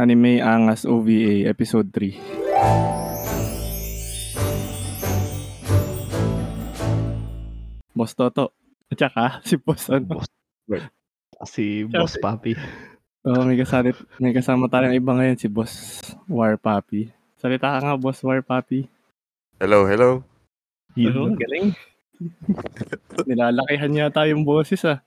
Anime 0.00 0.40
Angas 0.40 0.88
OVA 0.88 1.44
Episode 1.44 1.92
3. 1.92 2.16
Boss 7.92 8.16
Toto. 8.16 8.56
At 8.88 8.96
saka, 8.96 9.44
si 9.44 9.60
Boss 9.60 9.92
ano. 9.92 10.24
Boss 10.24 10.32
Si 11.52 11.84
Boss 11.84 12.16
Papi. 12.16 12.56
Oo, 13.28 13.44
may 13.44 13.60
kasama, 13.60 13.92
may 14.16 14.32
kasama 14.32 14.72
tayong 14.72 14.96
iba 14.96 15.12
ngayon, 15.12 15.36
si 15.36 15.52
Boss 15.52 16.00
War 16.24 16.56
Papi. 16.56 17.12
Salita 17.36 17.76
ka 17.76 17.84
nga, 17.84 18.00
Boss 18.00 18.24
War 18.24 18.40
Papi. 18.40 18.88
Hello, 19.60 19.84
hello. 19.84 20.24
Oo, 20.96 21.28
galing. 21.36 21.76
Nilalakihan 23.28 23.92
yata 23.92 24.24
yung 24.32 24.48
boses 24.48 24.80
ah. 24.88 25.04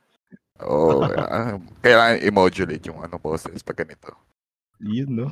Oo, 0.61 1.01
ah, 1.01 1.57
kailangan 1.81 2.21
i-modulate 2.21 2.93
yung 2.93 3.01
ano 3.01 3.17
boses 3.17 3.65
pag 3.65 3.81
ganito. 3.81 4.13
Yun, 4.83 5.09
no? 5.15 5.27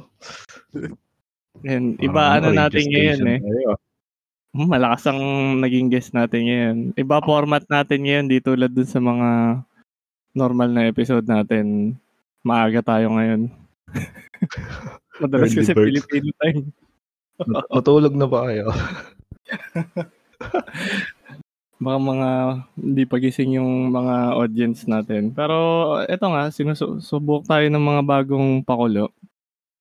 And 1.61 1.99
iba 1.99 2.39
Parang 2.39 2.55
ano 2.55 2.57
natin 2.57 2.83
ngayon 2.87 3.21
eh. 3.27 3.39
tayo. 3.43 3.71
Hmm, 4.51 4.67
Malakas 4.67 5.07
ang 5.07 5.19
naging 5.59 5.87
guest 5.87 6.11
natin 6.11 6.41
ngayon. 6.47 6.75
Iba 6.95 7.23
format 7.23 7.63
natin 7.67 8.03
ngayon, 8.03 8.25
di 8.27 8.39
tulad 8.39 8.71
dun 8.71 8.87
sa 8.87 8.99
mga 8.99 9.61
normal 10.31 10.69
na 10.71 10.87
episode 10.87 11.23
natin. 11.23 11.95
Maaga 12.41 12.83
tayo 12.83 13.11
ngayon. 13.15 13.47
Madalas 15.21 15.53
kasi. 15.53 15.71
Filipino 15.71 16.31
time. 16.39 16.71
Mat- 17.47 17.69
Matulog 17.69 18.15
na 18.15 18.27
ba 18.27 18.47
kayo? 18.49 18.71
Baka 21.81 21.97
mga 21.97 22.29
hindi 22.77 23.03
pagising 23.09 23.57
yung 23.57 23.89
mga 23.89 24.37
audience 24.37 24.85
natin. 24.85 25.33
Pero 25.33 25.57
eto 26.05 26.29
nga, 26.29 26.51
sinusubok 26.53 27.41
tayo 27.49 27.65
ng 27.67 27.81
mga 27.81 28.01
bagong 28.05 28.61
pakulo. 28.61 29.09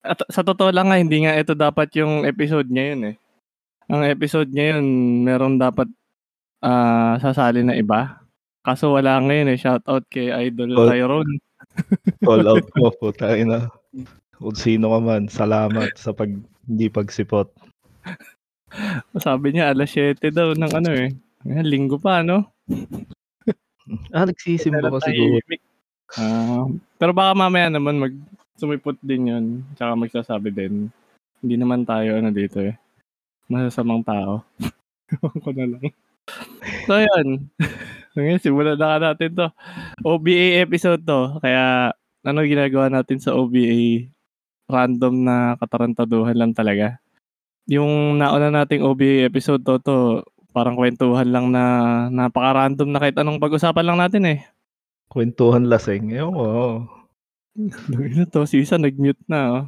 At 0.00 0.24
sa 0.32 0.40
totoo 0.40 0.72
lang 0.72 0.88
nga, 0.88 0.96
hindi 0.96 1.24
nga 1.24 1.36
ito 1.36 1.52
dapat 1.52 1.92
yung 2.00 2.24
episode 2.24 2.68
ngayon 2.72 3.12
eh. 3.12 3.16
Ang 3.90 4.06
episode 4.08 4.48
ngayon, 4.48 4.84
meron 5.26 5.60
dapat 5.60 5.90
ah, 6.64 7.20
sasali 7.20 7.60
na 7.60 7.76
iba. 7.76 8.22
Kaso 8.64 8.96
wala 8.96 9.20
ngayon 9.20 9.52
eh. 9.52 9.58
Shout 9.60 9.84
out 9.84 10.08
kay 10.08 10.32
Idol 10.32 10.72
Call- 10.72 10.88
Tyrone. 10.88 11.34
Call 12.26 12.46
out 12.48 12.66
mo 12.76 12.88
po 12.96 13.12
tayo 13.12 13.40
na. 13.44 13.68
Kung 14.40 14.56
sino 14.56 14.96
ka 14.96 14.98
man, 15.04 15.28
salamat 15.28 15.92
sa 16.00 16.16
pag 16.16 16.32
hindi 16.64 16.86
pagsipot. 16.88 17.52
Sabi 19.20 19.52
niya 19.52 19.74
alas 19.74 19.92
7 19.92 20.16
daw 20.32 20.56
ng 20.56 20.72
ano 20.72 20.90
eh. 20.96 21.10
Linggo 21.44 22.00
pa, 22.00 22.24
no? 22.24 22.48
Ah, 24.14 24.24
nagsisimba 24.24 24.86
ka 24.86 25.02
siguro. 25.02 25.42
Ah, 26.16 26.66
pero 26.98 27.10
baka 27.12 27.32
mamaya 27.34 27.68
naman 27.68 27.98
mag 27.98 28.14
sumipot 28.60 29.00
din 29.00 29.32
yun. 29.32 29.44
Tsaka 29.74 29.96
magsasabi 29.96 30.52
din. 30.52 30.92
Hindi 31.40 31.56
naman 31.56 31.88
tayo 31.88 32.20
ano 32.20 32.28
dito 32.28 32.60
eh. 32.60 32.76
Masasamang 33.48 34.04
tao. 34.04 34.44
Ewan 35.16 35.36
ko 35.40 35.50
na 35.56 35.64
lang. 35.64 35.84
So 36.84 37.00
yun. 37.00 37.48
Ngayon, 38.14 38.42
simulan 38.42 38.76
na 38.76 38.94
ka 38.94 38.98
natin 39.00 39.30
to. 39.32 39.46
OBA 40.04 40.60
episode 40.60 41.02
to. 41.06 41.40
Kaya 41.40 41.94
ano 42.20 42.38
ginagawa 42.44 42.92
natin 42.92 43.22
sa 43.22 43.32
OBA? 43.32 44.10
Random 44.70 45.14
na 45.24 45.56
katarantaduhan 45.58 46.36
lang 46.36 46.52
talaga. 46.52 47.00
Yung 47.70 48.18
nauna 48.20 48.52
nating 48.52 48.84
OBA 48.84 49.26
episode 49.26 49.64
to, 49.64 49.80
to 49.82 49.96
parang 50.50 50.74
kwentuhan 50.74 51.30
lang 51.30 51.54
na 51.54 51.64
napaka-random 52.10 52.90
na 52.90 52.98
kahit 52.98 53.16
anong 53.18 53.38
pag-usapan 53.38 53.86
lang 53.86 53.98
natin 53.98 54.22
eh. 54.26 54.38
Kwentuhan 55.10 55.66
lasing. 55.66 56.14
Ewan 56.14 56.34
ko. 56.34 56.46
Ano 57.90 58.24
to, 58.26 58.44
si 58.44 58.60
isa 58.60 58.76
nag-mute 58.76 59.20
na 59.26 59.40
oh. 59.50 59.64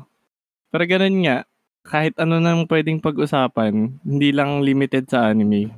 Pero 0.69 0.85
ganun 0.87 1.21
nga, 1.21 1.45
kahit 1.83 2.17
ano 2.17 2.39
nang 2.39 2.65
pwedeng 2.65 2.99
pag-usapan, 2.99 4.01
hindi 4.01 4.29
lang 4.31 4.63
limited 4.63 5.05
sa 5.07 5.29
anime. 5.29 5.69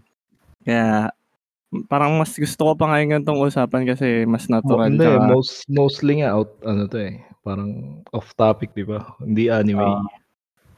Kaya 0.63 1.11
parang 1.85 2.15
mas 2.15 2.31
gusto 2.33 2.71
ko 2.71 2.73
pa 2.75 2.87
ngayon 2.87 3.19
ganitong 3.19 3.43
usapan 3.43 3.83
kasi 3.83 4.23
mas 4.23 4.47
natural. 4.47 4.87
hindi, 4.87 5.03
tsaka- 5.03 5.27
most, 5.27 5.67
mostly 5.67 6.23
nga 6.23 6.31
out, 6.33 6.55
ano 6.63 6.87
to 6.87 6.99
eh. 7.01 7.19
Parang 7.43 7.71
off 8.09 8.31
topic, 8.33 8.71
di 8.73 8.87
ba? 8.87 9.05
Hindi 9.19 9.51
anime. 9.51 9.83
Ah, 9.83 10.07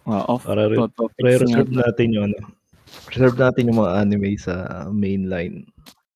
ah, 0.09 0.25
off 0.27 0.43
Para 0.43 0.67
re- 0.67 0.79
topics 0.79 1.21
Re-reserve 1.21 1.71
nga. 1.71 1.85
natin 1.85 2.07
yung 2.11 2.25
ano. 2.27 2.39
Reserve 3.07 3.37
natin 3.37 3.69
yung 3.69 3.79
mga 3.79 3.93
anime 3.99 4.31
sa 4.37 4.55
mainline. 4.89 5.69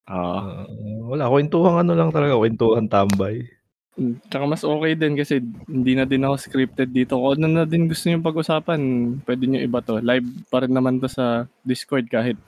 Ah, 0.03 0.65
Uh, 0.67 1.07
wala, 1.07 1.29
kwentuhan 1.29 1.79
ano 1.79 1.93
lang 1.93 2.09
talaga, 2.09 2.35
kwentuhan 2.35 2.89
tambay. 2.89 3.47
Tsaka 4.27 4.45
mas 4.47 4.63
okay 4.63 4.95
din 4.95 5.13
kasi 5.19 5.43
hindi 5.67 5.93
na 5.93 6.07
din 6.07 6.23
ako 6.23 6.35
scripted 6.39 6.89
dito. 6.89 7.19
Kung 7.19 7.37
ano 7.37 7.47
na 7.61 7.65
din 7.67 7.91
gusto 7.91 8.07
niyo 8.07 8.23
pag-usapan, 8.23 8.81
pwede 9.27 9.43
niyo 9.45 9.59
iba 9.61 9.83
to. 9.83 9.99
Live 9.99 10.25
pa 10.47 10.63
rin 10.63 10.71
naman 10.71 10.97
to 10.97 11.11
sa 11.11 11.45
Discord 11.61 12.07
kahit 12.07 12.39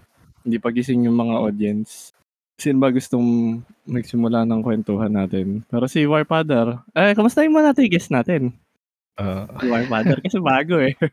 hindi 0.44 0.58
pagising 0.58 1.08
yung 1.08 1.16
mga 1.16 1.36
audience. 1.40 2.12
Sino 2.56 2.80
ba 2.80 2.94
gustong 2.94 3.60
magsimula 3.84 4.46
ng 4.46 4.62
kwentuhan 4.62 5.12
natin? 5.12 5.66
Pero 5.68 5.90
si 5.90 6.06
Warfather, 6.06 6.86
eh, 6.94 7.12
kamusta 7.18 7.44
yung 7.44 7.58
mga 7.58 7.74
natin 7.74 7.86
guest 7.90 8.10
natin? 8.14 8.42
Uh, 9.14 9.46
Si 9.58 9.68
Warfather 9.68 10.18
kasi 10.22 10.38
bago 10.40 10.78
eh. 10.80 10.94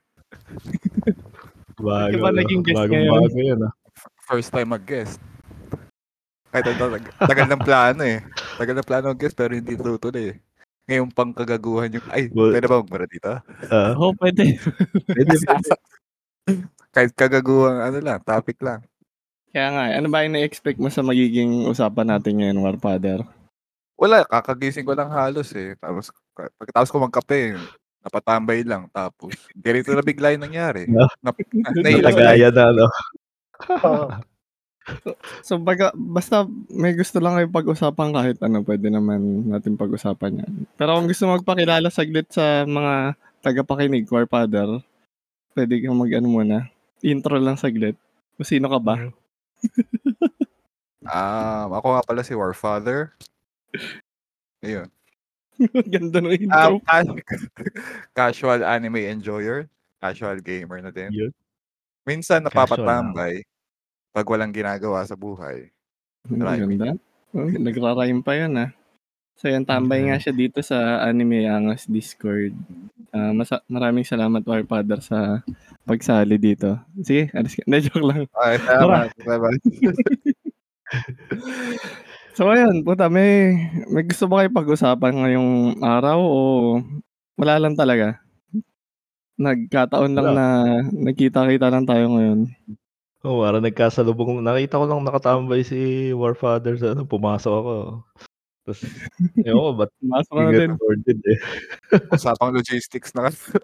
bago, 1.81 2.13
Di 2.13 2.21
ba 2.21 2.31
naging 2.33 2.63
guest 2.65 2.77
bagong 2.77 2.93
ngayon? 2.97 3.13
bago 3.25 3.39
yun 3.41 3.61
ah. 3.67 3.73
First 4.31 4.53
time 4.55 4.71
mag-guest. 4.71 5.19
Kahit 6.51 6.67
tag- 6.69 7.15
tagal 7.21 7.47
ng 7.47 7.63
plano 7.63 8.03
eh. 8.03 8.19
Tagal 8.59 8.75
ng 8.75 8.85
plano 8.85 9.05
mag-guest 9.11 9.35
pero 9.35 9.55
hindi 9.55 9.75
tutuloy 9.75 10.35
eh. 10.35 10.37
Ngayon 10.85 11.09
pang 11.09 11.31
kagaguhan 11.31 11.95
yung, 11.95 12.07
ay, 12.11 12.27
Well- 12.29 12.51
pwede 12.51 12.67
ba 12.67 12.83
magmura 12.83 13.07
dito? 13.07 13.31
Ah, 13.71 13.95
Oo, 13.95 14.11
pwede. 14.19 14.59
pwede, 15.07 15.31
pwede. 15.39 15.71
Kahit 16.95 17.15
kagaguhan, 17.15 17.79
ano 17.81 17.99
lang, 18.03 18.19
topic 18.21 18.59
lang. 18.59 18.83
Kaya 19.51 19.69
nga, 19.71 19.83
eh, 19.87 19.95
ano 19.95 20.11
ba 20.11 20.23
yung 20.23 20.35
na-expect 20.35 20.79
mo 20.79 20.91
sa 20.91 21.03
magiging 21.03 21.67
usapan 21.67 22.07
natin 22.09 22.39
ngayon, 22.39 22.59
Warfather? 22.61 23.23
Wala, 23.95 24.27
kakagising 24.27 24.83
ko 24.83 24.95
lang 24.95 25.11
halos 25.11 25.55
eh. 25.55 25.79
Tapos, 25.79 26.11
pagkatapos 26.35 26.91
ko 26.91 26.99
magkape, 26.99 27.55
napatambay 28.01 28.67
lang. 28.67 28.91
Tapos, 28.91 29.31
ganito 29.53 29.93
na 29.93 30.03
bigla 30.03 30.35
yung 30.35 30.43
nangyari. 30.43 30.87
No? 30.91 31.07
Na, 31.23 31.31
na, 31.31 31.69
nailang- 31.79 32.11
Natagaya 32.11 32.49
na, 32.51 32.65
no? 32.73 32.87
So 35.41 35.57
baga, 35.57 35.91
basta 35.93 36.45
may 36.69 36.93
gusto 36.93 37.19
lang 37.19 37.35
kayo 37.35 37.49
pag-usapan 37.49 38.09
kahit 38.11 38.39
ano, 38.41 38.61
pwede 38.63 38.87
naman 38.89 39.21
natin 39.47 39.75
pag-usapan 39.75 40.43
yan. 40.43 40.53
Pero 40.75 40.95
kung 40.95 41.07
gusto 41.07 41.25
magpakilala 41.27 41.89
saglit 41.89 42.29
sa 42.29 42.63
mga 42.65 43.15
tagapakinig, 43.41 44.07
Warfather, 44.07 44.83
pwede 45.53 45.81
kang 45.81 45.97
mag-ano 45.97 46.29
muna. 46.29 46.57
Intro 47.01 47.37
lang 47.37 47.57
saglit. 47.57 47.97
Kung 48.37 48.49
sino 48.49 48.69
ka 48.69 48.79
ba? 48.79 48.95
Um, 51.01 51.73
ako 51.73 51.97
nga 51.97 52.05
pala 52.05 52.21
si 52.21 52.37
Warfather. 52.37 53.17
Ayun. 54.61 54.85
Ganda 55.93 56.21
ng 56.21 56.29
Um, 56.29 56.45
intro. 56.45 56.73
ca- 56.85 57.17
casual 58.19 58.61
anime 58.61 59.09
enjoyer. 59.09 59.65
Casual 59.97 60.45
gamer 60.45 60.85
na 60.85 60.93
din. 60.93 61.09
Yun. 61.09 61.33
Minsan 62.05 62.45
Casual 62.45 62.53
napapatambay 62.53 63.45
pag 64.11 64.27
walang 64.27 64.51
ginagawa 64.51 65.03
sa 65.03 65.15
buhay. 65.15 65.71
Ang 66.27 66.43
rhyming. 66.43 66.79
Ganda. 66.79 66.99
Oh, 67.31 67.47
nagra-rhyme 67.47 68.21
pa 68.21 68.35
yan 68.35 68.59
ah. 68.59 68.71
So 69.39 69.49
yan, 69.49 69.65
tambay 69.65 70.05
nga 70.05 70.21
siya 70.21 70.35
dito 70.35 70.61
sa 70.61 71.01
Anime 71.01 71.49
Angas 71.49 71.89
Discord. 71.89 72.53
Ah, 73.11 73.33
masa- 73.33 73.65
maraming 73.67 74.05
salamat 74.05 74.45
Warfather 74.45 75.01
sa 75.01 75.41
pagsali 75.83 76.37
dito. 76.37 76.77
Sige, 77.01 77.33
alis 77.33 77.57
ka. 77.57 77.65
Joke 77.87 78.05
lang. 78.05 78.23
Ay, 78.37 78.61
salamat. 78.67 79.09
salamat. 79.17 79.59
So 82.31 82.47
ayun, 82.49 82.87
puta, 82.87 83.11
may, 83.11 83.59
may 83.91 84.07
gusto 84.07 84.25
ba 84.25 84.41
kayo 84.41 84.51
pag-usapan 84.55 85.13
ngayong 85.13 85.51
araw 85.83 86.19
o 86.19 86.41
wala 87.37 87.59
lang 87.59 87.75
talaga? 87.75 88.23
Nagkataon 89.37 90.15
lang 90.15 90.27
Wala. 90.31 90.39
na 90.39 90.47
nagkita-kita 90.89 91.69
lang 91.69 91.85
tayo 91.85 92.07
ngayon. 92.11 92.49
Oo, 93.21 93.37
oh, 93.37 93.41
parang 93.45 93.61
nagkasalubong. 93.61 94.41
Nakita 94.41 94.81
ko 94.81 94.85
lang 94.89 95.05
nakatambay 95.05 95.61
si 95.61 96.09
Warfather 96.11 96.81
sa 96.81 96.97
ano, 96.97 97.05
pumasok 97.05 97.53
ako. 97.53 97.75
Tapos, 98.65 98.81
ewan 99.49 99.61
ko, 99.61 99.71
ba't 99.77 99.91
Masok 100.01 100.33
ka 100.33 100.43
na 100.43 100.51
din. 100.53 100.71
recorded 100.73 101.19
eh. 101.29 101.39
Usapang 102.17 102.53
logistics 102.57 103.13
na 103.13 103.29
kasi. 103.29 103.61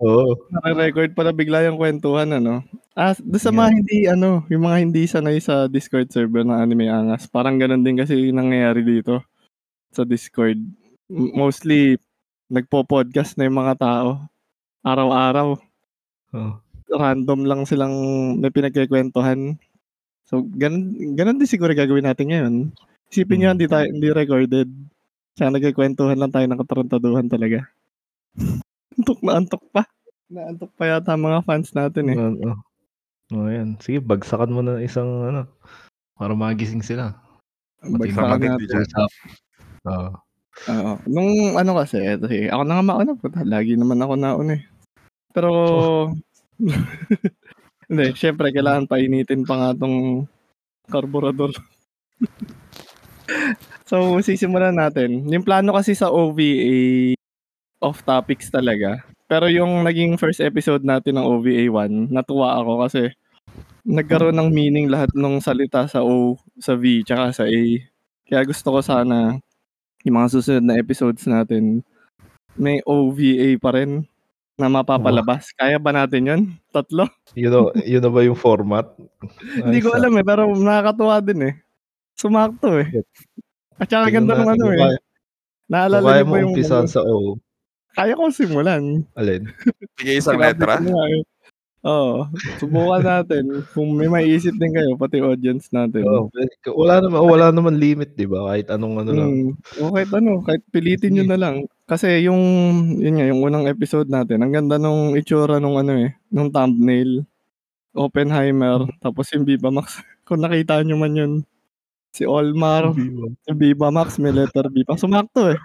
Oo. 0.00 0.34
Naka-record 0.50 1.12
pala 1.12 1.30
bigla 1.30 1.68
yung 1.68 1.76
kwentuhan, 1.76 2.32
ano? 2.32 2.64
Ah, 2.92 3.12
doon 3.14 3.38
sa 3.38 3.52
Yeah. 3.52 3.58
mga 3.60 3.70
hindi, 3.76 3.98
ano, 4.08 4.30
yung 4.48 4.62
mga 4.64 4.78
hindi 4.80 5.02
sanay 5.04 5.38
sa 5.38 5.68
Discord 5.68 6.08
server 6.08 6.42
ng 6.42 6.56
Anime 6.56 6.88
Angas, 6.88 7.28
parang 7.28 7.60
ganun 7.60 7.84
din 7.84 7.96
kasi 7.96 8.16
yung 8.18 8.40
nangyayari 8.40 8.80
dito 8.82 9.20
sa 9.92 10.02
Discord. 10.02 10.56
M- 11.12 11.32
Mostly, 11.36 12.00
nagpo-podcast 12.48 13.36
na 13.36 13.46
yung 13.46 13.58
mga 13.58 13.74
tao. 13.78 14.08
Araw-araw. 14.82 15.60
Oh. 16.32 16.56
Random 16.92 17.40
lang 17.48 17.60
silang 17.64 17.94
may 18.38 18.52
pinagkikwentuhan. 18.52 19.56
So, 20.28 20.44
ganun, 20.56 20.92
ganun 21.18 21.40
din 21.40 21.48
siguro 21.50 21.72
gagawin 21.72 22.06
natin 22.08 22.26
ngayon. 22.30 22.54
Isipin 23.12 23.44
nyo, 23.44 23.48
Hmm. 23.52 23.56
hindi, 23.58 23.66
tayo, 23.68 23.86
hindi 23.88 24.08
recorded. 24.12 24.68
Siya 25.36 25.52
nagkikwentuhan 25.52 26.20
lang 26.20 26.32
tayo 26.32 26.46
ng 26.48 26.60
katarantaduhan 26.60 27.26
talaga. 27.28 27.68
Antok 28.96 29.20
na 29.24 29.40
antok 29.40 29.64
pa. 29.72 29.82
Naantok 30.32 30.72
pa 30.76 30.84
yata 30.88 31.16
mga 31.16 31.44
fans 31.44 31.72
natin 31.72 32.04
eh. 32.12 32.16
Oo. 32.16 32.56
Oh, 33.32 33.48
yan. 33.48 33.80
Sige, 33.80 34.00
bagsakan 34.04 34.52
mo 34.52 34.60
na 34.60 34.80
isang 34.84 35.08
ano 35.24 35.48
para 36.16 36.36
magising 36.36 36.84
sila. 36.84 37.16
Bagsakan 37.80 38.40
natin. 38.40 38.68
Oo. 39.88 40.10
Oo. 40.68 40.92
Nung 41.08 41.56
ano 41.56 41.72
kasi, 41.80 42.04
eto 42.04 42.28
si, 42.28 42.48
ako 42.48 42.62
na 42.68 42.76
nga 42.80 42.84
mauna. 42.84 43.12
Puta, 43.16 43.40
lagi 43.44 43.76
naman 43.76 44.00
ako 44.00 44.12
nauna 44.20 44.60
eh. 44.60 44.62
Pero, 45.32 45.50
hindi, 47.88 48.06
syempre, 48.16 48.52
kailangan 48.52 48.88
painitin 48.88 49.46
pa 49.46 49.54
nga 49.58 49.70
tong 49.76 50.26
karburador. 50.88 51.52
so, 53.88 54.20
sisimulan 54.20 54.76
natin. 54.76 55.24
Yung 55.28 55.44
plano 55.46 55.76
kasi 55.76 55.96
sa 55.96 56.12
OVA, 56.12 57.14
off 57.82 58.04
topics 58.06 58.48
talaga. 58.52 59.02
Pero 59.26 59.48
yung 59.48 59.82
naging 59.82 60.20
first 60.20 60.44
episode 60.44 60.84
natin 60.84 61.16
ng 61.16 61.26
OVA 61.26 61.64
1, 61.88 62.12
natuwa 62.12 62.60
ako 62.60 62.84
kasi 62.84 63.02
nagkaroon 63.82 64.36
ng 64.36 64.50
meaning 64.52 64.86
lahat 64.86 65.10
ng 65.16 65.42
salita 65.42 65.88
sa 65.90 66.04
O, 66.06 66.38
sa 66.60 66.78
V, 66.78 67.02
tsaka 67.02 67.34
sa 67.34 67.44
A. 67.48 67.62
Kaya 68.28 68.42
gusto 68.46 68.70
ko 68.70 68.80
sana 68.84 69.40
yung 70.02 70.18
mga 70.18 70.30
susunod 70.34 70.64
na 70.66 70.78
episodes 70.78 71.26
natin, 71.26 71.82
may 72.58 72.82
OVA 72.84 73.56
pa 73.58 73.74
rin 73.74 74.06
na 74.54 74.68
mapapalabas. 74.68 75.48
Kaya 75.52 75.80
ba 75.80 75.90
natin 75.90 76.22
yun? 76.28 76.42
Tatlo? 76.70 77.08
Yun, 77.34 77.50
na- 77.50 77.72
yun 77.82 78.02
na 78.02 78.10
ba 78.12 78.20
yung 78.22 78.36
format? 78.36 78.86
Hindi 79.64 79.80
ko 79.80 79.92
alam 79.92 80.12
eh, 80.16 80.24
pero 80.24 80.48
nakakatuwa 80.48 81.16
din 81.24 81.40
eh. 81.48 81.54
Sumakto 82.14 82.76
eh. 82.78 82.88
At 83.80 83.88
saka 83.88 84.12
ganda 84.12 84.36
ng 84.36 84.50
ano 84.52 84.66
eh. 84.70 84.78
kaya- 84.78 85.02
Naalala 85.72 86.04
kaya 86.04 86.20
niyo 86.20 86.26
mo 86.26 86.32
ba 86.32 86.38
yung... 86.44 86.52
umpisahan 86.52 86.88
sa 86.88 87.00
O. 87.00 87.40
Kaya 87.92 88.12
ko 88.12 88.28
simulan. 88.28 89.04
Alin? 89.16 89.48
Sige, 89.96 90.12
isang 90.16 90.36
letra. 90.36 90.80
Oo. 91.82 92.30
Subukan 92.62 93.02
natin. 93.02 93.66
Kung 93.74 93.98
may 93.98 94.06
maiisip 94.06 94.54
din 94.54 94.70
kayo, 94.70 94.94
pati 94.94 95.18
audience 95.18 95.66
natin. 95.74 96.06
Oo, 96.06 96.30
wala 96.78 97.02
naman 97.02 97.20
wala 97.26 97.46
naman 97.50 97.74
limit, 97.74 98.14
'di 98.14 98.30
ba? 98.30 98.54
Kahit 98.54 98.70
anong 98.70 99.02
ano 99.02 99.10
lang. 99.10 99.30
Hmm. 99.34 99.50
O 99.82 99.90
kahit 99.90 100.10
ano, 100.14 100.30
kahit 100.46 100.62
pilitin 100.70 101.18
nyo 101.18 101.24
na 101.26 101.38
lang. 101.38 101.54
Kasi 101.90 102.22
yung, 102.22 102.40
yun 103.02 103.18
nga, 103.18 103.26
yung 103.26 103.42
unang 103.42 103.66
episode 103.66 104.06
natin, 104.06 104.40
ang 104.46 104.54
ganda 104.54 104.78
nung 104.78 105.18
itsura 105.18 105.58
nung 105.58 105.74
ano 105.76 105.98
eh, 105.98 106.14
nung 106.30 106.48
thumbnail. 106.54 107.26
Oppenheimer, 107.92 108.88
tapos 109.04 109.28
yung 109.36 109.44
Viva 109.44 109.68
Max. 109.68 110.00
Kung 110.28 110.40
nakita 110.40 110.80
nyo 110.80 110.96
man 110.96 111.12
yun, 111.18 111.32
si 112.14 112.24
Olmar, 112.24 112.94
si 113.44 113.52
Viva 113.56 113.90
Max, 113.92 114.16
may 114.22 114.32
letter 114.32 114.68
B 114.72 114.84
pa. 114.86 114.96
Sumakto 114.96 115.52
eh. 115.52 115.58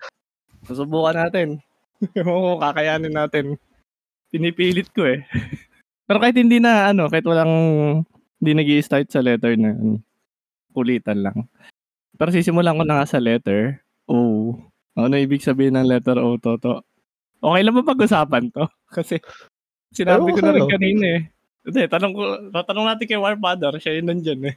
Susubukan 0.68 1.16
natin. 1.16 1.60
Oo, 2.30 2.60
kakayanin 2.62 3.16
natin. 3.16 3.56
Pinipilit 4.34 4.90
ko 4.96 5.06
eh. 5.08 5.24
Pero 6.07 6.24
kahit 6.24 6.39
hindi 6.39 6.63
na, 6.63 6.95
ano, 6.95 7.12
kahit 7.12 7.27
walang, 7.27 7.51
hindi 8.39 8.51
nag 8.56 8.69
start 8.80 9.12
sa 9.12 9.19
letter 9.19 9.59
na, 9.59 9.75
kulitan 10.71 11.19
lang. 11.19 11.51
Pero 12.15 12.31
sisimulan 12.31 12.80
ko 12.80 12.88
na 12.88 13.04
nga 13.04 13.06
sa 13.06 13.19
letter 13.19 13.83
O. 14.07 14.56
Ano 14.98 15.13
ibig 15.19 15.44
sabihin 15.44 15.75
ng 15.75 15.86
letter 15.86 16.18
O, 16.18 16.39
Toto? 16.39 16.88
Okay 17.44 17.62
lang 17.62 17.75
ba 17.77 17.86
pag-usapan 17.86 18.50
to? 18.50 18.65
Kasi 18.98 19.21
sinabi 19.94 20.33
ko 20.33 20.39
na 20.42 20.56
rin 20.56 20.65
kanina 20.65 21.06
eh. 21.19 21.21
Hindi, 21.68 21.83
tanong 21.92 22.13
ko, 22.15 22.24
tatanong 22.56 22.88
natin 22.88 23.06
kay 23.06 23.19
Warfather, 23.19 23.75
siya 23.77 24.00
yun 24.00 24.07
nandyan 24.07 24.42
eh. 24.48 24.56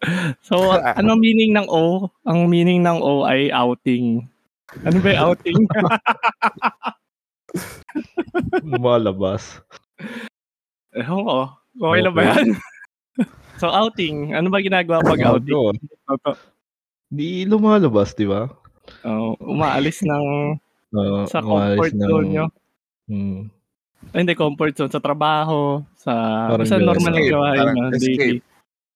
So, 0.48 0.72
ano 0.72 1.12
meaning 1.16 1.52
ng 1.52 1.68
O? 1.68 2.08
Ang 2.24 2.48
meaning 2.48 2.80
ng 2.80 3.00
O 3.04 3.28
ay 3.28 3.52
outing. 3.52 4.24
Ano 4.84 4.96
ba 5.00 5.08
yung 5.12 5.22
outing? 5.32 5.60
Lumalabas. 8.64 9.60
Ewan 10.94 11.22
ko. 11.22 11.38
Okay 11.78 12.00
lang 12.02 12.14
ba 12.14 12.22
yan? 12.34 12.48
so, 13.60 13.70
outing. 13.70 14.34
Ano 14.34 14.50
ba 14.50 14.58
ginagawa 14.58 15.02
pag 15.02 15.22
outing? 15.22 15.78
Di 17.10 17.42
lumalabas, 17.46 18.14
'di 18.14 18.26
ba? 18.26 18.46
Oh, 19.06 19.34
umaalis 19.42 20.02
ng 20.02 20.26
Oo, 20.90 21.26
sa 21.30 21.38
comfort 21.38 21.94
zone 21.94 22.28
nyo. 22.34 22.46
Hmm. 23.06 23.46
Ay, 24.10 24.26
hindi, 24.26 24.34
comfort 24.34 24.74
zone. 24.74 24.90
Sa 24.90 24.98
trabaho, 24.98 25.82
sa, 25.94 26.12
Parang 26.50 26.66
sa 26.66 26.82
normal 26.82 27.12
na 27.14 27.22
gawain 27.22 27.58
parang 27.62 27.76
na 27.78 27.94
escape. 27.94 28.42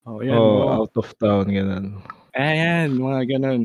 Oh, 0.05 0.19
yan. 0.19 0.35
Oh, 0.35 0.43
Oh, 0.43 0.83
out 0.83 0.95
of 0.99 1.09
town 1.19 1.47
ganun. 1.47 2.03
Ayan, 2.35 2.99
mga 2.99 3.39
ganun. 3.39 3.63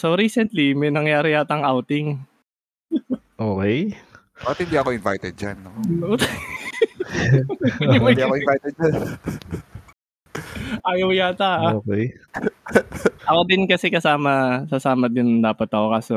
So, 0.00 0.16
recently, 0.16 0.72
may 0.72 0.88
nangyari 0.88 1.36
yatang 1.36 1.60
outing. 1.60 2.24
Okay. 3.36 3.92
Bakit 4.40 4.64
hindi 4.70 4.76
ako 4.80 4.88
invited 4.96 5.34
dyan? 5.36 5.56
No? 5.60 6.16
Hindi 7.80 8.22
ako 8.22 8.34
invited 8.36 8.74
dyan. 8.78 8.94
Ayaw 10.82 11.08
yata. 11.12 11.50
ah. 11.60 11.72
Okay. 11.78 12.16
Ako 13.28 13.40
din 13.44 13.68
kasi 13.68 13.92
kasama, 13.92 14.64
sasama 14.66 15.06
din 15.12 15.44
dapat 15.44 15.68
ako 15.68 15.86
kaso 15.92 16.16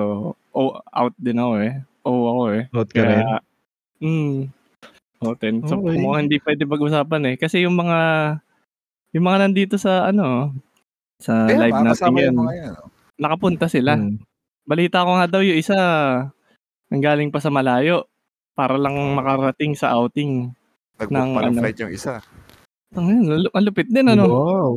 oh, 0.55 0.79
out 0.95 1.15
din 1.19 1.37
ako 1.37 1.53
eh. 1.59 1.73
Oo 2.07 2.23
ako 2.31 2.43
eh. 2.55 2.63
Out 2.71 2.89
ka 2.95 3.01
rin. 3.03 3.19
Mm, 3.99 4.35
outing. 5.23 5.55
So, 5.67 5.79
Okay. 5.79 5.99
mukhang 5.99 6.27
hindi 6.27 6.37
pwede 6.43 6.63
pag-usapan 6.63 7.23
eh. 7.31 7.35
Kasi 7.35 7.63
yung 7.67 7.75
mga, 7.75 7.99
yung 9.15 9.25
mga 9.25 9.39
nandito 9.47 9.75
sa 9.75 10.07
ano, 10.07 10.55
sa 11.19 11.47
Kaya, 11.47 11.59
live 11.67 11.79
natin 11.83 12.11
yan, 12.15 12.35
yan. 12.35 12.35
no? 12.35 12.47
nakapunta 13.15 13.67
sila. 13.71 13.95
Hmm. 13.95 14.19
Balita 14.67 15.05
ko 15.07 15.15
nga 15.15 15.27
daw 15.29 15.41
yung 15.43 15.55
isa, 15.59 15.77
ang 16.91 17.01
galing 17.01 17.31
pa 17.31 17.39
sa 17.39 17.51
malayo 17.51 18.07
para 18.55 18.79
lang 18.79 18.95
makarating 19.13 19.75
sa 19.75 19.91
outing. 19.93 20.55
Nag-book 20.95 21.11
ng 21.11 21.29
pa 21.35 21.41
ng 21.43 21.51
ano. 21.51 21.59
flight 21.59 21.79
yung 21.83 21.91
isa. 21.91 22.23
Ang, 22.95 23.05
ang, 23.11 23.51
ang 23.51 23.63
lupit 23.67 23.91
din 23.91 24.07
ano. 24.07 24.23
Wow. 24.25 24.69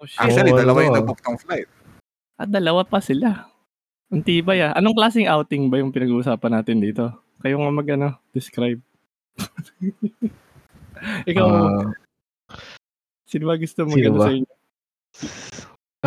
Oh, 0.00 0.06
shit. 0.08 0.16
Actually, 0.16 0.56
Oo, 0.56 0.60
dalawa 0.64 0.78
yung 0.80 0.96
nag-book 0.96 1.20
ng 1.20 1.36
flight. 1.36 1.68
At 2.40 2.48
dalawa 2.48 2.82
pa 2.88 3.04
sila. 3.04 3.52
Ang 4.08 4.24
tibay 4.24 4.64
ah. 4.64 4.72
Anong 4.72 4.96
klaseng 4.96 5.28
outing 5.28 5.68
ba 5.68 5.76
yung 5.76 5.92
pinag-uusapan 5.92 6.52
natin 6.56 6.80
dito? 6.80 7.12
Kayo 7.44 7.60
nga 7.60 7.68
mag 7.68 7.88
ano, 7.92 8.16
describe. 8.32 8.80
Ikaw, 11.30 11.46
Ah, 11.46 11.92
sino 13.28 13.44
ba 13.46 13.60
gusto 13.60 13.84
mo 13.84 13.94
ano 13.94 14.18
sa 14.18 14.32
inyo? 14.32 14.52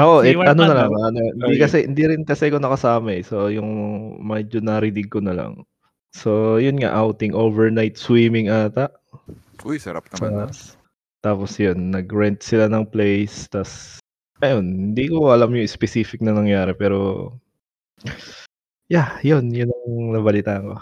Oo, 0.02 0.24
Si 0.24 0.32
eh, 0.32 0.36
Warpad 0.40 0.56
ano 0.56 0.62
na 0.66 0.76
lang, 0.76 0.92
ano, 0.92 1.20
hindi 1.20 1.60
kasi 1.60 1.84
hindi 1.84 2.04
rin 2.08 2.24
kasi 2.24 2.48
ako 2.48 2.58
nakasama 2.64 3.12
eh. 3.12 3.24
So 3.28 3.52
yung 3.52 3.70
medyo 4.24 4.64
narinig 4.64 5.12
ko 5.12 5.20
na 5.20 5.36
lang. 5.36 5.62
So 6.12 6.60
yun 6.60 6.80
nga 6.80 6.92
outing 6.92 7.32
overnight 7.32 7.96
swimming 7.96 8.52
ata. 8.52 8.92
Uy, 9.64 9.80
sarap 9.80 10.10
naman. 10.12 10.32
no? 10.32 10.38
Tapos, 10.48 10.60
tapos 11.22 11.52
yun, 11.62 11.94
nag-rent 11.94 12.42
sila 12.42 12.66
ng 12.68 12.90
place. 12.90 13.46
Tapos, 13.48 14.02
ayun, 14.42 14.92
hindi 14.92 15.08
ko 15.08 15.30
alam 15.30 15.54
yung 15.54 15.70
specific 15.70 16.20
na 16.20 16.34
nangyari. 16.34 16.74
Pero, 16.74 17.30
yeah, 18.90 19.22
yun, 19.22 19.54
yun 19.54 19.70
ang 19.70 20.18
nabalita 20.18 20.60
ko. 20.66 20.76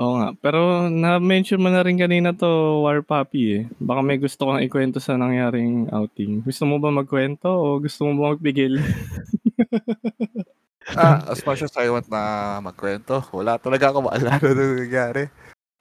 Oo 0.00 0.14
nga. 0.20 0.28
Pero 0.40 0.88
na-mention 0.88 1.60
mo 1.60 1.68
na 1.68 1.84
rin 1.84 2.00
kanina 2.00 2.32
to 2.32 2.84
War 2.84 3.04
Puppy 3.04 3.60
eh. 3.60 3.62
Baka 3.80 4.00
may 4.00 4.16
gusto 4.16 4.48
kang 4.48 4.64
ikwento 4.64 4.96
sa 5.00 5.16
nangyaring 5.16 5.92
outing. 5.92 6.40
Gusto 6.44 6.64
mo 6.64 6.80
ba 6.80 6.88
magkwento 6.92 7.48
o 7.48 7.76
gusto 7.80 8.08
mo 8.08 8.12
ba 8.16 8.26
magpigil? 8.36 8.80
Ah, 10.92 11.22
as 11.28 11.40
much 11.42 11.60
as 11.60 11.74
I 11.74 11.86
want 11.86 12.06
na 12.06 12.22
magkwento, 12.60 13.22
wala 13.30 13.56
talaga 13.56 13.90
ako 13.90 14.08
maalala 14.08 14.40
na 14.40 14.50
nangyari. 14.76 15.24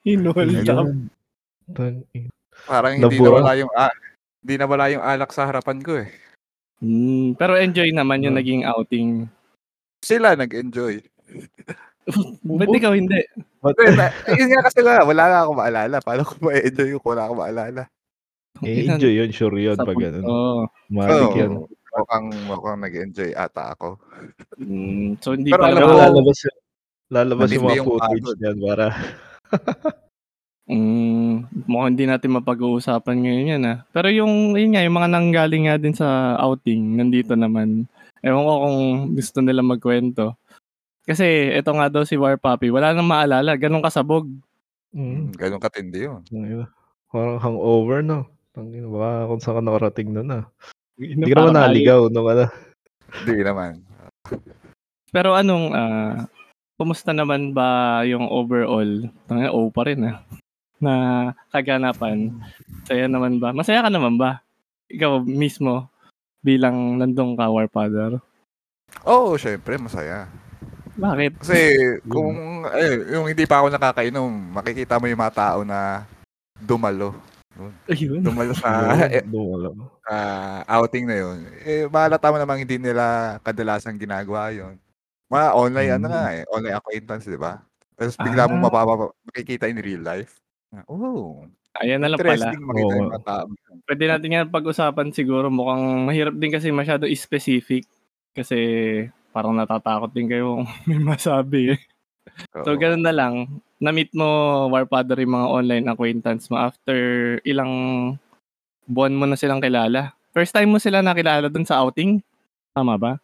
Ayun. 0.03 1.09
Tang- 1.69 2.05
Parang 2.65 2.91
hindi 2.93 3.07
Nabura. 3.07 3.39
nawala 3.39 3.51
yung 3.55 3.71
ah, 3.71 3.93
hindi 4.41 4.53
nawala 4.55 4.85
yung 4.89 5.01
alak 5.01 5.31
sa 5.31 5.47
harapan 5.47 5.79
ko 5.79 6.01
eh. 6.01 6.09
Mm, 6.79 7.35
pero 7.35 7.55
enjoy 7.55 7.91
naman 7.91 8.23
yung 8.23 8.35
Ah. 8.35 8.39
naging 8.39 8.63
outing. 8.63 9.09
Sila 9.99 10.35
nag-enjoy. 10.35 10.99
Ba't 12.47 12.71
ikaw 12.73 12.95
hindi? 12.95 13.19
Na- 13.93 14.15
yun 14.33 14.49
nga 14.49 14.61
kasi 14.65 14.79
nga, 14.81 15.03
wala 15.03 15.23
nga 15.27 15.39
ako 15.45 15.51
maalala. 15.53 15.95
Paano 16.01 16.23
ko 16.25 16.33
ma-enjoy 16.41 16.89
yung 16.89 17.03
wala 17.03 17.27
ako 17.27 17.33
maalala? 17.37 17.83
Eh, 18.65 18.89
enjoy 18.89 19.13
yun, 19.13 19.29
sure 19.29 19.55
yun. 19.55 19.77
Pag 19.77 19.93
ganun. 19.95 20.23
Oo. 20.25 20.63
Matik 20.89 21.15
Oo, 21.21 21.37
yan. 21.37 21.51
Mukhang, 21.95 22.27
mukhang 22.45 22.77
nag-enjoy 22.81 23.31
ata 23.33 23.73
ako. 23.73 23.97
Mm, 24.59 25.17
so 25.23 25.33
hindi 25.33 25.49
Pero 25.49 25.63
pa 25.63 25.67
alam 25.73 25.81
lalabas, 25.89 26.37
lalabas 27.09 27.49
yung 27.51 27.65
mga 27.65 27.77
yung 27.81 27.87
footage 27.87 28.23
pagod. 28.23 28.37
yan 28.39 28.57
para 28.61 28.85
Mm, 30.69 31.49
mukhang 31.65 31.97
hindi 31.97 32.05
natin 32.05 32.29
mapag-uusapan 32.37 33.17
ngayon 33.25 33.51
yan 33.57 33.63
ah. 33.65 33.77
Pero 33.89 34.13
yung, 34.13 34.53
yun 34.53 34.77
nga, 34.77 34.85
yung 34.85 35.01
mga 35.01 35.09
nanggaling 35.09 35.65
nga 35.65 35.81
din 35.81 35.97
sa 35.97 36.37
outing, 36.37 36.93
nandito 36.93 37.33
naman. 37.33 37.89
Ewan 38.21 38.45
ko 38.45 38.53
kung 38.61 38.77
gusto 39.17 39.41
nila 39.41 39.65
magkwento. 39.65 40.37
Kasi 41.09 41.57
ito 41.57 41.73
nga 41.73 41.89
daw 41.89 42.05
si 42.05 42.13
War 42.21 42.37
Puppy, 42.37 42.69
wala 42.69 42.93
nang 42.93 43.09
maalala, 43.09 43.57
ganun 43.57 43.81
kasabog. 43.81 44.29
mm, 44.93 45.01
Hmm, 45.01 45.33
ganun 45.33 45.57
katindi 45.57 46.05
yun. 46.05 46.21
parang 47.09 47.41
hangover, 47.41 48.05
no? 48.05 48.29
Tangina, 48.53 48.85
baka 48.93 49.25
kung 49.25 49.41
saan 49.41 49.55
ka 49.57 49.61
nakarating 49.65 50.09
nun, 50.13 50.29
ah. 50.37 50.45
Hindi 50.99 51.31
ka 51.31 51.47
naman 51.47 51.55
naligaw, 51.55 52.11
no? 52.11 52.27
Ano? 52.27 52.51
Hindi 53.23 53.39
naman. 53.39 53.79
Pero 55.15 55.33
anong, 55.33 55.65
ah, 55.71 56.27
kumusta 56.75 57.15
naman 57.15 57.55
ba 57.55 58.03
yung 58.03 58.27
overall? 58.27 59.07
Tanga 59.25 59.49
O 59.55 59.71
pa 59.71 59.87
rin 59.87 60.03
ah. 60.03 60.19
Na 60.83 60.93
kaganapan. 61.55 62.35
Saya 62.83 63.07
naman 63.07 63.39
ba? 63.39 63.55
Masaya 63.55 63.87
ka 63.87 63.89
naman 63.89 64.19
ba? 64.19 64.43
Ikaw 64.91 65.23
mismo 65.23 65.87
bilang 66.43 66.99
nandong 66.99 67.39
ka 67.39 67.47
Warfather. 67.47 68.19
Oo, 69.07 69.39
syempre, 69.39 69.79
masaya. 69.79 70.27
Bakit? 70.99 71.31
Kasi 71.39 71.59
kung 72.11 72.67
eh, 72.75 73.15
yung 73.15 73.31
hindi 73.31 73.47
pa 73.47 73.63
ako 73.63 73.71
nakakainom, 73.71 74.27
makikita 74.51 74.99
mo 74.99 75.07
yung 75.07 75.21
mga 75.23 75.35
tao 75.35 75.59
na 75.63 76.03
dumalo. 76.59 77.15
Ayun. 77.87 78.23
Dumalo 78.23 78.51
sa 78.55 78.95
eh, 79.07 79.23
Dumalo. 79.23 79.98
Ah, 80.09 80.65
outing 80.67 81.05
na 81.05 81.15
yun. 81.15 81.37
Eh, 81.61 81.85
mahalata 81.85 82.27
mo 82.27 82.37
namang 82.37 82.59
hindi 82.59 82.75
nila 82.75 83.37
kadalasan 83.39 83.95
ginagawa 83.95 84.49
yun. 84.49 84.75
Mga 85.29 85.47
online, 85.53 85.91
ano 85.93 86.05
Mm. 86.05 86.11
nga 86.11 86.23
eh, 86.31 86.43
online 86.49 86.75
acquaintance, 86.75 87.23
di 87.23 87.37
ba? 87.37 87.61
Tapos 87.93 88.17
bigla 88.17 88.47
mo 88.47 88.57
Ah. 88.57 88.63
mapapa- 88.63 89.13
makikita 89.23 89.65
in 89.65 89.77
real 89.77 90.01
life. 90.01 90.41
Oh, 90.85 91.45
Ayan 91.77 92.01
na 92.01 92.09
lang 92.09 92.17
pala. 92.17 92.49
makita 92.49 92.57
yung 92.91 93.07
mga 93.07 93.21
tao. 93.23 93.45
Pwede 93.85 94.03
natin 94.05 94.33
yan 94.33 94.49
pag-usapan 94.49 95.13
siguro. 95.13 95.47
Mukhang 95.47 96.03
mahirap 96.03 96.33
din 96.33 96.49
kasi 96.49 96.69
masyado 96.69 97.05
specific. 97.07 97.85
Kasi 98.33 98.57
parang 99.29 99.53
natatakot 99.53 100.09
din 100.09 100.27
kayo 100.27 100.57
kung 100.57 100.65
may 100.89 100.97
masabi 100.99 101.77
eh. 101.77 101.81
So, 102.57 102.73
ganun 102.75 103.05
na 103.05 103.13
lang. 103.13 103.61
Na-meet 103.77 104.11
mo, 104.11 104.25
Warfather, 104.67 105.17
yung 105.19 105.35
mga 105.35 105.47
online 105.49 105.85
acquaintance 105.87 106.47
mo 106.47 106.57
after 106.57 106.97
ilang 107.43 107.71
buwan 108.89 109.13
mo 109.13 109.29
na 109.29 109.37
silang 109.37 109.61
kilala. 109.61 110.17
First 110.33 110.49
time 110.49 110.73
mo 110.73 110.81
sila 110.81 111.05
nakilala 111.05 111.45
dun 111.45 111.63
sa 111.63 111.77
outing? 111.85 112.25
Tama 112.73 112.97
ba? 112.97 113.21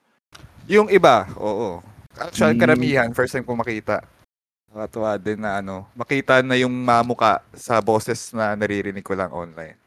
Yung 0.70 0.94
iba, 0.94 1.26
oo. 1.42 1.82
Actually, 2.16 2.54
Mm. 2.56 2.62
karamihan, 2.62 3.10
first 3.18 3.34
time 3.34 3.44
ko 3.44 3.58
makita. 3.58 4.06
Nakatuwa 4.70 5.18
din 5.18 5.42
na 5.42 5.58
ano, 5.60 5.90
makita 5.98 6.46
na 6.46 6.54
yung 6.54 6.72
mamuka 6.72 7.42
sa 7.58 7.82
boses 7.82 8.30
na 8.30 8.54
naririnig 8.54 9.02
ko 9.02 9.18
lang 9.18 9.34
online. 9.34 9.78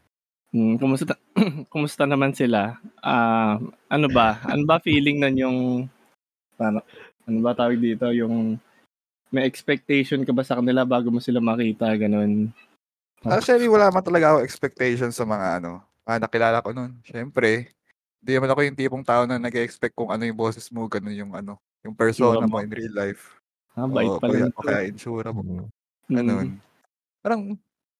Hmm, 0.50 0.80
kumusta, 0.80 1.14
kumusta 1.72 2.08
naman 2.08 2.34
sila? 2.34 2.74
Ah, 2.98 3.60
ano 3.86 4.06
ba? 4.10 4.40
Ano 4.48 4.64
ba 4.66 4.82
feeling 4.82 5.20
nun 5.22 5.36
yung, 5.36 5.58
ano, 6.58 6.80
ano 7.28 7.38
ba 7.44 7.52
tawag 7.54 7.78
dito? 7.78 8.08
Yung 8.10 8.56
may 9.28 9.44
expectation 9.44 10.24
ka 10.24 10.32
ba 10.32 10.40
sa 10.40 10.56
kanila 10.56 10.88
bago 10.88 11.12
mo 11.12 11.20
sila 11.20 11.38
makita? 11.38 11.84
Ganun. 12.00 12.48
Actually, 13.26 13.66
wala 13.66 13.90
man 13.90 14.04
talaga 14.04 14.34
ako 14.34 14.38
expectation 14.46 15.10
sa 15.10 15.26
mga 15.26 15.58
ano, 15.58 15.82
mga 16.06 16.18
nakilala 16.22 16.58
ko 16.62 16.70
nun. 16.70 16.94
Siyempre, 17.02 17.74
hindi 18.22 18.32
naman 18.38 18.50
ako 18.54 18.60
yung 18.62 18.78
tipong 18.78 19.04
tao 19.06 19.26
na 19.26 19.42
nag-expect 19.42 19.94
kung 19.98 20.10
ano 20.14 20.22
yung 20.22 20.38
boses 20.38 20.70
mo, 20.70 20.86
ganun 20.86 21.14
yung 21.14 21.32
ano, 21.34 21.58
yung 21.82 21.94
persona 21.98 22.46
mo 22.46 22.62
in 22.62 22.70
real 22.70 22.94
life. 22.94 23.34
Ha, 23.74 23.86
bait 23.86 24.06
Oo, 24.10 24.18
pala 24.22 24.30
kaya, 24.34 24.44
nito. 24.46 24.60
kaya 24.62 24.80
insura 24.86 25.30
mo. 25.34 25.42
Mm. 25.42 25.66
Mm. 26.08 26.14
Ganun. 26.14 26.48
Parang, 27.22 27.40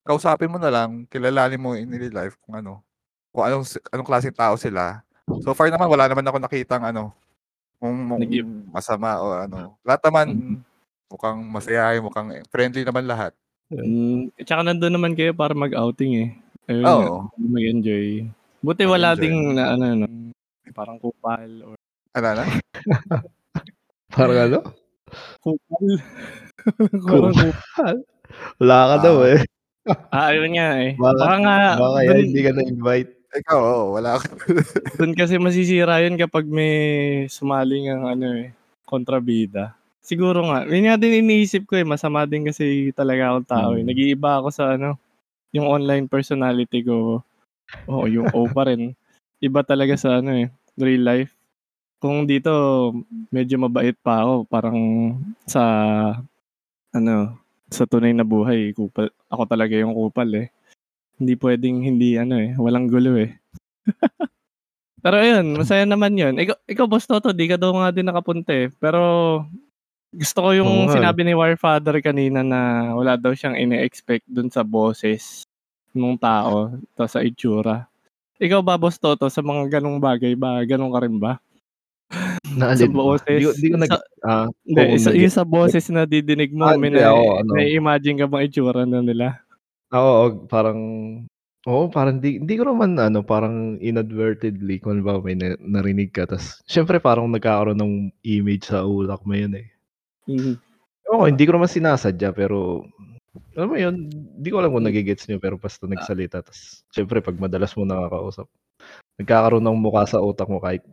kausapin 0.06 0.50
mo 0.50 0.58
na 0.58 0.70
lang, 0.70 1.04
kilalanin 1.10 1.60
mo 1.60 1.74
in 1.74 1.90
real 1.90 2.14
life 2.14 2.38
kung 2.46 2.54
ano, 2.54 2.82
kung 3.34 3.42
anong, 3.42 3.66
anong 3.90 4.08
klaseng 4.08 4.34
tao 4.34 4.54
sila. 4.54 5.02
So 5.42 5.52
far 5.52 5.68
naman, 5.68 5.90
wala 5.90 6.06
naman 6.06 6.24
ako 6.24 6.38
nakitang 6.40 6.82
ano, 6.86 7.10
kung 7.78 7.94
kung 8.06 8.22
Nag- 8.22 8.70
masama 8.70 9.18
o 9.18 9.34
ano. 9.34 9.74
Lahat 9.82 10.00
naman, 10.06 10.26
Mm. 10.30 10.56
mukhang 11.10 11.40
masayahin, 11.50 12.02
mukhang 12.06 12.28
friendly 12.50 12.82
naman 12.86 13.04
lahat. 13.06 13.34
Mm, 13.68 14.32
tsaka 14.48 14.64
nandun 14.64 14.96
naman 14.96 15.12
kayo 15.12 15.36
para 15.36 15.52
mag-outing 15.52 16.12
eh. 16.16 16.28
Ayun, 16.72 16.84
Oo. 16.88 17.16
mag-enjoy. 17.36 18.24
Buti 18.64 18.88
wala 18.88 19.12
Mag-enjoy. 19.12 19.22
ding 19.22 19.36
na 19.52 19.76
ano, 19.76 19.84
no, 19.94 20.06
parang 20.72 20.96
kupal 20.96 21.48
or 21.64 21.76
Ano 22.16 22.28
na? 22.32 22.44
Parang 24.08 24.40
ano? 24.40 24.58
kupal. 25.44 25.84
parang 27.04 27.34
kupal. 27.36 27.96
Wala 28.58 28.76
ka 28.82 28.96
Ah. 28.96 29.02
daw 29.04 29.16
eh. 29.28 29.40
Ah, 30.10 30.32
ayun 30.32 30.52
nga 30.56 30.68
eh. 30.80 30.92
Baka, 30.96 31.16
Baka 31.16 31.36
nga, 31.44 31.56
baka 31.76 31.98
dun, 32.08 32.18
hindi 32.28 32.40
ka 32.44 32.52
na-invite. 32.52 33.10
Ikaw, 33.30 33.60
oo, 33.60 33.84
wala 33.94 34.10
ako. 34.16 34.28
dun 34.96 35.12
kasi 35.12 35.36
masisira 35.36 36.00
yun 36.00 36.16
kapag 36.16 36.48
may 36.48 36.74
sumaling 37.28 37.88
ang 37.88 38.04
ano 38.08 38.26
eh, 38.34 38.52
kontrabida. 38.84 39.77
Siguro 40.08 40.40
nga, 40.48 40.64
yun 40.64 40.88
nga 40.88 40.96
din 40.96 41.20
iniisip 41.20 41.68
ko 41.68 41.76
eh, 41.76 41.84
masama 41.84 42.24
din 42.24 42.48
kasi 42.48 42.96
talaga 42.96 43.28
akong 43.28 43.48
tao 43.52 43.70
eh. 43.76 43.84
Hmm. 43.84 43.88
Nag-iiba 43.92 44.40
ako 44.40 44.48
sa 44.48 44.64
ano, 44.72 44.96
yung 45.52 45.68
online 45.68 46.08
personality 46.08 46.80
ko. 46.80 47.20
Oo, 47.84 48.08
yung 48.08 48.32
O 48.32 48.48
pa 48.48 48.72
rin. 48.72 48.96
Iba 49.36 49.60
talaga 49.60 50.00
sa 50.00 50.24
ano 50.24 50.32
eh, 50.32 50.48
real 50.80 51.04
life. 51.04 51.36
Kung 52.00 52.24
dito, 52.24 52.48
medyo 53.28 53.60
mabait 53.60 53.92
pa 54.00 54.24
ako. 54.24 54.48
Parang 54.48 54.78
sa, 55.44 55.62
ano, 56.96 57.36
sa 57.68 57.84
tunay 57.84 58.16
na 58.16 58.24
buhay, 58.24 58.72
kupal, 58.72 59.12
ako 59.28 59.44
talaga 59.44 59.76
yung 59.76 59.92
kupal 59.92 60.32
eh. 60.40 60.48
Hindi 61.20 61.36
pwedeng 61.36 61.84
hindi 61.84 62.16
ano 62.16 62.40
eh, 62.40 62.56
walang 62.56 62.88
gulo 62.88 63.12
eh. 63.20 63.36
Pero 65.04 65.20
ayun, 65.20 65.52
masaya 65.52 65.84
naman 65.84 66.16
yun. 66.16 66.32
Ikaw, 66.32 66.56
ikaw 66.64 66.86
Boss 66.88 67.04
Toto, 67.04 67.36
di 67.36 67.44
ka 67.44 67.60
daw 67.60 67.76
nga 67.76 67.92
din 67.92 68.08
nakapunta 68.08 68.56
eh. 68.56 68.72
Pero 68.80 69.44
gusto 70.12 70.38
ko 70.40 70.50
yung 70.56 70.88
eh. 70.88 70.92
sinabi 70.96 71.20
ni 71.22 71.36
Warfather 71.36 72.00
kanina 72.00 72.40
na 72.40 72.92
wala 72.96 73.14
daw 73.20 73.36
siyang 73.36 73.56
ine-expect 73.60 74.24
dun 74.24 74.48
sa 74.48 74.64
boses 74.64 75.44
ng 75.92 76.16
tao 76.16 76.72
to 76.96 77.04
sa 77.04 77.20
itsura. 77.20 77.84
Ikaw 78.38 78.62
ba, 78.62 78.78
Boss 78.78 79.02
Toto, 79.02 79.26
sa 79.26 79.42
mga 79.42 79.78
ganong 79.78 79.98
bagay 79.98 80.38
ba? 80.38 80.62
Ganon 80.62 80.94
ka 80.94 81.02
rin 81.02 81.18
ba? 81.18 81.42
Naalin 82.54 82.86
Sa 82.86 82.94
boses. 82.94 83.38
Di, 83.42 83.44
ko- 83.44 83.56
di 83.58 83.68
ko 83.74 83.76
nag... 83.82 83.90
Sa- 83.90 84.08
ah, 84.24 84.46
Hindi, 84.62 84.82
sa, 85.02 85.10
yung 85.10 85.34
sa 85.34 85.44
boses 85.44 85.84
na 85.90 86.06
didinig 86.06 86.54
mo, 86.54 86.70
Ah, 86.70 86.78
may 86.78 86.94
na, 86.94 87.10
ano. 87.12 87.58
imagine 87.58 88.22
ka 88.22 88.30
bang 88.30 88.46
itsura 88.46 88.86
na 88.86 89.02
nila? 89.02 89.42
Oo, 89.90 90.12
oo, 90.22 90.26
parang... 90.46 90.80
Oo, 91.66 91.90
parang 91.90 92.22
di, 92.22 92.38
hindi 92.38 92.54
ko 92.56 92.70
naman 92.70 92.94
ano, 92.96 93.26
parang 93.26 93.76
inadvertently 93.82 94.78
kung 94.80 95.02
ba 95.02 95.18
may 95.18 95.34
na, 95.34 95.58
narinig 95.58 96.14
ka. 96.14 96.24
Tapos, 96.24 96.62
syempre 96.64 97.02
parang 97.02 97.28
nagkakaroon 97.28 97.76
ng 97.76 97.94
image 98.22 98.70
sa 98.70 98.86
ulak 98.86 99.20
mo 99.26 99.34
yun 99.34 99.52
eh. 99.58 99.68
Mhm. 100.28 100.54
Oo, 101.08 101.24
hindi 101.24 101.48
ko 101.48 101.56
naman 101.56 101.72
sinasadya 101.72 102.36
pero 102.36 102.84
alam 103.56 103.68
mo 103.72 103.76
yun, 103.80 103.96
hindi 104.12 104.48
ko 104.52 104.60
alam 104.60 104.70
kung 104.70 104.86
nagigets 104.86 105.24
nyo 105.26 105.40
pero 105.40 105.56
basta 105.56 105.88
nagsalita. 105.88 106.44
Tapos, 106.44 106.84
syempre 106.92 107.24
pag 107.24 107.34
madalas 107.40 107.72
mo 107.74 107.82
nakakausap, 107.88 108.46
nagkakaroon 109.18 109.64
ng 109.64 109.78
mukha 109.80 110.04
sa 110.06 110.22
utak 110.22 110.46
mo 110.46 110.60
kahit, 110.60 110.84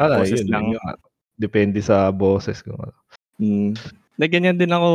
ano, 0.00 0.18
Boses 0.18 0.42
yun, 0.42 0.48
lang. 0.50 0.66
yun. 0.74 0.96
Depende 1.36 1.78
sa 1.84 2.08
boses 2.10 2.64
ko. 2.64 2.74
Mm. 3.38 3.76
Na 4.16 4.26
ganyan 4.26 4.58
din 4.58 4.72
ako, 4.72 4.88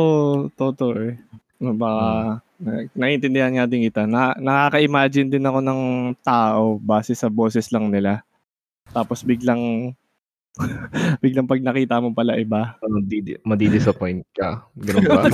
Toto 0.58 0.92
eh. 0.96 1.16
No, 1.58 1.74
Baka, 1.74 2.38
na, 2.62 2.86
naiintindihan 2.94 3.50
nga 3.54 3.66
din 3.66 3.86
kita. 3.90 4.06
Na, 4.06 4.34
nakaka-imagine 4.38 5.26
din 5.32 5.42
ako 5.42 5.58
ng 5.58 5.80
tao 6.22 6.78
base 6.78 7.14
sa 7.18 7.26
boses 7.26 7.70
lang 7.74 7.90
nila. 7.90 8.22
Tapos 8.94 9.26
biglang, 9.26 9.92
biglang 11.24 11.48
pag 11.48 11.62
nakita 11.62 12.02
mo 12.02 12.12
pala 12.12 12.38
iba. 12.38 12.76
Ano, 12.82 13.00
didi, 13.02 13.38
madidisappoint 13.46 14.26
ka. 14.34 14.66
Ganun 14.78 15.04
ba? 15.06 15.22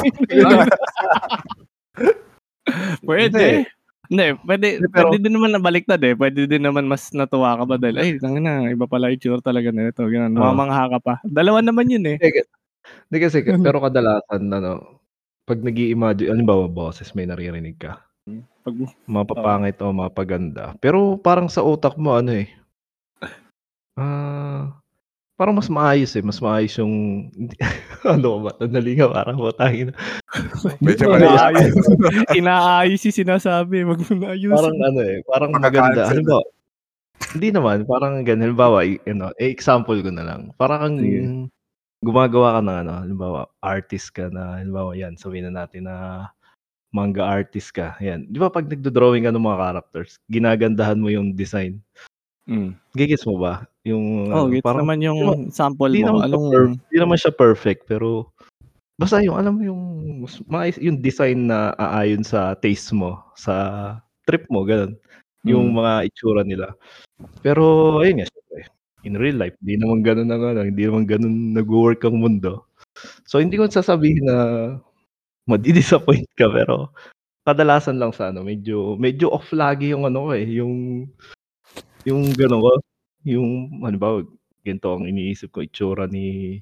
Pwede. 3.05 3.69
Hindi, 4.05 4.37
pwede, 4.45 4.85
pero- 4.93 5.09
pwede 5.09 5.25
din 5.25 5.33
naman 5.33 5.57
nabaliktad 5.57 6.01
eh. 6.05 6.13
Pwede 6.13 6.45
din 6.45 6.65
naman 6.65 6.85
mas 6.85 7.09
natuwa 7.17 7.57
ka 7.57 7.65
ba 7.65 7.77
dahil, 7.81 7.97
ay, 7.97 8.21
tangin 8.21 8.45
na, 8.45 8.69
iba 8.69 8.85
pala 8.85 9.09
yung 9.09 9.17
itsura 9.17 9.41
talaga 9.41 9.73
nito. 9.73 10.05
Ganun, 10.05 10.37
Oo. 10.37 10.45
mamangha 10.45 10.93
ka 10.93 10.99
pa. 11.01 11.15
Dalawa 11.25 11.65
naman 11.65 11.89
yun 11.89 12.05
eh. 12.13 12.17
Hindi 12.21 13.19
kasi, 13.21 13.41
pero 13.65 13.81
kadalasan, 13.81 14.45
ano, 14.53 15.01
pag 15.49 15.61
nag 15.61 15.77
imagine 15.77 16.33
halimbawa, 16.33 16.69
boses, 16.69 17.17
may 17.17 17.25
naririnig 17.25 17.81
ka. 17.81 18.01
Pag, 18.65 18.77
Mapapangit 19.09 19.77
o 19.85 19.93
mapaganda. 19.93 20.73
Pero 20.81 21.21
parang 21.21 21.49
sa 21.49 21.65
utak 21.65 21.97
mo, 22.01 22.17
ano 22.17 22.33
eh, 22.33 22.49
ah, 24.01 24.73
parang 25.35 25.55
mas 25.59 25.69
maayos 25.71 26.15
eh. 26.15 26.23
Mas 26.23 26.39
maayos 26.39 26.75
yung, 26.79 27.29
ano 28.07 28.43
ba, 28.43 28.51
nadali 28.63 28.99
nga, 28.99 29.11
parang 29.11 29.39
butangin. 29.39 29.91
Medyo 30.85 31.11
mali. 31.11 31.27
inaayos, 31.27 31.75
inaayos 32.41 33.01
yung 33.07 33.19
sinasabi. 33.27 33.83
Wag 33.87 34.01
mo 34.03 34.13
na 34.19 34.29
ayusin. 34.35 34.55
Parang 34.55 34.79
ano 34.81 35.01
eh, 35.03 35.19
parang 35.27 35.51
maganda. 35.55 36.03
Halimbawa, 36.07 36.43
hindi 37.35 37.49
naman, 37.51 37.79
parang 37.87 38.15
ganun. 38.23 38.45
Halimbawa, 38.55 38.79
i- 38.87 39.03
ano, 39.11 39.31
eh, 39.39 39.51
example 39.51 39.99
ko 40.03 40.11
na 40.11 40.25
lang. 40.27 40.41
Parang 40.55 40.81
kang 40.87 40.99
Sige. 41.03 41.21
gumagawa 42.05 42.59
ka 42.59 42.61
ng 42.63 42.79
ano, 42.87 42.93
halimbawa, 43.03 43.41
artist 43.65 44.13
ka 44.15 44.29
na, 44.31 44.61
halimbawa 44.61 44.93
yan, 44.95 45.17
sabihin 45.19 45.51
na 45.51 45.65
natin 45.65 45.89
na 45.91 46.29
manga 46.95 47.27
artist 47.27 47.75
ka. 47.75 47.99
Yan. 47.99 48.31
Di 48.31 48.39
ba 48.39 48.47
pag 48.55 48.71
nagdo-drawing 48.71 49.27
ka 49.27 49.35
ng 49.35 49.43
mga 49.43 49.59
characters, 49.59 50.11
ginagandahan 50.31 51.01
mo 51.03 51.11
yung 51.11 51.35
design. 51.35 51.83
Mm. 52.45 52.77
Gigits 52.93 53.25
mo 53.25 53.41
ba? 53.41 53.65
Yung, 53.89 54.29
Oh, 54.29 54.49
ano, 54.49 54.53
gets 54.53 54.65
parang, 54.65 54.85
naman 54.85 55.01
yung 55.01 55.21
sample 55.49 55.93
di 55.93 56.05
mo. 56.05 56.21
naman, 56.21 56.29
Anong, 56.29 56.47
per- 56.53 56.77
di 56.93 56.99
naman 57.01 57.17
siya 57.17 57.33
perfect, 57.33 57.89
pero 57.89 58.29
basta 59.01 59.21
yung, 59.25 59.37
alam 59.37 59.57
mo 59.57 59.63
yung, 59.65 59.83
maayos- 60.49 60.81
yung 60.81 61.01
design 61.01 61.49
na 61.49 61.73
aayon 61.77 62.21
sa 62.25 62.53
taste 62.57 62.93
mo, 62.93 63.21
sa 63.37 63.55
trip 64.29 64.45
mo, 64.53 64.65
ganun. 64.65 64.97
Yung 65.45 65.73
Mm. 65.73 65.77
mga 65.81 65.93
itsura 66.09 66.43
nila. 66.45 66.73
Pero, 67.45 67.97
ayun 68.01 68.21
nga, 68.25 68.29
syempre, 68.29 68.61
in 69.05 69.17
real 69.21 69.37
life, 69.37 69.57
di 69.61 69.77
naman 69.77 70.01
ganun 70.05 70.33
ang 70.33 70.45
ano, 70.45 70.61
hindi 70.65 70.85
naman 70.85 71.05
ganun 71.05 71.53
nag-work 71.57 72.01
ang 72.05 72.21
mundo. 72.21 72.65
So 73.29 73.43
hindi 73.43 73.59
ko 73.59 73.67
sasabihin 73.69 74.25
na 74.25 74.39
madi-disappoint 75.51 76.25
ka 76.41 76.49
pero 76.49 76.89
kadalasan 77.45 78.01
lang 78.01 78.15
sa 78.17 78.31
ano, 78.33 78.41
medyo 78.47 78.97
medyo 78.97 79.29
off 79.35 79.51
lagi 79.53 79.93
yung 79.93 80.07
ano 80.09 80.33
eh, 80.33 80.47
yung 80.47 81.05
yung 82.05 82.33
gano'n 82.37 82.63
ko, 82.63 82.73
yung 83.25 83.51
halimbawa 83.81 84.25
ganito 84.65 84.97
ang 84.97 85.05
iniisip 85.05 85.53
ko 85.53 85.61
itsura 85.61 86.09
ni 86.09 86.59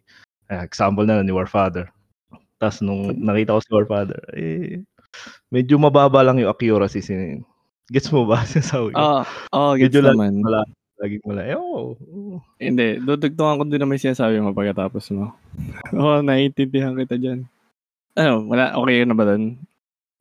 ah, 0.51 0.67
example 0.67 1.07
na 1.07 1.21
lang 1.21 1.27
ni 1.27 1.35
Warfather. 1.35 1.91
Ta's 2.59 2.83
nung 2.83 3.15
nakita 3.19 3.59
ko 3.59 3.61
si 3.63 3.71
Warfather, 3.71 4.21
eh, 4.35 4.83
medyo 5.51 5.79
mababa 5.79 6.23
lang 6.23 6.39
yung 6.43 6.51
accuracy 6.51 7.03
si 7.03 7.15
gets 7.91 8.09
mo 8.11 8.25
ba 8.25 8.43
sinasabi 8.49 8.95
ko? 8.95 8.99
Oo, 8.99 9.21
oo, 9.55 9.71
gets 9.79 9.91
Medyo 9.91 10.01
lang 10.03 10.17
naman. 10.19 10.35
wala, 10.43 10.61
laging 11.03 11.25
wala. 11.27 11.43
Ewan 11.47 11.67
ko, 11.67 11.79
oo. 11.99 12.37
Hindi, 12.57 12.87
dudugtungan 13.03 13.59
ko 13.59 13.63
din 13.67 13.81
naman 13.83 13.99
sinasabi 13.99 14.39
mo 14.39 14.55
pagkatapos 14.55 15.11
mo. 15.15 15.35
Oo, 15.99 16.23
naiintindihan 16.23 16.97
kita 16.97 17.19
dyan. 17.19 17.45
Ano, 18.17 18.47
wala, 18.49 18.77
okay 18.79 19.03
na 19.05 19.17
ba 19.17 19.25
doon? 19.29 19.59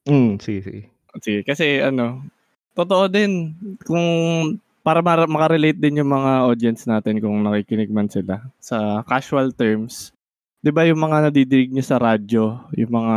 Hmm, 0.08 0.42
sige, 0.42 0.60
sige. 0.66 0.82
Sige, 1.22 1.40
kasi 1.44 1.84
ano, 1.84 2.24
totoo 2.74 3.12
din, 3.12 3.54
kung 3.84 4.04
para 4.82 5.00
ma- 5.06 5.30
makarelate 5.30 5.78
din 5.78 6.02
yung 6.02 6.12
mga 6.12 6.46
audience 6.50 6.86
natin 6.90 7.22
kung 7.22 7.38
nakikinig 7.46 7.90
man 7.94 8.10
sila 8.10 8.42
sa 8.62 9.06
casual 9.06 9.54
terms. 9.54 10.14
'Di 10.62 10.70
ba 10.74 10.86
yung 10.86 11.02
mga 11.02 11.30
nadidinig 11.30 11.72
niyo 11.74 11.86
sa 11.86 11.98
radyo, 12.02 12.44
yung 12.78 12.92
mga 12.94 13.16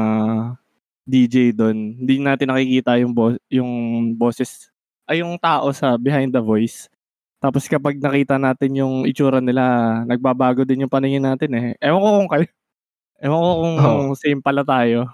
DJ 1.04 1.52
doon, 1.52 2.00
hindi 2.00 2.16
natin 2.16 2.48
nakikita 2.48 2.96
yung 2.96 3.12
bo- 3.12 3.40
yung 3.52 3.70
boses 4.16 4.72
ay 5.04 5.20
yung 5.20 5.36
tao 5.36 5.68
sa 5.76 6.00
behind 6.00 6.32
the 6.32 6.40
voice. 6.40 6.88
Tapos 7.40 7.68
kapag 7.68 8.00
nakita 8.00 8.40
natin 8.40 8.72
yung 8.80 8.94
itsura 9.04 9.36
nila, 9.44 10.00
nagbabago 10.08 10.64
din 10.64 10.88
yung 10.88 10.92
paningin 10.92 11.24
natin 11.24 11.52
eh. 11.56 11.66
Ewan 11.80 12.00
ko 12.00 12.08
kung 12.24 12.30
kayo. 12.32 12.46
Ewan 13.22 13.40
ko 13.42 13.52
kung 13.60 13.76
Oo. 13.80 14.16
same 14.16 14.40
pala 14.44 14.62
tayo. 14.64 15.08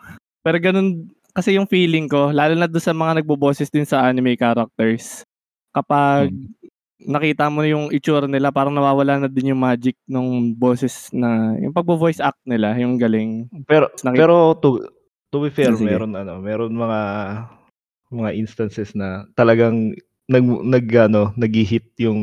Pero 0.47 0.59
ganun 0.62 1.11
kasi 1.35 1.57
yung 1.59 1.66
feeling 1.71 2.07
ko, 2.11 2.30
lalo 2.35 2.54
na 2.59 2.66
doon 2.71 2.83
sa 2.85 2.95
mga 2.95 3.23
nagboboses 3.23 3.71
din 3.71 3.87
sa 3.87 4.07
anime 4.07 4.35
characters. 4.38 5.23
Kapag 5.70 6.34
nakita 7.00 7.48
mo 7.48 7.62
yung 7.64 7.88
itsura 7.88 8.26
nila, 8.26 8.50
parang 8.50 8.74
nawawala 8.74 9.24
na 9.24 9.28
din 9.30 9.54
yung 9.54 9.62
magic 9.62 9.96
ng 10.04 10.52
boses 10.52 11.08
na, 11.14 11.56
yung 11.56 11.72
pagbo-voice 11.72 12.20
act 12.20 12.42
nila, 12.44 12.74
yung 12.76 12.98
galing. 13.00 13.46
Pero 13.64 13.88
Nakita- 14.02 14.18
pero 14.20 14.34
to 14.58 14.68
to 15.30 15.36
be 15.40 15.48
fair, 15.48 15.72
Sige. 15.72 15.86
meron 15.86 16.12
ano, 16.12 16.42
meron 16.42 16.74
mga 16.74 17.00
mga 18.10 18.30
instances 18.34 18.92
na 18.98 19.24
talagang 19.38 19.94
nag 20.26 20.44
nag 20.66 20.86
ano, 21.00 21.30
nag-hit 21.38 21.86
yung 21.96 22.20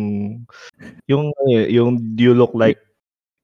yung 1.08 1.32
eh, 1.50 1.72
yung 1.72 1.98
you 2.16 2.36
look 2.36 2.52
like 2.54 2.78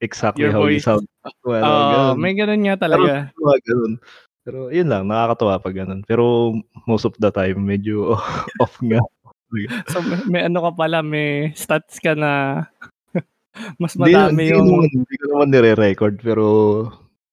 exactly 0.04 0.44
Your 0.44 0.52
how 0.54 0.68
you 0.68 0.78
voice. 0.78 0.86
sound. 0.86 1.08
Well, 1.48 1.64
Oo, 1.64 1.82
ganun. 2.14 2.16
may 2.20 2.36
ganun 2.36 2.62
nga 2.68 2.76
Pero, 2.76 2.84
talaga. 2.84 3.12
mga 3.34 3.58
ganun. 3.64 3.94
Pero 4.44 4.60
yun 4.76 4.88
lang, 4.92 5.04
nakakatuwa 5.08 5.56
pag 5.64 5.76
ganun. 5.80 6.02
Pero 6.04 6.52
most 6.84 7.08
of 7.08 7.16
the 7.18 7.32
time, 7.32 7.64
medyo 7.64 8.20
off 8.64 8.76
nga. 8.84 9.00
So, 9.94 10.02
may, 10.02 10.20
may 10.30 10.42
ano 10.48 10.60
ka 10.66 10.72
pala, 10.74 11.00
may 11.06 11.54
stats 11.54 12.02
ka 12.02 12.18
na 12.18 12.66
mas 13.82 13.94
madami 13.96 14.50
hindi, 14.50 14.54
yung... 14.54 14.86
hindi 14.86 15.16
ko 15.22 15.26
naman 15.34 15.50
nire-record, 15.54 16.16
pero 16.20 16.46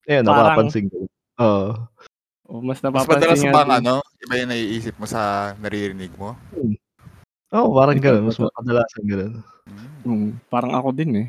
ayun, 0.04 0.24
Parang- 0.24 0.54
napapansin 0.54 0.86
ko. 0.92 1.08
Oo. 1.40 1.68
Oh, 2.50 2.58
mas 2.58 2.82
Mas 2.82 3.06
madalas 3.06 3.38
napapansin 3.38 3.54
bang 3.54 3.72
ano, 3.78 3.94
iba 4.26 4.34
yung 4.42 4.50
naiisip 4.50 4.94
mo 4.98 5.06
sa 5.06 5.54
naririnig 5.62 6.10
mo? 6.18 6.34
Oo, 7.54 7.68
parang 7.78 7.94
Ikaw 7.94 8.04
ganun. 8.18 8.26
Mas 8.26 8.38
to? 8.38 8.50
kadalasan 8.58 9.04
ganun. 9.06 9.32
Hmm. 9.70 9.86
Mm, 10.02 10.30
parang 10.50 10.72
ako 10.74 10.88
din 10.90 11.10
eh. 11.14 11.28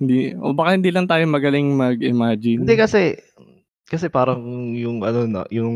Hindi, 0.00 0.32
o 0.38 0.54
baka 0.54 0.78
hindi 0.78 0.88
lang 0.88 1.04
tayo 1.04 1.26
magaling 1.28 1.68
mag-imagine. 1.74 2.64
Hindi 2.64 2.76
kasi 2.80 3.18
kasi 3.88 4.12
parang 4.12 4.44
yung 4.76 5.00
ano 5.00 5.24
na, 5.24 5.42
yung 5.48 5.72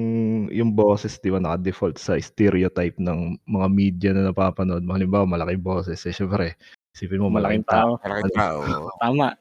yung 0.52 0.76
boses 0.76 1.16
'di 1.16 1.33
ba 1.33 1.40
naka-default 1.40 1.97
sa 1.97 2.21
stereotype 2.21 3.00
ng 3.00 3.40
mga 3.49 3.66
media 3.73 4.11
na 4.12 4.28
napapanood. 4.28 4.85
Halimbawa, 4.85 5.25
malaking 5.25 5.65
boses, 5.65 5.97
eh 6.04 6.13
syempre, 6.13 6.60
isipin 6.93 7.25
mo 7.25 7.32
malaking 7.32 7.65
tao. 7.65 7.97
Malaking 8.04 8.36
tao. 8.36 8.60
Tama. 9.02 9.32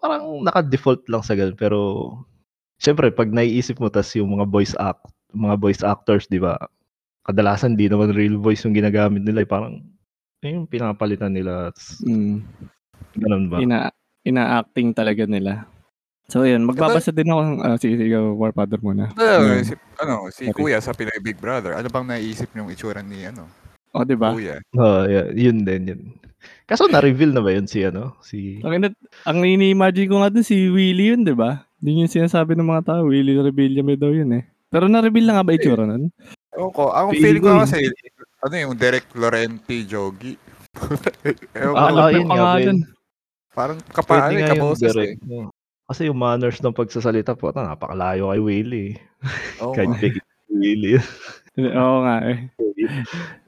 Parang 0.00 0.40
naka-default 0.40 1.04
lang 1.12 1.22
sa 1.22 1.36
ganun 1.36 1.54
pero 1.54 1.78
syempre 2.80 3.12
pag 3.12 3.30
naiisip 3.30 3.78
mo 3.78 3.92
tas 3.92 4.10
yung 4.16 4.34
mga 4.40 4.48
voice 4.48 4.74
act, 4.80 5.04
mga 5.36 5.56
voice 5.60 5.82
actors 5.84 6.24
'di 6.32 6.40
ba? 6.40 6.56
Kadalasan 7.28 7.76
di 7.78 7.86
naman 7.86 8.16
real 8.16 8.40
voice 8.40 8.64
yung 8.66 8.74
ginagamit 8.74 9.22
nila, 9.22 9.44
eh, 9.44 9.48
parang 9.48 9.78
ayun 10.42 10.66
pinapalitan 10.66 11.30
nila. 11.30 11.70
tas 11.70 12.00
Mm, 12.02 12.42
Ganun 13.12 13.44
ba? 13.52 13.56
ina, 13.60 13.78
ina-acting 14.24 14.96
talaga 14.96 15.28
nila. 15.28 15.68
So, 16.30 16.46
yun. 16.46 16.62
Magbabasa 16.64 17.10
din 17.10 17.28
ako. 17.28 17.40
Uh, 17.60 17.76
sige, 17.76 17.94
sige, 17.98 18.16
Warfather 18.16 18.78
muna. 18.78 19.10
Ano, 19.14 19.52
Mm. 19.52 19.64
si, 19.66 19.74
ano, 19.98 20.14
si 20.30 20.42
Okay. 20.48 20.54
Kuya 20.54 20.78
sa 20.78 20.94
Pinoy 20.94 21.18
Big 21.20 21.36
Brother, 21.36 21.74
ano 21.74 21.88
bang 21.90 22.06
naisip 22.08 22.48
niyong 22.54 22.70
itsura 22.72 23.02
ni 23.02 23.26
ano? 23.26 23.50
O, 23.92 24.06
di 24.06 24.16
ba? 24.16 24.32
Kuya. 24.32 24.62
Oo, 24.72 25.04
yeah, 25.04 25.28
yun 25.34 25.66
din 25.66 25.82
yun. 25.92 26.00
Kaso 26.64 26.88
na-reveal 26.88 27.36
na 27.36 27.44
ba 27.44 27.52
yun 27.52 27.68
si 27.68 27.84
ano? 27.84 28.16
Si 28.24 28.58
Ang, 28.64 28.80
ina- 28.80 28.98
ang 29.28 29.38
ini-imagine 29.44 30.08
ko 30.08 30.16
nga 30.24 30.32
dun 30.32 30.46
si 30.46 30.72
Willie 30.72 31.12
yun, 31.12 31.22
di 31.22 31.36
ba? 31.36 31.68
Yun 31.84 32.06
yung 32.06 32.14
sinasabi 32.14 32.56
ng 32.56 32.66
mga 32.66 32.86
tao. 32.88 33.04
Willie 33.06 33.36
Rebillame 33.36 33.98
daw 33.98 34.10
yun 34.10 34.32
eh. 34.32 34.46
Pero 34.72 34.88
na-reveal 34.88 35.28
na 35.28 35.34
nga 35.36 35.46
ba 35.46 35.52
itsura 35.52 35.84
nun? 35.84 36.08
Ewan 36.56 36.72
ko, 36.72 36.88
ang 36.88 37.12
Feeling 37.12 37.44
feeling 37.44 37.44
ko 37.44 37.60
kasi, 37.60 37.78
ano 38.40 38.54
yung 38.56 38.74
Derek 38.80 39.06
Laurenti 39.12 39.84
Jogi. 39.84 40.32
Ewan 41.60 41.74
ko, 41.76 41.76
Ah, 41.76 42.56
ah, 42.56 42.56
yun 42.56 42.80
parang 43.52 43.76
kaboses 43.84 44.96
eh. 44.96 45.12
No. 45.84 45.88
Kasi 45.90 46.08
yung 46.08 46.18
manners 46.18 46.62
ng 46.62 46.74
pagsasalita 46.76 47.34
po, 47.34 47.50
napakalayo 47.50 48.30
kay 48.30 48.40
Willie. 48.40 48.92
Oo 49.62 49.74
Kahit 49.74 49.90
nga. 49.92 50.00
big 50.00 50.16
Willie. 50.48 50.98
Oo 51.78 51.96
nga 52.06 52.16
eh. 52.32 52.38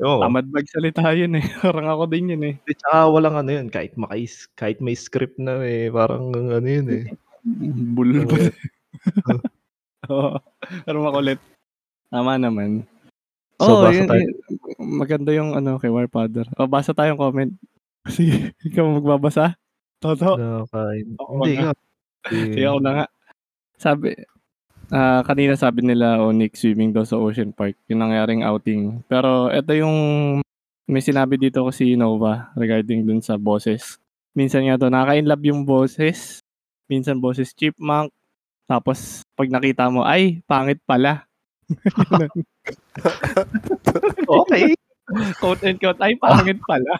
Oo. 0.05 0.21
Tamad 0.21 0.47
magsalita 0.53 1.01
yun 1.17 1.41
eh. 1.41 1.47
Parang 1.65 1.89
ako 1.89 2.05
din 2.11 2.35
yun 2.37 2.43
eh. 2.45 2.55
At 2.69 2.79
saka 2.85 2.99
walang 3.09 3.37
ano 3.41 3.51
yun, 3.51 3.69
kahit, 3.73 3.97
makais, 3.97 4.45
kahit 4.59 4.79
may 4.85 4.93
script 4.93 5.41
na 5.41 5.63
eh, 5.65 5.89
parang 5.89 6.35
ano 6.37 6.69
yun 6.69 6.89
eh. 6.93 7.05
Bulol 7.97 8.29
pa. 8.29 8.37
Oo. 10.13 10.37
Pero 10.85 10.99
makulit. 11.01 11.41
Tama 12.13 12.37
naman. 12.37 12.85
So, 13.63 13.81
Oo, 13.81 13.89
basa 13.89 13.97
yun, 13.97 14.07
tayo. 14.11 14.21
yun. 14.21 14.35
maganda 14.99 15.31
yung 15.33 15.51
ano 15.57 15.79
kay 15.81 15.89
Warfather. 15.89 16.45
O, 16.59 16.67
basa 16.69 16.93
tayong 16.93 17.17
comment. 17.17 17.53
Sige, 18.11 18.53
ikaw 18.61 18.85
magbabasa? 19.01 19.57
Toto? 20.03 20.37
Nakakain. 20.37 21.07
Ako 21.17 21.31
Hindi 21.41 21.53
na. 21.57 21.73
Sige, 22.29 22.63
ako 22.65 22.79
na 22.81 22.91
nga. 22.93 23.07
Sabi, 23.77 24.15
ah 24.93 25.21
kanina 25.25 25.57
sabi 25.57 25.81
nila 25.85 26.21
Onyx 26.21 26.61
swimming 26.61 26.93
daw 26.93 27.05
sa 27.05 27.21
Ocean 27.21 27.53
Park, 27.53 27.77
yung 27.89 28.01
nangyaring 28.01 28.45
outing. 28.45 29.05
Pero 29.09 29.51
ito 29.51 29.73
yung 29.77 29.97
may 30.85 31.01
sinabi 31.01 31.41
dito 31.41 31.65
ko 31.65 31.71
si 31.73 31.97
Nova 31.97 32.53
regarding 32.57 33.05
dun 33.09 33.21
sa 33.25 33.41
boses. 33.41 33.97
Minsan 34.37 34.69
nga 34.69 34.77
to, 34.77 34.91
nakaka-inlove 34.93 35.45
yung 35.49 35.63
boses. 35.65 36.43
Minsan 36.91 37.23
boses 37.23 37.55
chipmunk. 37.57 38.13
Tapos 38.69 39.23
pag 39.37 39.49
nakita 39.49 39.89
mo, 39.89 40.05
ay, 40.05 40.45
pangit 40.45 40.81
pala. 40.85 41.25
Okay. 44.25 44.75
quote 45.41 45.63
and 45.65 45.79
quote, 45.81 46.01
ay, 46.01 46.17
pangit 46.17 46.59
pala. 46.65 46.93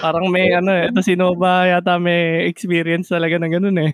Parang 0.00 0.28
may 0.28 0.52
ano 0.52 0.70
eh, 0.70 0.92
ito 0.92 1.00
si 1.00 1.16
Nova 1.16 1.64
yata 1.64 1.96
may 1.96 2.44
experience 2.50 3.08
talaga 3.08 3.40
ng 3.40 3.52
ganun 3.56 3.78
eh. 3.80 3.92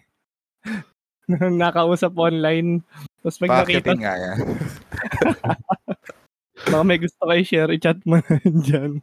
Nakausap 1.62 2.12
online. 2.18 2.82
Tapos 3.22 3.38
pag 3.38 3.62
nakita, 3.62 3.94
nga 3.94 4.14
yan. 4.18 4.36
baka 6.72 6.82
may 6.82 6.98
gusto 6.98 7.22
kayo 7.26 7.42
share, 7.46 7.72
i-chat 7.74 7.98
mo 8.02 8.18
na 8.18 8.36
dyan. 8.42 8.98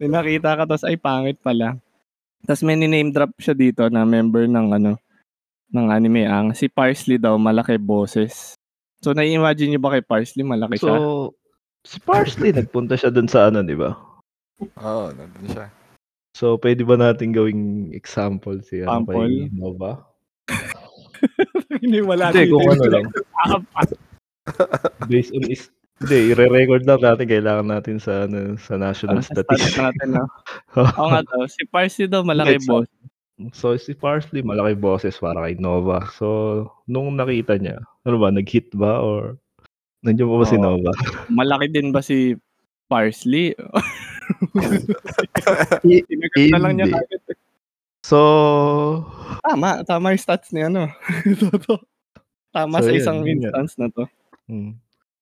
May 0.00 0.08
nakita 0.08 0.56
ka, 0.56 0.64
tapos 0.68 0.84
ay 0.84 0.96
pangit 1.00 1.40
pala. 1.40 1.80
Tapos 2.44 2.60
may 2.60 2.76
name 2.76 3.08
drop 3.08 3.32
siya 3.40 3.56
dito 3.56 3.88
na 3.88 4.04
member 4.04 4.44
ng 4.44 4.68
ano, 4.76 4.92
ng 5.72 5.86
anime 5.88 6.28
ang 6.28 6.52
si 6.52 6.68
Parsley 6.68 7.16
daw 7.16 7.40
malaki 7.40 7.80
boses. 7.80 8.52
So 9.00 9.16
nai-imagine 9.16 9.74
niyo 9.76 9.80
ba 9.80 9.96
kay 9.96 10.04
Parsley 10.04 10.44
malaki 10.44 10.80
siya? 10.80 10.96
So, 10.96 11.32
si 11.84 11.96
Parsley 12.00 12.52
nagpunta 12.52 12.96
siya 12.96 13.08
dun 13.08 13.28
sa 13.28 13.48
ano, 13.48 13.64
di 13.64 13.76
ba? 13.76 13.96
Oo, 14.62 15.10
nandun 15.14 15.46
siya. 15.50 15.66
So, 16.34 16.58
pwede 16.58 16.82
ba 16.82 16.98
natin 16.98 17.30
gawing 17.30 17.94
example 17.94 18.58
si 18.62 18.82
ano 18.82 19.06
kay 19.06 19.50
Nova? 19.54 20.02
Hindi 21.82 22.02
wala 22.02 22.34
Hindi, 22.34 22.50
kung 22.50 22.66
ano 22.66 22.84
lang. 22.90 23.06
Based 25.10 25.32
on 25.32 25.46
is 25.48 25.70
hindi, 26.02 26.34
i-re-record 26.34 26.84
lang 26.90 27.00
natin. 27.00 27.30
Kailangan 27.30 27.68
natin 27.70 27.96
sa 28.02 28.26
ano, 28.26 28.58
sa 28.58 28.74
national 28.74 29.22
sa 29.22 29.30
stats 29.30 29.46
statistics. 29.46 29.78
natin, 29.78 30.08
no? 30.18 30.26
Oo 30.98 31.08
nga 31.08 31.22
daw. 31.22 31.46
Si 31.46 31.62
Parsley 31.70 32.10
daw 32.10 32.26
malaki 32.26 32.58
Hindi, 32.58 32.66
boss. 32.66 32.90
So, 33.54 33.78
si 33.78 33.94
Parsley, 33.94 34.42
malaki 34.42 34.74
boses 34.74 35.14
para 35.22 35.46
kay 35.46 35.54
Nova. 35.62 36.02
So, 36.18 36.26
nung 36.90 37.14
nakita 37.14 37.56
niya, 37.62 37.78
ano 38.02 38.16
ba, 38.18 38.34
nag-hit 38.34 38.74
ba? 38.74 39.00
Or, 39.00 39.38
nandiyan 40.02 40.28
pa 40.28 40.36
ba 40.42 40.46
si 40.50 40.58
Oo. 40.58 40.64
Nova? 40.66 40.90
Malaki 41.30 41.66
din 41.70 41.94
ba 41.94 42.02
si 42.02 42.34
Parsley? 42.90 43.54
Tinagat 45.82 46.46
na 46.50 46.58
lang 46.60 46.72
niya 46.76 46.86
kagad. 46.90 47.20
So, 48.04 48.18
Tama, 49.40 49.80
tama 49.82 50.12
yung 50.12 50.20
stats 50.20 50.52
ni 50.52 50.60
ano. 50.60 50.88
Toto. 51.40 51.80
Tama 52.52 52.78
So, 52.78 52.86
sa 52.86 52.90
yun, 52.92 53.00
isang 53.00 53.18
yun 53.24 53.40
instance 53.40 53.72
na 53.76 53.88
to. 53.88 54.04
hmm. 54.46 54.72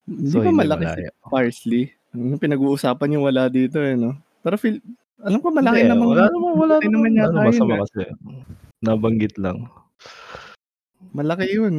Hindi 0.03 0.29
So, 0.29 0.43
ba 0.43 0.51
malaki 0.51 0.85
si. 0.85 1.03
Parsley? 1.25 1.85
Ano 2.13 2.37
pinag-uusapan 2.37 3.15
yung 3.15 3.25
wala 3.25 3.47
dito 3.47 3.79
eh, 3.79 3.95
no? 3.95 4.19
Pero 4.43 4.59
feel, 4.59 4.83
alam 5.23 5.39
ko 5.39 5.49
malaki 5.49 5.87
Hindi, 5.87 5.91
namang, 5.95 6.11
wala 6.11 6.27
naman, 6.29 6.53
wala 6.59 6.75
naman, 6.77 6.91
naman 6.91 7.11
yata 7.15 7.31
ano, 7.33 7.49
yun. 7.49 7.71
eh. 7.71 7.79
kasi. 7.87 8.03
Nabanggit 8.83 9.35
lang. 9.39 9.59
Malaki 11.15 11.47
yun. 11.49 11.77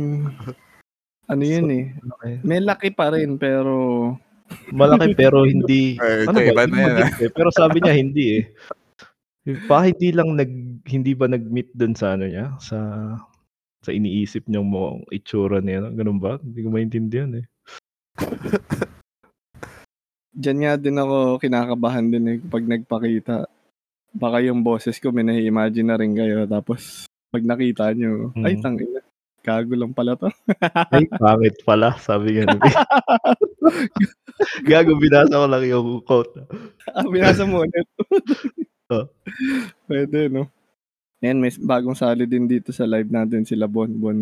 Ano 1.28 1.44
yun 1.44 1.68
eh. 1.70 1.86
Okay. 1.94 2.34
May 2.42 2.64
laki 2.64 2.96
pa 2.96 3.12
rin 3.12 3.36
pero 3.36 4.16
Malaki 4.72 5.14
pero 5.14 5.44
hindi 5.44 5.96
ano 6.00 6.40
ba? 6.54 6.64
na 6.66 6.78
yan. 6.80 6.96
eh. 7.20 7.30
Pero 7.30 7.50
sabi 7.50 7.78
niya 7.80 7.94
hindi 7.94 8.26
eh. 8.40 8.44
Baka 9.68 9.92
hindi 9.92 10.10
lang 10.10 10.30
nag 10.34 10.52
hindi 10.88 11.12
ba 11.14 11.28
nag-meet 11.28 11.76
dun 11.76 11.94
sa 11.94 12.16
ano 12.16 12.26
niya 12.26 12.56
sa 12.58 12.80
sa 13.84 13.92
iniisip 13.92 14.48
niyang 14.48 14.64
mo 14.64 15.04
itsura 15.12 15.60
niya, 15.60 15.92
ganun 15.92 16.16
ba? 16.18 16.40
Hindi 16.40 16.60
ko 16.64 16.70
maintindihan 16.72 17.32
eh. 17.36 17.46
Diyan 20.34 20.58
nga 20.64 20.74
din 20.80 20.98
ako 20.98 21.38
kinakabahan 21.38 22.10
din 22.10 22.26
eh 22.26 22.38
pag 22.42 22.64
nagpakita. 22.64 23.46
Baka 24.14 24.38
yung 24.42 24.64
boses 24.64 24.98
ko 24.98 25.12
may 25.12 25.22
nai-imagine 25.22 25.88
na 25.90 25.98
rin 26.00 26.14
kayo 26.14 26.46
tapos 26.46 27.06
pag 27.30 27.42
nakita 27.42 27.90
nyo, 27.94 28.30
ay 28.40 28.54
Mm. 28.56 28.62
tangina, 28.62 29.02
gago 29.44 29.76
lang 29.76 29.92
pala 29.92 30.16
to. 30.16 30.32
Ay, 30.90 31.04
pangit 31.12 31.60
pala, 31.62 32.00
sabi 32.00 32.40
nga 32.40 32.48
ni 32.48 32.58
Gago, 34.66 34.96
binasa 34.96 35.36
ko 35.36 35.46
lang 35.46 35.64
yung 35.64 36.02
quote. 36.02 36.48
ah, 36.90 37.06
binasa 37.06 37.44
mo 37.44 37.64
ulit. 37.64 37.88
Oh. 38.92 39.08
Pwede, 39.88 40.28
no? 40.28 40.52
Yan, 41.24 41.40
may 41.40 41.50
bagong 41.56 41.96
sali 41.96 42.28
din 42.28 42.46
dito 42.46 42.70
sa 42.70 42.84
live 42.86 43.10
natin 43.10 43.42
sila 43.42 43.66
Bon 43.66 43.90
Bon. 43.90 44.14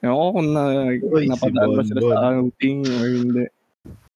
Ewan 0.00 0.16
ko 0.16 0.28
kung 0.32 0.48
na, 0.54 0.62
Uy, 0.96 1.26
si 1.26 1.28
napadaan 1.28 1.68
ba 1.68 1.74
Bon 1.74 1.84
sila 1.84 2.00
Bon. 2.00 2.08
sa 2.08 2.16
outing 2.32 2.78
or 2.88 3.04
hindi. 3.10 3.44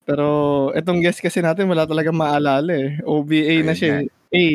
Pero 0.06 0.26
etong 0.72 1.02
guest 1.02 1.20
kasi 1.20 1.42
natin 1.42 1.68
wala 1.68 1.84
talaga 1.84 2.08
maalala 2.08 2.72
eh. 2.72 3.02
OVA 3.04 3.60
na 3.60 3.68
Ayun 3.68 3.74
siya. 3.74 3.92
eh. 4.00 4.08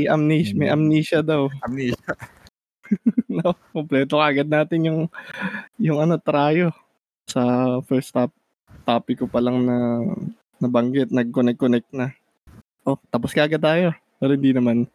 A, 0.07 0.15
amnesia, 0.15 0.55
may 0.55 0.71
Mm. 0.71 0.73
amnesia 0.73 1.19
daw. 1.21 1.51
Amnesia. 1.61 2.13
no, 3.39 3.55
kompleto 3.71 4.19
kagad 4.19 4.49
natin 4.49 4.79
yung 4.87 4.99
yung 5.79 5.99
ano 5.99 6.15
trayo 6.19 6.71
sa 7.27 7.41
first 7.87 8.13
top 8.13 8.31
topic 8.83 9.23
ko 9.23 9.27
pa 9.31 9.39
lang 9.39 9.63
na 9.63 10.03
nabanggit, 10.59 11.11
nag-connect-connect 11.11 11.89
na. 11.91 12.11
Oh, 12.83 12.99
tapos 13.11 13.31
kagad 13.31 13.63
tayo. 13.63 13.95
Pero 14.19 14.31
hindi 14.35 14.51
naman. 14.55 14.87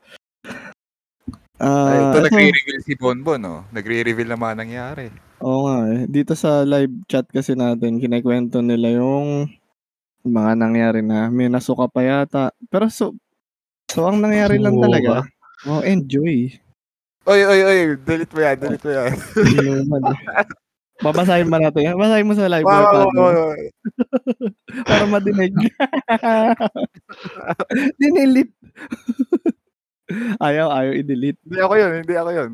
Ay, 1.59 1.99
Ah, 1.99 2.13
ito 2.15 2.19
eto- 2.23 2.27
nagre-reveal 2.31 2.81
si 2.85 2.95
Bonbon, 2.95 3.41
no? 3.41 3.57
Nagre-reveal 3.75 4.29
na 4.31 4.39
mga 4.39 4.57
nangyari. 4.57 5.07
Oo 5.43 5.67
nga 5.67 5.79
eh. 5.91 6.01
Dito 6.07 6.33
sa 6.39 6.63
live 6.63 7.03
chat 7.11 7.27
kasi 7.29 7.59
natin, 7.59 7.99
kinikwento 7.99 8.63
nila 8.63 8.95
yung 9.03 9.51
mga 10.23 10.53
nangyari 10.55 11.01
na 11.03 11.29
may 11.29 11.51
nasuka 11.51 11.91
pa 11.91 12.01
yata. 12.05 12.55
Pero 12.71 12.87
so, 12.89 13.17
so 13.91 14.07
ang 14.07 14.23
nangyari 14.23 14.57
lang 14.61 14.79
Oo 14.79 14.85
talaga, 14.87 15.27
oh, 15.67 15.83
enjoy. 15.83 16.55
Oy, 17.29 17.41
oy, 17.45 17.61
oy, 17.61 17.79
delete 18.09 18.33
mo 18.33 18.41
yan, 18.41 18.57
delete 18.57 18.85
mo 18.89 18.93
yan. 18.97 19.13
Eh. 20.99 21.05
Babasahin 21.05 21.47
ba 21.47 21.63
natin? 21.63 21.93
yan? 21.93 21.95
Basahin 21.95 22.27
mo 22.27 22.35
sa 22.35 22.51
live. 22.51 22.67
Wow, 22.67 22.83
wow, 22.83 23.07
wow, 23.15 23.33
wow. 23.39 23.55
Para 24.89 25.05
madinig. 25.07 25.55
Dinilit. 28.01 28.51
ayaw, 30.43 30.73
ayaw 30.75 30.93
i-delete. 30.97 31.39
Hindi 31.47 31.61
ako 31.63 31.75
yun, 31.79 31.93
hindi 32.03 32.15
ako 32.17 32.31
yun. 32.35 32.51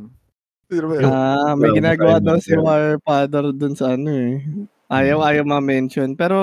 Sino 0.68 0.84
ba 0.90 0.94
yun? 0.98 1.04
Ah, 1.08 1.52
may 1.56 1.70
Well, 1.72 1.76
ginagawa 1.78 2.16
daw 2.20 2.36
si. 2.36 2.52
War 2.52 2.98
Father 3.00 3.48
dun 3.48 3.72
sa 3.72 3.96
ano 3.96 4.10
eh. 4.12 4.44
Ayaw, 4.92 5.22
Hmm. 5.22 5.28
ayaw 5.30 5.44
ma-mention. 5.48 6.12
Pero 6.12 6.36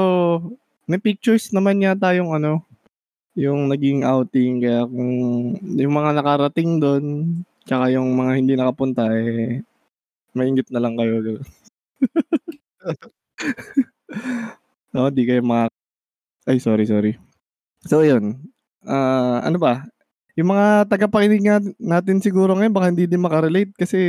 may 0.90 0.98
pictures 0.98 1.54
naman 1.54 1.86
yata 1.86 2.18
yung 2.18 2.34
ano, 2.34 2.66
yung 3.38 3.70
naging 3.70 4.02
outing. 4.02 4.64
Kaya 4.64 4.90
kung 4.90 5.12
yung 5.62 5.94
mga 5.94 6.18
nakarating 6.18 6.82
doon, 6.82 7.06
tsaka 7.66 7.92
yung 7.94 8.14
mga 8.16 8.32
hindi 8.38 8.54
nakapunta 8.56 9.10
eh, 9.14 9.62
maingit 10.34 10.70
na 10.72 10.80
lang 10.82 10.96
kayo. 10.96 11.20
no, 14.94 15.10
di 15.16 15.24
kayo 15.28 15.42
mga... 15.44 15.68
Ay, 16.50 16.58
sorry, 16.58 16.86
sorry. 16.90 17.22
So, 17.86 18.02
yun. 18.02 18.42
Ah, 18.82 19.46
ano 19.46 19.62
ba? 19.62 19.86
Yung 20.40 20.50
mga 20.50 20.88
tagapakinig 20.90 21.44
natin 21.78 22.18
siguro 22.24 22.56
ngayon 22.56 22.74
baka 22.74 22.90
hindi 22.90 23.06
din 23.06 23.22
makarelate 23.22 23.76
kasi 23.76 24.00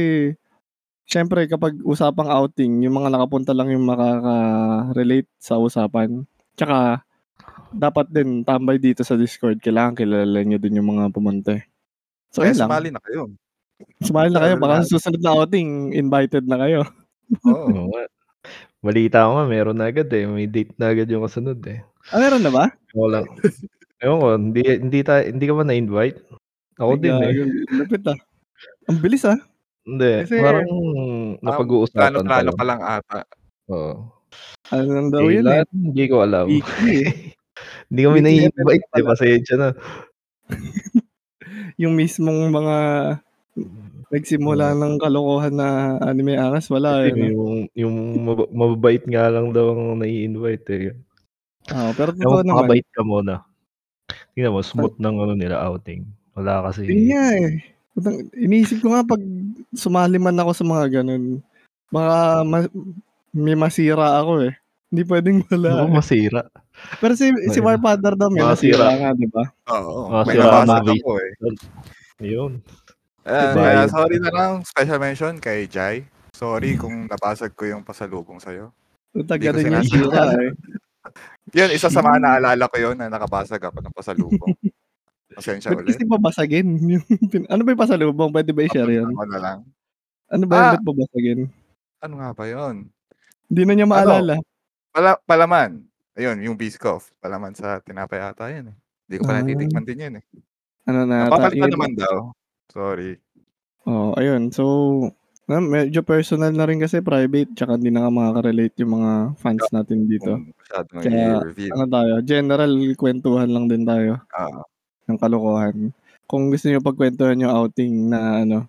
syempre 1.05 1.45
kapag 1.51 1.77
usapang 1.83 2.31
outing, 2.31 2.87
yung 2.87 2.95
mga 2.95 3.11
nakapunta 3.13 3.53
lang 3.53 3.69
yung 3.75 3.85
makaka-relate 3.85 5.29
sa 5.37 5.59
usapan. 5.59 6.25
Tsaka 6.57 7.03
dapat 7.75 8.07
din 8.13 8.47
tambay 8.47 8.79
dito 8.79 9.03
sa 9.03 9.19
Discord. 9.19 9.59
Kailangan 9.61 9.99
kilala 9.99 10.41
nyo 10.47 10.59
din 10.63 10.79
yung 10.79 10.89
mga 10.95 11.11
pumunta. 11.13 11.59
eh. 11.59 11.65
So, 12.33 12.41
Kaya 12.47 12.57
lang. 12.57 12.69
sumali 12.71 12.89
na 12.95 13.03
kayo. 13.03 13.29
Sumali 14.03 14.29
na 14.31 14.43
kayo. 14.43 14.55
Baka 14.59 14.83
sa 14.85 14.99
susunod 14.99 15.23
na 15.23 15.33
outing, 15.35 15.93
invited 15.95 16.45
na 16.47 16.59
kayo. 16.61 16.81
Oo. 17.47 17.69
Nga. 17.93 18.05
Balita 18.83 19.31
ko 19.31 19.39
nga, 19.39 19.47
meron 19.47 19.79
na 19.79 19.87
agad 19.95 20.11
eh. 20.11 20.27
May 20.27 20.51
date 20.51 20.75
na 20.75 20.91
agad 20.91 21.07
yung 21.07 21.23
kasunod 21.23 21.63
eh. 21.71 21.87
Ah, 22.11 22.19
meron 22.19 22.43
na 22.43 22.51
ba? 22.51 22.67
Lang. 22.99 23.31
Ewan 24.03 24.19
ko, 24.19 24.27
hindi, 24.35 24.63
hindi, 24.67 24.99
ta, 25.07 25.23
hindi 25.23 25.47
ka 25.47 25.55
ba 25.55 25.63
na-invite? 25.63 26.19
Ako 26.83 26.99
din 26.99 27.15
eh. 27.23 27.31
Gago, 27.31 27.47
Lupit 27.79 28.03
ah. 28.11 28.19
Ang 28.91 28.99
bilis 28.99 29.23
ah. 29.23 29.39
Hindi, 29.87 30.27
Kasi- 30.27 30.43
parang 30.43 30.71
napag-uusapan 31.39 31.95
pa 31.95 32.03
Plano-plano 32.11 32.51
lang. 32.51 32.59
pa 32.59 32.65
lang 32.67 32.81
ata. 32.83 33.21
Oo. 33.71 33.93
Ano 34.75 34.89
lang 34.91 35.09
daw 35.15 35.31
yun 35.31 35.47
eh. 35.47 35.63
Hindi 35.71 36.05
ko 36.11 36.27
alam. 36.27 36.51
Eh. 36.51 36.59
Hindi 37.87 38.01
kami 38.03 38.19
na-invite 38.19 38.87
event 38.91 38.99
eh. 38.99 39.07
Pasensya 39.07 39.55
na. 39.55 39.69
Yung 41.83 41.95
mismong 41.95 42.51
mga 42.51 42.77
nagsimula 44.13 44.77
ng 44.77 45.01
kalokohan 45.01 45.57
na 45.57 45.97
anime 46.05 46.37
angas, 46.37 46.69
wala 46.69 47.05
eh. 47.05 47.13
Kasi 47.13 47.21
no? 47.21 47.29
yung, 47.33 47.55
yung 47.73 47.97
mab- 48.25 48.53
mababait 48.53 49.05
nga 49.09 49.33
lang 49.33 49.53
daw 49.53 49.73
ang 49.73 50.01
nai-invite 50.01 50.69
eh. 50.73 50.87
Ah, 51.73 51.95
pero 51.97 52.13
totoo 52.13 52.45
naman. 52.45 52.69
makabait 52.69 52.87
ka 52.93 53.01
muna. 53.01 53.45
Tingnan 54.37 54.53
mo, 54.53 54.61
smooth 54.61 54.97
ng 55.01 55.17
ano 55.17 55.33
nila 55.33 55.61
outing. 55.65 56.05
Wala 56.37 56.69
kasi. 56.69 56.89
Yun 56.89 57.13
nga 57.13 57.27
eh. 57.37 57.51
Putang, 57.93 58.17
iniisip 58.33 58.81
ko 58.81 58.97
nga 58.97 59.05
pag 59.05 59.21
sumali 59.77 60.17
man 60.17 60.41
ako 60.41 60.51
sa 60.57 60.65
mga 60.65 60.85
ganun, 61.01 61.45
baka 61.93 62.41
ma- 62.45 62.75
may 63.33 63.57
masira 63.57 64.21
ako 64.21 64.49
eh. 64.49 64.53
Hindi 64.93 65.03
pwedeng 65.09 65.41
wala. 65.49 65.85
Ako 65.85 65.89
eh. 65.89 65.97
masira. 65.97 66.43
Pero 67.01 67.13
si, 67.17 67.29
si 67.53 67.61
Ayun. 67.61 67.69
Warfather 67.69 68.17
daw 68.17 68.29
may 68.33 68.45
Masira. 68.45 68.89
nasira 68.89 69.01
nga, 69.01 69.11
di 69.13 69.29
ba? 69.29 69.45
Oo. 69.77 70.25
May 70.25 70.37
Mavi. 70.41 70.97
ako 71.01 71.13
eh. 71.21 71.33
Yun. 72.23 72.53
Diba? 73.23 73.55
kaya 73.55 73.87
sorry 73.87 74.17
na 74.19 74.31
lang. 74.31 74.53
Special 74.67 74.99
mention 74.99 75.35
kay 75.39 75.71
Jai. 75.71 76.03
Sorry 76.33 76.75
kung 76.75 77.07
nabasag 77.07 77.55
ko 77.55 77.69
yung 77.69 77.87
pasalubong 77.87 78.43
sa'yo. 78.43 78.75
Ko 79.13 79.23
ganun 79.23 79.79
yung 79.79 79.87
sira 79.87 80.33
eh. 80.35 80.51
Yun, 81.53 81.71
isa 81.71 81.87
sa 81.87 82.01
mga 82.01 82.19
naalala 82.19 82.65
ko 82.67 82.77
yun 82.81 82.97
na 82.97 83.13
nakabasag 83.13 83.61
ako 83.61 83.79
ng 83.79 83.95
pasalubong. 83.95 84.55
Pasensya 85.37 85.73
Ba't 85.73 85.81
ulit. 85.81 85.97
kasi 85.97 86.05
babasagin? 86.05 86.67
Ano 87.53 87.61
ba 87.65 87.73
yung 87.73 87.83
pasalubong? 87.83 88.31
Pwede 88.33 88.53
ba 88.53 88.65
i-share 88.65 89.01
yun? 89.01 89.09
Ako 89.13 89.25
na 89.29 89.39
lang. 89.41 89.59
Ano 90.29 90.45
ba 90.45 90.53
yung 90.53 90.67
Ah! 90.67 90.73
ba't 90.77 90.85
babasagin? 90.85 91.41
Ano 92.03 92.15
nga 92.21 92.31
ba 92.33 92.45
yun? 92.45 92.89
Hindi 93.49 93.63
na 93.65 93.73
niya 93.73 93.89
maalala. 93.89 94.35
Pala, 94.93 95.17
palaman. 95.25 95.85
Ayun, 96.13 96.37
yung 96.45 96.57
Biscoff. 96.57 97.13
Palaman 97.17 97.57
sa 97.57 97.81
tinapay 97.81 98.21
ata 98.21 98.53
yun 98.53 98.73
eh. 98.73 98.77
Hindi 99.09 99.17
ko 99.17 99.23
pa 99.25 99.33
Ah. 99.33 99.39
natitikman 99.41 99.85
din 99.85 100.05
yun 100.05 100.15
eh. 100.21 100.25
Ano 100.85 100.99
na? 101.05 101.29
Napapalitan 101.29 101.71
naman 101.71 101.93
daw. 101.97 102.33
Sorry. 102.71 103.19
Oh, 103.89 104.15
ayun. 104.15 104.55
So, 104.55 104.65
ah, 105.51 105.59
medyo 105.59 106.07
personal 106.07 106.55
na 106.55 106.65
rin 106.69 106.79
kasi 106.79 107.03
private 107.03 107.51
tsaka 107.59 107.75
hindi 107.75 107.91
na 107.91 108.07
makaka-relate 108.07 108.79
yung 108.85 109.03
mga 109.03 109.13
fans 109.43 109.67
natin 109.75 110.07
dito. 110.07 110.39
Masyado 110.39 110.91
Kaya. 111.03 111.43
Ano 111.75 111.85
tayo? 111.91 112.13
General 112.23 112.73
kwentuhan 112.95 113.51
lang 113.51 113.67
din 113.67 113.83
tayo 113.83 114.23
Ah, 114.33 114.63
ng 115.11 115.19
kalokohan. 115.19 115.91
Kung 116.31 116.49
gusto 116.49 116.71
niyo 116.71 116.81
pagkwentuhan 116.81 117.43
yung 117.43 117.53
outing 117.53 118.09
na 118.09 118.47
ano 118.47 118.65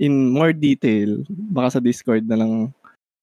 in 0.00 0.32
more 0.32 0.56
detail, 0.56 1.22
baka 1.28 1.78
sa 1.78 1.80
Discord 1.80 2.24
na 2.24 2.40
lang 2.40 2.52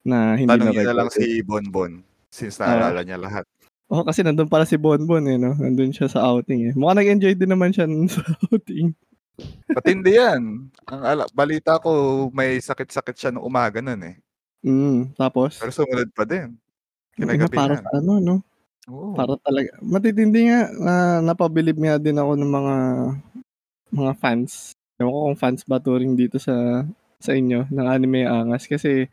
na 0.06 0.38
hindi 0.40 0.48
tanongin 0.48 0.86
na 0.86 0.94
na 0.94 0.98
lang 1.04 1.10
si 1.12 1.42
Bonbon. 1.44 2.06
Since 2.32 2.62
naalala 2.62 3.02
niya 3.04 3.18
lahat. 3.20 3.44
Oh, 3.88 4.04
kasi 4.04 4.20
nandun 4.22 4.52
pala 4.52 4.68
si 4.68 4.76
Bonbon 4.76 5.24
eh, 5.28 5.40
no? 5.40 5.56
Nandun 5.56 5.92
siya 5.96 6.08
sa 6.12 6.24
outing 6.28 6.72
eh. 6.72 6.74
Mukhang 6.76 7.00
nag-enjoy 7.04 7.34
din 7.36 7.52
naman 7.52 7.72
siya 7.72 7.88
sa 8.16 8.24
outing. 8.52 8.94
Patindi 9.70 10.18
yan. 10.18 10.72
Ang 10.90 11.02
ala- 11.04 11.30
balita 11.32 11.78
ko, 11.78 12.28
may 12.34 12.58
sakit-sakit 12.58 13.16
siya 13.16 13.30
nung 13.30 13.46
umaga 13.46 13.78
nun 13.84 14.02
eh. 14.02 14.16
Mm, 14.66 15.14
tapos, 15.14 15.62
Pero 15.62 15.72
sumunod 15.72 16.10
pa 16.12 16.26
din. 16.26 16.58
yung 17.18 17.30
Kinagabi 17.30 17.56
para 17.58 17.74
yan. 17.78 17.84
sa 17.86 17.90
ano, 17.98 18.14
no? 18.18 18.36
Oo. 18.88 19.14
Para 19.14 19.36
talaga. 19.42 19.78
Matitindi 19.84 20.48
nga, 20.50 20.70
na 20.74 20.94
napabilib 21.22 21.78
nga 21.78 22.00
din 22.00 22.18
ako 22.18 22.32
ng 22.40 22.52
mga 22.52 22.76
mga 23.88 24.14
fans 24.20 24.78
Ewan 24.98 25.14
ko 25.14 25.20
kung 25.30 25.38
fans 25.38 25.62
ba 25.62 25.78
touring 25.78 26.18
dito 26.18 26.42
sa 26.42 26.82
sa 27.22 27.32
inyo 27.34 27.70
ng 27.70 27.86
Anime 27.86 28.26
Angas 28.26 28.66
kasi 28.66 29.06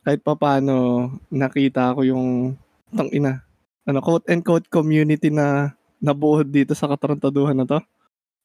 kahit 0.00 0.24
pa 0.24 0.32
paano 0.32 1.08
nakita 1.28 1.92
ko 1.92 2.00
yung 2.04 2.56
tang 2.96 3.12
ina 3.12 3.44
ano 3.84 4.00
quote 4.00 4.24
and 4.32 4.40
quote 4.40 4.64
community 4.72 5.28
na 5.28 5.76
nabuo 6.00 6.40
dito 6.40 6.72
sa 6.72 6.88
katarantaduhan 6.88 7.52
na 7.52 7.68
to. 7.68 7.78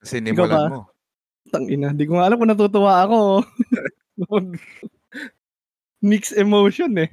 Sinimulan 0.04 0.68
mo. 0.68 0.92
Tang 1.54 1.70
ina, 1.70 1.94
di 1.94 2.10
ko 2.10 2.18
nga 2.18 2.26
alam 2.26 2.38
kung 2.42 2.50
natutuwa 2.50 3.06
ako. 3.06 3.20
Mixed 6.10 6.38
emotion 6.38 6.92
eh. 6.98 7.10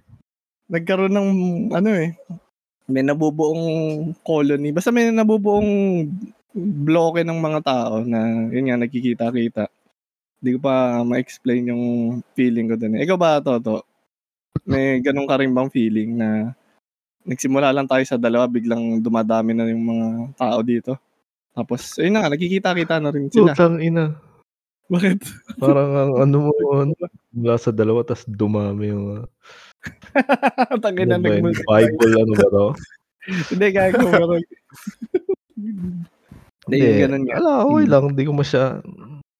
Nagkaroon 0.72 1.12
ng 1.12 1.30
ano 1.76 1.90
eh, 1.92 2.16
may 2.88 3.04
nabubuong 3.04 3.64
colony. 4.24 4.72
Basta 4.72 4.88
may 4.88 5.12
nabubuong 5.12 6.08
bloke 6.56 7.24
ng 7.24 7.38
mga 7.40 7.60
tao 7.64 8.04
na 8.04 8.48
yun 8.52 8.68
nga 8.68 8.80
nagkikita-kita. 8.80 9.68
Hindi 10.40 10.50
ko 10.56 10.60
pa 10.60 11.00
ma-explain 11.06 11.70
yung 11.72 11.84
feeling 12.34 12.68
ko 12.72 12.74
doon. 12.76 12.98
Ikaw 13.00 13.16
ba, 13.16 13.38
Toto? 13.38 13.86
May 14.68 15.00
ganun 15.00 15.28
ka 15.28 15.38
rin 15.40 15.54
bang 15.54 15.70
feeling 15.72 16.18
na 16.18 16.52
nagsimula 17.22 17.70
lang 17.70 17.86
tayo 17.86 18.02
sa 18.02 18.18
dalawa, 18.18 18.50
biglang 18.50 18.98
dumadami 18.98 19.54
na 19.54 19.70
yung 19.70 19.84
mga 19.86 20.06
tao 20.36 20.58
dito? 20.60 20.92
Tapos, 21.52 22.00
ayun 22.00 22.16
na 22.16 22.20
nga, 22.24 22.32
nagkikita-kita 22.32 22.96
na 23.00 23.10
rin 23.12 23.28
sila. 23.28 23.52
Putang 23.52 23.76
ina. 23.84 24.16
Bakit? 24.88 25.18
Parang 25.60 25.90
ang 25.92 26.12
ano 26.24 26.36
mo, 26.48 26.52
ano, 26.76 26.92
mula 27.32 27.56
sa 27.60 27.72
dalawa, 27.72 28.04
tas 28.04 28.24
dumami 28.28 28.92
yung... 28.92 29.06
Uh, 30.14 30.78
Tangin 30.78 31.10
na 31.10 31.18
ano 31.18 31.26
ba 31.26 31.34
yun? 31.34 31.42
nag 31.50 31.58
Bible, 31.66 32.14
ano 32.14 32.32
ba 32.38 32.46
to? 32.54 32.66
Hindi, 33.50 33.66
kaya 33.74 33.90
ko 33.90 34.06
meron. 34.06 34.42
Hindi, 36.70 36.78
ganun 37.02 37.22
nga. 37.26 37.34
Ala, 37.42 37.52
okay 37.66 37.84
lang. 37.90 38.04
Hindi 38.14 38.22
ko 38.22 38.32
masya... 38.38 38.78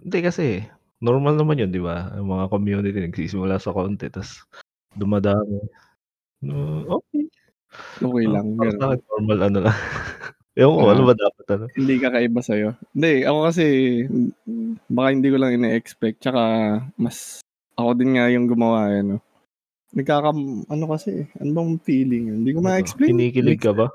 Hindi 0.03 0.18
kasi, 0.18 0.66
normal 0.98 1.38
naman 1.38 1.62
yun, 1.62 1.70
di 1.70 1.79
ba? 1.79 2.11
Ang 2.18 2.27
mga 2.27 2.51
community 2.51 2.98
nagsisimula 2.98 3.62
sa 3.62 3.70
konti, 3.70 4.11
tas 4.11 4.42
dumadami. 4.98 5.62
No, 6.42 6.83
okay. 6.98 7.31
Okay 8.03 8.25
lang. 8.27 8.59
Akin, 8.59 8.98
normal 9.14 9.38
ano 9.46 9.59
lang. 9.70 9.79
Ewan 10.53 10.77
ko, 10.77 10.85
Ah. 10.85 10.93
ano 10.93 11.03
ba 11.09 11.15
dapat 11.17 11.47
ano? 11.49 11.65
Hindi 11.73 11.95
kakaiba 11.97 12.41
sa'yo. 12.45 12.77
Hindi, 12.93 13.25
ako 13.25 13.38
kasi, 13.49 13.65
baka 14.93 15.09
hindi 15.17 15.33
ko 15.33 15.37
lang 15.41 15.57
ina-expect. 15.57 16.21
Tsaka, 16.21 16.43
mas, 17.01 17.41
ako 17.73 17.97
din 17.97 18.21
nga 18.21 18.29
yung 18.29 18.53
gumawa, 18.53 18.93
eh, 18.93 19.01
no? 19.01 19.25
Nagkaka, 19.97 20.29
ano 20.69 20.85
kasi, 20.93 21.25
ano 21.41 21.51
bang 21.57 21.73
feeling 21.81 22.25
yun? 22.29 22.45
Hindi 22.45 22.53
ko 22.53 22.61
ma-explain. 22.61 23.17
Kinikilig 23.17 23.65
ka 23.65 23.73
ba? 23.73 23.88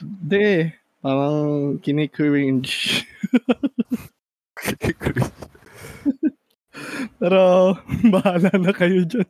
Hindi, 0.00 0.72
parang 1.04 1.36
kinikringe. 1.84 2.72
Pero, 7.20 7.76
bahala 8.08 8.48
na 8.56 8.72
kayo 8.72 9.04
dyan. 9.04 9.28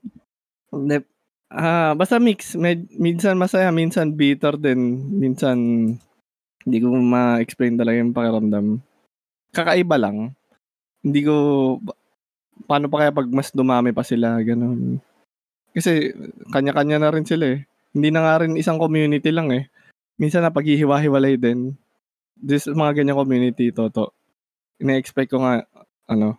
Hindi, 0.70 1.02
ah, 1.50 1.98
basta 1.98 2.22
mix. 2.22 2.54
Med, 2.54 2.86
minsan 2.94 3.34
masaya, 3.34 3.74
minsan 3.74 4.14
bitter 4.14 4.54
din. 4.54 4.78
Minsan, 5.18 5.58
hindi 6.66 6.78
ko 6.82 6.94
ma-explain 6.94 7.78
talaga 7.78 7.96
yung 8.00 8.16
pakiramdam. 8.16 8.66
Kakaiba 9.54 9.96
lang. 10.00 10.34
Hindi 11.04 11.20
ko, 11.22 11.34
paano 12.66 12.90
pa 12.90 13.06
kaya 13.06 13.12
pag 13.14 13.28
mas 13.30 13.54
dumami 13.54 13.94
pa 13.94 14.02
sila, 14.02 14.38
ganun. 14.42 14.98
Kasi, 15.72 16.10
kanya-kanya 16.50 16.98
na 16.98 17.12
rin 17.14 17.26
sila 17.28 17.54
eh. 17.54 17.68
Hindi 17.94 18.08
na 18.10 18.20
nga 18.24 18.34
rin 18.42 18.58
isang 18.58 18.80
community 18.80 19.30
lang 19.30 19.54
eh. 19.54 19.70
Minsan 20.18 20.42
na 20.42 20.50
paghihiwa-hiwalay 20.50 21.38
din. 21.38 21.78
This 22.38 22.66
mga 22.66 23.02
ganyan 23.02 23.18
community, 23.18 23.70
Toto. 23.70 24.14
Ina-expect 24.82 25.30
ko 25.30 25.42
nga, 25.42 25.62
ano, 26.10 26.38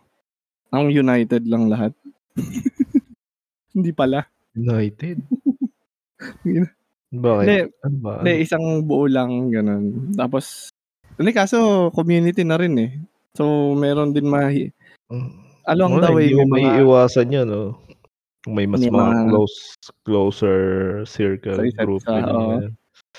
ang 0.70 0.92
united 0.92 1.44
lang 1.48 1.66
lahat. 1.68 1.92
Hindi 3.74 3.90
pala. 3.90 4.26
United? 4.54 5.18
Bakit? 7.10 7.46
Hindi, 7.46 7.58
Ano 7.82 7.96
ba? 7.98 8.12
Hindi, 8.22 8.32
isang 8.40 8.64
buo 8.86 9.06
lang, 9.10 9.50
ganun. 9.50 10.14
Tapos, 10.14 10.70
hindi, 11.18 11.30
kaso 11.30 11.90
community 11.90 12.46
na 12.46 12.56
rin 12.56 12.74
eh. 12.78 12.92
So, 13.34 13.74
meron 13.74 14.14
din 14.14 14.30
mahi... 14.30 14.70
Along 15.66 15.98
Wala, 16.00 16.06
the 16.08 16.14
way, 16.16 16.26
hindi 16.30 16.38
mo 16.40 16.46
may 16.50 16.64
mga 16.64 16.82
yun, 17.30 17.46
no? 17.46 17.78
Kung 18.40 18.54
may 18.56 18.64
mas 18.64 18.80
mga 18.80 18.94
mga- 18.94 19.28
close, 19.28 19.56
closer 20.02 20.58
circle, 21.04 21.58
Sa 21.60 21.66
isa't 21.68 21.84
group. 21.84 22.02
oo. 22.06 22.14
ganyan. 22.16 22.72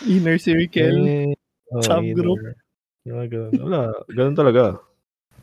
inner 0.08 0.38
circle. 0.42 0.98
Eh, 1.06 1.32
oh, 1.70 1.84
subgroup. 1.86 2.40
inner. 2.42 2.56
Ganun. 3.28 3.52
Wala, 3.62 3.80
ganun 4.10 4.36
talaga. 4.36 4.64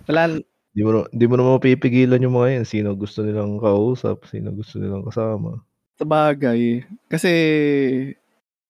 Wala, 0.09 0.41
Di 0.73 0.87
mo, 0.87 1.03
di 1.11 1.25
mo 1.27 1.35
naman 1.35 1.59
mapipigilan 1.59 2.23
yung 2.23 2.37
mga 2.39 2.49
yan. 2.61 2.67
Sino 2.67 2.95
gusto 2.95 3.23
nilang 3.23 3.59
kausap, 3.59 4.27
sino 4.27 4.55
gusto 4.55 4.79
nilang 4.79 5.03
kasama. 5.03 5.59
sa 5.99 6.07
bagay. 6.07 6.87
Kasi, 7.11 7.31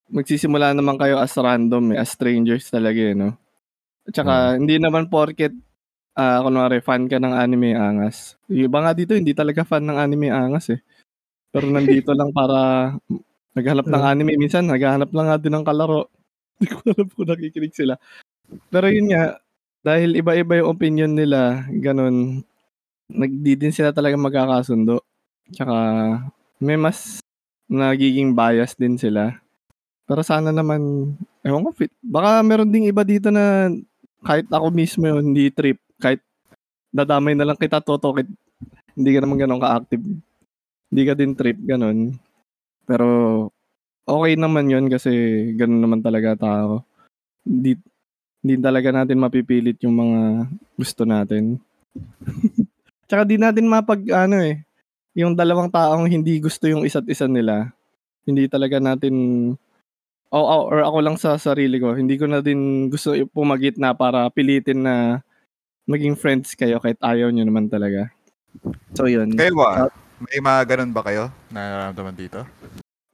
magsisimula 0.09 0.73
naman 0.73 0.97
kayo 0.97 1.21
as 1.21 1.33
random 1.37 1.95
eh, 1.95 2.01
as 2.01 2.13
strangers 2.13 2.69
talaga 2.69 3.01
eh, 3.01 3.15
no? 3.17 3.37
At 4.09 4.15
saka, 4.17 4.35
hindi 4.57 4.81
naman 4.81 5.13
porket, 5.13 5.53
ah 6.17 6.41
kunwari, 6.43 6.81
fan 6.81 7.07
ka 7.07 7.21
ng 7.21 7.35
anime 7.37 7.77
angas. 7.77 8.37
Yung 8.49 8.73
iba 8.73 8.79
nga 8.83 8.93
dito, 8.97 9.13
hindi 9.15 9.37
talaga 9.37 9.63
fan 9.69 9.85
ng 9.85 9.99
anime 10.01 10.29
angas 10.33 10.73
eh. 10.73 10.81
Pero 11.53 11.69
nandito 11.69 12.13
lang 12.13 12.33
para 12.33 12.93
naghanap 13.57 13.87
ng 13.89 14.05
anime. 14.05 14.33
Minsan, 14.37 14.69
naghahanap 14.69 15.11
lang 15.13 15.27
nga 15.33 15.39
din 15.41 15.55
ng 15.55 15.67
kalaro. 15.67 16.09
Hindi 16.59 16.75
ko 16.75 16.79
alam 16.91 17.07
kung 17.15 17.29
nakikinig 17.31 17.75
sila. 17.75 17.95
Pero 18.67 18.91
yun 18.91 19.15
nga, 19.15 19.39
dahil 19.87 20.19
iba-iba 20.19 20.59
yung 20.59 20.75
opinion 20.75 21.13
nila, 21.15 21.63
ganun, 21.71 22.43
nagdi 23.07 23.55
din 23.55 23.71
sila 23.71 23.95
talaga 23.95 24.19
magkakasundo. 24.19 25.01
Tsaka, 25.55 25.77
may 26.59 26.75
mas 26.75 27.23
nagiging 27.71 28.35
bias 28.35 28.75
din 28.75 28.99
sila. 28.99 29.39
Pero 30.09 30.25
sana 30.25 30.49
naman, 30.49 31.13
ewan 31.45 31.69
ko, 31.69 31.71
fit. 31.77 31.93
baka 32.01 32.41
meron 32.41 32.73
ding 32.73 32.89
iba 32.89 33.05
dito 33.05 33.29
na 33.29 33.69
kahit 34.25 34.49
ako 34.49 34.73
mismo 34.73 35.05
yun, 35.05 35.37
hindi 35.37 35.53
trip. 35.53 35.77
Kahit 36.01 36.25
dadamay 36.89 37.37
na 37.37 37.45
lang 37.45 37.61
kita, 37.61 37.85
toto, 37.85 38.17
kahit 38.17 38.31
hindi 38.97 39.11
ka 39.13 39.21
naman 39.21 39.37
ganun 39.37 39.61
ka-active. 39.61 40.01
Hindi 40.89 41.03
ka 41.05 41.13
din 41.13 41.37
trip, 41.37 41.61
ganun. 41.61 42.17
Pero, 42.89 43.07
okay 44.09 44.33
naman 44.41 44.73
yun 44.73 44.89
kasi 44.89 45.13
ganun 45.53 45.85
naman 45.85 46.01
talaga 46.01 46.41
tao. 46.41 46.89
Hindi, 47.45 47.77
hindi 48.41 48.55
talaga 48.65 48.89
natin 48.89 49.21
mapipilit 49.21 49.77
yung 49.85 49.93
mga 49.93 50.21
gusto 50.73 51.05
natin. 51.05 51.61
Tsaka 53.13 53.29
di 53.29 53.37
natin 53.37 53.69
mapag, 53.69 54.09
ano 54.09 54.41
eh, 54.41 54.65
yung 55.13 55.37
dalawang 55.37 55.69
taong 55.69 56.09
hindi 56.09 56.41
gusto 56.41 56.65
yung 56.65 56.89
isa't 56.89 57.05
isa 57.13 57.29
nila, 57.29 57.69
hindi 58.25 58.49
talaga 58.49 58.81
natin 58.81 59.15
o 60.29 60.39
o- 60.39 60.67
or 60.69 60.85
ako 60.85 60.99
lang 61.01 61.17
sa 61.17 61.41
sarili 61.41 61.81
ko, 61.81 61.97
hindi 61.97 62.21
ko 62.21 62.29
na 62.29 62.45
din 62.45 62.93
gusto 62.93 63.17
pumagit 63.33 63.81
na 63.81 63.97
para 63.97 64.29
pilitin 64.29 64.85
na 64.85 65.25
maging 65.89 66.15
friends 66.21 66.53
kayo 66.53 66.77
kahit 66.79 67.01
ayaw 67.01 67.33
nyo 67.33 67.49
naman 67.49 67.73
talaga. 67.73 68.13
So 68.93 69.09
yun. 69.09 69.33
Kayo 69.33 69.57
ba? 69.57 69.89
May 70.19 70.41
mga 70.43 70.61
ganun 70.77 70.93
ba 70.93 71.03
kayo 71.07 71.33
na 71.49 71.61
nararamdaman 71.93 72.17
dito? 72.19 72.45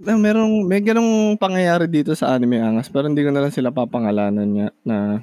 Na 0.03 0.19
merong 0.19 0.67
may 0.67 0.83
ganong 0.83 1.39
pangyayari 1.39 1.87
dito 1.87 2.19
sa 2.19 2.35
Anime 2.35 2.59
Angas 2.59 2.91
pero 2.91 3.07
hindi 3.07 3.23
ko 3.23 3.31
na 3.31 3.47
lang 3.47 3.55
sila 3.55 3.71
papangalanan 3.71 4.49
niya 4.51 4.69
na 4.83 5.23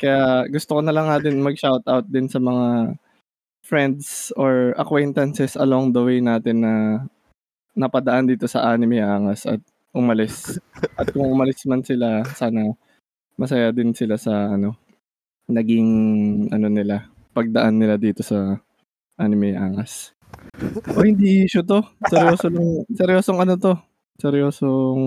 kaya 0.00 0.48
gusto 0.48 0.78
ko 0.78 0.80
na 0.80 0.94
lang 0.94 1.08
nga 1.10 1.20
din 1.20 1.44
mag-shoutout 1.44 2.08
din 2.08 2.28
sa 2.30 2.40
mga 2.40 2.96
friends 3.60 4.32
or 4.40 4.72
acquaintances 4.80 5.52
along 5.54 5.92
the 5.92 6.00
way 6.00 6.18
natin 6.24 6.64
na 6.64 6.74
napadaan 7.76 8.24
dito 8.24 8.48
sa 8.48 8.72
Anime 8.72 9.04
Angas 9.04 9.44
at 9.44 9.60
umalis. 9.94 10.58
At 10.98 11.10
kung 11.10 11.26
umalis 11.30 11.62
man 11.66 11.82
sila, 11.82 12.22
sana 12.36 12.74
masaya 13.38 13.72
din 13.72 13.96
sila 13.96 14.20
sa 14.20 14.52
ano 14.52 14.76
naging 15.50 15.90
ano 16.54 16.70
nila 16.70 17.10
pagdaan 17.34 17.80
nila 17.80 17.98
dito 17.98 18.22
sa 18.22 18.58
Anime 19.18 19.54
Angas. 19.58 20.14
O 20.94 21.02
hindi 21.02 21.46
issue 21.46 21.66
to. 21.66 21.82
Seryoso. 22.06 22.46
Seryosong 22.90 23.38
ano 23.42 23.54
to. 23.58 23.72
Seryosong 24.20 25.02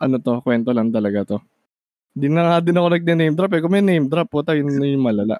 ano 0.00 0.16
to, 0.16 0.34
kwento 0.40 0.72
lang 0.72 0.88
talaga 0.88 1.36
to. 1.36 1.38
Di 2.10 2.26
na 2.26 2.56
nga 2.56 2.58
din 2.64 2.74
ako 2.74 2.88
nag-name 2.90 3.36
drop 3.36 3.52
eh. 3.54 3.60
Kung 3.62 3.72
may 3.76 3.84
name 3.84 4.08
drop, 4.10 4.26
puta, 4.32 4.56
yun 4.56 4.66
na 4.66 4.88
yung 4.88 5.04
malala. 5.04 5.38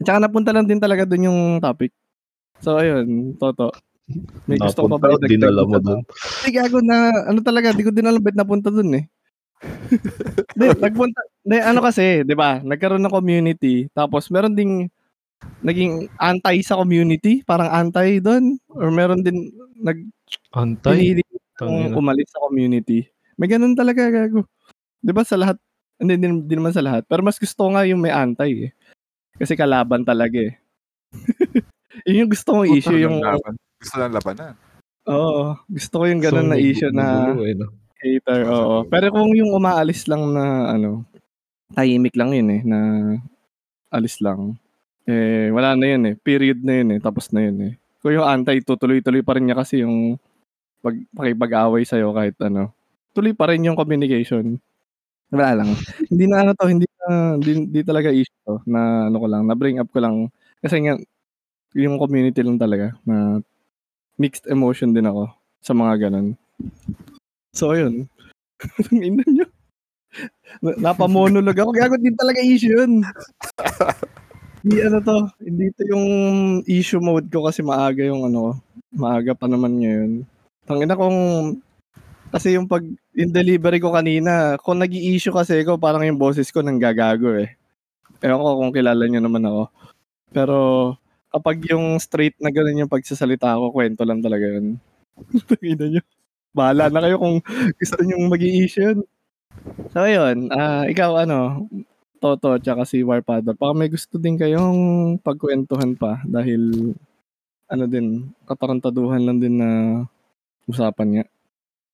At 0.00 0.04
saka 0.08 0.18
napunta 0.18 0.50
lang 0.50 0.66
din 0.66 0.82
talaga 0.82 1.06
dun 1.06 1.28
yung 1.30 1.40
topic. 1.62 1.94
So, 2.58 2.80
ayun, 2.80 3.38
Toto. 3.38 3.70
May 4.44 4.60
gusto 4.60 4.84
ko 4.84 5.00
pa 5.00 5.08
ba 5.08 5.16
Napunta, 5.16 5.32
dinala 5.32 5.62
mo 5.64 5.78
dun. 5.80 6.00
Hindi, 6.04 6.50
gago 6.52 6.78
na, 6.84 6.96
ano 7.24 7.40
talaga, 7.40 7.72
di 7.72 7.84
ko 7.84 7.90
din 7.90 8.04
alam 8.04 8.20
ba't 8.20 8.36
napunta 8.36 8.68
dun 8.68 8.92
eh. 9.00 9.04
Di, 10.60 10.76
nagpunta, 10.76 11.24
di, 11.40 11.56
ano 11.56 11.80
kasi, 11.80 12.20
di 12.20 12.36
ba, 12.36 12.60
nagkaroon 12.60 13.00
ng 13.00 13.16
community, 13.16 13.88
tapos 13.96 14.28
meron 14.28 14.52
ding, 14.52 14.92
naging 15.64 16.04
anti 16.20 16.60
sa 16.60 16.76
community, 16.76 17.40
parang 17.48 17.72
anti 17.72 18.20
doon, 18.20 18.60
or 18.68 18.92
meron 18.92 19.24
din, 19.24 19.48
nag, 19.80 20.04
Tangina. 20.52 21.24
kung 21.56 21.96
umalis 21.96 22.28
sa 22.28 22.44
community. 22.44 23.08
May 23.40 23.48
ganun 23.48 23.72
talaga, 23.72 24.12
gago. 24.12 24.44
Di 25.00 25.16
ba 25.16 25.24
sa 25.24 25.40
lahat, 25.40 25.56
hindi 25.96 26.20
din, 26.20 26.44
din 26.44 26.60
naman 26.60 26.76
sa 26.76 26.84
lahat, 26.84 27.08
pero 27.08 27.24
mas 27.24 27.40
gusto 27.40 27.64
ko 27.64 27.72
nga 27.72 27.88
yung 27.88 28.04
may 28.04 28.12
anti 28.12 28.68
eh. 28.68 28.72
Kasi 29.40 29.56
kalaban 29.56 30.04
talaga 30.04 30.44
eh. 30.44 30.54
Yun 32.06 32.26
yung 32.26 32.32
gusto 32.36 32.52
kong 32.52 32.68
issue, 32.68 33.00
yung 33.00 33.24
laban. 33.24 33.56
Gusto 33.84 33.96
lang 34.00 34.16
labanan. 34.16 34.54
oo, 35.04 35.52
gusto 35.68 35.94
ko 36.00 36.04
yung 36.08 36.24
gano'n 36.24 36.48
na 36.48 36.56
So, 36.56 36.64
issue 36.64 36.92
na 36.96 37.36
eh, 37.44 37.52
no? 37.52 37.68
hater, 38.04 38.40
oo. 38.48 38.76
Pero 38.88 39.12
kung 39.12 39.32
yung 39.32 39.52
umaalis 39.52 40.08
lang 40.08 40.32
na 40.32 40.72
ano, 40.76 41.04
tahimik 41.72 42.16
lang 42.16 42.32
yun 42.36 42.48
eh, 42.52 42.60
na 42.64 42.78
alis 43.88 44.20
lang. 44.20 44.56
Eh, 45.04 45.52
wala 45.52 45.76
na 45.76 45.86
yun 45.86 46.02
eh. 46.08 46.14
Period 46.16 46.60
na 46.64 46.80
yun 46.80 46.88
eh. 46.96 47.00
Tapos 47.00 47.28
na 47.32 47.44
yun 47.44 47.58
eh. 47.60 47.72
Kung 48.00 48.12
yung 48.12 48.24
anti, 48.24 48.60
tutuloy-tuloy 48.60 49.24
pa 49.24 49.36
rin 49.36 49.48
niya 49.48 49.56
kasi 49.56 49.84
yung 49.84 50.20
pag, 50.84 50.96
pakipag-away 51.12 51.84
sa'yo 51.84 52.12
kahit 52.12 52.36
ano. 52.44 52.72
Tuloy 53.16 53.32
pa 53.32 53.48
rin 53.48 53.64
yung 53.64 53.76
communication. 53.76 54.60
Wala 55.32 55.62
lang. 55.64 55.70
hindi 56.12 56.24
na 56.28 56.44
ano 56.44 56.52
to, 56.52 56.68
hindi 56.68 56.88
na, 57.00 57.36
hindi, 57.36 57.52
hindi 57.68 57.80
talaga 57.84 58.12
issue 58.12 58.40
to, 58.44 58.60
na 58.68 59.08
ano 59.08 59.16
ko 59.16 59.26
lang, 59.28 59.42
na 59.48 59.54
bring 59.56 59.80
up 59.80 59.88
ko 59.92 60.00
lang. 60.00 60.28
Kasi 60.60 60.84
nga, 60.84 60.96
yung 61.76 61.96
community 62.00 62.40
lang 62.40 62.56
talaga, 62.60 62.96
na 63.04 63.40
mixed 64.16 64.46
emotion 64.46 64.94
din 64.94 65.08
ako 65.08 65.30
sa 65.60 65.72
mga 65.72 66.08
ganun. 66.08 66.38
So, 67.54 67.74
ayun. 67.74 68.06
Ang 68.90 69.00
ina 69.02 69.24
nyo. 69.26 69.46
Na- 70.62 70.78
Napamonolog 70.90 71.58
ako. 71.58 71.70
Gago 71.74 71.96
din 71.98 72.14
talaga 72.14 72.38
issue 72.42 72.74
yun. 72.74 73.02
Hindi 74.64 74.78
ano 74.80 74.98
to. 75.02 75.18
Hindi 75.42 75.68
to 75.76 75.82
yung 75.90 76.06
issue 76.64 77.02
mode 77.02 77.28
ko 77.28 77.44
kasi 77.44 77.60
maaga 77.60 78.00
yung 78.06 78.24
ano 78.24 78.38
ko. 78.38 78.50
Maaga 78.94 79.32
pa 79.34 79.50
naman 79.50 79.76
ngayon. 79.82 80.10
Tangina 80.64 80.96
kung 80.96 81.18
kasi 82.34 82.58
yung 82.58 82.66
pag 82.66 82.82
yung 83.14 83.30
delivery 83.30 83.78
ko 83.78 83.94
kanina, 83.94 84.58
kung 84.58 84.82
nag 84.82 84.90
issue 84.90 85.30
kasi 85.30 85.62
ako, 85.62 85.78
parang 85.78 86.02
yung 86.02 86.18
boses 86.18 86.50
ko 86.50 86.64
nang 86.64 86.82
gagago 86.82 87.30
eh. 87.38 87.54
Ewan 88.24 88.40
ko 88.42 88.50
kung 88.58 88.72
kilala 88.74 89.04
nyo 89.06 89.20
naman 89.20 89.44
ako. 89.44 89.62
Pero 90.34 90.56
kapag 91.34 91.66
yung 91.66 91.98
straight 91.98 92.38
na 92.38 92.54
ganun 92.54 92.86
yung 92.86 92.92
pagsasalita 92.92 93.58
ko, 93.58 93.74
kwento 93.74 94.06
lang 94.06 94.22
talaga 94.22 94.46
yun. 94.46 94.78
Tangina 95.50 95.90
nyo. 95.90 96.02
Bahala 96.54 96.86
na 96.86 97.02
kayo 97.02 97.18
kung 97.18 97.42
gusto 97.74 97.98
nyo 98.06 98.16
mag 98.30 98.38
issue. 98.38 99.02
So, 99.90 100.06
yun. 100.06 100.54
ah 100.54 100.86
ikaw, 100.86 101.26
ano, 101.26 101.66
Toto, 102.22 102.56
tsaka 102.62 102.86
si 102.86 103.02
Warpador. 103.02 103.58
Baka 103.58 103.72
may 103.74 103.90
gusto 103.90 104.16
din 104.16 104.38
kayong 104.38 104.78
pagkwentuhan 105.20 105.98
pa 105.98 106.22
dahil, 106.24 106.94
ano 107.66 107.84
din, 107.90 108.30
katarantaduhan 108.46 109.26
lang 109.26 109.42
din 109.42 109.58
na 109.58 109.70
usapan 110.70 111.08
niya. 111.10 111.24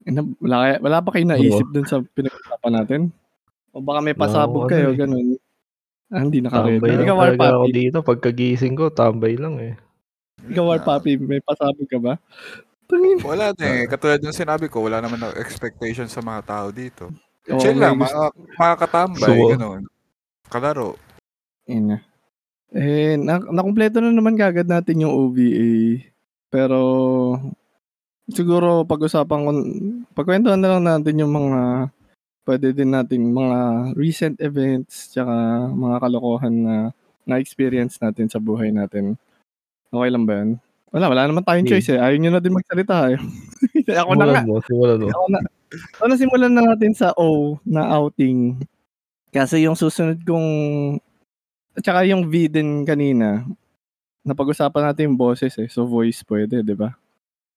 Eh, 0.04 0.12
Wala, 0.44 0.78
wala 0.78 0.98
pa 1.00 1.10
kayo 1.16 1.24
naisip 1.26 1.66
dun 1.72 1.88
sa 1.88 2.04
pinag-usapan 2.14 2.72
natin? 2.72 3.00
O 3.72 3.82
baka 3.82 4.00
may 4.04 4.14
pasabog 4.14 4.70
kayo, 4.70 4.92
ano 4.92 4.94
eh. 4.94 5.00
ganun. 5.00 5.28
Ah, 6.10 6.26
hindi 6.26 6.42
nakakita. 6.42 6.82
Tambay 6.82 6.90
lang 6.90 7.06
Ikaw, 7.06 7.18
talaga 7.22 7.48
ako 7.54 7.66
dito. 7.70 7.98
Pagkagising 8.02 8.74
ko, 8.74 8.84
tambay 8.90 9.34
lang 9.38 9.54
eh. 9.62 9.74
Ikaw, 10.50 10.64
Warpapi, 10.66 11.22
may 11.22 11.38
pasabog 11.38 11.86
ka 11.86 11.98
ba? 12.02 12.18
Tangin. 12.90 13.22
Wala 13.22 13.54
na 13.54 13.64
eh. 13.70 13.86
Katulad 13.86 14.18
ng 14.18 14.34
sinabi 14.34 14.66
ko, 14.66 14.82
wala 14.82 14.98
naman 14.98 15.22
na 15.22 15.30
expectation 15.38 16.10
sa 16.10 16.18
mga 16.18 16.42
tao 16.42 16.66
dito. 16.74 17.14
Oo, 17.46 17.62
Chill 17.62 17.78
lang, 17.78 17.94
mga, 17.94 18.34
makakatambay, 18.58 19.30
So, 19.38 19.54
ganun. 19.54 19.82
Kalaro. 20.50 20.98
Yun 21.70 21.94
na. 21.94 21.98
Eh, 22.74 23.14
na, 23.14 23.38
nakumpleto 23.38 24.02
na 24.02 24.10
naman 24.10 24.34
kagad 24.34 24.66
natin 24.66 25.06
yung 25.06 25.14
OVA. 25.14 26.02
Pero, 26.50 26.78
siguro 28.26 28.82
pag-usapan 28.82 29.40
ko, 29.46 29.50
pagkwentuhan 30.18 30.58
na 30.58 30.70
lang 30.74 30.82
natin 30.82 31.22
yung 31.22 31.30
mga, 31.30 31.90
pwede 32.50 32.74
din 32.74 32.90
natin 32.90 33.30
mga 33.30 33.94
recent 33.94 34.42
events, 34.42 35.14
tsaka 35.14 35.30
mga 35.70 35.96
kalokohan 36.02 36.54
na 36.66 36.76
na-experience 37.22 38.02
natin 38.02 38.26
sa 38.26 38.42
buhay 38.42 38.74
natin. 38.74 39.14
Okay 39.94 40.10
lang 40.10 40.26
ba 40.26 40.42
yan? 40.42 40.50
Wala, 40.90 41.06
wala 41.06 41.22
naman 41.30 41.46
tayong 41.46 41.70
choice 41.70 41.94
eh. 41.94 42.02
Ayaw 42.02 42.18
nyo 42.18 42.30
na 42.34 42.42
din 42.42 42.58
magsalita 42.58 43.14
eh. 43.14 43.18
Ako 44.02 44.18
na 44.18 44.26
nga. 44.26 44.42
Simulan 44.42 44.50
mo, 44.50 44.54
simulan 44.66 44.98
mo. 44.98 45.08
Ako 45.14 45.26
na. 45.30 45.40
So, 45.94 46.10
nasimulan 46.10 46.50
na 46.50 46.62
natin 46.74 46.90
sa 46.98 47.14
O 47.14 47.54
na 47.62 47.86
outing. 47.94 48.58
Kasi 49.30 49.62
yung 49.62 49.78
susunod 49.78 50.18
kong 50.26 50.50
at 51.78 51.86
saka 51.86 52.02
yung 52.02 52.26
V 52.26 52.50
din 52.50 52.82
kanina, 52.82 53.46
napag-usapan 54.26 54.90
natin 54.90 55.14
yung 55.14 55.18
boses 55.20 55.54
eh. 55.54 55.70
So, 55.70 55.86
voice 55.86 56.26
pwede, 56.26 56.66
di 56.66 56.74
ba? 56.74 56.90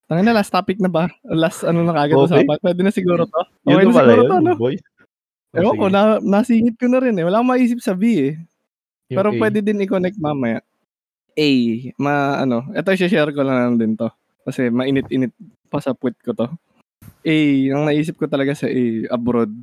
Tangin 0.10 0.28
na, 0.28 0.36
last 0.36 0.52
topic 0.52 0.78
na 0.84 0.92
ba? 0.92 1.08
Last 1.24 1.64
ano 1.64 1.80
na 1.88 1.96
kagad 1.96 2.20
Okay. 2.20 2.44
usapan? 2.44 2.58
Pwede 2.60 2.82
na 2.84 2.92
siguro 2.92 3.24
to? 3.24 3.42
Yun 3.64 3.80
Okay 3.80 3.86
na 3.88 3.92
na 3.92 3.96
siguro 4.04 4.20
yun, 4.20 4.30
to, 4.30 4.38
no? 4.44 4.54
boy. 4.60 4.76
Oh, 5.54 5.60
Ewan 5.62 5.76
ko, 5.80 5.86
na, 5.88 6.02
nasingit 6.20 6.76
ko 6.82 6.90
na 6.90 7.00
rin 7.00 7.16
eh. 7.16 7.24
Wala 7.24 7.40
akong 7.40 7.52
maisip 7.56 7.80
sa 7.80 7.94
V 7.96 8.04
eh. 8.04 8.34
Yung 9.14 9.18
Pero 9.22 9.30
A. 9.32 9.38
pwede 9.38 9.60
din 9.62 9.80
i-connect 9.86 10.18
mamaya. 10.20 10.60
A, 11.38 11.50
ma 11.98 12.42
ano, 12.42 12.68
ito 12.74 12.90
share 12.94 13.32
ko 13.32 13.42
lang 13.46 13.78
din 13.80 13.94
to. 13.96 14.10
Kasi 14.44 14.68
mainit-init 14.74 15.32
pa 15.72 15.80
sa 15.80 15.94
puwet 15.96 16.18
ko 16.20 16.34
to. 16.36 16.48
A, 17.24 17.36
ang 17.72 17.86
naisip 17.88 18.18
ko 18.20 18.26
talaga 18.28 18.52
sa 18.58 18.68
A, 18.68 18.84
abroad. 19.14 19.54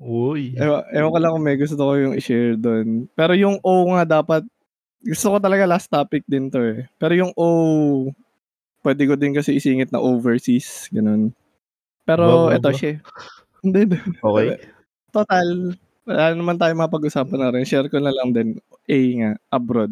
Uy. 0.00 0.54
Ewan, 0.56 0.82
ewan 0.94 1.12
ko 1.12 1.18
lang 1.20 1.32
kung 1.36 1.44
may 1.44 1.58
gusto 1.58 1.76
ko 1.76 1.92
yung 1.98 2.14
i-share 2.16 2.56
doon. 2.56 3.10
Pero 3.12 3.34
yung 3.36 3.58
O 3.60 3.92
nga 3.92 4.22
dapat, 4.22 4.46
gusto 5.04 5.26
ko 5.34 5.38
talaga 5.42 5.68
last 5.68 5.90
topic 5.90 6.22
din 6.24 6.48
to 6.48 6.62
eh. 6.62 6.86
Pero 6.96 7.12
yung 7.18 7.32
O, 7.36 8.08
pwede 8.84 9.02
ko 9.08 9.16
din 9.16 9.32
kasi 9.32 9.56
isingit 9.56 9.88
na 9.90 9.98
overseas, 9.98 10.92
ganun. 10.92 11.32
Pero 12.04 12.52
Ba, 12.52 12.52
ba, 12.52 12.56
eto 12.60 12.68
ba? 12.70 12.76
siya. 12.76 13.00
Hindi, 13.64 13.96
Okay. 14.20 14.60
total, 15.08 15.72
wala 16.04 16.24
naman 16.36 16.60
tayo 16.60 16.76
mapag-usapan 16.76 17.40
na 17.40 17.48
rin. 17.56 17.64
Share 17.64 17.88
ko 17.88 17.96
na 17.96 18.12
lang 18.12 18.36
din. 18.36 18.60
A 18.84 18.96
nga, 19.16 19.30
abroad. 19.48 19.88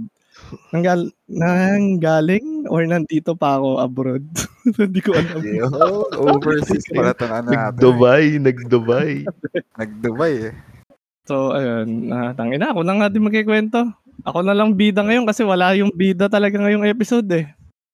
Nanggal, 0.77 1.09
nanggaling 1.25 2.69
or 2.69 2.85
nandito 2.85 3.33
pa 3.33 3.57
ako 3.57 3.81
abroad? 3.81 4.25
Hindi 4.81 5.01
ko 5.01 5.17
alam. 5.17 5.41
Yo, 5.41 5.69
overseas 6.21 6.85
pala 6.93 7.17
na 7.17 7.41
natin. 7.41 7.57
Nag-Dubai, 7.57 8.25
nag-Dubai. 8.37 9.13
Nag-Dubai 9.81 10.53
eh. 10.53 10.55
So, 11.25 11.57
ayun. 11.57 12.13
Uh, 12.13 12.37
tangina, 12.37 12.77
ako 12.77 12.85
na 12.85 12.93
nga 13.01 13.09
din 13.09 13.25
magkikwento. 13.25 13.89
Ako 14.29 14.45
na 14.45 14.53
lang 14.53 14.77
bida 14.77 15.01
ngayon 15.01 15.25
kasi 15.25 15.43
wala 15.49 15.73
yung 15.73 15.91
bida 15.97 16.29
talaga 16.29 16.61
ngayong 16.61 16.85
episode 16.85 17.27
eh. 17.33 17.49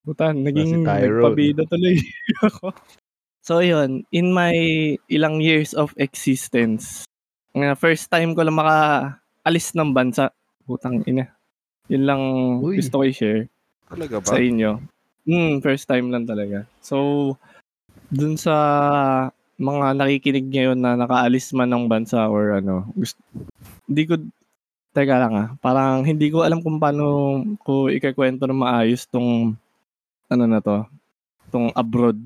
Putan, 0.09 0.41
naging 0.41 0.73
Si 0.73 0.89
nagpabida 0.89 1.69
tuloy 1.69 2.01
ako. 2.49 2.73
So, 3.45 3.61
yun. 3.61 4.09
In 4.09 4.33
my 4.33 4.57
ilang 5.13 5.45
years 5.45 5.77
of 5.77 5.93
existence, 6.01 7.05
nga 7.53 7.77
first 7.77 8.09
time 8.09 8.33
ko 8.33 8.41
lang 8.41 8.57
maka-alis 8.57 9.77
ng 9.77 9.93
bansa. 9.93 10.33
Putang 10.65 11.05
ina. 11.05 11.29
Yun 11.93 12.05
lang 12.09 12.23
Uy. 12.65 12.81
gusto 12.81 13.01
ko 13.01 13.05
i-share 13.05 13.49
Talaga 13.89 14.21
ba? 14.21 14.29
sa 14.33 14.41
inyo. 14.41 14.81
Hmm, 15.29 15.61
first 15.61 15.85
time 15.85 16.09
lang 16.09 16.25
talaga. 16.25 16.65
So, 16.81 17.37
dun 18.09 18.41
sa 18.41 18.55
mga 19.61 19.93
nakikinig 19.93 20.49
ngayon 20.49 20.81
na 20.81 20.97
nakaalis 20.97 21.53
man 21.53 21.69
ng 21.69 21.85
bansa 21.85 22.33
or 22.33 22.57
ano, 22.57 22.89
gusto, 22.97 23.21
hindi 23.85 24.03
ko, 24.09 24.15
teka 24.97 25.21
lang 25.21 25.35
ah, 25.37 25.49
parang 25.61 26.01
hindi 26.05 26.33
ko 26.33 26.49
alam 26.49 26.65
kung 26.65 26.81
paano 26.81 27.41
ko 27.61 27.93
ikakwento 27.93 28.49
na 28.49 28.57
maayos 28.57 29.05
tong, 29.05 29.53
ano 30.29 30.45
na 30.45 30.61
to, 30.61 30.85
tong 31.49 31.73
abroad 31.73 32.21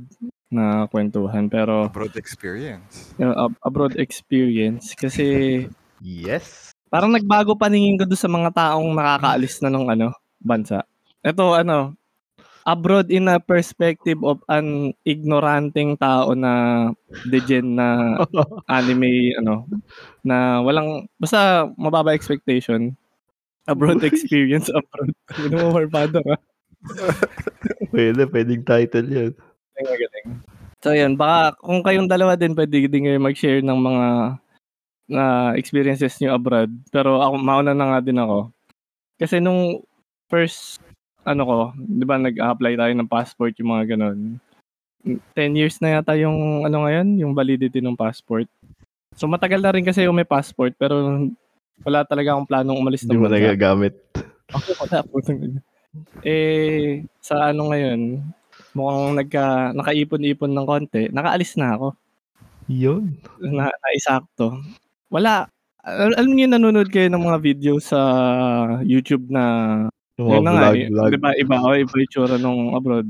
na 0.52 0.86
kwentuhan. 0.90 1.48
Pero, 1.48 1.88
Abroad 1.88 2.18
experience. 2.18 3.14
you 3.16 3.24
know, 3.24 3.34
ab- 3.48 3.60
abroad 3.62 3.94
experience 3.96 4.92
kasi 4.98 5.66
Yes. 6.02 6.74
parang 6.90 7.14
nagbago 7.14 7.54
paningin 7.54 7.96
ko 7.96 8.04
doon 8.04 8.18
sa 8.20 8.28
mga 8.28 8.50
taong 8.52 8.90
nakakaalis 8.92 9.62
na 9.62 9.70
ng 9.70 9.86
ano, 9.86 10.08
bansa. 10.42 10.82
Ito 11.22 11.54
ano, 11.54 11.94
abroad 12.62 13.10
in 13.10 13.26
a 13.26 13.38
perspective 13.42 14.18
of 14.22 14.42
an 14.46 14.94
ignoranting 15.02 15.98
tao 15.98 16.34
na 16.34 16.52
degen 17.26 17.74
na 17.74 18.18
anime 18.70 19.34
ano 19.38 19.66
na 20.22 20.62
walang 20.62 21.10
basta 21.18 21.66
mababa 21.74 22.14
expectation 22.14 22.94
abroad 23.66 23.98
experience 24.06 24.70
abroad 24.70 25.10
ano 25.42 25.54
mo 25.58 25.68
barbado 25.74 26.22
ka 26.22 26.38
Pwede, 27.92 28.26
pwedeng 28.26 28.62
title 28.64 29.08
yun. 29.08 29.32
Galing, 29.78 30.40
So 30.82 30.90
yun, 30.90 31.14
baka 31.14 31.54
kung 31.62 31.80
kayong 31.80 32.10
dalawa 32.10 32.34
din 32.34 32.58
pwede 32.58 32.90
din 32.90 33.06
kayo 33.06 33.18
mag-share 33.22 33.62
ng 33.62 33.78
mga 33.78 34.06
na 35.12 35.24
experiences 35.54 36.18
niyo 36.18 36.34
abroad. 36.34 36.70
Pero 36.90 37.22
ako 37.22 37.34
mauna 37.38 37.70
na 37.70 37.86
nga 37.94 38.00
din 38.02 38.18
ako. 38.18 38.50
Kasi 39.14 39.38
nung 39.38 39.82
first 40.26 40.82
ano 41.22 41.42
ko, 41.46 41.58
'di 41.78 42.02
ba 42.02 42.18
nag-apply 42.18 42.74
tayo 42.74 42.92
ng 42.98 43.10
passport 43.10 43.54
yung 43.62 43.70
mga 43.78 43.94
ganun. 43.94 44.42
10 45.06 45.58
years 45.58 45.78
na 45.78 45.98
yata 45.98 46.18
yung 46.18 46.66
ano 46.66 46.86
ngayon, 46.86 47.18
yung 47.22 47.32
validity 47.34 47.78
ng 47.78 47.98
passport. 47.98 48.50
So 49.14 49.30
matagal 49.30 49.62
na 49.62 49.70
rin 49.70 49.86
kasi 49.86 50.02
yung 50.02 50.18
may 50.18 50.26
passport 50.26 50.74
pero 50.74 50.98
wala 51.86 52.02
talaga 52.06 52.34
akong 52.34 52.48
planong 52.50 52.78
umalis 52.78 53.06
Hindi 53.06 53.18
ng 53.18 53.22
mo 53.22 53.26
bansa. 53.30 53.38
nagagamit. 53.38 53.94
Ako 54.50 54.70
wala 54.82 54.98
po. 55.06 55.16
Eh, 56.24 57.04
sa 57.20 57.52
ano 57.52 57.68
ngayon, 57.68 58.24
mukhang 58.72 59.20
nagka, 59.20 59.76
nakaipon-ipon 59.76 60.52
ng 60.52 60.66
konti, 60.68 61.02
nakaalis 61.12 61.60
na 61.60 61.76
ako. 61.76 61.88
Yun. 62.72 63.20
Na, 63.42 63.68
naisakto. 63.68 64.56
Wala. 65.12 65.44
Al- 65.84 66.16
alam 66.16 66.32
niyo, 66.32 66.48
nanonood 66.48 66.88
kayo 66.88 67.12
ng 67.12 67.24
mga 67.26 67.38
video 67.42 67.74
sa 67.82 67.98
YouTube 68.86 69.28
na 69.28 69.44
Yun 70.16 70.40
mga 70.40 70.48
na 70.48 70.52
vlog, 70.52 70.76
vlog. 70.88 71.10
Di 71.12 71.18
ba, 71.20 71.30
iba, 71.36 71.56
oh, 71.60 71.76
iba 71.76 71.92
yung 71.92 72.10
tsura 72.10 72.36
nung 72.40 72.72
abroad. 72.72 73.08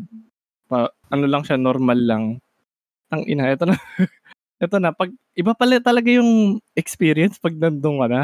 Pa, 0.67 0.91
ano 1.13 1.25
lang 1.29 1.47
siya, 1.47 1.61
normal 1.61 2.01
lang. 2.03 2.25
Ang 3.13 3.23
ina, 3.29 3.53
ito 3.53 3.69
na. 3.69 3.77
ito 4.63 4.79
na, 4.79 4.95
pag, 4.95 5.11
iba 5.35 5.51
pala 5.53 5.77
talaga 5.77 6.07
yung 6.07 6.57
experience 6.73 7.35
pag 7.37 7.53
nandun 7.53 7.99
ka 7.99 8.07
na. 8.07 8.23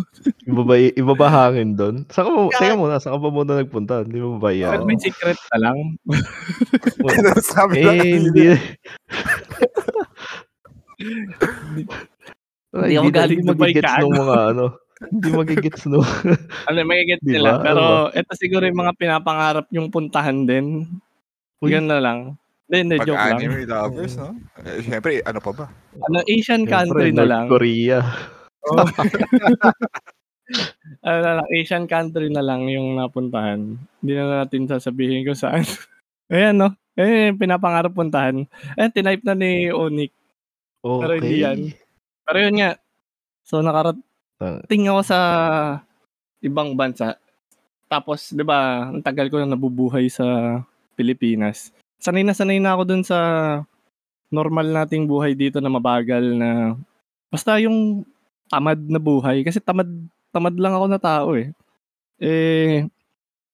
Iba 0.48 0.60
ba, 0.64 0.74
iba 0.80 1.12
ba 1.12 1.26
hangin 1.28 1.76
doon? 1.76 1.94
Saan 2.08 2.24
ka, 2.24 2.30
mo- 2.32 2.48
teka 2.48 2.72
muna, 2.74 2.96
saan 2.96 3.12
ka 3.16 3.20
ba 3.20 3.28
muna 3.28 3.52
nagpunta? 3.60 4.00
Hindi 4.04 4.16
mo 4.18 4.36
ba 4.36 4.48
Yeah. 4.48 4.76
yan? 4.76 4.84
May 4.84 4.96
secret 4.96 5.36
na 5.52 5.56
lang. 5.60 5.76
Sabi 7.44 7.80
lang 7.80 7.96
Eh, 7.96 8.00
kanina. 8.00 8.16
hindi. 8.16 8.44
Hindi 12.74 12.94
ako 12.96 13.06
na- 13.06 13.14
galing 13.14 13.40
magigets 13.44 13.86
gago. 13.86 14.00
nung 14.02 14.14
mga 14.18 14.36
ano. 14.50 14.64
Hindi 15.04 15.28
magigets 15.30 15.82
no. 15.84 16.00
ano, 16.64 16.76
may 16.82 17.04
get 17.04 17.20
Di 17.20 17.36
nila. 17.36 17.60
Pero, 17.60 17.82
Ano 18.08 18.14
ito 18.14 18.30
siguro 18.38 18.62
yung 18.64 18.78
mga 18.78 18.94
pinapangarap 18.96 19.66
yung 19.70 19.88
puntahan 19.90 20.44
din. 20.44 20.86
Uy. 21.60 21.70
Yan 21.70 21.86
na 21.90 21.98
lang. 22.00 22.18
Hindi, 22.64 22.78
hindi, 22.80 22.96
joke 23.04 23.20
lang. 23.20 23.36
anime 23.36 23.68
lovers, 23.68 24.16
no? 24.16 24.32
Eh, 24.64 24.80
Siyempre, 24.80 25.20
ano 25.20 25.40
pa 25.44 25.52
ba? 25.52 25.66
Ano, 26.00 26.24
Asian 26.24 26.64
country 26.64 27.12
Siyempre, 27.12 27.20
na 27.20 27.20
North 27.20 27.32
lang. 27.32 27.46
Korea. 27.52 27.98
ano 31.04 31.18
na 31.20 31.32
lang, 31.40 31.48
Asian 31.52 31.84
country 31.84 32.32
na 32.32 32.40
lang 32.40 32.64
yung 32.72 32.96
napuntahan. 32.96 33.76
Hindi 34.00 34.12
na 34.16 34.44
natin 34.44 34.64
sasabihin 34.64 35.28
kung 35.28 35.36
saan. 35.36 35.68
Ayan, 36.32 36.56
no? 36.56 36.72
Yung 36.96 37.36
pinapangarap 37.36 37.92
puntahan. 37.92 38.48
Ayan, 38.80 38.92
tinype 38.96 39.24
na 39.28 39.36
ni 39.36 39.68
Onik. 39.68 40.12
Okay. 40.80 41.00
Pero 41.04 41.12
hindi 41.20 41.36
yan. 41.44 41.58
Pero 42.24 42.38
yun 42.40 42.56
nga. 42.56 42.72
So, 43.44 43.60
nakarating 43.60 44.88
ako 44.88 45.00
sa 45.04 45.18
ibang 46.40 46.72
bansa. 46.72 47.20
Tapos, 47.92 48.32
di 48.32 48.40
ba, 48.40 48.88
ang 48.88 49.04
tagal 49.04 49.28
ko 49.28 49.36
na 49.36 49.52
nabubuhay 49.52 50.08
sa 50.08 50.56
Pilipinas. 50.96 51.76
Sanay 52.00 52.24
na 52.26 52.36
sanay 52.36 52.60
na 52.60 52.76
ako 52.76 52.82
dun 52.84 53.02
sa 53.04 53.18
normal 54.32 54.66
nating 54.72 55.06
buhay 55.06 55.36
dito 55.38 55.62
na 55.62 55.70
mabagal 55.70 56.24
na 56.34 56.74
basta 57.30 57.56
yung 57.62 58.02
tamad 58.50 58.78
na 58.86 59.00
buhay. 59.00 59.42
Kasi 59.42 59.58
tamad, 59.58 59.88
tamad 60.30 60.54
lang 60.58 60.74
ako 60.74 60.86
na 60.90 61.00
tao 61.00 61.28
eh. 61.34 61.50
Eh, 62.22 62.86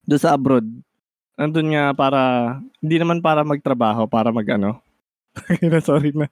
doon 0.05 0.21
sa 0.21 0.37
abroad, 0.37 0.65
andun 1.37 1.73
nga 1.73 1.93
para, 1.97 2.19
hindi 2.81 2.97
naman 3.01 3.19
para 3.23 3.41
magtrabaho, 3.41 4.05
para 4.05 4.29
mag 4.29 4.45
ano. 4.53 4.77
sorry 5.87 6.11
na. 6.13 6.27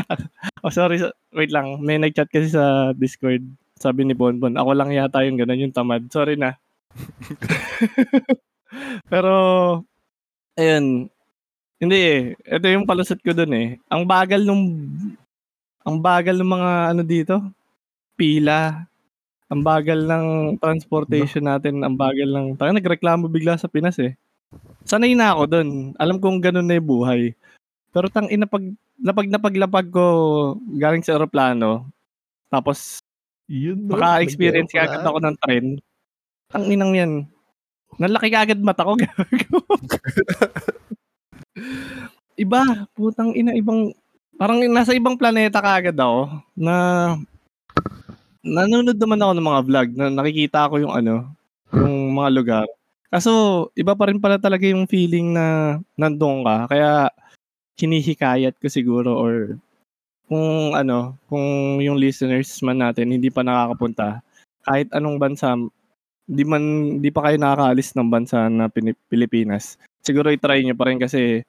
oh, 0.64 0.72
sorry. 0.72 1.02
so- 1.02 1.12
Wait 1.34 1.52
lang. 1.52 1.82
May 1.82 2.00
nag-chat 2.00 2.30
kasi 2.30 2.54
sa 2.54 2.94
Discord. 2.96 3.44
Sabi 3.76 4.08
ni 4.08 4.16
Bonbon, 4.16 4.56
ako 4.56 4.72
lang 4.72 4.94
yata 4.94 5.20
yung 5.26 5.36
ganun 5.36 5.68
yung 5.68 5.76
tamad. 5.76 6.08
Sorry 6.08 6.40
na. 6.40 6.56
Pero, 9.12 9.32
ayun. 10.56 11.12
Hindi 11.76 11.98
eh. 12.00 12.20
Ito 12.40 12.66
yung 12.72 12.88
palusot 12.88 13.20
ko 13.20 13.36
dun 13.36 13.52
eh. 13.52 13.76
Ang 13.92 14.08
bagal 14.08 14.40
nung, 14.48 14.64
ang 15.84 15.96
bagal 16.00 16.40
ng 16.40 16.50
mga 16.56 16.70
ano 16.96 17.02
dito, 17.04 17.36
pila. 18.16 18.88
Ang 19.52 19.60
bagal 19.62 20.00
ng 20.08 20.26
transportation 20.58 21.44
natin. 21.44 21.84
Ang 21.84 21.94
bagal 22.00 22.28
ng, 22.32 22.46
tayo 22.56 22.72
nagreklamo 22.72 23.28
bigla 23.28 23.60
sa 23.60 23.68
Pinas 23.68 24.00
eh. 24.00 24.16
Sanay 24.88 25.12
na 25.12 25.36
ako 25.36 25.42
dun. 25.52 25.68
Alam 26.00 26.16
kong 26.16 26.40
ganun 26.40 26.64
na 26.64 26.80
yung 26.80 26.88
buhay. 26.88 27.36
Pero 27.92 28.08
tang 28.08 28.28
ina 28.32 28.48
pag 28.48 28.64
napag 28.96 29.28
napaglapag 29.28 29.86
ko 29.92 30.04
galing 30.80 31.04
sa 31.04 31.16
eroplano, 31.20 31.84
tapos 32.48 33.00
Yun, 33.46 33.86
no? 33.86 33.94
maka-experience 33.94 34.72
kagad 34.72 35.04
pala. 35.04 35.08
ako 35.12 35.18
ng 35.22 35.36
tren. 35.44 35.66
Ang 36.56 36.64
inang 36.72 36.92
yan. 36.96 37.12
Nalaki 38.00 38.32
kagad 38.32 38.60
mata 38.64 38.82
ko. 38.82 38.96
Iba, 42.36 42.84
putang 42.92 43.32
ina, 43.32 43.56
ibang, 43.56 43.96
parang 44.36 44.60
nasa 44.68 44.92
ibang 44.92 45.16
planeta 45.16 45.64
kagad 45.64 45.96
ako 45.96 46.28
na 46.52 46.74
nanonood 48.44 49.00
naman 49.00 49.20
ako 49.24 49.32
ng 49.32 49.48
mga 49.48 49.62
vlog 49.64 49.88
na 49.96 50.06
nakikita 50.12 50.68
ko 50.68 50.76
yung 50.84 50.92
ano, 50.92 51.32
yung 51.72 52.12
mga 52.12 52.30
lugar. 52.36 52.66
Kaso, 53.08 53.66
iba 53.72 53.96
pa 53.96 54.12
rin 54.12 54.20
pala 54.20 54.36
talaga 54.36 54.68
yung 54.68 54.84
feeling 54.84 55.32
na 55.32 55.78
nandun 55.96 56.44
ka. 56.44 56.68
Kaya, 56.68 57.08
hinihikayat 57.80 58.56
ko 58.60 58.68
siguro 58.68 59.16
or 59.16 59.56
kung 60.28 60.76
ano, 60.76 61.16
kung 61.30 61.78
yung 61.80 61.96
listeners 62.00 62.60
man 62.64 62.82
natin 62.82 63.12
hindi 63.14 63.32
pa 63.32 63.44
nakakapunta, 63.46 64.20
kahit 64.66 64.90
anong 64.92 65.16
bansa, 65.16 65.56
di 66.28 66.44
man 66.44 66.98
di 67.00 67.08
pa 67.14 67.28
kayo 67.30 67.38
nakakaalis 67.40 67.94
ng 67.94 68.08
bansa 68.10 68.50
na 68.50 68.66
Pilipinas. 69.08 69.78
Siguro 70.06 70.30
i-try 70.30 70.62
niyo 70.62 70.78
pa 70.78 70.86
rin 70.86 71.02
kasi 71.02 71.42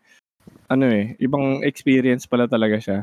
ano 0.65 0.89
eh, 0.89 1.13
ibang 1.21 1.61
experience 1.61 2.25
pala 2.25 2.49
talaga 2.49 2.81
siya. 2.81 2.99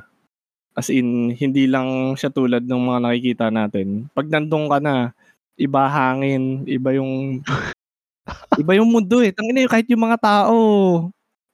As 0.74 0.90
in, 0.90 1.30
hindi 1.30 1.70
lang 1.70 2.18
siya 2.18 2.34
tulad 2.34 2.66
ng 2.66 2.82
mga 2.82 2.98
nakikita 2.98 3.46
natin. 3.54 4.10
Pag 4.10 4.26
nandun 4.26 4.66
ka 4.66 4.82
na, 4.82 5.14
iba 5.54 5.86
hangin, 5.86 6.66
iba 6.66 6.90
yung 6.90 7.38
iba 8.60 8.72
yung 8.74 8.90
mundo 8.90 9.22
eh. 9.22 9.30
Tangina 9.30 9.62
kahit 9.70 9.86
yung 9.86 10.02
mga 10.02 10.18
tao, 10.18 10.56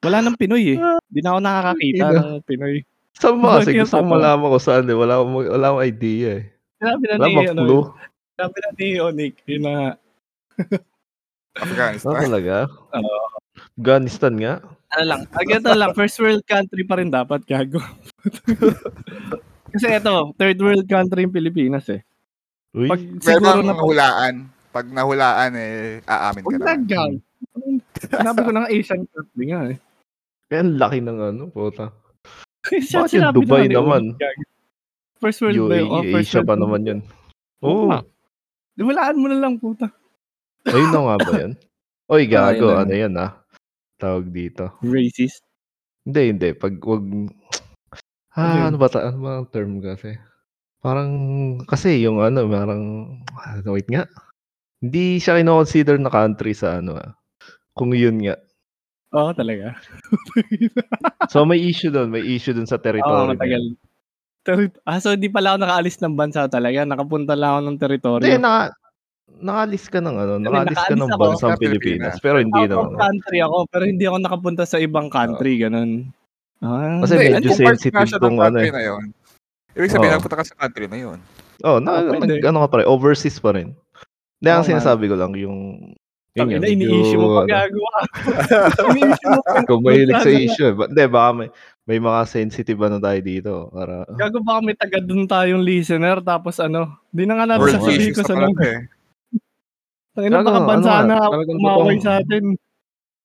wala 0.00 0.24
nang 0.24 0.40
Pinoy 0.40 0.74
eh. 0.74 0.78
Hindi 0.80 1.20
na 1.20 1.36
ako 1.36 1.40
nakakakita 1.44 2.04
Ina. 2.08 2.16
ng 2.16 2.30
Pinoy. 2.48 2.76
Saan 3.20 3.36
ba 3.44 3.60
kasi 3.60 3.76
gusto 3.76 4.00
ko 4.00 4.06
malaman 4.08 4.48
ko 4.48 4.56
saan 4.56 4.88
eh. 4.88 4.96
Wala 4.96 5.20
akong, 5.20 5.34
wala 5.44 5.66
akong 5.68 5.84
idea 5.84 6.28
eh. 6.40 6.44
Sabi 6.80 7.04
na 7.04 7.14
Wala 7.20 7.28
ni, 7.28 7.44
ano, 7.44 7.60
clue? 7.68 7.84
sabi 8.40 8.56
na 8.56 8.68
ni 8.72 8.88
Onik, 8.96 9.34
yun 9.44 9.62
na, 9.68 9.74
Ah, 11.60 11.66
Afghanistan. 11.66 12.14
talaga? 12.16 12.56
Oo. 12.96 13.39
Afghanistan 13.80 14.36
nga? 14.36 14.54
ano 14.90 15.04
lang, 15.06 15.20
agad 15.32 15.62
lang, 15.64 15.96
first 15.96 16.20
world 16.20 16.44
country 16.44 16.84
pa 16.84 17.00
rin 17.00 17.08
dapat, 17.08 17.40
gago. 17.48 17.80
Kasi 19.72 19.86
ito, 19.88 20.34
third 20.36 20.58
world 20.60 20.84
country 20.84 21.24
yung 21.24 21.32
Pilipinas 21.32 21.86
eh. 21.88 22.02
Uy, 22.76 22.90
Pag 22.90 23.00
siguro 23.22 23.62
na 23.62 23.72
nahulaan, 23.72 24.50
pag 24.68 24.86
nahulaan 24.90 25.54
eh, 25.54 26.02
aamin 26.04 26.42
ka 26.42 26.46
Huwag 26.46 26.58
na. 26.58 26.64
na, 26.66 26.74
gang. 26.76 27.12
Sinabi 28.02 28.40
ko 28.42 28.50
na 28.50 28.60
nga 28.66 28.70
Asian 28.70 29.02
country 29.08 29.44
nga 29.48 29.60
eh. 29.70 29.76
kaya 30.50 30.60
ang 30.60 30.74
laki 30.76 30.98
ng 31.00 31.18
ano, 31.22 31.42
puta. 31.48 31.94
Siya, 32.66 33.06
Bakit 33.06 33.14
yung 33.16 33.32
Dubai 33.32 33.64
na 33.64 33.80
naman? 33.80 34.02
Gago. 34.18 34.42
First 35.22 35.40
world 35.40 35.56
ba 35.70 35.74
yun? 35.78 35.86
Oh, 35.88 36.02
UAE, 36.02 36.12
first 36.12 36.28
Asia 36.28 36.38
world 36.42 36.50
pa 36.50 36.54
naman 36.58 36.80
yun. 36.84 37.00
Oo 37.62 37.70
Oo. 37.70 37.86
nga. 37.88 38.00
Di 38.74 38.82
walaan 38.82 39.16
mo 39.16 39.26
na 39.30 39.38
lang, 39.38 39.54
puta. 39.56 39.86
Ayun 40.66 40.90
na 40.92 41.00
nga 41.00 41.16
ba 41.16 41.32
yan? 41.38 41.52
Oy, 42.10 42.22
gago, 42.26 42.66
yun 42.66 42.74
na. 42.74 42.82
ano 42.82 42.92
yan 42.92 43.14
ah. 43.16 43.30
Tawag 44.00 44.32
dito. 44.32 44.80
Racist. 44.80 45.44
Hindi, 46.08 46.22
hindi. 46.32 46.48
Pag 46.56 46.80
wag... 46.80 47.04
Ano? 47.04 47.28
Ah, 48.30 48.70
ano 48.70 48.78
ba, 48.78 48.86
ta- 48.86 49.10
ano 49.10 49.18
ba 49.20 49.30
ang 49.42 49.50
term 49.50 49.82
kasi? 49.82 50.14
Parang, 50.80 51.10
kasi 51.66 51.98
yung 52.00 52.22
ano, 52.22 52.46
parang, 52.46 52.82
ah, 53.36 53.58
wait 53.68 53.90
nga. 53.90 54.06
Hindi 54.80 55.18
siya 55.18 55.36
kino-consider 55.36 55.98
na 55.98 56.08
country 56.08 56.54
sa 56.54 56.78
ano 56.78 56.94
ah. 56.96 57.10
Kung 57.74 57.90
yun 57.92 58.22
nga. 58.22 58.38
Oo, 59.12 59.34
talaga. 59.34 59.74
So 61.34 61.42
may 61.42 61.58
issue 61.58 61.90
doon, 61.90 62.08
may 62.14 62.22
issue 62.22 62.54
doon 62.54 62.70
sa 62.70 62.78
Oo, 62.78 62.84
territory. 62.86 63.34
matagal. 63.34 63.62
Terri- 64.46 64.80
ah, 64.88 65.02
so 65.02 65.12
di 65.18 65.28
pala 65.28 65.52
ako 65.54 65.58
nakaalis 65.66 65.98
ng 66.00 66.14
bansa 66.16 66.48
talaga. 66.48 66.86
Nakapunta 66.86 67.34
lang 67.36 67.50
ako 67.50 67.60
ng 67.66 67.78
teritoryo. 67.82 68.24
Hindi, 68.30 68.40
naka, 68.40 68.72
nakalis 69.38 69.86
ka 69.86 69.98
ng 69.98 70.16
ano, 70.16 70.32
nakalis 70.36 70.74
ka 70.74 70.90
nakaalis 70.90 70.98
ng 70.98 71.10
ako. 71.10 71.20
bansang 71.20 71.50
Sa 71.50 71.58
Pilipinas. 71.58 71.80
Pilipinas. 71.80 72.14
Pero 72.18 72.36
hindi 72.38 72.60
Out 72.60 72.70
naman. 72.70 72.96
country 72.98 73.38
ako, 73.38 73.56
pero 73.66 73.82
hindi 73.84 74.04
ako 74.04 74.16
nakapunta 74.18 74.64
sa 74.64 74.76
ibang 74.76 75.06
country, 75.06 75.52
ganun. 75.56 75.90
Ah, 76.58 77.00
Kasi 77.00 77.14
Hindi, 77.14 77.40
medyo 77.40 77.50
sensitive 77.54 78.18
tong 78.18 78.36
ano 78.36 78.58
eh. 78.58 78.68
na 78.68 78.82
yun. 78.82 79.04
Ibig 79.72 79.88
sabihin, 79.88 80.10
Oo. 80.10 80.16
nagpunta 80.18 80.36
ka 80.36 80.44
sa 80.44 80.58
country 80.58 80.86
na 80.86 80.98
yun. 80.98 81.18
Oh, 81.60 81.78
na, 81.78 81.90
Ah, 81.94 82.02
pwede. 82.10 82.36
nag, 82.36 82.44
ano 82.44 82.58
ka 82.60 82.68
pa 82.68 82.76
rin, 82.76 82.86
overseas 82.86 83.36
pa 83.36 83.54
rin. 83.54 83.72
Hindi, 84.36 84.48
ang 84.48 84.56
Oo 84.56 84.62
nga. 84.62 84.70
sinasabi 84.70 85.04
ko 85.06 85.14
lang, 85.14 85.32
yung, 85.34 85.56
yun 86.32 86.46
medyo, 86.48 86.68
ini-issue 86.68 87.16
mo 87.16 87.28
pa 87.32 87.40
ano, 87.40 87.48
gagawa. 87.48 87.92
pa. 88.76 89.62
Kung 89.64 89.82
mahilig 89.82 90.16
sa 90.16 90.30
issue. 90.30 90.68
eh. 90.68 90.74
Ba- 90.74 90.86
Hindi, 90.86 91.04
baka 91.06 91.28
may, 91.34 91.48
may 91.86 91.98
mga 91.98 92.20
sensitive 92.24 92.78
ano 92.78 92.96
tayo 92.98 93.20
dito. 93.20 93.52
Para, 93.68 94.04
Gago 94.10 94.38
baka 94.40 94.60
may 94.60 94.76
taga 94.76 94.98
dun 95.00 95.24
tayong 95.24 95.60
listener, 95.60 96.20
tapos 96.20 96.56
ano, 96.58 96.92
di 97.08 97.24
na 97.24 97.34
nga 97.34 97.46
natin 97.48 97.72
sasabihin 97.74 98.12
ko 98.12 98.22
sa 98.22 98.36
nung, 98.36 98.54
eh. 98.58 98.84
Tangina 100.20 100.44
Gago, 100.44 100.48
baka 100.52 100.60
bansa 100.68 100.90
ano 101.00 101.08
na 101.08 101.18
umaway 101.56 101.96
sa 101.96 102.20
atin. 102.20 102.60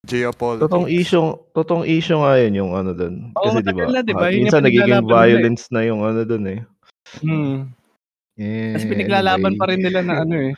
Geopolitics. 0.06 0.64
totoong 0.70 0.88
issue, 0.88 1.28
totoong 1.52 1.86
issue 1.90 2.20
nga 2.22 2.38
yun 2.38 2.54
yung 2.62 2.72
ano 2.78 2.94
dun. 2.94 3.34
Oo, 3.36 3.52
Kasi 3.52 3.66
di 3.66 3.74
ba, 3.74 3.90
na, 3.90 4.06
ah, 4.06 4.32
minsan 4.32 4.62
nagiging 4.64 5.02
eh. 5.02 5.10
violence 5.10 5.68
na 5.74 5.82
yung 5.82 6.06
ano 6.06 6.22
dun 6.22 6.46
eh. 6.46 6.60
Hmm. 7.26 7.74
Eh, 8.38 8.78
Tapos 8.78 8.88
pinaglalaban 8.92 9.58
anyway. 9.58 9.60
pa 9.60 9.66
rin 9.72 9.82
nila 9.82 10.00
na 10.06 10.16
ano 10.24 10.36
eh. 10.38 10.54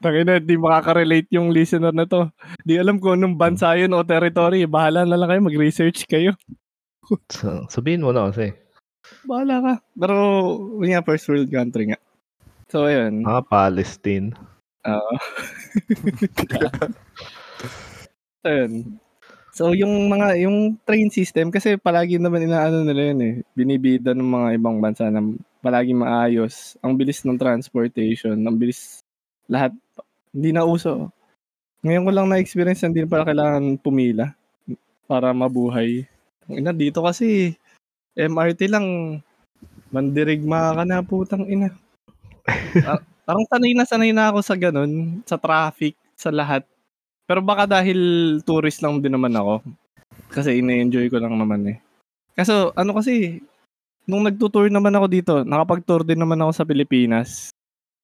Tangina, 0.00 0.40
di 0.40 0.56
makaka-relate 0.56 1.28
yung 1.36 1.52
listener 1.54 1.92
na 1.94 2.08
to. 2.08 2.26
Di 2.66 2.80
alam 2.80 2.98
kung 2.98 3.20
anong 3.20 3.36
bansa 3.38 3.76
yun 3.76 3.92
o 3.94 4.02
territory. 4.02 4.64
Bahala 4.66 5.04
na 5.06 5.14
lang 5.14 5.28
kayo, 5.30 5.40
mag-research 5.46 6.08
kayo. 6.10 6.34
So, 7.26 7.66
sabihin 7.66 8.06
mo 8.06 8.14
na 8.14 8.30
kasi. 8.30 8.54
Bahala 9.26 9.58
ka. 9.58 9.74
Pero, 9.98 10.14
yun 10.78 10.94
nga, 10.94 11.02
first 11.02 11.26
world 11.26 11.50
country 11.50 11.90
nga. 11.90 11.98
So, 12.70 12.86
ayun. 12.86 13.26
Ah, 13.26 13.42
Palestine. 13.42 14.30
Oo. 14.88 15.12
Ayun. 18.48 18.96
So 19.52 19.76
yung 19.76 20.08
mga 20.08 20.40
yung 20.46 20.78
train 20.86 21.10
system 21.12 21.52
kasi 21.52 21.76
palagi 21.76 22.16
naman 22.16 22.48
inaano 22.48 22.86
nila 22.86 23.12
yun 23.12 23.20
eh. 23.20 23.34
Binibida 23.52 24.16
ng 24.16 24.24
mga 24.24 24.48
ibang 24.56 24.80
bansa 24.80 25.10
na 25.12 25.20
palagi 25.60 25.92
maayos. 25.92 26.80
Ang 26.80 26.96
bilis 26.96 27.20
ng 27.26 27.36
transportation, 27.36 28.38
ang 28.40 28.56
bilis 28.56 29.04
lahat. 29.50 29.74
Hindi 30.32 30.50
na 30.56 30.64
uso. 30.64 31.12
Ngayon 31.84 32.06
ko 32.06 32.10
lang 32.12 32.26
na-experience 32.30 32.84
hindi 32.86 33.04
na 33.04 33.10
pala 33.10 33.28
kailangan 33.28 33.64
pumila 33.80 34.32
para 35.10 35.34
mabuhay. 35.34 36.06
Ina, 36.48 36.72
dito 36.72 37.02
kasi 37.04 37.56
MRT 38.16 38.70
lang 38.70 39.18
mandirigma 39.90 40.72
ka 40.76 40.84
na 40.86 41.02
putang 41.04 41.44
ina. 41.50 41.70
Ah, 42.86 43.02
parang 43.30 43.46
sanay 43.46 43.78
na 43.78 43.86
sanay 43.86 44.10
na 44.10 44.34
ako 44.34 44.42
sa 44.42 44.58
ganun, 44.58 45.22
sa 45.22 45.38
traffic, 45.38 45.94
sa 46.18 46.34
lahat. 46.34 46.66
Pero 47.30 47.38
baka 47.38 47.62
dahil 47.62 48.42
tourist 48.42 48.82
lang 48.82 48.98
din 48.98 49.14
naman 49.14 49.30
ako. 49.38 49.62
Kasi 50.34 50.58
ina-enjoy 50.58 51.06
ko 51.06 51.22
lang 51.22 51.38
naman 51.38 51.62
eh. 51.70 51.78
Kaso 52.34 52.74
ano 52.74 52.90
kasi, 52.98 53.38
nung 54.02 54.26
nagtutour 54.26 54.66
naman 54.66 54.98
ako 54.98 55.06
dito, 55.06 55.34
nakapag-tour 55.46 56.02
din 56.02 56.18
naman 56.18 56.42
ako 56.42 56.50
sa 56.58 56.66
Pilipinas. 56.66 57.54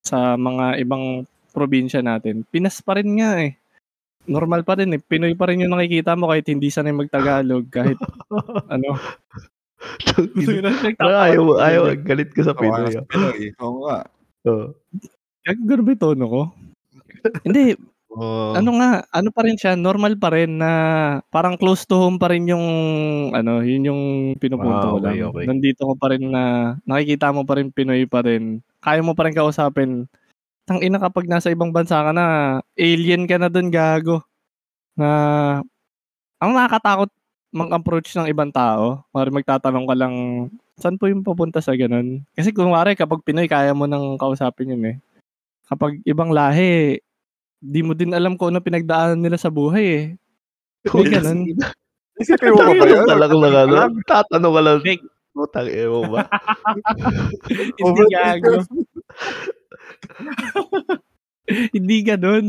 Sa 0.06 0.38
mga 0.38 0.78
ibang 0.78 1.26
probinsya 1.50 2.06
natin. 2.06 2.46
Pinas 2.46 2.78
pa 2.78 2.94
rin 2.94 3.18
nga 3.18 3.42
eh. 3.42 3.58
Normal 4.30 4.62
pa 4.62 4.78
rin 4.78 4.94
eh. 4.94 5.02
Pinoy 5.02 5.34
pa 5.34 5.50
rin 5.50 5.66
yung 5.66 5.74
nakikita 5.74 6.14
mo 6.14 6.30
kahit 6.30 6.46
hindi 6.46 6.70
sanay 6.70 6.94
magtagalog. 6.94 7.66
Kahit 7.66 7.98
ano. 8.74 8.94
Ayaw, 11.02 11.58
ayaw, 11.58 11.82
galit 11.98 12.30
ka 12.30 12.46
sa 12.46 12.54
Pinoy. 12.54 12.94
Sa 12.94 13.02
ah. 13.02 13.06
Pinoy. 13.10 13.50
Oo 13.58 13.90
nga. 13.90 13.98
Oo. 14.46 14.70
Ganun 15.46 15.86
ba 15.86 15.92
yung 15.94 16.02
tono 16.02 16.24
ko? 16.26 16.42
hindi, 17.46 17.78
Oo. 18.10 18.54
ano 18.54 18.70
nga, 18.82 18.90
ano 19.14 19.28
pa 19.30 19.46
rin 19.46 19.54
siya, 19.54 19.78
normal 19.78 20.18
pa 20.18 20.34
rin 20.34 20.58
na 20.58 20.70
parang 21.30 21.54
close 21.54 21.86
to 21.86 21.94
home 21.94 22.18
pa 22.18 22.30
rin 22.34 22.50
yung 22.50 22.66
ano, 23.30 23.62
yun 23.62 23.86
yung 23.86 24.02
pinupunto 24.42 24.86
Ah, 24.86 24.90
ko 24.90 24.98
okay, 24.98 25.06
lang. 25.22 25.30
okay. 25.30 25.44
Nandito 25.46 25.80
ko 25.86 25.94
pa 25.94 26.06
rin 26.10 26.24
na 26.26 26.42
nakikita 26.82 27.30
mo 27.30 27.46
pa 27.46 27.58
rin 27.58 27.70
Pinoy 27.70 28.06
pa 28.10 28.26
rin. 28.26 28.58
Kaya 28.82 29.02
mo 29.06 29.14
pa 29.14 29.26
rin 29.26 29.34
kausapin. 29.38 29.90
Tang 30.66 30.82
ina 30.82 30.98
kapag 30.98 31.30
nasa 31.30 31.50
ibang 31.54 31.70
bansa 31.70 32.02
ka 32.02 32.10
na, 32.10 32.58
alien 32.74 33.26
ka 33.30 33.38
na 33.38 33.46
dun 33.46 33.70
gago. 33.70 34.22
Na 34.98 35.08
ang 36.42 36.52
nakakatakot 36.56 37.10
mag-approach 37.54 38.12
ng 38.18 38.28
ibang 38.28 38.50
tao. 38.50 39.00
Mari 39.14 39.30
magtatanong 39.32 39.86
ka 39.88 39.94
lang, 39.96 40.14
saan 40.76 40.98
po 41.00 41.06
yung 41.08 41.24
papunta 41.24 41.62
sa 41.62 41.72
ganun? 41.72 42.20
Kasi 42.34 42.50
kung 42.52 42.74
mari 42.74 42.92
kapag 42.92 43.22
Pinoy, 43.24 43.46
kaya 43.48 43.72
mo 43.72 43.86
nang 43.88 44.18
kausapin 44.18 44.74
yun 44.74 44.84
eh. 44.90 44.96
Kapag 45.66 45.98
ibang 46.06 46.30
lahi, 46.30 47.02
di 47.58 47.80
mo 47.82 47.92
din 47.96 48.14
alam 48.14 48.38
kung 48.38 48.54
ano 48.54 48.62
pinagdaanan 48.62 49.18
nila 49.18 49.34
sa 49.34 49.50
buhay 49.50 49.86
eh. 49.86 50.04
May 50.94 51.10
ganun. 51.10 51.50
Isipin 52.16 52.54
mo 52.54 52.62
ba 52.62 52.72
ba 52.72 52.86
yun? 52.86 53.04
Talagang 53.04 53.40
lang 53.42 53.56
ano, 53.66 53.74
tatanong 54.06 54.54
ka 54.54 54.62
lang. 54.62 54.78
Fake. 54.80 55.04
Putang 55.36 55.68
mo 55.68 56.00
ba? 56.16 56.24
Hindi 57.84 58.02
gago. 58.08 58.64
Hindi 61.76 61.96
ganun. 62.00 62.46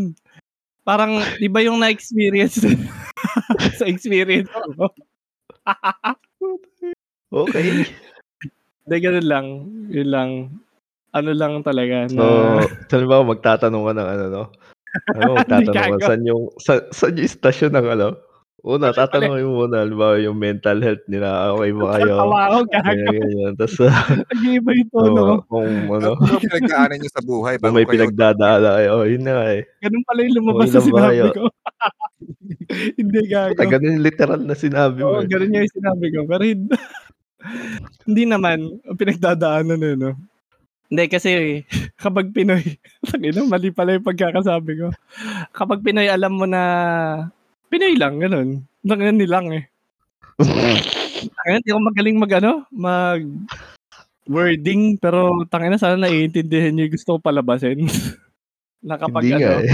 Parang, 0.88 1.20
di 1.36 1.52
ba 1.52 1.60
yung 1.60 1.84
na-experience 1.84 2.64
sa 3.78 3.86
experience 3.92 4.48
ko? 4.48 4.88
Okay. 7.28 7.92
Hindi, 8.88 8.98
ganun 9.04 9.28
lang. 9.28 9.46
Yun 9.92 10.08
lang. 10.08 10.30
Ano 11.18 11.32
lang 11.34 11.54
talaga 11.66 12.06
na... 12.14 12.18
So, 12.18 12.26
saan 12.94 13.10
ba 13.10 13.26
magtatanong 13.26 13.84
ka 13.90 13.94
ng 13.98 14.10
ano, 14.14 14.26
no? 14.30 14.44
Ano, 15.18 15.30
magtatanong 15.42 15.98
ka, 15.98 16.08
saan 16.14 16.22
yung, 16.24 16.44
sa, 16.62 16.86
saan 16.94 17.18
yung 17.18 17.28
istasyon 17.28 17.74
ng 17.74 17.88
ano? 17.98 18.08
Una, 18.68 18.90
tatanungin 18.90 19.48
mo 19.48 19.64
muna, 19.64 19.86
halimbawa 19.86 20.18
yung 20.20 20.36
mental 20.36 20.82
health 20.82 21.06
nila, 21.08 21.54
okay 21.56 21.72
ba 21.78 21.86
kayo? 21.94 22.14
Tawa 22.20 22.40
ako, 22.50 22.60
ganyan. 22.68 23.54
Tapos, 23.56 23.76
Nag-iiba 24.34 24.70
yung 24.76 24.90
tono 24.92 25.24
kung 25.46 25.72
ano, 25.88 26.10
Ano 26.18 26.32
yung 26.36 26.44
pinagdaanan 26.44 26.98
niyo 27.00 27.12
sa 27.14 27.24
buhay? 27.24 27.54
kung 27.62 27.78
may 27.78 27.88
pinagdadala 27.88 28.70
kayo, 28.82 28.90
oh, 28.98 29.06
yun 29.06 29.24
na 29.24 29.56
eh. 29.56 29.62
Ganun 29.80 30.04
pala 30.04 30.20
yung 30.26 30.36
lumabas 30.42 30.74
sa 30.74 30.82
sinabi 30.82 31.32
ko. 31.32 31.48
Hindi 33.00 33.20
gago. 33.30 33.56
Ah, 33.56 33.70
ganun 33.70 33.94
yung 33.96 34.06
literal 34.10 34.42
na 34.42 34.56
sinabi 34.58 35.00
mo. 35.00 35.16
Oo, 35.16 35.22
eh. 35.24 35.30
ganun 35.30 35.54
yung 35.54 35.72
sinabi 35.72 36.06
ko. 36.12 36.20
Pero 36.28 36.44
hindi, 36.44 36.76
hindi 38.04 38.24
naman, 38.28 38.58
pinagdadaanan 38.84 39.80
eh, 39.86 39.96
no? 39.96 40.12
Hindi, 40.88 41.04
kasi 41.12 41.30
kapag 42.00 42.32
Pinoy, 42.32 42.64
tangina, 43.08 43.44
mali 43.44 43.76
pala 43.76 44.00
yung 44.00 44.08
pagkakasabi 44.08 44.72
ko. 44.80 44.88
Kapag 45.52 45.84
Pinoy, 45.84 46.08
alam 46.08 46.40
mo 46.40 46.48
na, 46.48 46.62
Pinoy 47.68 48.00
lang, 48.00 48.24
ganun. 48.24 48.64
Tangina 48.88 49.12
nilang 49.12 49.52
eh. 49.52 49.68
Tangina, 50.40 51.60
di 51.60 51.72
ako 51.76 51.82
magaling 51.84 52.16
mag, 52.16 52.32
ano, 52.40 52.64
mag, 52.72 53.20
wording, 54.32 54.96
pero 54.96 55.44
tangina, 55.52 55.76
sana 55.76 56.00
naiintindihan 56.00 56.72
niyo 56.72 56.88
yung 56.88 56.96
gusto 56.96 57.10
ko 57.16 57.20
palabasin. 57.20 57.84
na 58.80 58.96
kapag 58.96 59.28
Hindi 59.28 59.44
ano, 59.44 59.44
nga 59.44 59.60
eh. 59.60 59.72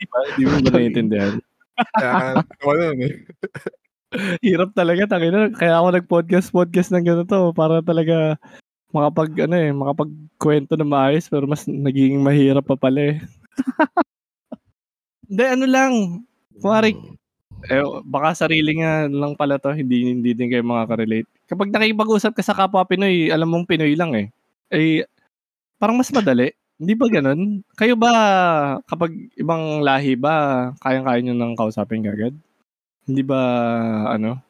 di 0.00 0.04
ba, 0.08 0.18
di 0.36 0.42
mo 0.48 0.56
ba 0.64 0.70
naiintindihan? 0.72 1.34
Wala 2.64 2.84
eh. 2.96 3.12
Hirap 4.44 4.72
talaga, 4.72 5.04
tangina. 5.04 5.52
Kaya 5.52 5.76
ako 5.76 5.88
nag-podcast, 6.00 6.48
podcast 6.48 6.90
ng 6.96 7.04
ganito 7.04 7.52
para 7.52 7.84
talaga 7.84 8.40
makapag, 8.90 9.46
ano 9.46 9.54
eh, 9.56 9.70
makapagkwento 9.74 10.74
na 10.74 10.86
maayos 10.86 11.26
pero 11.30 11.46
mas 11.46 11.66
nagiging 11.66 12.22
mahirap 12.22 12.66
pa 12.66 12.76
pala 12.78 13.14
eh. 13.14 13.16
Hindi, 15.30 15.44
ano 15.46 15.66
lang. 15.70 15.92
Kuwari, 16.58 16.98
eh, 17.70 17.84
baka 18.02 18.46
sarili 18.46 18.80
nga 18.82 19.06
lang 19.06 19.38
pala 19.38 19.60
to, 19.62 19.70
hindi, 19.76 20.10
hindi 20.10 20.34
din 20.34 20.50
kayo 20.50 20.64
makaka-relate. 20.66 21.28
Kapag 21.46 21.70
nakipag-usap 21.70 22.32
ka 22.34 22.42
sa 22.42 22.56
kapwa 22.56 22.82
Pinoy, 22.82 23.30
alam 23.30 23.46
mong 23.46 23.68
Pinoy 23.68 23.94
lang 23.94 24.10
eh. 24.16 24.26
Eh, 24.70 25.06
parang 25.78 25.98
mas 25.98 26.10
madali. 26.10 26.50
Hindi 26.80 26.96
ba 26.96 27.06
ganun? 27.12 27.60
Kayo 27.76 27.92
ba, 27.94 28.12
kapag 28.88 29.12
ibang 29.36 29.84
lahi 29.84 30.16
ba, 30.16 30.70
kayang-kaya 30.80 31.20
nyo 31.20 31.34
nang 31.36 31.52
kausapin 31.52 32.00
kagad? 32.00 32.32
Hindi 33.04 33.20
ba, 33.20 33.40
ano? 34.16 34.40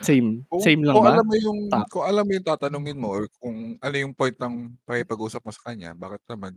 Same. 0.00 0.48
Kung, 0.48 0.62
Same 0.64 0.82
lang 0.88 0.94
kung 0.96 1.04
ba? 1.04 1.12
alam 1.12 1.26
mo 1.28 1.36
yung 1.36 1.58
Ta- 1.68 1.84
kung 1.92 2.04
alam 2.08 2.24
mo 2.24 2.32
yung 2.32 2.46
tatanungin 2.46 2.96
mo 2.96 3.08
or 3.12 3.28
kung 3.36 3.76
ano 3.76 3.94
yung 3.98 4.16
point 4.16 4.34
ng 4.40 4.54
pakipag-usap 4.88 5.44
mo 5.44 5.52
sa 5.52 5.68
kanya, 5.68 5.92
bakit 5.92 6.24
naman 6.26 6.56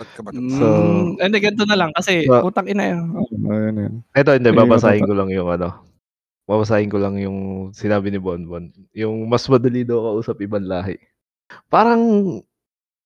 ba't 0.00 0.08
ka 0.16 0.20
matatakot? 0.24 0.56
So- 0.56 0.80
Mm, 0.80 1.08
hindi, 1.20 1.38
ganito 1.40 1.64
na 1.68 1.76
lang. 1.76 1.90
Kasi, 1.92 2.24
So- 2.24 2.40
putang 2.40 2.68
ina 2.70 2.84
yun. 2.88 3.04
Oh, 3.12 3.28
ayun, 3.52 3.74
ayun. 3.76 3.94
Ito, 4.16 4.30
hindi, 4.32 4.50
babasahin 4.54 5.04
ko 5.04 5.12
lang 5.12 5.28
yung 5.28 5.48
ano. 5.50 5.84
Babasahin 6.48 6.90
ko 6.90 6.98
lang 6.98 7.14
yung 7.20 7.70
sinabi 7.70 8.08
ni 8.10 8.18
Bonbon. 8.18 8.72
Yung 8.96 9.28
mas 9.28 9.44
madali 9.46 9.84
daw 9.84 10.16
kausap 10.16 10.40
ibang 10.42 10.64
lahi. 10.66 10.98
Parang, 11.68 12.00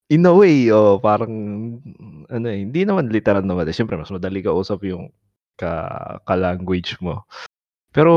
in 0.09 0.25
a 0.25 0.33
way, 0.33 0.69
oh, 0.73 0.97
parang, 0.97 1.33
ano 2.29 2.47
eh, 2.49 2.59
hindi 2.65 2.85
naman 2.89 3.09
literal 3.13 3.45
naman. 3.45 3.69
Eh. 3.69 3.75
Siyempre, 3.75 3.97
mas 3.97 4.09
madali 4.09 4.41
kausap 4.41 4.81
yung 4.89 5.13
ka, 5.55 5.73
ka-language 6.25 6.99
mo. 7.01 7.23
Pero, 7.95 8.13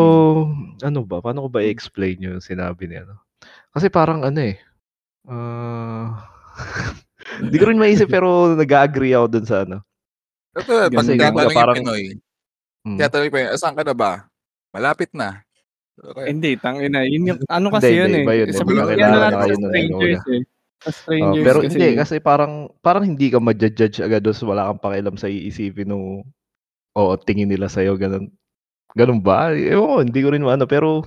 ano 0.81 0.99
ba, 1.05 1.21
paano 1.21 1.45
ko 1.45 1.49
ba 1.53 1.61
i-explain 1.61 2.17
yung 2.17 2.41
sinabi 2.41 2.89
niya, 2.89 3.05
no? 3.05 3.21
Kasi 3.69 3.93
parang 3.93 4.25
ano 4.25 4.41
eh, 4.41 4.57
ah, 5.29 6.17
hindi 7.45 7.57
ko 7.61 7.69
rin 7.69 7.77
maisip 7.77 8.09
pero 8.09 8.57
nag-agree 8.57 9.13
ako 9.13 9.25
dun 9.29 9.45
sa 9.45 9.61
ano. 9.69 9.85
Ito, 10.57 10.89
pag 10.89 10.97
Kasi 10.97 11.13
yung 11.13 11.53
parang- 11.53 11.77
Pinoy, 11.77 12.03
Mm. 12.87 12.97
tinatanong 12.97 13.25
yung 13.29 13.35
Pinoy, 13.37 13.59
saan 13.61 13.77
ka 13.77 13.83
na 13.85 13.93
ba? 13.93 14.25
Malapit 14.73 15.13
na. 15.13 15.45
Okay. 15.97 16.25
Hindi, 16.29 16.57
tangina. 16.57 17.05
Yun 17.05 17.29
yung, 17.35 17.39
ano 17.53 17.67
kasi 17.69 17.93
Hindi, 17.93 17.97
yun 18.01 18.07
hindi, 18.09 18.17
eh. 18.17 18.25
iba 18.25 18.33
yun, 18.33 18.47
Sabi 18.53 18.71
ko, 18.73 18.81
yan 18.89 18.97
na 18.97 19.09
na 19.13 19.29
natin 19.29 19.37
sa 19.37 19.61
nun, 19.61 19.69
strangers 19.69 20.23
eh. 20.25 20.41
Sa 20.77 20.89
Oh, 20.89 20.93
strangers 20.93 21.45
pero 21.45 21.59
kasi. 21.59 21.69
hindi 21.73 21.87
kasi 21.97 22.15
parang 22.21 22.53
parang 22.85 23.03
hindi 23.05 23.33
ka 23.33 23.41
ma-judge 23.41 23.97
agad 23.97 24.21
doon 24.21 24.37
wala 24.45 24.69
kang 24.69 24.81
pakialam 24.85 25.17
sa 25.17 25.25
iisipin 25.25 25.89
no 25.89 26.21
o 26.93 27.01
tingin 27.17 27.49
nila 27.49 27.65
sa 27.65 27.81
ganun. 27.81 28.29
Ganun 28.97 29.21
ba? 29.21 29.53
Ewan 29.53 29.85
ko, 29.87 29.95
hindi 30.01 30.19
ko 30.25 30.29
rin 30.33 30.41
ano 30.41 30.65
pero 30.65 31.05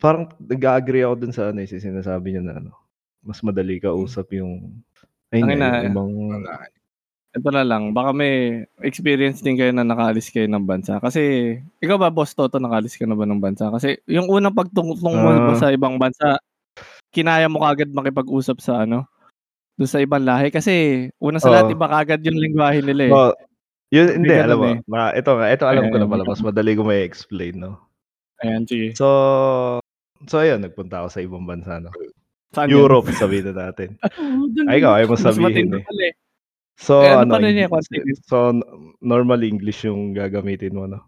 parang 0.00 0.32
nag-agree 0.40 1.04
ako 1.04 1.14
dun 1.20 1.34
sa 1.36 1.52
ano 1.52 1.60
eh, 1.60 1.68
sa 1.68 1.76
sinasabi 1.76 2.32
niya 2.32 2.42
na 2.44 2.54
ano. 2.64 2.72
Mas 3.20 3.44
madali 3.44 3.76
ka 3.76 3.92
usap 3.92 4.32
yung 4.40 4.80
ay 5.30 5.44
ina, 5.44 5.84
yung 5.84 5.92
ibang. 5.92 6.10
Ito 7.30 7.46
na 7.54 7.62
lang, 7.62 7.94
baka 7.94 8.10
may 8.10 8.66
experience 8.82 9.38
din 9.38 9.54
kayo 9.54 9.70
na 9.70 9.86
nakaalis 9.86 10.34
kayo 10.34 10.50
ng 10.50 10.66
bansa. 10.66 10.98
Kasi, 10.98 11.54
ikaw 11.78 11.94
ba, 11.94 12.10
Boss 12.10 12.34
Toto, 12.34 12.58
nakaalis 12.58 12.98
ka 12.98 13.06
na 13.06 13.14
ba 13.14 13.22
ng 13.22 13.38
bansa? 13.38 13.70
Kasi, 13.70 14.02
yung 14.10 14.26
unang 14.26 14.50
pagtungtong 14.50 15.14
mo 15.14 15.30
Ah. 15.30 15.54
sa 15.54 15.70
ibang 15.70 15.94
bansa, 15.94 16.42
kinaya 17.14 17.46
mo 17.50 17.62
kagad 17.62 17.90
makipag-usap 17.94 18.58
sa 18.64 18.82
ano, 18.86 19.06
doon 19.78 19.90
sa 19.90 20.02
ibang 20.02 20.24
lahi. 20.26 20.50
Kasi, 20.50 20.72
una 21.22 21.38
sa 21.38 21.50
Oo. 21.50 21.54
lahat, 21.54 21.68
iba 21.74 21.86
kagad 21.90 22.20
yung 22.26 22.38
lingwahe 22.42 22.80
nila 22.82 23.02
eh. 23.06 23.14
Oh, 23.14 23.32
yun 23.90 24.06
hindi 24.22 24.30
alam 24.32 24.56
mo. 24.56 24.66
eh. 24.72 24.78
Ma, 24.86 25.10
ito 25.12 25.30
ito 25.36 25.64
alam 25.66 25.90
ko 25.90 25.96
na 25.98 26.06
pala 26.06 26.24
mas 26.24 26.40
madali 26.40 26.74
ko 26.74 26.82
may 26.82 27.02
explain 27.02 27.58
no. 27.58 27.78
Ayan, 28.40 28.64
sige. 28.64 28.94
So 28.96 29.06
So 30.28 30.38
ayun, 30.38 30.60
nagpunta 30.60 31.00
ako 31.02 31.08
sa 31.10 31.20
ibang 31.20 31.44
bansa 31.44 31.80
no. 31.80 31.90
Saan 32.52 32.70
yun? 32.70 32.82
Europe 32.86 33.08
sabihin 33.14 33.50
na 33.54 33.70
natin. 33.70 33.94
Dun. 34.54 34.66
Ay 34.68 34.82
ikaw, 34.82 34.98
ayaw 34.98 35.08
mo 35.10 35.16
sabihin 35.16 35.70
eh. 35.76 35.84
pala 35.84 36.02
eh. 36.10 36.14
So, 36.80 37.04
Eh, 37.04 37.12
ano 37.12 37.36
ano, 37.36 37.44
yung 37.44 37.68
continue? 37.68 38.16
so, 38.24 38.56
normally 39.04 39.52
English 39.52 39.84
yung 39.84 40.16
gagamitin 40.16 40.72
mo, 40.72 40.88
'no? 40.88 41.04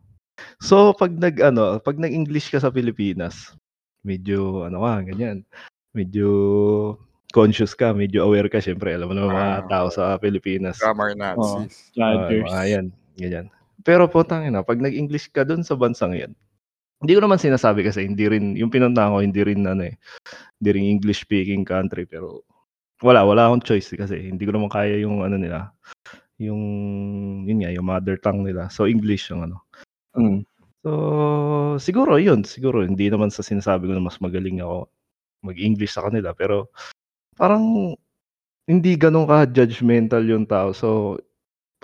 So, 0.60 0.92
'pag 0.92 1.16
nag-ano, 1.16 1.80
'pag 1.80 1.96
nag-English 1.96 2.52
ka 2.52 2.60
sa 2.60 2.68
Pilipinas, 2.68 3.56
medyo 4.04 4.68
ano 4.68 4.84
ka, 4.84 5.00
ganyan, 5.08 5.48
medyo 5.96 6.28
conscious 7.32 7.72
ka, 7.72 7.96
medyo 7.96 8.28
aware 8.28 8.46
ka, 8.52 8.60
siyempre 8.60 8.92
alam 8.92 9.08
mo 9.10 9.14
naman 9.16 9.32
mga 9.32 9.48
Ah, 9.48 9.60
tao 9.66 9.86
sa 9.88 10.20
Pilipinas. 10.20 10.76
Grammar 10.78 11.16
Nazis. 11.16 11.90
Oo, 11.96 12.28
judgers. 12.28 12.46
mga 12.52 12.64
yan, 12.68 12.86
ganyan. 13.16 13.46
Pero 13.82 14.06
putangina, 14.06 14.62
'pag 14.62 14.78
nag-English 14.78 15.32
ka 15.32 15.42
dun 15.42 15.64
sa 15.64 15.74
bansang 15.74 16.14
'yan, 16.14 16.32
hindi 17.02 17.12
ko 17.18 17.20
naman 17.24 17.40
sinasabi 17.40 17.82
kasi 17.82 18.06
hindi 18.06 18.30
rin 18.30 18.54
yung 18.54 18.70
pinuntahan 18.70 19.10
ko 19.10 19.18
hindi 19.24 19.42
rin 19.42 19.66
ano, 19.66 19.88
eh, 19.88 19.96
hindi 20.62 20.70
rin 20.70 20.84
English 20.86 21.26
speaking 21.26 21.66
country 21.66 22.06
pero 22.06 22.46
wala, 23.02 23.26
wala 23.26 23.50
akong 23.50 23.66
choice 23.66 23.98
kasi 23.98 24.30
hindi 24.30 24.46
ko 24.46 24.54
naman 24.54 24.70
kaya 24.70 25.02
yung 25.02 25.26
ano 25.26 25.34
nila, 25.34 25.74
yung 26.38 26.62
yun 27.42 27.58
nga, 27.66 27.74
yung 27.74 27.86
mother 27.86 28.14
tongue 28.22 28.46
nila. 28.46 28.70
So, 28.70 28.86
English 28.86 29.34
yung 29.34 29.50
ano. 29.50 29.66
Hmm. 30.14 30.46
So, 30.86 30.90
siguro 31.82 32.18
yun, 32.22 32.46
siguro 32.46 32.86
hindi 32.86 33.10
naman 33.10 33.30
sa 33.34 33.42
sinasabi 33.42 33.90
ko 33.90 33.98
na 33.98 34.02
mas 34.06 34.18
magaling 34.22 34.62
ako 34.62 34.86
mag-English 35.42 35.94
sa 35.98 36.06
kanila 36.06 36.30
pero 36.34 36.70
parang 37.36 37.94
hindi 38.68 38.94
gano'n 38.96 39.26
ka-judgmental 39.28 40.22
yung 40.28 40.46
tao. 40.46 40.70
So, 40.72 41.18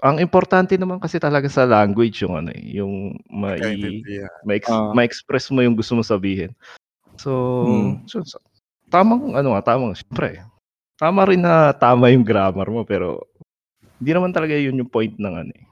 ang 0.02 0.22
importante 0.22 0.78
naman 0.78 1.02
kasi 1.02 1.18
talaga 1.18 1.50
sa 1.50 1.66
language 1.66 2.22
yung 2.22 2.38
ano, 2.38 2.50
eh, 2.54 2.78
yung 2.78 3.18
mai 3.30 3.58
Pagkaintindihan. 3.58 4.30
ma-ex 4.46 4.64
Oo. 4.70 4.92
ma-express 4.94 5.50
mo 5.54 5.60
yung 5.64 5.74
gusto 5.78 5.98
mong 5.98 6.06
sabihin. 6.08 6.52
So, 7.18 7.30
Hmm. 7.64 8.06
so 8.06 8.22
sa 8.26 8.38
tamang 8.92 9.34
ano 9.36 9.54
nga, 9.58 9.74
tamang 9.74 9.94
siyempre 9.98 10.42
tama 10.98 11.26
rin 11.28 11.42
na 11.44 11.70
tama 11.74 12.10
yung 12.14 12.26
grammar 12.26 12.66
mo 12.70 12.82
pero 12.86 13.26
hindi 14.00 14.10
naman 14.14 14.30
talaga 14.34 14.54
yun 14.58 14.78
yung 14.80 14.90
point 14.92 15.14
ng 15.18 15.34
ano, 15.46 15.52
eh, 15.54 15.66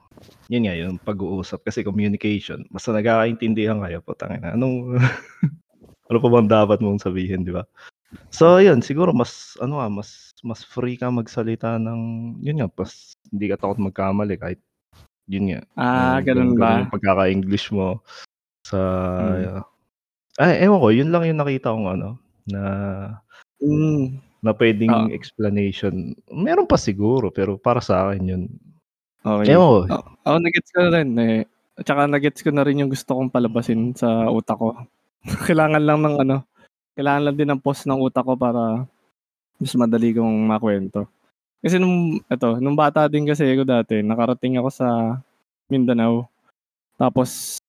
yun 0.51 0.63
nga, 0.67 0.75
yung 0.77 0.97
pag-uusap 1.03 1.63
kasi 1.67 1.83
communication. 1.87 2.63
Basta 2.71 2.91
nagkakaintindihan 2.95 3.79
kayo, 3.83 3.99
putangina 4.03 4.55
anong 4.55 4.95
ano 6.09 6.17
pa 6.23 6.29
bang 6.31 6.49
dapat 6.51 6.79
mong 6.83 7.01
sabihin, 7.03 7.43
'di 7.47 7.53
ba? 7.55 7.63
So, 8.31 8.59
yun 8.63 8.79
siguro 8.83 9.11
mas 9.15 9.55
ano 9.63 9.79
nga, 9.83 9.87
mas 9.91 10.31
mas 10.43 10.63
free 10.63 10.95
kang 10.99 11.15
magsalita 11.19 11.75
ng 11.79 11.99
yun 12.43 12.59
nga, 12.63 12.67
mas 12.75 13.15
hindi 13.31 13.45
ka 13.51 13.55
takot 13.59 13.79
magkamali 13.83 14.35
kahit 14.39 14.59
yun 15.29 15.51
nga, 15.53 15.61
Ah, 15.75 16.21
yung 16.25 16.25
ganun 16.25 16.55
ba? 16.57 16.73
yung 16.81 16.89
pagkaka-English 16.91 17.71
mo 17.75 18.01
sa 18.67 18.79
Hmm. 19.19 19.47
ay, 20.41 20.65
ewan 20.65 20.81
ko, 20.83 20.89
yun 20.93 21.09
lang 21.13 21.23
yung 21.29 21.39
nakita 21.41 21.73
kong 21.75 21.89
ano, 21.99 22.09
na 22.49 22.61
Hmm. 23.61 24.19
na 24.45 24.53
puwedeng 24.53 25.09
Oo. 25.09 25.09
explanation. 25.09 26.13
Meron 26.29 26.69
pa 26.69 26.77
siguro 26.77 27.33
pero 27.33 27.57
para 27.57 27.81
sa 27.81 28.09
akin 28.09 28.23
yun 28.31 28.43
Okey. 29.25 29.55
ewan 29.55 29.67
ko, 29.69 29.79
eh. 29.89 29.93
O 29.93 30.03
ako 30.27 30.37
na-gets 30.43 30.69
ko 30.75 30.79
na 30.83 30.91
rin, 30.99 31.09
eh, 31.17 31.37
at 31.79 31.85
saka 31.87 32.01
na-gets 32.05 32.41
ko 32.45 32.49
na 32.53 32.61
rin 32.67 32.81
yung 32.83 32.91
gusto 32.91 33.15
kong 33.17 33.31
palabasin 33.33 33.95
sa 33.97 34.27
utak 34.29 34.59
ko. 34.59 34.75
Kailangan 35.47 35.83
lang 35.85 35.99
ng 36.05 36.15
ano, 36.27 36.37
kailangan 36.97 37.23
lang 37.29 37.37
din 37.37 37.49
ng 37.53 37.61
pause 37.61 37.85
ng 37.85 38.01
utak 38.01 38.25
ko 38.25 38.33
para 38.33 38.83
mas 39.61 39.73
madali 39.77 40.13
kong 40.17 40.37
makuwento. 40.49 41.07
Kasi 41.63 41.77
nung 41.81 42.21
eto, 42.29 42.57
nung 42.61 42.77
bata 42.77 43.07
din 43.11 43.25
kasi 43.29 43.45
ako 43.53 43.63
dati 43.67 44.01
nakarating 44.05 44.57
ako 44.61 44.69
sa 44.73 44.87
Mindanao. 45.71 46.27
Tapos 46.99 47.59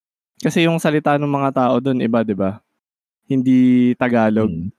kasi 0.41 0.67
yung 0.69 0.79
salita 0.83 1.17
nung 1.19 1.33
mga 1.35 1.51
tao 1.55 1.77
dun 1.83 2.01
iba, 2.05 2.23
'di 2.27 2.37
ba? 2.39 2.61
Hindi 3.31 3.93
Tagalog. 3.99 4.51
Mm. 4.53 4.71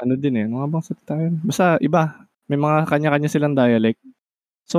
Ano 0.00 0.14
din, 0.18 0.34
eh, 0.40 0.46
nga 0.48 0.66
bang 0.68 0.84
salita 0.84 1.14
yun? 1.20 1.34
Basta 1.44 1.76
iba, 1.84 2.26
may 2.50 2.58
mga 2.60 2.88
kanya-kanya 2.90 3.30
silang 3.30 3.54
dialect. 3.56 4.00
So, 4.68 4.78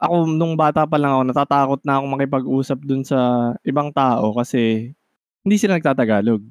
ako 0.00 0.26
nung 0.30 0.54
bata 0.58 0.84
pa 0.86 0.98
lang 1.00 1.12
ako 1.16 1.22
natatakot 1.32 1.80
na 1.86 1.98
akong 2.00 2.12
makipag-usap 2.18 2.78
dun 2.84 3.02
sa 3.06 3.52
ibang 3.66 3.90
tao 3.94 4.34
kasi 4.36 4.92
hindi 5.46 5.56
sila 5.60 5.78
nagtatagalog. 5.80 6.42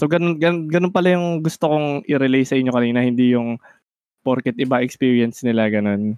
So, 0.00 0.10
ganun 0.10 0.42
ganun 0.42 0.66
ganun 0.66 0.90
pala 0.90 1.14
yung 1.14 1.38
gusto 1.38 1.70
kong 1.70 2.02
i-relay 2.10 2.42
sa 2.42 2.58
inyo 2.58 2.74
kanina, 2.74 2.98
hindi 3.06 3.30
yung 3.38 3.62
porket 4.26 4.56
iba 4.60 4.82
experience 4.84 5.42
nila, 5.46 5.68
gano'n. 5.70 6.16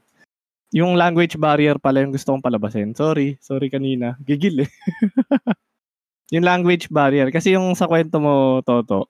Yung 0.74 0.94
language 0.98 1.36
barrier 1.40 1.78
pala 1.80 2.02
yung 2.04 2.12
gusto 2.14 2.34
kong 2.34 2.44
palabasin. 2.44 2.92
Sorry, 2.96 3.36
sorry 3.42 3.68
kanina, 3.72 4.16
gigil, 4.24 4.66
eh. 4.66 4.70
Yung 6.34 6.42
language 6.44 6.90
barrier 6.90 7.30
kasi 7.30 7.54
yung 7.54 7.72
sa 7.78 7.86
kuwento 7.86 8.18
mo, 8.18 8.58
Toto, 8.66 9.08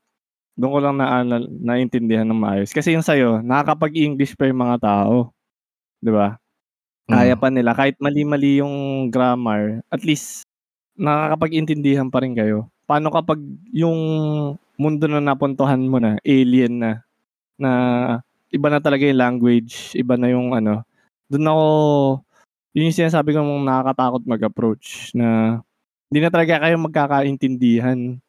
dun 0.59 0.73
ko 0.75 0.79
lang 0.83 0.99
naanal 1.01 1.47
naintindihan 1.51 2.25
ng 2.29 2.37
maayos. 2.39 2.71
Kasi 2.75 2.93
yung 2.97 3.07
sa'yo 3.07 3.41
nakakapag-English 3.45 4.35
pa 4.39 4.47
yung 4.51 4.61
mga 4.63 4.79
tao, 4.85 5.33
'di 6.05 6.13
ba? 6.15 6.37
Kaya 7.09 7.35
Mm. 7.37 7.43
pa 7.43 7.49
nila 7.53 7.73
kahit 7.77 7.97
mali-mali 8.01 8.61
yung 8.63 9.09
grammar, 9.11 9.83
at 9.91 10.03
least 10.07 10.45
nakakapag-intindihan 10.99 12.09
pa 12.13 12.21
rin 12.25 12.35
kayo. 12.37 12.71
Paano 12.87 13.11
kapag 13.11 13.43
yung 13.75 13.99
mundo 14.79 15.05
na 15.11 15.19
napuntuhan 15.19 15.83
mo 15.83 15.99
na, 15.99 16.23
alien 16.23 16.79
na, 16.79 16.91
na 17.59 17.71
iba 18.55 18.69
na 18.71 18.79
talaga 18.79 19.03
yung 19.03 19.19
language, 19.19 19.93
iba 19.99 20.15
na 20.15 20.31
yung 20.31 20.55
ano, 20.55 20.87
dun 21.27 21.47
ako 21.51 21.67
yun 22.77 22.93
yung 22.93 22.99
sinasabi 23.03 23.33
kong 23.33 23.65
nakakatakot 23.65 24.23
mag-approach 24.29 25.11
na 25.17 25.59
hindi 26.13 26.21
na 26.21 26.31
talaga 26.31 26.61
kayo 26.61 26.77
magkakaintindihan. 26.77 28.21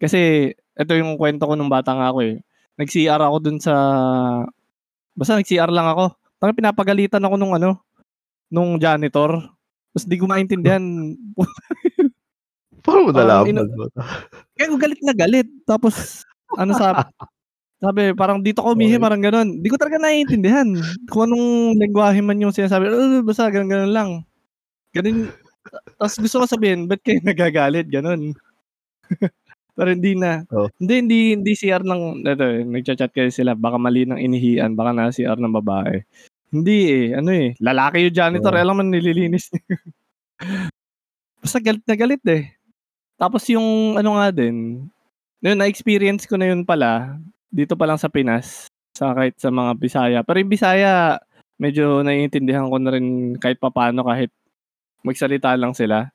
Kasi 0.00 0.52
eto 0.78 0.94
yung 0.96 1.18
kuwento 1.20 1.44
ko 1.44 1.58
nung 1.58 1.68
bata 1.68 1.92
nga 1.92 2.14
ako, 2.14 2.22
eh. 2.24 2.36
Nag-CR 2.80 3.20
ako 3.20 3.36
dun 3.42 3.58
sa 3.60 3.74
basta 5.18 5.36
nag-CR 5.36 5.68
lang 5.68 5.90
ako. 5.90 6.14
Parang 6.40 6.56
pinapagalitan 6.56 7.20
ako 7.26 7.34
nung 7.36 7.52
ano, 7.58 7.82
nung 8.48 8.78
janitor. 8.80 9.52
Ta's 9.92 10.06
di 10.06 10.16
ko 10.16 10.30
maintindihan. 10.30 10.82
Paano 12.90 13.06
mo 13.06 13.12
nalaman, 13.14 13.66
puta? 13.70 14.02
Kaya 14.58 14.66
ako 14.66 14.76
galit 14.82 15.00
na 15.06 15.14
galit. 15.14 15.48
Tapos 15.64 16.26
ano 16.58 16.74
sab 16.74 17.06
sabi 17.80 18.12
parang 18.12 18.42
dito 18.42 18.60
ka 18.60 18.74
umihi, 18.74 18.98
Okey. 18.98 19.04
parang 19.06 19.22
gano'n. 19.24 19.48
Di 19.62 19.68
ko 19.72 19.78
talaga 19.80 19.96
naiintindihan 20.02 20.68
kung 21.08 21.30
anong 21.30 21.78
lengguwahe 21.80 22.20
man 22.20 22.42
yung 22.42 22.52
sinasabi, 22.52 22.90
"Uh, 22.92 23.22
basta 23.24 23.48
gano'n-gano'n 23.48 23.92
lang." 23.94 24.10
Gano'n 24.92 25.30
ta's 25.96 26.18
gusto 26.20 26.42
ko 26.42 26.46
sabihin, 26.50 26.90
"Ba't 26.90 27.00
kayo 27.00 27.22
nagagalit?" 27.24 27.88
Gano'n. 27.88 28.34
Pero 29.78 29.88
hindi 29.96 30.12
na. 30.18 30.44
Oh. 30.52 30.68
Hindi 30.76 30.94
hindi 31.00 31.18
hindi 31.38 31.52
CR 31.56 31.80
ng 31.86 32.02
eto, 32.28 32.44
eh, 32.44 32.62
nagcha-chat 32.68 33.12
kasi 33.14 33.40
sila 33.40 33.56
baka 33.56 33.80
mali 33.80 34.04
ng 34.04 34.20
inihian, 34.20 34.76
baka 34.76 34.92
naka-CR 34.92 35.38
ng 35.40 35.56
babae. 35.62 36.04
Hindi, 36.52 36.78
eh, 36.90 37.06
ano, 37.16 37.30
eh, 37.32 37.54
lalaki 37.62 38.10
yung 38.10 38.16
janitor, 38.16 38.52
Oo. 38.52 38.60
alam 38.60 38.76
mo 38.76 38.82
nililinis 38.84 39.48
niya. 39.54 39.62
Basta 41.42 41.56
galit 41.62 41.84
na 41.88 41.96
galit, 41.96 42.20
eh. 42.28 42.59
Tapos 43.20 43.44
yung 43.52 44.00
ano 44.00 44.16
nga 44.16 44.32
din, 44.32 44.88
yun 45.44 45.58
na-experience 45.60 46.24
ko 46.24 46.40
na 46.40 46.48
yun 46.48 46.64
pala, 46.64 47.20
dito 47.52 47.76
pa 47.76 47.84
lang 47.84 48.00
sa 48.00 48.08
Pinas, 48.08 48.72
sa 48.96 49.12
kahit 49.12 49.36
sa 49.36 49.52
mga 49.52 49.76
Bisaya. 49.76 50.18
Pero 50.24 50.40
yung 50.40 50.48
Bisaya, 50.48 51.20
medyo 51.60 52.00
naiintindihan 52.00 52.72
ko 52.72 52.80
na 52.80 52.96
rin 52.96 53.36
kahit 53.36 53.60
papaano 53.60 54.00
kahit 54.08 54.32
magsalita 55.04 55.52
lang 55.60 55.76
sila. 55.76 56.08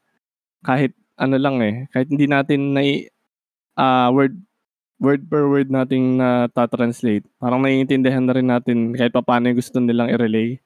Kahit 0.66 0.97
ano 1.22 1.38
lang, 1.38 1.62
eh, 1.62 1.86
kahit 1.93 2.10
hindi 2.10 2.26
natin 2.26 2.74
nai 2.74 3.06
ah, 3.78 4.10
word 4.10 4.34
word 4.97 5.28
per 5.30 5.45
word 5.45 5.70
nating 5.70 6.18
nata-translate, 6.18 7.28
parang 7.38 7.62
naiintindihan 7.62 8.24
na 8.26 8.34
rin 8.34 8.47
natin 8.49 8.97
kahit 8.97 9.14
papaano 9.14 9.51
yung 9.51 9.60
gusto 9.60 9.78
nilang 9.78 10.10
i-relay. 10.10 10.58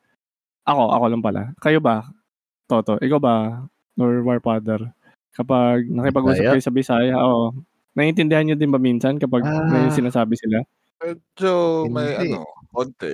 Ako, 0.64 0.96
ako 0.96 1.06
lang 1.10 1.24
pala. 1.26 1.42
Kayo 1.60 1.84
ba, 1.84 2.08
Toto? 2.70 3.02
Ikaw 3.02 3.20
ba 3.20 3.66
or 4.00 4.22
Warfather? 4.24 4.94
Kapag 5.36 5.86
nakipag-usap 5.86 6.46
Bisaya? 6.46 6.50
kayo 6.50 6.62
sa 6.64 6.74
Bisaya, 6.74 7.14
oo, 7.22 7.54
naiintindihan 7.94 8.46
niyo 8.50 8.56
din 8.58 8.74
ba 8.74 8.82
minsan 8.82 9.22
kapag 9.22 9.46
may 9.70 9.86
Ah. 9.86 9.94
sinasabi 9.94 10.34
sila? 10.34 10.66
Medyo 11.02 11.88
may 11.88 12.12
Hindi. 12.18 12.28
ano, 12.28 12.44
konti. 12.74 13.14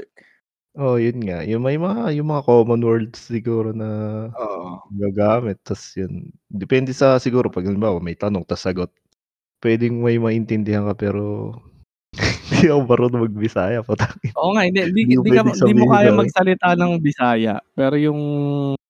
Oo, 0.76 0.99
yun 0.99 1.24
nga. 1.24 1.39
Yung 1.47 1.63
may 1.63 1.80
mga 1.80 2.11
yung 2.20 2.28
mga 2.36 2.43
common 2.43 2.82
words 2.84 3.32
siguro 3.32 3.72
na 3.72 3.88
Oo. 4.34 4.91
gagamit 4.91 5.57
ta's 5.63 5.95
yun, 5.95 6.36
depende 6.51 6.91
sa 6.91 7.16
siguro 7.22 7.47
'pag 7.47 7.63
halimbawa 7.68 7.99
may 8.03 8.16
tanong 8.20 8.43
ta's 8.43 8.63
sagot. 8.68 8.91
Puwedeng 9.63 9.99
may 10.03 10.18
maintindihan 10.22 10.86
ka 10.89 10.95
pero 10.97 11.55
hindi 12.51 12.68
ako 12.72 12.82
marunong 12.89 13.24
mag-Bisaya, 13.32 13.80
putangina. 13.86 14.36
Oo 14.36 14.51
nga, 14.57 14.68
hindi 14.68 14.80
hindi 14.84 15.01
Hindi 15.16 15.30
ka 15.32 15.41
hindi 15.47 15.74
mo 15.78 15.86
kaya 15.88 16.11
magsalita 16.11 16.76
ng 16.76 16.91
Bisaya, 16.99 17.63
pero 17.72 17.95
yung 17.95 18.20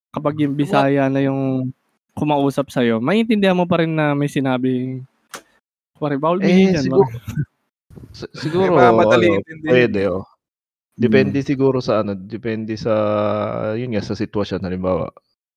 kapag 0.09 0.41
yung 0.41 0.55
Bisaya 0.57 1.05
na 1.11 1.21
yung 1.21 1.69
kumausap 2.15 2.71
sa'yo, 2.71 3.03
maiintindihan 3.03 3.55
mo 3.59 3.67
pa 3.67 3.83
rin 3.83 3.91
na 3.95 4.15
may 4.15 4.31
kunwari, 5.99 6.17
"Bawal 6.19 6.39
umihi 6.43 6.67
Eh, 6.67 6.71
diyan." 6.71 6.85
siguro 6.85 7.07
May 8.59 8.69
siguro 8.69 8.71
mga 8.71 8.91
madali 8.95 9.27
ano, 9.29 9.39
eh. 9.39 9.43
oo. 10.11 10.23
Depende 10.97 11.39
Hmm. 11.39 11.47
siguro 11.47 11.79
sa 11.83 12.01
ano, 12.05 12.13
depende 12.15 12.75
sa 12.79 12.93
yun 13.75 13.91
nga, 13.95 14.03
sa 14.03 14.15
sitwasyon. 14.15 14.63
Halimbawa, 14.63 15.11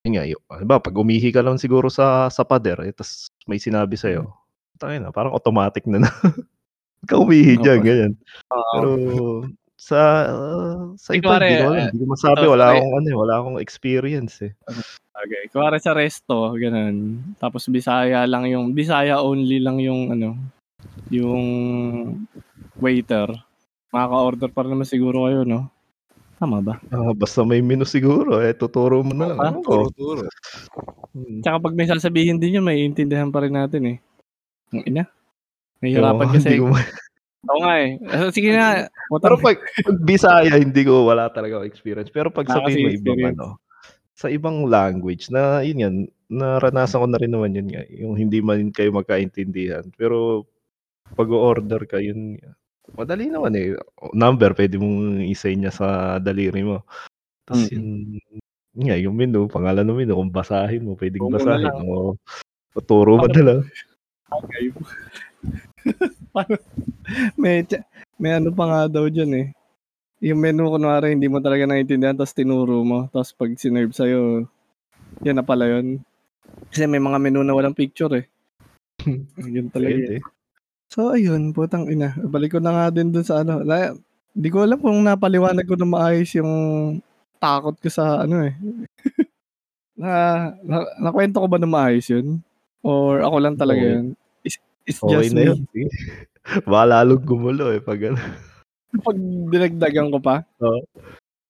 yun 0.07 0.13
nga, 0.19 0.25
yu 0.27 0.39
halimbawa 0.51 0.81
'pag 0.83 0.97
umihi 0.99 1.31
ka 1.35 1.43
lang 1.45 1.59
siguro 1.63 1.89
sa 1.93 2.29
sa 2.33 2.43
pader, 2.47 2.81
eh, 2.87 2.95
ta's 2.95 3.31
may 3.51 3.59
sinabi 3.63 3.95
sa'yo, 3.99 4.27
putangina 4.77 5.11
parang 5.15 5.35
automatic 5.37 5.87
na 5.91 6.03
na, 6.07 6.11
"Huwag 7.05 7.09
kang 7.11 7.23
umihi 7.27 7.55
diyan," 7.63 7.81
Opo. 7.81 7.87
ganyan. 7.87 8.13
Oo. 8.53 8.65
Pero 8.75 8.91
Sa 9.79 10.01
uh, 10.31 10.95
sa 10.99 11.13
Eh, 11.15 11.19
iba 11.23 11.39
hindi 11.43 11.55
ko 11.59 11.65
alam, 11.71 11.83
hindi 11.91 11.99
ko 12.03 12.07
masabi 12.15 12.45
so, 12.47 12.53
wala 12.55 12.67
akong 12.75 12.93
ano, 12.99 13.07
eh, 13.13 13.17
wala 13.19 13.35
akong 13.43 13.59
experience, 13.63 14.35
eh. 14.47 14.53
Okay. 15.19 15.51
Kuwari 15.51 15.79
sa 15.83 15.97
resto, 15.97 16.55
ganun. 16.55 17.19
Tapos 17.43 17.67
Bisaya 17.67 18.23
lang 18.25 18.47
yung, 18.47 18.71
Bisaya 18.71 19.19
only 19.19 19.59
lang 19.59 19.83
yung 19.83 20.15
ano, 20.15 20.39
yung 21.11 21.45
waiter. 22.79 23.27
Makaka-order 23.91 24.51
pa 24.53 24.63
naman 24.63 24.87
siguro 24.87 25.27
kayo, 25.27 25.43
no? 25.43 25.67
Tama 26.39 26.63
ba? 26.63 26.79
Ah, 26.95 27.11
basta 27.19 27.43
may 27.43 27.59
menu 27.59 27.83
siguro, 27.83 28.39
eh, 28.39 28.55
tuturo 28.55 29.03
mo 29.03 29.11
na 29.11 29.35
lang. 29.35 29.39
Ah, 29.43 29.51
Ewan 29.51 29.65
ko. 29.67 29.91
Turo-turo. 29.91 30.23
Hmm. 31.11 31.43
Tsaka 31.43 31.57
pag 31.59 31.75
may 31.75 31.89
sasabihin 31.91 32.39
din 32.39 32.63
yun, 32.63 32.67
may 32.67 32.79
intindihan 32.87 33.33
pa 33.35 33.43
rin 33.43 33.59
natin 33.59 33.83
eh. 33.91 33.97
Ang 34.71 34.83
ina. 34.87 35.05
Nahihirapan 35.83 36.27
Oo, 36.31 36.35
kasi. 36.39 36.63
ko 36.63 36.71
Oo 37.49 37.61
nga 37.67 37.75
eh. 37.83 37.91
Eh, 37.99 38.31
Sige 38.31 38.55
nga. 38.55 38.87
Pero 39.19 39.35
pag, 39.43 39.59
pag 39.59 39.99
Bisaya, 40.03 40.55
hindi 40.63 40.83
ko 40.87 41.11
wala 41.11 41.27
talaga 41.31 41.67
experience. 41.67 42.11
Pero 42.15 42.31
pag 42.31 42.47
sabihin 42.47 42.87
mo 42.87 42.91
ibang 42.95 43.35
ano, 43.35 43.47
sa 44.19 44.27
ibang 44.27 44.67
language 44.67 45.31
na 45.31 45.63
yun 45.63 45.79
yan, 45.79 45.95
naranasan 46.27 46.99
ko 46.99 47.07
na 47.07 47.21
rin 47.23 47.31
naman 47.31 47.55
yun 47.55 47.69
nga, 47.71 47.87
yung 47.87 48.19
hindi 48.19 48.43
man 48.43 48.75
kayo 48.75 48.91
magkaintindihan. 48.91 49.87
Pero 49.95 50.43
pag 51.15 51.31
order 51.31 51.87
ka, 51.87 52.03
yun, 52.03 52.35
madali 52.99 53.31
naman 53.31 53.55
eh. 53.55 53.79
Number, 54.11 54.59
pwede 54.59 54.75
mong 54.77 55.23
isay 55.23 55.55
niya 55.55 55.71
sa 55.71 55.87
daliri 56.19 56.67
mo. 56.67 56.83
Tapos 57.47 57.71
Mm. 57.71 57.75
yun, 57.79 57.87
yun 58.75 58.85
nga, 58.91 58.99
yung 58.99 59.17
menu, 59.17 59.47
pangalan 59.47 59.87
ng 59.87 59.99
menu, 60.03 60.13
kung 60.19 60.35
basahin 60.35 60.83
mo, 60.83 60.99
pwedeng 60.99 61.23
muna 61.23 61.39
basahin. 61.39 61.65
lang. 61.65 61.79
O, 61.87 62.19
tuturo 62.75 63.23
mo 63.23 63.27
na 63.31 63.43
lang. 63.47 63.61
Okay. 64.29 64.65
May, 67.41 67.65
may 68.21 68.33
ano 68.37 68.53
pa 68.53 68.65
nga 68.69 68.81
daw 69.01 69.09
dyan 69.09 69.33
eh. 69.33 69.47
Yung 70.19 70.43
menu, 70.43 70.67
kunwari, 70.67 71.15
hindi 71.15 71.31
mo 71.31 71.39
talaga 71.39 71.63
naiintindihan, 71.63 72.19
tapos 72.19 72.35
tinuro 72.35 72.83
mo. 72.83 73.07
Tapos 73.15 73.31
pag 73.31 73.55
sinerve 73.55 73.95
sa'yo, 73.95 74.51
yan 75.23 75.39
na 75.39 75.47
pala 75.47 75.71
yun. 75.71 76.03
Kasi 76.75 76.91
may 76.91 76.99
mga 76.99 77.19
menu 77.23 77.41
na 77.47 77.55
walang 77.55 77.77
picture 77.77 78.11
eh. 78.19 78.27
yun 79.39 79.71
talaga 79.71 79.95
eh. 79.95 80.19
Pwede. 80.19 80.37
So, 80.89 81.15
ayun, 81.15 81.55
putang 81.55 81.87
ina. 81.87 82.17
Balik 82.19 82.57
ko 82.57 82.59
na 82.59 82.73
nga 82.75 82.87
din 82.91 83.15
dun 83.15 83.23
sa 83.23 83.47
ano. 83.47 83.63
Na, 83.63 83.95
di 84.35 84.49
ko 84.51 84.67
alam 84.67 84.81
kung 84.81 84.99
napaliwanag 85.05 85.69
ko 85.69 85.79
na 85.79 85.87
maayos 85.87 86.33
yung 86.35 86.53
takot 87.39 87.77
ko 87.79 87.89
sa 87.93 88.27
ano 88.27 88.43
eh. 88.43 88.57
na, 90.01 90.11
na, 90.65 90.77
nakwento 90.99 91.39
ko 91.39 91.47
ba 91.47 91.61
na 91.63 91.69
maayos 91.69 92.09
yun? 92.11 92.43
Or 92.83 93.23
ako 93.23 93.37
lang 93.39 93.55
talaga 93.55 93.85
Oo. 93.85 93.95
yun? 94.01 94.07
It's, 94.43 94.59
it's 94.83 94.99
Okay 94.99 95.31
just 95.31 95.37
me. 95.37 95.47
yun. 95.47 95.59
Sige. 95.71 95.87
Baka 96.71 96.85
lalong 96.89 97.23
gumulo 97.23 97.71
eh. 97.71 97.79
Pag 97.79 98.11
ano. 98.11 98.48
Pag 98.89 99.17
dinagdagan 99.53 100.09
ko 100.09 100.19
pa. 100.19 100.45
Oo. 100.65 100.81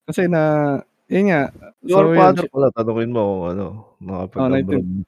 Kasi 0.08 0.26
na, 0.26 0.74
yun 1.06 1.30
nga. 1.30 1.52
Your 1.86 2.10
yun, 2.10 2.18
father 2.18 2.46
pala, 2.50 2.68
tanungin 2.74 3.14
mo 3.14 3.22
kung 3.22 3.44
ano, 3.54 3.66
nakapag-abroad 4.02 5.06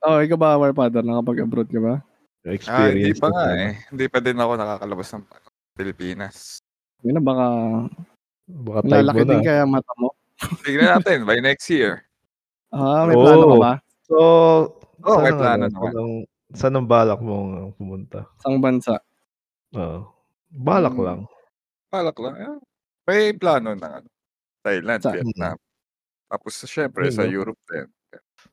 Oh, 0.00 0.16
ikaw 0.16 0.38
ba, 0.40 0.56
War 0.56 0.72
Father? 0.72 1.04
Nakapag-abroad 1.04 1.68
ka 1.68 1.80
ba? 1.80 1.94
Ah, 2.00 2.88
hindi 2.88 3.12
experience. 3.12 3.20
pa 3.20 3.28
mo 3.28 3.36
nga 3.36 3.48
eh. 3.52 3.72
Hindi 3.92 4.06
pa 4.08 4.18
din 4.24 4.40
ako 4.40 4.52
nakakalabas 4.56 5.08
ng 5.12 5.24
Pilipinas. 5.76 6.36
Yun 7.04 7.20
na, 7.20 7.22
baka 7.22 7.46
Baka 8.50 8.78
time 8.82 9.04
lalaki 9.04 9.22
din 9.28 9.42
kaya 9.44 9.62
mata 9.68 9.92
mo. 10.00 10.16
Tignan 10.64 10.98
natin, 10.98 11.28
by 11.28 11.38
next 11.44 11.68
year. 11.68 12.08
Ah, 12.72 13.04
may 13.04 13.14
Oo. 13.14 13.22
plano 13.22 13.44
ka 13.44 13.56
ba? 13.60 13.72
So, 14.08 14.16
saan 15.04 15.20
may 15.20 15.32
ang 15.36 15.40
plano 15.40 15.62
ano, 15.68 15.74
naman. 15.76 15.92
Saan 15.92 16.08
saan 16.50 16.74
ang 16.80 16.88
balak 16.88 17.20
mo 17.22 17.34
pumunta? 17.76 18.26
Sang 18.42 18.58
bansa? 18.58 18.98
Oo. 19.76 20.08
balak 20.50 20.96
Hmm. 20.96 21.04
lang. 21.06 21.20
Balak 21.90 22.16
lang. 22.22 22.34
eh. 22.38 22.54
May 23.04 23.34
plano 23.34 23.74
ng 23.74 23.82
ano, 23.82 24.08
Thailand, 24.62 25.00
Sa- 25.02 25.10
Vietnam. 25.12 25.58
Tapos 26.30 26.54
syempre 26.62 27.10
Yun, 27.10 27.16
sa? 27.18 27.26
Europe 27.26 27.58
din. 27.66 27.90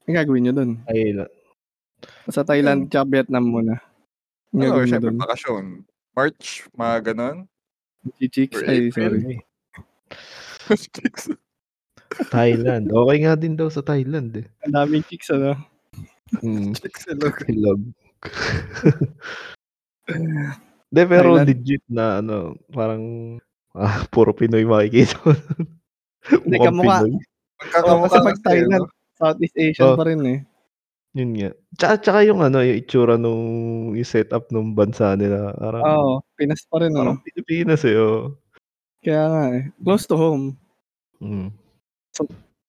Ang 0.09 0.15
gagawin 0.17 0.41
nyo 0.49 0.53
dun? 0.57 0.71
Ay, 0.89 1.13
Sa 2.27 2.41
Thailand 2.41 2.89
tsaka 2.89 3.05
Vietnam 3.05 3.45
muna. 3.45 3.77
Ang 4.49 4.57
Ano, 4.57 4.61
gagawin 4.65 4.87
nyo 4.89 4.93
syempre 4.97 5.11
dun? 5.13 5.21
bakasyon. 5.21 5.65
March, 6.17 6.65
mga 6.73 7.13
ganon. 7.13 7.37
Chicks? 8.17 8.57
Or 8.57 8.65
Ay, 8.65 8.89
sorry. 8.89 9.37
Thailand. 12.33 12.89
Okay 12.89 13.17
nga 13.21 13.35
din 13.37 13.53
daw 13.53 13.69
sa 13.69 13.85
Thailand 13.85 14.33
eh. 14.41 14.47
Ang 14.65 14.73
daming 14.73 15.05
chicks, 15.05 15.29
ano? 15.29 15.53
Mm. 16.41 16.73
Chicks 16.81 17.05
hello. 17.05 17.29
Hilog. 17.45 17.81
De, 20.91 21.03
pero 21.03 21.35
Thailand. 21.35 21.47
legit 21.51 21.83
na 21.91 22.23
ano, 22.23 22.55
parang 22.71 23.03
ah, 23.75 24.07
puro 24.13 24.31
Pinoy 24.31 24.63
makikita 24.63 25.19
mo. 25.27 25.35
Hindi, 26.45 26.57
Mukhang 26.59 26.67
kamukha. 26.75 26.97
Pinoy. 27.03 27.13
Oo, 27.83 27.95
kasi 28.07 28.17
pag 28.23 28.37
Thailand, 28.45 28.85
Southeast 29.17 29.57
Asian 29.57 29.91
Oh. 29.93 29.97
pa 29.99 30.05
rin 30.07 30.21
eh. 30.27 30.39
Yun 31.17 31.31
nga. 31.37 31.51
Tsaka, 31.77 31.93
tsaka 32.03 32.19
yung 32.27 32.41
ano, 32.45 32.61
yung 32.63 32.77
itsura 32.79 33.15
nung 33.17 33.45
yung 33.97 34.07
setup 34.09 34.49
nung 34.53 34.73
bansa 34.77 35.15
nila. 35.17 35.53
Parang, 35.57 35.83
Oo, 35.83 36.11
Pinas 36.37 36.63
pa 36.69 36.77
rin, 36.83 36.93
parang 36.95 37.19
ano? 37.19 37.23
Pilipinas 37.25 37.81
eh. 37.87 37.97
Oh. 37.97 38.37
Kaya 39.03 39.23
nga 39.29 39.43
eh. 39.57 39.63
Close 39.83 40.05
to 40.09 40.15
home. 40.19 40.57
Mm. 41.21 41.49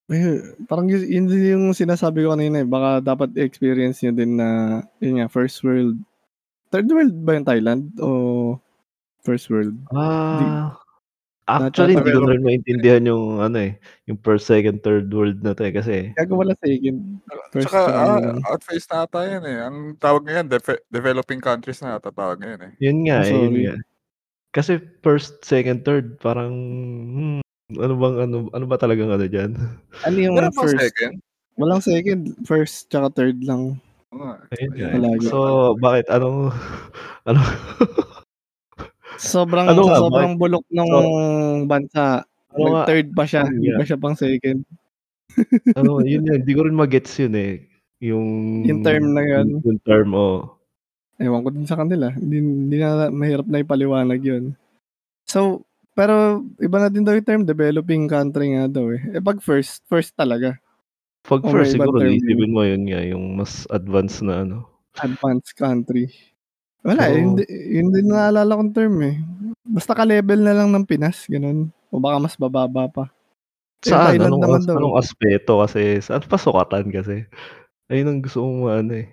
Eh, 0.09 0.41
parang 0.69 0.89
yun, 0.89 1.05
yun 1.05 1.27
yung 1.31 1.65
sinasabi 1.77 2.25
ko 2.25 2.33
kanina 2.37 2.65
eh. 2.65 2.69
Baka 2.69 3.01
dapat 3.05 3.31
experience 3.41 4.01
nyo 4.05 4.13
din 4.17 4.41
na, 4.41 4.81
yun 5.05 5.21
nga, 5.23 5.29
first 5.33 5.61
world. 5.63 5.97
Third 6.69 6.89
world 6.93 7.15
ba 7.25 7.37
yung 7.37 7.49
Thailand? 7.49 7.83
O 8.01 8.09
first 9.25 9.49
world? 9.49 9.77
Ah, 9.93 10.77
actually, 11.49 11.97
hindi 11.97 12.13
ko 12.13 12.29
rin 12.29 12.45
maintindihan 12.45 13.09
yung 13.09 13.41
ano 13.41 13.57
eh, 13.57 13.81
yung 14.05 14.21
first, 14.21 14.45
second, 14.45 14.85
third 14.85 15.09
world 15.09 15.41
na 15.41 15.57
to 15.57 15.65
eh. 15.65 15.73
Kasi, 15.73 16.13
Kaya 16.13 16.29
wala 16.29 16.53
second. 16.61 17.25
First 17.53 17.73
Tsaka, 17.73 17.81
tsaka 17.89 17.97
ah, 17.97 18.21
lang. 18.21 18.41
outface 18.45 18.87
na 18.93 18.97
ata 19.09 19.21
yan 19.25 19.45
eh. 19.49 19.59
Ang 19.65 19.77
tawag 19.97 20.23
ngayon, 20.29 20.47
def- 20.53 20.85
developing 20.93 21.41
countries 21.41 21.81
na 21.81 21.97
ata 21.97 22.13
tawag 22.13 22.41
ngayon 22.45 22.61
eh. 22.69 22.73
yun 22.85 22.99
nga 23.09 23.25
eh, 23.25 23.33
yun 23.33 23.55
nga. 23.65 23.77
Kasi 24.53 24.81
first, 25.01 25.41
second, 25.45 25.89
third, 25.89 26.21
parang, 26.21 26.53
hmm, 26.53 27.41
ano 27.77 27.95
bang, 27.97 28.17
ano, 28.29 28.37
ano 28.53 28.65
ba 28.65 28.77
talagang 28.81 29.13
ano 29.13 29.25
dyan? 29.29 29.57
Ano 30.05 30.17
yung 30.17 30.37
ba 30.37 30.53
first? 30.53 30.77
second? 30.77 31.21
Walang 31.59 31.83
second. 31.83 32.33
First 32.47 32.89
tsaka 32.89 33.13
third 33.13 33.43
lang. 33.45 33.77
Nga. 34.09 34.33
Ayun. 34.57 34.91
Palagi. 34.97 35.27
So, 35.29 35.39
bakit? 35.77 36.07
Anong, 36.09 36.53
ano? 37.29 37.41
Sobrang, 39.19 39.67
Ano 39.69 39.83
nga, 39.85 39.99
sobrang 39.99 40.33
bulok 40.39 40.65
ng 40.71 40.91
bansa. 41.69 42.23
Ano 42.55 42.65
nga, 42.73 42.87
Nag-third 42.87 43.09
pa 43.13 43.25
siya. 43.29 43.43
Ano 43.45 43.53
Hindi 43.53 43.69
nga? 43.69 43.79
pa 43.79 43.85
siya 43.85 43.99
pang 44.01 44.17
second. 44.17 44.61
ano, 45.79 45.91
yun 46.03 46.25
yun, 46.25 46.41
hindi 46.41 46.55
ko 46.57 46.63
rin 46.65 46.77
magets 46.79 47.13
yun 47.21 47.35
eh. 47.37 47.69
Yung, 48.01 48.63
Yung 48.65 48.81
term 48.87 49.13
na 49.13 49.23
yun. 49.27 49.61
Yung 49.61 49.81
term, 49.83 50.15
oh. 50.15 50.57
Ewan 51.19 51.43
ko 51.43 51.51
din 51.51 51.67
sa 51.67 51.75
kanila. 51.77 52.15
Hindi, 52.15 52.37
hindi 52.39 52.77
na 52.79 53.11
mahirap 53.11 53.47
na 53.51 53.59
ipaliwanag 53.61 54.23
yun. 54.23 54.45
So, 55.27 55.67
pero 55.99 56.47
iba 56.63 56.79
na 56.79 56.89
din 56.89 57.03
daw 57.03 57.11
yung 57.11 57.27
term, 57.27 57.43
developing 57.43 58.07
country 58.07 58.55
nga 58.55 58.71
daw 58.71 58.95
eh. 58.95 59.03
Eh 59.19 59.21
pag 59.21 59.43
first, 59.43 59.83
first 59.91 60.15
talaga. 60.15 60.63
Pag 61.29 61.45
Oh, 61.45 61.53
first, 61.53 61.77
siguro, 61.77 62.01
isipin 62.01 62.51
mo 62.51 62.65
yun 62.65 62.89
nga, 62.89 63.05
yung 63.05 63.37
mas 63.37 63.69
advanced 63.69 64.25
na 64.25 64.43
ano. 64.43 64.65
Advanced 64.97 65.53
country. 65.55 66.09
Wala, 66.81 67.05
So- 67.05 67.13
eh, 67.13 67.21
hindi, 67.21 67.43
hindi 67.71 67.99
naalala 68.03 68.57
kong 68.57 68.73
term 68.73 68.97
eh. 69.05 69.21
Basta 69.61 69.93
ka-level 69.93 70.41
na 70.41 70.57
lang 70.57 70.73
ng 70.73 70.89
Pinas, 70.89 71.29
ganun. 71.29 71.69
O 71.93 72.01
baka 72.01 72.17
mas 72.19 72.33
bababa 72.35 72.89
pa. 72.89 73.05
Eh, 73.85 73.93
Saan? 73.93 74.17
Thailand 74.17 74.33
Anong, 74.33 74.43
naman 74.43 74.61
as, 74.65 74.73
anong 74.73 74.97
aspeto 74.97 75.53
kasi? 75.61 75.83
Saan 76.01 76.25
pa 76.25 76.35
sukatan 76.35 76.89
kasi? 76.89 77.29
Ayun 77.87 78.09
ang 78.09 78.21
gusto 78.25 78.41
kong 78.41 78.61
ano 78.67 78.93
eh. 78.97 79.09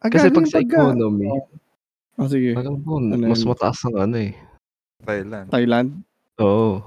Ah, 0.00 0.08
Kasi 0.08 0.32
pag 0.32 0.48
sa 0.48 0.58
pagka- 0.58 0.90
economy, 0.90 1.28
Oh, 2.16 2.28
sige. 2.28 2.52
alam 2.52 2.80
mo, 2.80 2.96
Ano 2.98 3.24
mas 3.24 3.40
yun? 3.40 3.52
mataas 3.52 3.78
ang 3.84 3.96
ano 3.98 4.16
eh. 4.18 4.32
Thailand. 5.02 5.46
Thailand. 5.48 5.88
Oo. 6.38 6.80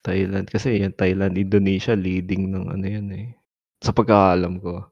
Thailand. 0.00 0.46
Kasi 0.46 0.80
yan, 0.80 0.92
Thailand, 0.92 1.34
Indonesia, 1.34 1.92
leading 1.92 2.48
ng 2.48 2.70
ano 2.70 2.84
yan 2.84 3.08
eh. 3.12 3.26
Sa 3.86 3.94
pagkakaalam 3.94 4.58
ko. 4.58 4.82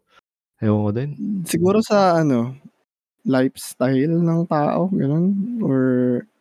Ewan 0.62 0.82
ko 0.86 0.90
din. 0.94 1.10
Siguro 1.42 1.82
sa 1.82 2.22
ano, 2.22 2.54
lifestyle 3.26 4.14
ng 4.14 4.46
tao, 4.46 4.86
ganun. 4.94 5.34
Or 5.58 5.80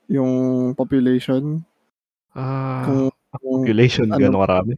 yung 0.06 0.32
population. 0.78 1.66
Ah, 2.38 2.86
Kung, 2.86 3.10
kung 3.34 3.66
population, 3.66 4.06
ano- 4.14 4.22
gano'ng 4.22 4.44
karami? 4.46 4.74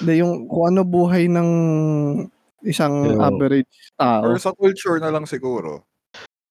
Hindi, 0.00 0.12
yung 0.20 0.44
kung 0.44 0.64
ano 0.76 0.80
buhay 0.84 1.24
ng 1.32 1.48
isang 2.68 3.16
Yung- 3.16 3.24
average 3.24 3.72
tao. 3.96 4.28
Or 4.28 4.36
sa 4.36 4.52
culture 4.52 5.00
na 5.00 5.08
lang 5.08 5.24
siguro. 5.24 5.88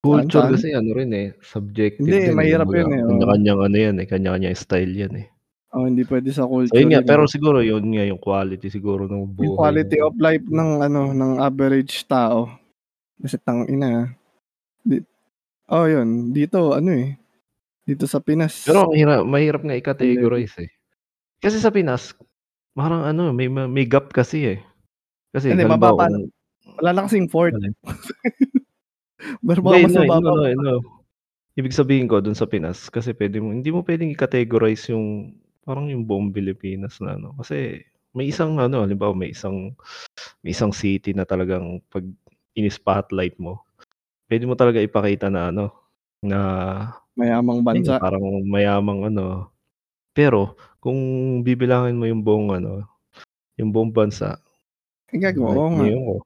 Culture 0.02 0.48
saan? 0.48 0.54
kasi 0.56 0.72
ano 0.72 0.90
rin 0.96 1.12
eh, 1.12 1.28
subjective 1.44 2.02
Hindi, 2.08 2.32
din. 2.32 2.34
mahirap 2.34 2.66
Kumbaga, 2.66 2.80
yun 2.82 2.90
eh. 2.90 3.02
Kanya-kanyang 3.06 3.60
ano 3.60 3.76
yan 3.76 3.96
eh, 4.00 4.06
kanya-kanyang 4.08 4.56
style 4.58 4.94
yan 4.96 5.14
eh. 5.14 5.26
Oh, 5.70 5.86
hindi 5.86 6.02
pwede 6.02 6.34
sa 6.34 6.50
culture. 6.50 6.74
So 6.74 6.82
yun 6.82 6.90
nga, 6.90 7.06
pero 7.06 7.24
eh. 7.24 7.30
siguro 7.30 7.62
yun 7.62 7.86
nga 7.94 8.02
yung 8.02 8.18
quality 8.18 8.66
siguro 8.74 9.06
ng 9.06 9.38
buhay. 9.38 9.46
yung 9.46 9.58
quality 9.58 9.96
ng- 10.02 10.06
of 10.06 10.14
life 10.18 10.46
ng 10.50 10.70
ano 10.82 11.00
ng 11.14 11.32
average 11.38 11.94
tao. 12.10 12.50
Kasi 13.22 13.38
tang 13.38 13.68
ina. 13.70 14.10
Di, 14.82 14.98
oh, 15.70 15.86
yun. 15.86 16.34
Dito 16.34 16.74
ano 16.74 16.90
eh. 16.90 17.14
Dito 17.86 18.10
sa 18.10 18.18
Pinas. 18.18 18.66
Pero 18.66 18.90
ang 18.90 18.94
hirap, 18.98 19.22
mahirap 19.22 19.62
nga 19.62 19.78
i-categorize 19.78 20.56
eh. 20.62 20.70
Kasi 21.38 21.62
sa 21.62 21.70
Pinas, 21.70 22.18
parang 22.74 23.06
ano, 23.06 23.30
may 23.30 23.46
may 23.48 23.86
gap 23.86 24.10
kasi 24.10 24.58
eh. 24.58 24.60
Kasi 25.30 25.54
Hindi, 25.54 25.66
halimbawa, 25.66 26.10
mababa 26.10 26.30
Wala 26.80 26.90
na 26.94 27.02
kasing. 27.06 27.26
Ano? 27.30 27.70
Pero 29.46 29.60
mas 29.62 29.92
no, 29.92 30.06
mababa. 30.06 30.20
no, 30.22 30.32
no, 30.38 30.62
no. 30.62 30.74
Ibig 31.58 31.74
sabihin 31.76 32.06
ko 32.08 32.22
dun 32.22 32.38
sa 32.38 32.46
Pinas, 32.48 32.88
kasi 32.88 33.12
pwede 33.12 33.42
mo, 33.42 33.52
hindi 33.52 33.68
mo 33.68 33.82
pwedeng 33.84 34.08
i-categorize 34.14 34.94
yung, 34.94 35.34
parang 35.70 35.86
yung 35.86 36.02
buong 36.02 36.34
Pilipinas 36.34 36.98
na 36.98 37.14
ano. 37.14 37.38
Kasi 37.38 37.78
may 38.10 38.26
isang 38.26 38.58
ano, 38.58 38.82
halimbawa 38.82 39.14
may 39.14 39.30
isang, 39.30 39.70
may 40.42 40.50
isang 40.50 40.74
city 40.74 41.14
na 41.14 41.22
talagang 41.22 41.78
pag 41.94 42.02
in-spotlight 42.58 43.38
mo, 43.38 43.62
pwede 44.30 44.44
mo 44.50 44.58
talaga 44.58 44.82
ipakita 44.82 45.30
na 45.30 45.54
ano, 45.54 45.70
na 46.26 46.40
Mayamang 47.14 47.62
bansa. 47.62 47.98
ayun, 47.98 48.02
parang 48.02 48.24
mayamang 48.48 49.00
ano. 49.14 49.54
Pero 50.16 50.58
kung 50.82 50.98
bibilangin 51.46 51.98
mo 51.98 52.06
yung 52.10 52.22
buong 52.26 52.50
ano, 52.58 52.86
yung 53.60 53.70
buong 53.70 53.94
bansa, 53.94 54.40
Ang 55.14 55.22
gagawa, 55.22 55.62
nga. 55.70 55.78
ngayon 55.86 56.02
ko. 56.06 56.16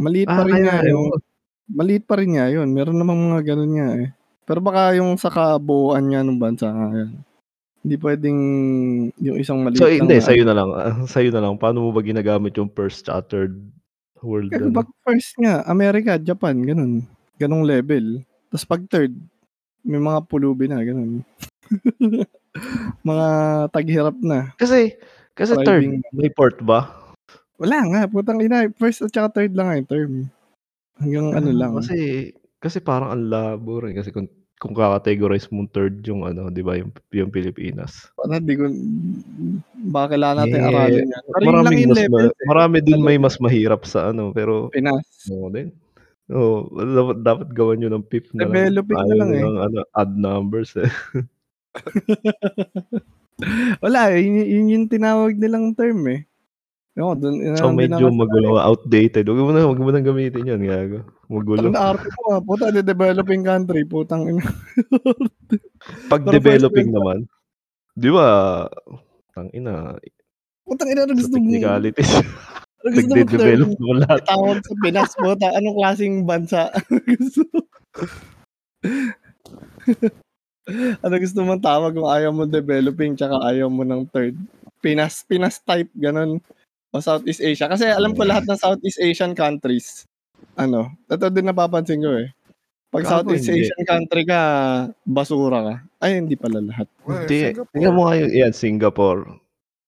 Maliit 0.00 0.28
pa 0.28 0.42
Ah, 0.42 0.46
rin 0.48 0.60
nga 0.64 0.76
yung, 0.88 1.06
maliit 1.70 2.04
pa 2.08 2.14
rin 2.20 2.32
nga 2.36 2.46
yun. 2.52 2.68
Meron 2.72 2.98
namang 3.00 3.20
mga 3.32 3.42
ganun 3.54 3.72
nga 3.76 3.88
eh. 4.00 4.10
Pero 4.48 4.60
baka 4.64 4.96
yung 4.98 5.16
sa 5.20 5.30
kabuuan 5.32 6.06
nga 6.10 6.20
ng 6.24 6.38
bansa 6.40 6.68
nga 6.72 6.88
yan. 6.94 7.12
Hindi 7.80 7.96
pwedeng 7.96 8.38
yung 9.16 9.38
isang 9.40 9.64
maliit 9.64 9.80
So 9.80 9.88
lang 9.88 10.04
hindi, 10.04 10.16
na- 10.20 10.26
sa'yo 10.26 10.42
na 10.44 10.54
lang. 10.56 10.68
ah, 10.70 10.92
Sa'yo 11.12 11.30
na 11.32 11.40
lang. 11.40 11.54
Paano 11.56 11.80
mo 11.80 11.90
ba 11.90 12.04
ginagamit 12.04 12.52
yung 12.54 12.68
first 12.68 13.08
chartered 13.08 13.56
world? 14.20 14.52
Ano? 14.52 14.68
pag 14.72 14.88
first 15.00 15.32
nga, 15.40 15.64
America, 15.64 16.20
Japan, 16.20 16.60
ganun. 16.60 17.08
Ganong 17.40 17.64
level. 17.64 18.20
Tapos 18.52 18.66
pag 18.68 18.82
third, 18.86 19.16
may 19.80 19.96
mga 19.96 20.28
pulubi 20.28 20.68
na, 20.68 20.84
ganun. 20.84 21.24
mga 23.08 23.28
taghirap 23.72 24.16
na. 24.20 24.52
Kasi, 24.60 24.96
kasi 25.32 25.56
third, 25.64 25.88
Driving. 25.88 26.04
may 26.12 26.28
port 26.28 26.60
ba? 26.60 26.90
Wala 27.56 27.80
nga, 27.88 28.00
putang 28.08 28.40
ina. 28.40 28.68
First 28.76 29.04
at 29.04 29.12
saka 29.12 29.40
third 29.40 29.52
lang 29.56 29.68
nga 29.68 29.78
yung 29.78 29.90
term. 29.90 30.12
Hanggang 31.00 31.26
ano 31.32 31.50
lang. 31.52 31.72
Kasi, 31.76 32.28
kasi 32.60 32.80
parang 32.80 33.08
ang 33.08 33.24
labo 33.24 33.80
rin. 33.80 33.96
Kasi 33.96 34.12
kung, 34.12 34.28
kung 34.60 34.76
kakategorize 34.76 35.48
mong 35.48 35.72
third 35.72 36.04
yung 36.04 36.28
ano, 36.28 36.52
di 36.52 36.60
ba, 36.60 36.76
yung, 36.76 36.92
yung 37.16 37.32
Pilipinas. 37.32 38.12
Parang 38.12 38.44
di 38.44 38.60
ko, 38.60 38.68
baka 39.88 40.12
kailangan 40.14 40.36
natin 40.44 40.60
Eh, 40.60 40.68
aralin 40.68 41.06
yan. 41.08 41.22
Pero 41.24 41.44
yun 41.48 41.64
lang 41.64 41.78
yung 41.80 41.96
level. 41.96 42.28
ma- 42.28 42.36
marami 42.44 42.76
din 42.84 43.00
may 43.00 43.16
mas 43.16 43.40
mahirap 43.40 43.88
sa 43.88 44.12
ano, 44.12 44.36
pero 44.36 44.68
Pinas. 44.68 45.00
Oo 45.32 45.48
din. 45.48 45.72
Oo, 46.30 46.68
dapat, 46.76 47.16
dapat 47.24 47.48
gawan 47.50 47.76
nyo 47.80 47.88
ng 47.90 48.04
pip 48.06 48.28
na 48.36 48.46
lang. 48.46 48.52
Developing 48.54 48.94
na 48.94 49.02
Ayaw 49.02 49.16
lang 49.16 49.30
eh. 49.32 49.42
ng, 49.42 49.58
ano, 49.64 49.78
add 49.96 50.12
numbers 50.14 50.76
eh. 50.76 50.86
Wala, 53.82 54.12
eh, 54.12 54.20
yun, 54.20 54.44
yun 54.44 54.66
yung 54.76 54.86
tinawag 54.92 55.40
nilang 55.40 55.72
term 55.72 56.04
eh. 56.12 56.28
No, 56.94 57.16
dun, 57.16 57.40
So 57.56 57.72
medyo 57.72 58.12
magulo, 58.12 58.60
outdated. 58.60 59.24
Huwag 59.24 59.40
mo 59.40 59.50
na, 59.56 59.64
huwag 59.64 59.80
mo 59.80 59.88
nang 59.88 60.04
gamitin 60.04 60.44
yan, 60.44 60.60
gago. 60.68 61.00
Magulo. 61.30 61.70
Ang 61.70 61.78
arte 61.78 62.10
mo 62.10 62.34
ah, 62.34 62.42
puta, 62.42 62.74
the 62.74 62.82
developing 62.82 63.46
country, 63.46 63.86
putang 63.86 64.26
ina. 64.26 64.42
Pag 66.10 66.26
Pero 66.26 66.34
developing 66.34 66.90
first 66.90 66.96
naman, 66.98 67.18
di 67.94 68.10
ba, 68.10 68.28
tang 69.30 69.46
ina, 69.54 69.94
Putang 70.66 70.90
ina, 70.90 71.06
ano 71.06 71.14
gusto 71.14 71.38
mo? 71.38 71.46
technicalities, 71.46 72.10
Ano 72.80 72.88
nagde-develop 72.96 73.70
mo 73.78 73.92
lahat. 74.02 74.26
Tawag 74.26 74.58
sa 74.64 74.74
Pinas, 74.82 75.12
puta, 75.14 75.48
anong 75.54 75.76
klaseng 75.78 76.14
bansa? 76.26 76.74
gusto 77.14 77.46
ano 81.02 81.14
gusto 81.18 81.40
mong 81.44 81.62
tawag 81.62 81.92
kung 81.94 82.08
ayaw 82.08 82.30
mo 82.32 82.48
developing 82.48 83.14
tsaka 83.14 83.38
ayaw 83.54 83.70
mo 83.70 83.86
ng 83.86 84.08
third? 84.10 84.34
Pinas, 84.82 85.22
Pinas 85.28 85.62
type, 85.62 85.92
ganun. 85.94 86.42
O 86.90 86.98
Southeast 86.98 87.38
Asia. 87.38 87.70
Kasi 87.70 87.86
alam 87.86 88.18
ko 88.18 88.26
lahat 88.26 88.48
ng 88.50 88.58
Southeast 88.58 88.98
Asian 88.98 89.36
countries. 89.36 90.09
Ano, 90.60 90.92
ito 91.08 91.26
din 91.32 91.48
napapansin 91.48 92.04
ko 92.04 92.12
eh. 92.20 92.28
Pag 92.90 93.06
Gago, 93.06 93.12
Southeast 93.24 93.48
hindi. 93.48 93.64
Asian 93.64 93.84
country 93.86 94.22
ka, 94.26 94.40
basura 95.06 95.58
ka. 95.62 95.74
Ay, 96.02 96.20
hindi 96.20 96.34
pala 96.34 96.58
lahat. 96.60 96.90
Well, 97.06 97.22
Hindi, 97.24 97.38
Singapore. 97.54 97.70
tingnan 97.72 97.94
mo 97.94 98.02
ngayon, 98.10 98.28
yan, 98.34 98.52
Singapore, 98.52 99.20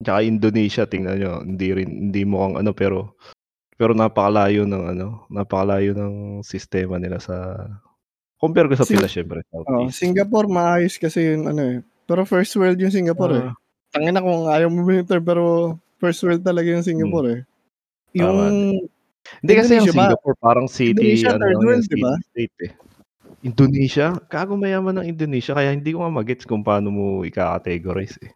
tsaka 0.00 0.18
Indonesia, 0.22 0.82
tingnan 0.86 1.16
nyo, 1.18 1.32
hindi 1.42 1.68
rin, 1.74 1.90
hindi 2.08 2.22
mukhang 2.22 2.62
ano, 2.62 2.70
pero, 2.72 3.18
pero 3.74 3.92
napakalayo 3.92 4.64
ng 4.64 4.84
ano, 4.94 5.26
napakalayo 5.28 5.92
ng 5.98 6.14
sistema 6.46 6.96
nila 7.02 7.18
sa, 7.18 7.66
compare 8.38 8.70
ko 8.70 8.78
sa 8.78 8.86
Sing- 8.86 9.02
Pinas, 9.02 9.10
syempre. 9.10 9.42
Oh. 9.50 9.90
Singapore, 9.90 10.46
maayos 10.46 10.94
kasi 10.96 11.34
yun, 11.34 11.50
ano 11.50 11.62
eh. 11.62 11.78
Pero 12.06 12.22
first 12.22 12.54
world 12.54 12.78
yung 12.78 12.94
Singapore 12.94 13.34
eh. 13.34 13.44
Ah, 13.50 13.54
Tangina 13.92 14.22
kung 14.22 14.46
ayaw 14.46 14.70
mo 14.70 14.86
yung 14.88 15.04
term, 15.10 15.26
pero 15.26 15.74
first 15.98 16.22
world 16.22 16.46
talaga 16.46 16.70
yung 16.70 16.86
Singapore 16.86 17.26
eh. 17.34 17.40
Yung, 18.14 18.78
Hindi 19.42 19.52
kasi 19.54 19.70
yung 19.78 19.86
Indonesia 19.86 19.94
ba? 19.94 20.06
Singapore 20.12 20.36
parang 20.38 20.66
city, 20.68 20.90
Indonesia, 20.92 21.28
ano 21.32 21.42
third 21.42 21.52
yan, 21.52 21.60
world, 21.62 21.82
city 21.84 21.94
di 21.94 22.02
ba? 22.02 22.12
state 22.30 22.56
eh. 22.66 22.72
Indonesia? 23.42 24.06
Kago 24.30 24.54
mayaman 24.54 24.94
ng 25.02 25.06
Indonesia 25.08 25.52
kaya 25.54 25.74
hindi 25.74 25.90
ko 25.90 26.06
nga 26.06 26.12
magets 26.14 26.46
kung 26.46 26.62
paano 26.62 26.88
mo 26.94 27.04
i-categorize 27.26 28.18
eh. 28.22 28.32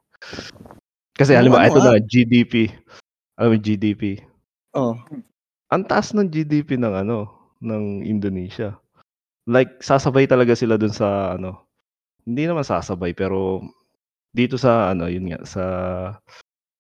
Kasi 1.15 1.33
Ano, 1.39 1.49
alam 1.49 1.51
mo, 1.55 1.59
ano, 1.63 1.69
ito 1.71 1.79
ah? 1.81 1.87
na, 1.95 2.03
GDP. 2.03 2.55
Alam 3.39 3.49
mo, 3.55 3.57
GDP. 3.63 4.03
oh, 4.75 4.95
Ang 5.71 5.83
taas 5.87 6.15
ng 6.15 6.27
GDP 6.31 6.79
ng 6.79 6.95
ano, 7.07 7.31
ng 7.63 8.03
Indonesia. 8.03 8.77
Like, 9.47 9.79
sasabay 9.83 10.27
talaga 10.27 10.55
sila 10.59 10.75
dun 10.79 10.91
sa 10.93 11.39
ano, 11.39 11.67
hindi 12.27 12.47
naman 12.47 12.67
sasabay, 12.67 13.15
pero 13.15 13.63
dito 14.35 14.59
sa 14.59 14.91
ano, 14.91 15.07
yun 15.07 15.31
nga, 15.31 15.41
sa 15.47 15.65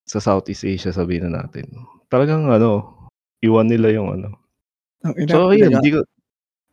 sa 0.07 0.19
Southeast 0.23 0.67
Asia 0.67 0.91
sabihin 0.91 1.31
na 1.31 1.43
natin. 1.47 1.67
Talagang 2.11 2.47
ano, 2.51 2.96
iwan 3.47 3.71
nila 3.71 3.95
yung 3.95 4.09
ano. 4.19 4.35
ang 5.07 5.15
ina, 5.15 5.31
So, 5.31 5.55
yun, 5.55 5.71
hindi 5.71 5.95
ko, 5.95 6.03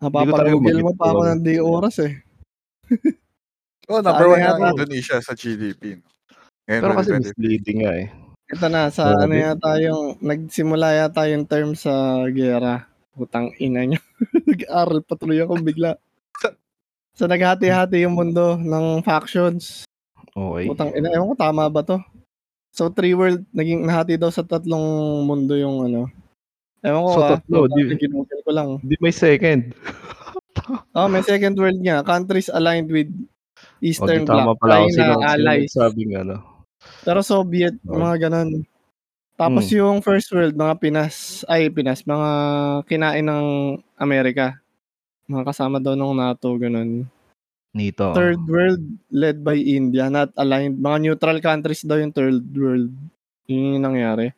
napapag-google 0.01 0.81
mo 0.81 0.93
pa 0.97 1.13
ako 1.13 1.21
ng 1.29 1.41
di 1.45 1.61
oras 1.61 2.01
eh. 2.01 2.13
Oh, 3.91 3.99
number 3.99 4.31
one 4.31 4.39
to? 4.39 4.79
Indonesia 4.79 5.19
sa 5.19 5.35
GDP. 5.35 5.99
Ngayon, 6.71 6.81
pero 6.87 6.93
kasi 6.95 7.09
2020. 7.11 7.19
misleading 7.19 7.79
nga 7.83 7.93
eh. 7.99 8.07
Ito 8.47 8.65
na, 8.71 8.81
sa 8.87 9.03
Grabe. 9.11 9.23
ano 9.27 9.33
yata 9.35 9.71
yung, 9.83 10.03
nagsimula 10.23 10.87
yata 11.03 11.21
yung 11.27 11.43
term 11.43 11.75
sa 11.75 12.23
gera. 12.31 12.87
Putang 13.11 13.51
ina 13.59 13.83
nyo. 13.83 13.99
Nag-aral 14.49 15.03
patuloy 15.03 15.43
ako 15.43 15.59
bigla. 15.59 15.99
So, 17.13 17.29
naghati-hati 17.29 18.01
yung 18.09 18.17
mundo 18.17 18.57
ng 18.57 19.05
factions. 19.05 19.85
Okay. 20.33 20.65
Putang 20.65 20.97
ina, 20.97 21.13
ewan 21.13 21.29
ko 21.29 21.37
tama 21.37 21.69
ba 21.69 21.85
to? 21.85 22.01
So, 22.73 22.89
three 22.89 23.13
world, 23.13 23.45
naging 23.53 23.85
nahati 23.85 24.17
daw 24.17 24.33
sa 24.33 24.41
tatlong 24.41 24.81
mundo 25.21 25.53
yung 25.53 25.85
ano. 25.85 26.09
Ewan 26.83 27.01
ko 27.01 27.09
So, 27.09 27.21
ah. 27.21 27.29
tatlo, 27.33 27.59
di- 27.69 27.95
Ginugol 27.95 28.39
ko 28.43 28.51
lang. 28.51 28.69
Hindi 28.77 28.95
may 28.99 29.15
second. 29.15 29.71
Oh, 30.91 31.07
may 31.11 31.23
second 31.23 31.55
world 31.55 31.79
nga. 31.79 32.03
Countries 32.03 32.47
aligned 32.47 32.87
with 32.87 33.07
Eastern 33.79 34.23
di 34.23 34.29
tama 34.29 34.51
Bloc. 34.51 34.59
pala 34.59 34.73
ako. 34.79 34.87
China, 34.89 34.93
Sino, 34.93 35.13
sino 35.15 35.25
allies. 35.25 35.63
nagsabing 35.69 36.11
ano. 36.17 36.35
Pero 37.01 37.19
Soviet, 37.21 37.75
Oh. 37.85 37.95
mga 37.97 38.27
ganun. 38.27 38.67
Tapos 39.33 39.65
Hmm. 39.65 39.75
yung 39.75 39.97
first 39.99 40.29
world, 40.29 40.53
mga 40.53 40.75
Pinas, 40.77 41.15
ay 41.47 41.67
Pinas, 41.67 42.03
mga 42.03 42.29
kinain 42.85 43.25
ng 43.25 43.47
Amerika. 43.97 44.59
Mga 45.25 45.43
kasama 45.45 45.79
daw 45.79 45.95
ng 45.95 46.13
NATO, 46.13 46.51
ganun. 46.53 47.07
Nito. 47.73 48.13
Third 48.13 48.43
world, 48.45 48.83
led 49.09 49.41
by 49.41 49.57
India, 49.57 50.05
not 50.05 50.29
aligned. 50.35 50.77
Mga 50.77 50.97
neutral 51.01 51.39
countries 51.39 51.81
daw 51.81 51.97
yung 51.97 52.13
third 52.13 52.43
world. 52.53 52.91
Yun 53.47 53.79
yung 53.79 53.83
nangyari. 53.83 54.29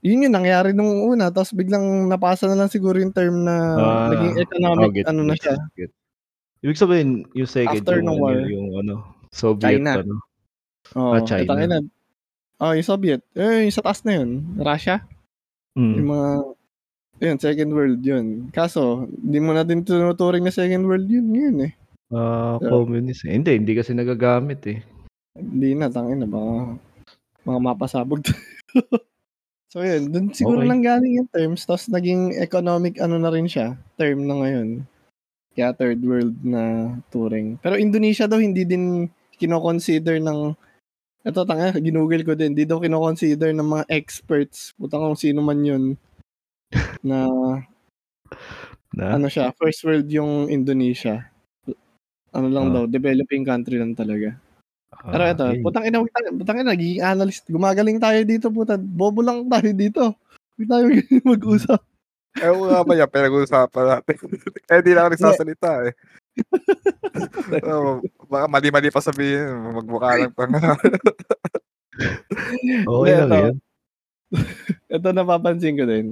Yun 0.00 0.24
yung 0.24 0.32
nangyari 0.34 0.72
nung 0.72 1.04
una, 1.04 1.28
tapos 1.28 1.52
biglang 1.52 2.08
napasa 2.08 2.48
na 2.48 2.56
lang 2.56 2.72
siguro 2.72 2.96
yung 2.96 3.12
term 3.12 3.44
na 3.44 3.56
Ah, 3.76 4.08
naging 4.08 4.32
Oh, 4.32 4.42
economic, 4.42 4.90
get, 4.96 5.06
ano 5.06 5.20
na 5.22 5.36
siya. 5.36 5.56
get. 5.76 5.92
Ibig 6.60 6.80
sabihin, 6.80 7.08
yung 7.32 7.48
second, 7.48 7.84
After 7.84 8.00
yung, 8.00 8.08
ng 8.08 8.16
war. 8.20 8.36
yung 8.48 8.68
ano, 8.76 8.94
Soviet, 9.30 9.76
China. 9.76 10.00
ano. 10.00 10.14
Oh, 10.96 11.12
Ah, 11.14 11.20
China. 11.22 11.52
ina. 11.56 11.78
Oh, 12.58 12.72
yung 12.72 12.84
Soviet. 12.84 13.20
Eh, 13.32 13.64
yung 13.64 13.72
sa 13.72 13.84
taas 13.84 14.00
na 14.02 14.20
yun. 14.20 14.44
Russia. 14.56 15.04
Mm. 15.76 15.94
Yung 15.96 16.08
mga, 16.08 16.28
yun, 17.20 17.36
second 17.38 17.70
world 17.70 18.00
yun. 18.00 18.26
Kaso, 18.50 19.04
hindi 19.06 19.38
mo 19.38 19.52
na 19.52 19.64
din 19.64 19.84
tinuturing 19.84 20.44
na 20.44 20.52
second 20.52 20.84
world 20.84 21.04
yun 21.06 21.28
ngayon 21.28 21.56
eh. 21.68 21.72
Ah, 22.10 22.56
Yeah. 22.56 22.68
communist. 22.68 23.24
Eh, 23.24 23.36
Hindi, 23.36 23.60
hindi 23.60 23.72
kasi 23.72 23.92
nagagamit 23.92 24.60
eh. 24.66 24.80
Hindi 25.36 25.76
na, 25.76 25.88
tangin 25.88 26.24
na, 26.24 26.28
baka 26.28 26.74
mga 27.44 27.60
mapasabog. 27.62 28.20
so 29.70 29.80
yun, 29.86 30.10
dun 30.12 30.26
siguro 30.34 30.60
Okay. 30.60 30.68
lang 30.68 30.82
galing 30.82 31.12
yung 31.22 31.30
terms, 31.30 31.64
tapos 31.64 31.86
naging 31.88 32.34
economic 32.42 32.98
ano 33.00 33.16
na 33.22 33.30
rin 33.32 33.46
siya, 33.48 33.78
term 33.96 34.26
na 34.26 34.34
ngayon. 34.42 34.68
Kaya 35.56 35.74
third 35.76 36.00
world 36.06 36.36
na 36.46 36.94
touring. 37.10 37.58
Pero 37.62 37.76
Indonesia 37.80 38.26
daw 38.30 38.38
hindi 38.42 38.62
din 38.66 39.08
kino-consider 39.38 40.18
ng 40.22 40.54
ito 41.26 41.40
tanga, 41.44 41.74
ginugol 41.78 42.22
ko 42.24 42.32
din. 42.38 42.54
Hindi 42.56 42.64
daw 42.68 42.80
kino-consider 42.80 43.52
ng 43.56 43.68
mga 43.68 43.84
experts. 43.92 44.72
Putang 44.78 45.04
kung 45.04 45.18
sino 45.20 45.42
man 45.44 45.60
yun. 45.66 45.84
Na 47.06 47.28
Na, 48.94 49.14
ano 49.14 49.30
siya, 49.30 49.54
first 49.54 49.86
world 49.86 50.10
yung 50.10 50.50
Indonesia. 50.50 51.30
Ano 52.34 52.48
lang 52.50 52.70
Ah. 52.70 52.72
daw, 52.74 52.84
developing 52.90 53.46
country 53.46 53.78
lang 53.78 53.94
talaga. 53.94 54.34
Pero 54.90 55.22
Ah, 55.22 55.32
ito, 55.32 55.44
eh, 55.46 55.62
putang 55.62 55.84
ina, 55.86 56.02
putang 56.34 56.58
ina, 56.60 56.74
nagiging 56.74 57.02
analyst. 57.02 57.46
Gumagaling 57.46 58.02
tayo 58.02 58.20
dito, 58.26 58.50
puta. 58.50 58.76
Bobo 58.76 59.22
lang 59.22 59.46
tayo 59.46 59.70
dito. 59.72 60.04
Hindi 60.58 60.64
tayo 60.66 60.84
mag-usap. 61.32 61.80
Eh, 62.38 62.46
nga 62.46 62.86
ba 62.86 62.92
yan? 62.94 63.10
Pinag-uusapan 63.10 63.84
natin. 63.86 64.16
eh, 64.70 64.80
di 64.84 64.92
lang 64.94 65.08
ako 65.08 65.10
nagsasalita 65.14 65.70
eh. 65.88 65.94
oh, 67.70 67.98
baka 68.30 68.46
mali-mali 68.46 68.90
pa 68.92 69.02
sabihin. 69.02 69.50
Magmukha 69.50 70.14
lang 70.14 70.34
pang 70.34 70.52
ano. 70.54 70.78
Okay 72.86 73.14
lang 73.18 73.30
Ito. 73.30 73.38
yun. 73.50 73.56
ito 74.86 75.08
napapansin 75.10 75.74
ko 75.74 75.84
din. 75.90 76.06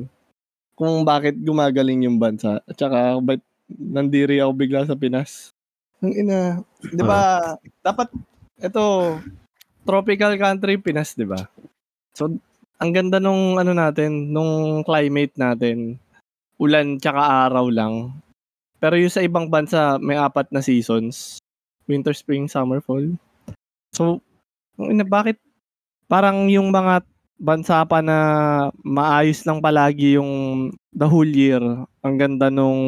Kung 0.74 1.07
bakit 1.07 1.39
gumagaling 1.39 2.07
yung 2.07 2.18
bansa. 2.18 2.62
At 2.66 2.74
saka, 2.74 3.18
ba't 3.22 3.43
nandiri 3.70 4.43
ako 4.43 4.53
bigla 4.59 4.89
sa 4.89 4.99
Pinas. 4.99 5.55
Ang 6.03 6.14
ina, 6.14 6.62
di 6.83 7.03
ba, 7.03 7.55
dapat, 7.83 8.11
ito, 8.59 9.18
tropical 9.86 10.34
country 10.34 10.78
Pinas, 10.78 11.14
di 11.14 11.24
ba? 11.24 11.46
So, 12.14 12.30
ang 12.78 12.90
ganda 12.90 13.22
nung 13.22 13.59
ano 13.59 13.70
natin, 13.74 14.34
nung 14.34 14.82
climate 14.82 15.34
natin, 15.38 15.98
ulan 16.59 16.98
tsaka 16.98 17.48
araw 17.48 17.70
lang. 17.70 18.11
Pero 18.78 18.94
yung 18.98 19.11
sa 19.11 19.22
ibang 19.22 19.50
bansa, 19.50 19.98
may 19.98 20.18
apat 20.18 20.50
na 20.50 20.62
seasons. 20.62 21.38
Winter, 21.86 22.14
spring, 22.14 22.46
summer, 22.46 22.78
fall. 22.82 23.14
So, 23.94 24.22
ina, 24.78 25.02
bakit 25.02 25.38
parang 26.06 26.46
yung 26.46 26.70
mga 26.70 27.02
bansa 27.38 27.86
pa 27.86 28.02
na 28.02 28.18
maayos 28.82 29.46
lang 29.46 29.62
palagi 29.62 30.18
yung 30.18 30.70
the 30.90 31.06
whole 31.06 31.26
year. 31.26 31.62
Ang 32.02 32.14
ganda 32.18 32.50
nung 32.50 32.82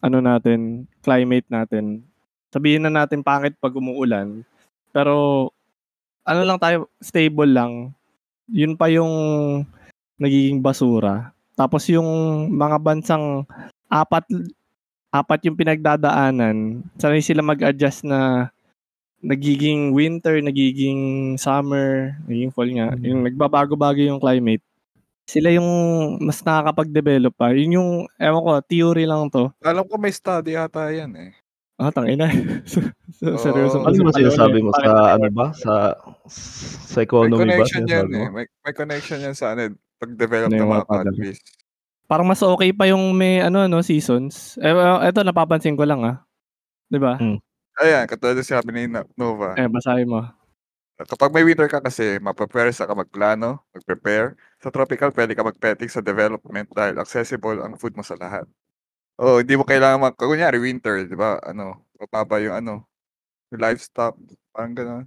ano 0.00 0.18
natin, 0.20 0.88
climate 1.04 1.48
natin. 1.52 2.04
Sabihin 2.52 2.88
na 2.88 2.92
natin 2.92 3.20
pangit 3.20 3.56
pag 3.60 3.76
umuulan. 3.76 4.44
Pero 4.96 5.52
ano 6.24 6.40
lang 6.48 6.56
tayo, 6.56 6.88
stable 7.04 7.52
lang. 7.52 7.92
Yun 8.48 8.80
pa 8.80 8.88
yung 8.88 9.12
nagiging 10.16 10.64
basura. 10.64 11.36
Tapos 11.52 11.84
yung 11.92 12.08
mga 12.56 12.80
bansang 12.80 13.44
apat 13.92 14.24
apat 15.12 15.44
yung 15.44 15.56
pinagdadaanan, 15.56 16.80
sanay 16.96 17.20
sila 17.20 17.44
mag-adjust 17.44 18.08
na 18.08 18.48
nagiging 19.20 19.92
winter, 19.92 20.40
nagiging 20.40 21.34
summer, 21.36 22.16
nagiging 22.24 22.52
fall 22.52 22.68
nga. 22.68 22.96
Mm. 22.96 23.04
Yung 23.04 23.20
nagbabago-bago 23.24 24.00
yung 24.00 24.20
climate. 24.20 24.64
Sila 25.26 25.50
yung 25.50 25.68
mas 26.22 26.40
nakakapag-develop 26.44 27.34
pa. 27.34 27.50
Yun 27.50 27.76
yung, 27.80 27.90
ewan 28.20 28.44
ko, 28.44 28.50
theory 28.62 29.04
lang 29.08 29.26
to. 29.32 29.50
Alam 29.64 29.84
ko 29.88 29.98
may 29.98 30.14
study 30.14 30.54
ata 30.54 30.92
yan 30.94 31.10
eh. 31.18 31.32
Ah, 31.76 31.92
tangina. 31.92 32.24
so, 32.64 32.80
so, 33.12 33.24
Oo. 33.28 33.40
seryoso. 33.40 33.76
Ano 33.84 34.08
ba 34.08 34.12
sinasabi 34.16 34.64
mo 34.64 34.72
sa 34.72 34.80
may 34.80 35.12
ano 35.20 35.28
ba? 35.28 35.46
Sa 35.52 35.72
sa 36.88 36.98
May 36.98 37.04
economy 37.04 37.36
ba? 37.36 37.40
connection 37.44 37.84
yan 37.84 38.08
eh. 38.16 38.26
May, 38.32 38.46
may 38.48 38.74
connection 38.74 39.18
yan 39.20 39.36
sa 39.36 39.52
ano, 39.52 39.76
pag-develop 40.00 40.48
Ano 40.48 40.56
ng 40.56 40.70
mga 40.72 40.86
countries. 40.88 41.38
Parang 42.08 42.24
mas 42.24 42.40
okay 42.40 42.72
pa 42.72 42.88
yung 42.88 43.12
may 43.12 43.44
ano 43.44 43.68
no 43.68 43.84
seasons. 43.84 44.56
Eh 44.62 44.72
eto 45.04 45.20
napapansin 45.20 45.76
ko 45.76 45.84
lang 45.84 46.00
ah. 46.00 46.16
'Di 46.88 46.96
ba? 46.96 47.20
Hmm. 47.20 47.36
Ayan, 47.76 48.08
katulad 48.08 48.40
ng 48.40 48.46
sabi 48.46 48.70
ni 48.72 48.82
No- 48.88 49.04
Nova. 49.12 49.52
Eh 49.60 49.68
basahin 49.68 50.08
mo. 50.08 50.24
Kapag 50.96 51.28
may 51.28 51.44
winter 51.44 51.68
ka 51.68 51.84
kasi, 51.84 52.16
maprepare 52.16 52.72
sa 52.72 52.88
ka 52.88 52.96
magplano, 52.96 53.60
mag-prepare. 53.76 54.32
Sa 54.64 54.72
tropical, 54.72 55.12
pwede 55.12 55.36
ka 55.36 55.44
mag-petting 55.44 55.92
sa 55.92 56.00
development 56.00 56.72
dahil 56.72 56.96
accessible 56.96 57.60
ang 57.60 57.76
food 57.76 57.92
mo 57.92 58.00
sa 58.00 58.16
lahat. 58.16 58.48
Oh, 59.16 59.40
hindi 59.40 59.56
mo 59.56 59.64
kailangan 59.64 60.00
mag... 60.00 60.14
Kunyari, 60.16 60.60
winter, 60.60 61.08
di 61.08 61.16
ba? 61.16 61.40
Ano, 61.40 61.80
mapapa 61.96 62.36
yung 62.44 62.52
ano, 62.52 62.84
yung 63.48 63.60
livestock, 63.64 64.14
parang 64.52 64.76
gano'n. 64.76 65.04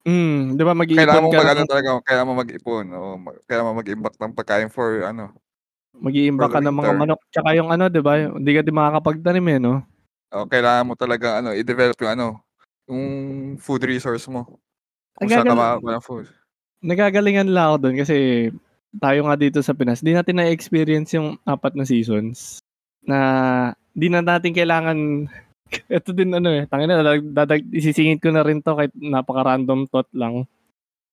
Mm, 0.00 0.56
'di 0.56 0.64
ba 0.64 0.72
mag-iipon 0.72 0.96
Kailangan 1.04 1.24
mo 1.24 1.28
ka 1.28 1.36
mag, 1.36 1.44
ng- 1.44 1.52
ano 1.52 1.68
talaga, 1.68 1.88
kailangan 2.08 2.28
mo 2.28 2.34
mag-ipon. 2.40 2.84
Oo, 2.96 3.10
mag, 3.20 3.36
kailangan 3.44 3.68
mo 3.68 3.80
mag-imbak 3.84 4.14
ng 4.16 4.32
pagkain 4.32 4.70
for, 4.72 4.88
ano, 5.04 5.24
mag-iimbak 5.92 6.48
ka 6.48 6.56
for 6.56 6.64
the 6.64 6.64
ng 6.64 6.76
mga 6.80 6.80
winter. 6.80 7.00
manok 7.04 7.20
tsaka 7.28 7.50
yung 7.52 7.68
ano 7.68 7.84
'di 7.92 8.00
ba? 8.00 8.12
Hindi 8.16 8.50
ka 8.56 8.60
din 8.64 8.76
makakapagtanim 8.80 9.46
eh 9.52 9.58
no. 9.60 9.74
oh, 10.32 10.46
kailangan 10.48 10.88
mo 10.88 10.94
talaga, 10.96 11.42
ano, 11.44 11.52
i-develop 11.52 11.98
yung, 12.00 12.12
ano, 12.16 12.26
yung 12.88 13.04
food 13.60 13.84
resource 13.84 14.24
mo. 14.32 14.48
Kung 15.20 15.28
saan 15.28 15.44
ka 15.44 15.52
makakakuha 15.52 15.92
ng 16.00 16.06
food. 16.06 16.26
Nagagalingan 16.80 17.52
lang 17.52 17.66
ako 17.68 17.76
doon 17.84 17.96
kasi 18.00 18.16
tayo 18.96 19.20
nga 19.28 19.36
dito 19.36 19.60
sa 19.60 19.76
Pinas, 19.76 20.00
di 20.00 20.16
natin 20.16 20.40
na-experience 20.40 21.12
yung 21.12 21.36
apat 21.44 21.76
na 21.76 21.84
seasons 21.84 22.64
na 23.04 23.18
di 23.94 24.06
na 24.08 24.22
natin 24.22 24.54
kailangan 24.54 24.98
ito 25.90 26.10
din 26.10 26.34
ano 26.34 26.50
eh, 26.50 26.66
tangina 26.66 26.98
dadag, 26.98 27.22
dadag 27.30 27.62
isisingit 27.70 28.18
ko 28.18 28.34
na 28.34 28.42
rin 28.42 28.58
to 28.62 28.74
kahit 28.74 28.92
napaka-random 28.94 29.86
thought 29.86 30.10
lang. 30.14 30.46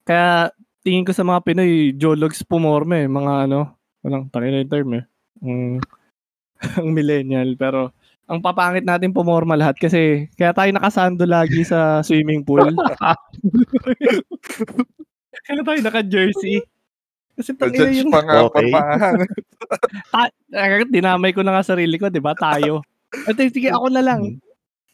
Kaya 0.07 0.49
tingin 0.81 1.05
ko 1.05 1.13
sa 1.13 1.27
mga 1.27 1.43
Pinoy, 1.43 1.93
jologs 1.93 2.41
pumorme, 2.47 3.05
eh, 3.05 3.09
mga 3.11 3.49
ano, 3.49 3.77
walang 4.01 4.31
tangina 4.33 4.63
yung 4.63 4.71
term 4.71 4.89
eh. 4.97 5.05
Mm, 5.43 5.77
ang 6.81 6.89
millennial 6.89 7.53
pero 7.53 7.93
ang 8.27 8.43
papangit 8.43 8.83
natin 8.83 9.15
pumorma 9.15 9.55
lahat 9.55 9.79
kasi 9.79 10.27
kaya 10.35 10.51
tayo 10.51 10.67
nakasando 10.73 11.23
lagi 11.23 11.63
sa 11.63 12.03
swimming 12.03 12.43
pool. 12.43 12.65
kaya 15.47 15.61
tayo 15.63 15.79
naka-jersey. 15.79 16.59
Kasi 17.37 17.53
tangina 17.53 17.85
Judge 17.85 18.01
yung 18.01 18.09
pa 18.09 18.21
nga, 18.25 18.35
Okay. 18.49 18.69
ta- 20.11 20.33
ah, 20.57 20.81
dinamay 20.89 21.31
ko 21.37 21.45
na 21.45 21.53
nga 21.53 21.69
sarili 21.69 22.01
ko, 22.01 22.09
'di 22.09 22.17
ba? 22.17 22.33
Tayo. 22.33 22.81
At 23.29 23.37
sige, 23.37 23.69
ako 23.69 23.93
na 23.93 24.01
lang. 24.01 24.41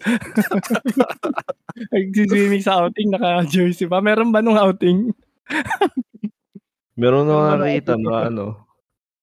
Nagsiswimming 1.95 2.59
sa 2.59 2.83
outing, 2.83 3.09
naka-jersey 3.09 3.87
pa. 3.87 4.03
Meron 4.03 4.29
ba 4.35 4.43
nung 4.43 4.59
outing? 4.59 5.15
Meron 6.99 7.25
na 7.25 7.57
nakita 7.57 7.97
na 7.97 8.29
ano, 8.29 8.45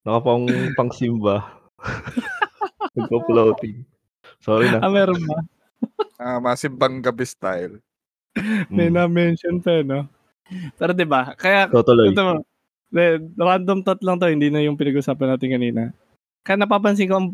nakapang 0.02 0.48
pang 0.74 0.90
simba. 0.90 1.60
Nagpo-floating. 2.98 3.86
Sorry 4.42 4.66
na. 4.66 4.82
Ah, 4.82 4.90
meron 4.90 5.20
ba? 5.22 5.38
Ah, 6.18 6.38
masimbang 6.42 6.98
gabi 6.98 7.22
style. 7.22 7.78
May 8.66 8.90
Mm. 8.90 8.96
na-mention 8.98 9.56
pa, 9.62 9.78
eh, 9.78 9.84
no? 9.86 10.08
Pero 10.74 10.90
'di 10.90 11.06
ba? 11.06 11.30
Kaya 11.38 11.70
Totally. 11.70 12.10
ito 12.10 12.42
Random 12.92 13.86
thought 13.86 14.02
lang 14.02 14.18
to, 14.18 14.26
hindi 14.30 14.50
na 14.50 14.62
yung 14.62 14.74
pinag-usapan 14.78 15.36
natin 15.36 15.50
kanina. 15.54 15.82
Kaya 16.42 16.58
napapansin 16.58 17.06
ko 17.10 17.14
ang 17.20 17.28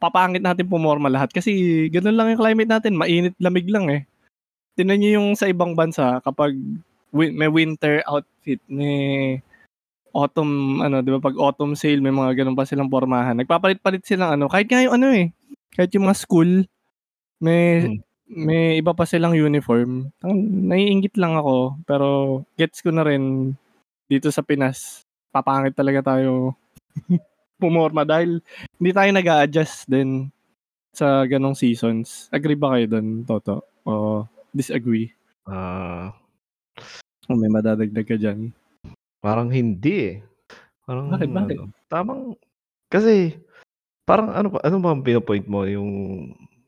papangit 0.00 0.40
natin 0.40 0.68
pumorma 0.68 1.12
lahat 1.12 1.28
kasi 1.32 1.86
ganun 1.92 2.16
lang 2.16 2.32
yung 2.32 2.40
climate 2.40 2.70
natin, 2.70 2.96
mainit 2.96 3.36
lamig 3.40 3.68
lang 3.68 3.88
eh. 3.92 4.02
Tingnan 4.76 4.98
niyo 5.00 5.10
yung 5.20 5.28
sa 5.36 5.48
ibang 5.48 5.76
bansa 5.76 6.20
kapag 6.24 6.56
may 7.12 7.50
winter 7.50 8.00
outfit, 8.08 8.60
may 8.70 9.40
autumn 10.16 10.82
ano, 10.82 11.02
'di 11.04 11.10
ba 11.16 11.20
pag 11.22 11.36
autumn 11.38 11.78
sale 11.78 12.02
may 12.02 12.10
mga 12.14 12.42
ganun 12.42 12.56
pa 12.58 12.66
silang 12.66 12.90
pormahan. 12.90 13.36
Nagpapalit-palit 13.38 14.02
silang 14.06 14.34
ano, 14.34 14.48
kahit 14.50 14.66
nga 14.70 14.82
yung 14.82 14.94
ano 14.98 15.08
eh, 15.12 15.30
kahit 15.76 15.92
yung 15.94 16.08
mga 16.10 16.18
school 16.18 16.50
may 17.42 17.86
Hmm. 17.86 17.98
may 18.30 18.78
iba 18.78 18.94
pa 18.94 19.04
silang 19.04 19.34
uniform. 19.34 20.10
Ang 20.22 20.34
naiinggit 20.70 21.18
lang 21.18 21.34
ako, 21.34 21.82
pero 21.84 22.08
gets 22.58 22.80
ko 22.82 22.94
na 22.94 23.02
rin 23.06 23.54
dito 24.10 24.26
sa 24.28 24.42
Pinas. 24.42 25.06
Papangit 25.30 25.78
talaga 25.78 26.12
tayo 26.12 26.58
pumorma 27.62 28.02
dahil 28.02 28.42
hindi 28.76 28.90
tayo 28.90 29.10
nag 29.14 29.28
adjust 29.46 29.86
din 29.86 30.26
sa 30.90 31.22
ganong 31.22 31.54
seasons. 31.54 32.26
Agree 32.28 32.58
ba 32.58 32.74
kayo 32.74 32.90
doon, 32.90 33.22
Toto? 33.22 33.62
O 33.86 34.26
disagree? 34.50 35.14
Ah, 35.46 36.10
O 37.24 37.38
may 37.38 37.46
madadagdag 37.46 38.02
ka 38.04 38.18
dyan? 38.18 38.50
parang 39.20 39.46
hindi 39.46 39.94
eh. 40.10 40.14
Parang 40.82 41.12
Bakit, 41.12 41.28
bakit? 41.30 41.54
ano, 41.54 41.64
tamang 41.86 42.22
kasi 42.90 43.36
parang 44.02 44.32
ano 44.32 44.56
ano 44.58 44.76
ba 44.80 44.90
ang 44.90 45.04
pinopoint 45.04 45.46
mo 45.46 45.62
yung 45.62 45.90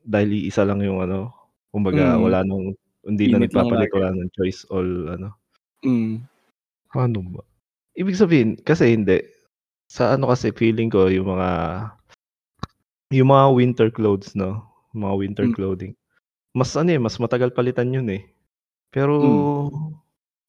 dahil 0.05 0.47
isa 0.47 0.63
lang 0.63 0.79
yung 0.79 1.01
ano, 1.01 1.33
kumbaga 1.73 2.15
Mm. 2.15 2.21
wala 2.23 2.39
nung 2.45 2.77
hindi 3.03 3.27
na 3.27 3.41
Init 3.41 3.51
nagpapalit 3.51 3.91
wala 3.91 4.13
ng 4.13 4.31
choice 4.31 4.63
all 4.71 4.87
ano. 5.11 5.35
Mm. 5.83 6.23
Ano 6.95 7.25
ba? 7.25 7.43
Ibig 7.97 8.17
sabihin 8.17 8.51
kasi 8.61 8.93
hindi. 8.97 9.21
Sa 9.91 10.17
ano 10.17 10.29
kasi 10.33 10.53
feeling 10.57 10.89
ko 10.93 11.09
yung 11.13 11.29
mga 11.37 11.51
yung 13.13 13.31
mga 13.33 13.47
winter 13.57 13.89
clothes 13.93 14.33
no, 14.39 14.63
mga 14.95 15.15
winter 15.19 15.47
Mm. 15.47 15.53
clothing. 15.53 15.93
Mas 16.57 16.75
ano 16.79 16.91
eh, 16.95 17.01
mas 17.01 17.17
matagal 17.21 17.53
palitan 17.57 17.93
yun 17.95 18.09
eh. 18.13 18.23
Pero 18.95 19.17
Mm. 19.21 20.03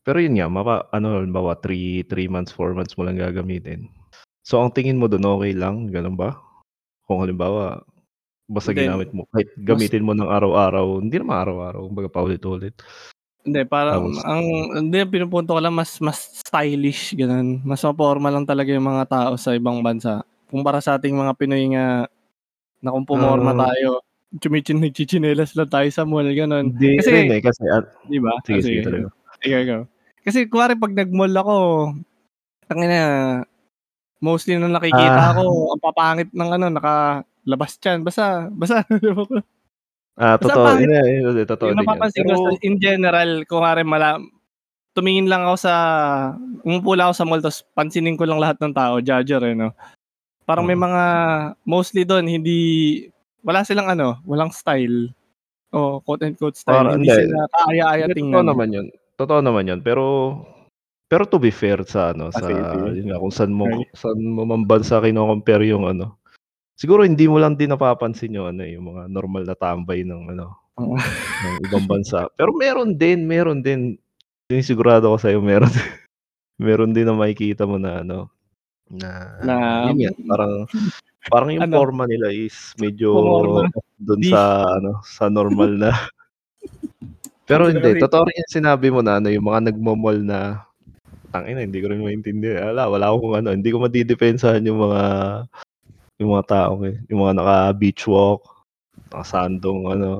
pero 0.05 0.19
yun 0.19 0.35
nga, 0.39 0.47
mapa, 0.51 0.87
ano, 0.91 1.19
halimbawa 1.21 1.55
3 1.63 2.03
3 2.11 2.27
months, 2.31 2.51
4 2.55 2.75
months 2.75 2.95
mo 2.99 3.05
lang 3.07 3.19
gagamitin. 3.19 3.87
So 4.47 4.59
ang 4.63 4.73
tingin 4.75 4.99
mo 4.99 5.07
doon 5.11 5.25
okay 5.27 5.53
lang, 5.55 5.87
ganun 5.91 6.15
ba? 6.19 6.35
Kung 7.07 7.23
halimbawa 7.25 7.83
basta 8.51 8.71
Then, 8.71 8.75
ginamit 8.75 9.11
mo, 9.15 9.25
kahit 9.33 9.51
gamitin 9.59 10.03
mo 10.05 10.13
ng 10.17 10.29
araw-araw, 10.29 10.99
hindi 11.03 11.17
naman 11.19 11.37
araw-araw, 11.43 11.81
kumbaga 11.89 12.09
paulit-ulit. 12.13 12.75
Hindi, 13.43 13.59
parang 13.67 14.07
Tapos 14.07 14.23
ang 14.23 14.43
hindi 14.87 15.03
pinupunto 15.03 15.51
ko 15.51 15.59
lang 15.59 15.75
mas 15.75 15.99
mas 15.99 16.39
stylish 16.47 17.11
ganun. 17.11 17.59
Mas 17.67 17.83
maporma 17.83 18.31
lang 18.31 18.47
talaga 18.47 18.71
yung 18.71 18.87
mga 18.87 19.03
tao 19.11 19.31
sa 19.35 19.51
ibang 19.51 19.83
bansa. 19.83 20.23
Kumpara 20.47 20.79
sa 20.79 20.95
ating 20.95 21.11
mga 21.11 21.35
Pinoy 21.35 21.75
nga 21.75 22.07
na 22.83 22.89
kung 22.95 23.03
pumorma 23.07 23.51
Ah. 23.57 23.71
tayo, 23.71 24.03
chumichin 24.39 24.79
nagchichinelas 24.83 25.55
lang 25.57 25.69
tayo 25.71 25.89
sa 25.91 26.03
mall, 26.07 26.27
gano'n. 26.27 26.71
Hindi 26.75 26.99
Kasi, 27.01 27.11
rin 27.11 27.31
eh, 27.33 27.41
kasi, 27.43 27.63
ah, 27.71 27.83
di 28.07 28.19
ba? 28.21 28.33
sige, 28.45 28.59
Kasi, 28.61 28.69
sige 28.69 28.81
talaga. 28.85 29.07
Sige, 29.43 29.57
go. 29.67 29.77
Kasi 30.23 30.39
kuwari 30.51 30.73
pag 30.79 30.93
nag-mall 30.95 31.35
ako, 31.35 31.55
tangina, 32.67 32.99
mostly 34.23 34.57
nung 34.59 34.73
nakikita 34.75 35.31
Ah. 35.31 35.35
ko, 35.37 35.43
ang 35.75 35.81
papangit 35.83 36.29
ng 36.33 36.49
ano, 36.59 36.67
nakalabas 36.73 37.77
tiyan. 37.81 38.01
Basta, 38.05 38.47
basta, 38.53 38.83
Ah, 40.13 40.37
Basta 40.37 40.53
totoo. 40.53 40.65
pangit. 40.69 40.85
Yun, 40.85 40.93
yun, 40.93 41.33
yun, 41.33 41.47
totoo 41.49 41.67
yung 41.73 41.77
din 41.81 41.85
napapansin 41.89 42.21
ko 42.21 42.29
Pero, 42.29 42.37
sa, 42.45 42.49
in 42.61 42.75
general, 42.77 43.29
kuwari 43.49 43.81
mala, 43.81 44.21
tumingin 44.93 45.25
lang 45.25 45.41
ako 45.41 45.57
sa, 45.57 45.73
umupo 46.61 46.93
lang 46.93 47.09
ako 47.09 47.15
sa 47.17 47.25
mall, 47.25 47.41
tapos 47.41 47.65
pansinin 47.73 48.13
ko 48.13 48.29
lang 48.29 48.37
lahat 48.37 48.61
ng 48.61 48.77
tao, 48.77 49.01
judger 49.01 49.41
eh, 49.41 49.57
no? 49.57 49.73
Parang 50.45 50.69
may 50.69 50.77
Oo. 50.77 50.85
mga, 50.85 51.03
mostly 51.65 52.05
doon, 52.05 52.29
hindi, 52.29 52.57
wala 53.41 53.65
silang 53.65 53.89
ano, 53.89 54.21
walang 54.29 54.53
style. 54.53 55.09
O, 55.73 55.97
quote 56.05 56.29
and 56.29 56.37
quote 56.37 56.53
style. 56.53 56.85
Parang- 56.85 57.01
hindi 57.01 57.09
hindi. 57.09 57.33
sila 57.33 57.49
kaaya-aya 57.49 58.05
tingnan. 58.13 58.45
totoo 58.45 58.49
naman 58.53 58.69
yun. 58.69 58.87
Totoo 59.17 59.39
naman 59.41 59.65
yun. 59.65 59.79
Pero, 59.81 60.03
pero 61.09 61.25
to 61.25 61.41
be 61.41 61.49
fair 61.49 61.81
sa 61.89 62.13
ano, 62.13 62.29
Ah, 62.29 62.37
sa, 62.37 62.45
yun 62.93 63.09
nga, 63.09 63.17
kung 63.17 63.33
saan 63.33 63.49
mo, 63.49 63.65
Okay. 63.65 63.89
saan 63.97 64.21
mo 64.21 64.45
man 64.45 64.69
bansa 64.69 65.01
kino-compare 65.01 65.65
yung 65.65 65.89
ano, 65.89 66.13
siguro 66.75 67.05
hindi 67.05 67.25
mo 67.29 67.37
lang 67.39 67.55
din 67.55 67.71
napapansin 67.71 68.35
yung 68.37 68.47
ano, 68.53 68.63
yung 68.65 68.85
mga 68.93 69.09
normal 69.09 69.43
na 69.45 69.55
tambay 69.57 70.01
ng 70.03 70.33
ano, 70.33 70.57
ng 70.77 71.55
ibang 71.69 71.85
bansa. 71.85 72.27
Pero 72.33 72.53
meron 72.57 72.97
din, 72.97 73.25
meron 73.29 73.61
din, 73.61 73.97
sinisigurado 74.49 75.09
ko 75.13 75.17
sa'yo, 75.17 75.39
meron 75.39 75.69
meron 76.61 76.93
din 76.93 77.05
na 77.09 77.17
makikita 77.17 77.65
mo 77.65 77.77
na 77.77 78.01
ano, 78.01 78.29
na, 78.93 79.09
Na, 79.41 79.55
yun 79.89 79.97
nga, 80.05 80.11
parang, 80.29 80.53
parang 81.31 81.49
yung 81.55 81.63
Ano? 81.65 81.75
forma 81.81 82.03
nila 82.05 82.29
is 82.29 82.75
medyo 82.77 83.15
doon 83.97 84.21
sa 84.27 84.61
ano, 84.77 85.01
sa 85.01 85.31
normal 85.31 85.71
na. 85.79 85.91
Pero 87.49 87.67
hindi, 87.67 87.99
totoo 87.99 88.23
rin 88.27 88.39
yung 88.39 88.55
sinabi 88.55 88.87
mo 88.87 89.03
na 89.03 89.19
ano, 89.19 89.27
yung 89.27 89.43
mga 89.43 89.71
nagmo-mall 89.71 90.19
na 90.23 90.63
tangina, 91.33 91.65
hindi 91.65 91.81
ko 91.81 91.91
rin 91.91 92.05
maintindihan. 92.05 92.71
Wala, 92.71 92.87
wala 92.87 93.05
akong 93.11 93.35
ano, 93.35 93.49
hindi 93.51 93.67
ko 93.73 93.81
madidepensahan 93.83 94.63
yung 94.63 94.79
mga 94.79 95.01
yung 96.21 96.31
mga 96.37 96.45
tao 96.49 96.73
eh, 96.85 96.97
yung 97.09 97.25
mga 97.25 97.33
naka 97.41 97.57
beach 97.77 98.05
walk, 98.05 98.43
nakasandong 99.09 99.81
ano. 99.89 100.11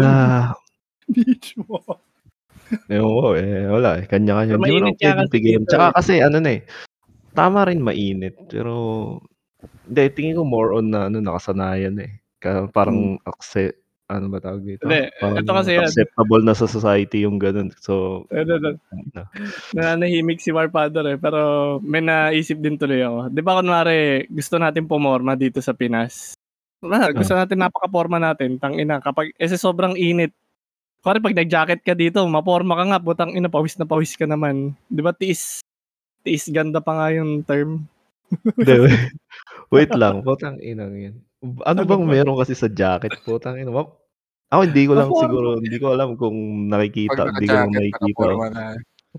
Ah, 0.00 0.52
Beach 1.14 1.54
walk. 1.70 2.02
Ewan 2.90 3.14
ko 3.14 3.28
eh, 3.38 3.62
wala 3.70 3.90
eh. 4.02 4.04
Kanya-kanya. 4.10 4.58
Hindi 4.58 4.74
mo 4.74 4.90
lang 4.90 5.30
dito 5.30 5.70
Tsaka 5.70 5.86
eh. 5.90 5.94
kasi 5.94 6.14
ano 6.18 6.42
na 6.42 6.50
eh, 6.58 6.60
tama 7.30 7.62
rin 7.62 7.78
mainit. 7.78 8.34
Pero, 8.50 8.74
hindi, 9.86 10.02
tingin 10.10 10.38
ko 10.38 10.42
more 10.42 10.74
on 10.74 10.90
na 10.90 11.06
ano, 11.06 11.22
nakasanayan 11.22 11.94
eh. 12.02 12.18
Kaya 12.42 12.66
parang 12.74 13.22
accept, 13.22 13.85
ano 14.06 14.26
ba 14.30 14.38
tawag 14.38 14.62
dito? 14.62 14.86
Hindi, 14.86 15.10
Parang 15.18 15.36
ito 15.42 15.50
kasi 15.50 15.70
yan. 15.74 15.86
acceptable 15.86 16.42
na 16.46 16.54
sa 16.54 16.70
society 16.70 17.26
yung 17.26 17.42
ganun. 17.42 17.74
So, 17.82 18.24
nananahimik 19.74 20.38
si 20.38 20.54
Warfather 20.54 21.02
eh. 21.10 21.18
Pero 21.18 21.40
may 21.82 22.00
naisip 22.00 22.62
din 22.62 22.78
tuloy 22.78 23.02
ako. 23.02 23.34
Di 23.34 23.42
ba 23.42 23.58
kunwari, 23.58 24.24
gusto 24.30 24.62
natin 24.62 24.86
pumorma 24.86 25.34
dito 25.34 25.58
sa 25.58 25.74
Pinas? 25.74 26.38
Wala, 26.78 27.10
gusto 27.10 27.34
Ah. 27.34 27.42
natin 27.42 27.58
napaka-porma 27.58 28.22
natin. 28.22 28.62
Tangina, 28.62 29.02
kapag, 29.02 29.34
eh 29.34 29.50
sobrang 29.50 29.98
init. 29.98 30.30
Kunwari 31.02 31.18
pag 31.22 31.38
nag-jacket 31.38 31.80
ka 31.82 31.94
dito, 31.94 32.22
maporma 32.26 32.78
ka 32.78 32.84
nga, 32.86 32.98
putang 33.02 33.34
ina, 33.34 33.50
pawis 33.50 33.74
na 33.78 33.86
pawis 33.86 34.14
ka 34.14 34.26
naman. 34.26 34.74
Di 34.86 35.02
ba 35.02 35.10
tiis, 35.10 35.62
tiis 36.22 36.46
ganda 36.50 36.78
pa 36.78 36.94
nga 36.94 37.06
yung 37.14 37.42
term. 37.42 37.86
Wait, 39.74 39.90
lang. 39.94 40.22
Putang 40.22 40.58
inang 40.62 40.94
yun. 40.94 41.14
Ano 41.66 41.82
Ano 41.84 41.88
bang 41.88 42.04
ba? 42.06 42.10
meron 42.10 42.38
kasi 42.38 42.54
sa 42.56 42.70
jacket? 42.70 43.12
Putang 43.26 43.58
ina. 43.60 43.70
Ako 44.50 44.60
hindi 44.62 44.82
ko 44.86 44.94
lang 44.94 45.10
siguro, 45.10 45.58
hindi 45.58 45.76
ko 45.82 45.86
alam 45.94 46.14
kung 46.14 46.70
nakikita, 46.70 47.34
hindi 47.34 47.46
ko 47.50 47.54
lang 47.54 47.72
nakikita. 47.74 48.24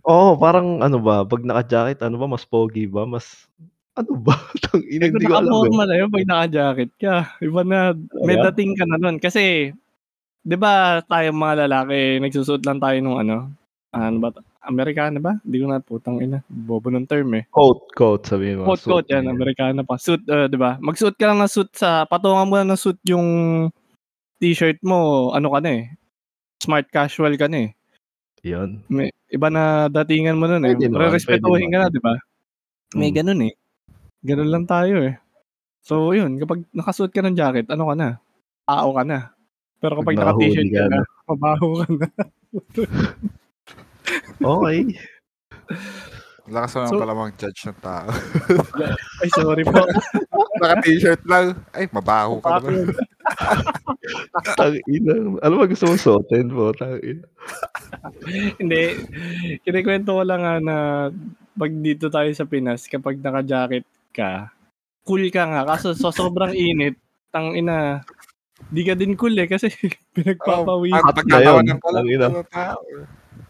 Oo, 0.08 0.38
parang 0.40 0.80
ano 0.86 0.98
ba, 1.02 1.26
pag 1.28 1.42
naka-jacket, 1.44 2.00
ano 2.06 2.16
ba, 2.22 2.28
mas 2.30 2.46
pogi 2.48 2.86
ba? 2.88 3.04
Mas, 3.04 3.50
ano 3.98 4.14
ba? 4.24 4.36
Tang 4.64 4.84
ina, 4.88 5.10
hindi 5.10 5.26
ko 5.28 5.36
alam 5.36 5.52
eh. 5.52 5.52
naka-forma 5.52 5.84
na 5.90 5.96
yun, 6.00 6.10
pag 6.14 6.28
naka-jacket 6.30 6.92
ka, 7.02 7.16
iba 7.44 7.62
na, 7.66 7.80
may 8.24 8.38
dating 8.52 8.78
ka 8.78 8.86
na 8.88 8.98
nun. 9.02 9.18
Kasi, 9.20 9.74
di 10.48 10.58
ba 10.58 11.02
tayo 11.06 11.30
mga 11.36 11.68
lalaki, 11.68 12.22
nagsusuot 12.24 12.64
lang 12.64 12.80
tayo 12.80 12.98
nung 13.04 13.20
ano, 13.20 13.52
ano 13.92 14.18
ba, 14.22 14.30
Amerikana 14.68 15.18
ba? 15.18 15.40
Hindi 15.42 15.58
ko 15.58 15.66
na 15.66 15.80
putang 15.80 16.20
ina. 16.20 16.44
Bobo 16.46 16.92
ng 16.92 17.08
term 17.08 17.32
eh. 17.40 17.48
Coat, 17.50 17.88
coat, 17.96 18.28
sabihin 18.28 18.60
mo. 18.60 18.68
Coat, 18.68 18.84
suit, 18.84 18.92
coat, 18.92 19.06
yan, 19.08 19.24
ganyan. 19.24 19.36
Amerikana 19.40 19.82
pa. 19.82 19.96
Suit, 19.96 20.22
uh, 20.28 20.46
di 20.46 20.60
ba? 20.60 20.76
Magsuot 20.78 21.16
ka 21.16 21.32
lang 21.32 21.40
ng 21.40 21.48
suit 21.48 21.72
sa, 21.72 22.04
patungan 22.04 22.46
mo 22.46 22.60
lang 22.60 22.68
ng 22.68 22.78
suit 22.78 23.00
yung 23.08 23.28
t-shirt 24.38 24.78
mo, 24.84 25.32
ano 25.32 25.50
ka 25.56 25.60
na 25.64 25.72
eh. 25.72 25.84
Smart 26.60 26.86
casual 26.92 27.40
ka 27.40 27.48
na 27.48 27.66
eh. 27.66 27.70
Yun. 28.44 28.84
May, 28.92 29.10
iba 29.32 29.48
na 29.48 29.88
datingan 29.88 30.38
mo 30.38 30.46
nun 30.46 30.68
eh. 30.68 30.76
Re-respetuhin 30.76 31.72
ka 31.72 31.78
na, 31.82 31.88
di 31.88 32.04
ba? 32.04 32.14
May 32.94 33.10
Mm. 33.12 33.18
ganun 33.18 33.42
eh. 33.48 33.54
Ganun 34.24 34.52
lang 34.52 34.66
tayo 34.68 35.04
eh. 35.04 35.16
So, 35.82 36.12
yun, 36.12 36.36
kapag 36.38 36.68
nakasuot 36.76 37.16
ka 37.16 37.24
ng 37.24 37.36
jacket, 37.36 37.68
ano 37.72 37.88
ka 37.88 37.96
na? 37.96 38.10
Tao 38.68 38.92
ka 38.92 39.04
na. 39.08 39.32
Pero 39.80 40.04
Pag 40.04 40.12
kapag 40.12 40.16
naka-t-shirt 40.20 40.70
ka 40.70 40.84
na, 40.86 41.00
na. 41.00 41.02
mabaho 41.26 41.68
ka 41.80 41.88
na. 41.88 42.08
Okay. 44.38 44.80
Lakas 46.48 46.72
mo 46.74 46.80
naman 46.80 46.92
So- 46.96 47.02
pala 47.04 47.14
mga 47.14 47.34
judge 47.36 47.62
ng 47.68 47.80
tao. 47.84 48.08
Ay, 49.20 49.30
sorry 49.36 49.64
po. 49.68 49.84
Naka-t-shirt 50.64 51.22
lang. 51.28 51.54
Ay, 51.76 51.86
mabaho 51.92 52.40
ka 52.40 52.58
naman. 52.58 52.88
Tang 54.58 54.78
ina. 54.88 55.14
Ano 55.44 55.54
ba 55.60 55.66
gusto 55.68 55.86
mong 55.86 56.00
suotin 56.02 56.48
po? 56.48 56.72
Tang 56.72 56.98
ina. 57.04 57.26
Hindi. 58.58 58.84
Kinikwento 59.62 60.16
ko 60.16 60.24
lang 60.24 60.42
nga 60.42 60.56
na 60.58 60.76
pag 61.54 61.72
dito 61.74 62.08
tayo 62.08 62.30
sa 62.32 62.48
Pinas, 62.48 62.88
kapag 62.88 63.20
naka-jacket 63.20 63.84
ka, 64.16 64.50
cool 65.04 65.28
ka 65.30 65.44
nga. 65.46 65.62
Kaso 65.68 65.92
so, 65.94 66.10
sobrang 66.10 66.56
init, 66.56 66.96
tang 67.28 67.52
ina, 67.54 68.02
di 68.72 68.88
ka 68.88 68.96
din 68.96 69.20
cool 69.20 69.36
eh 69.36 69.50
kasi 69.50 69.68
pinagpapawis. 70.16 70.96
Ang 70.96 71.12
pagkatawanan 71.12 71.76
Ayun, 71.76 71.82
ka 71.84 71.90
lang 71.92 72.06
ang 72.06 72.14
ina. 72.14 72.28
ng 72.32 72.50
tao. 72.50 72.82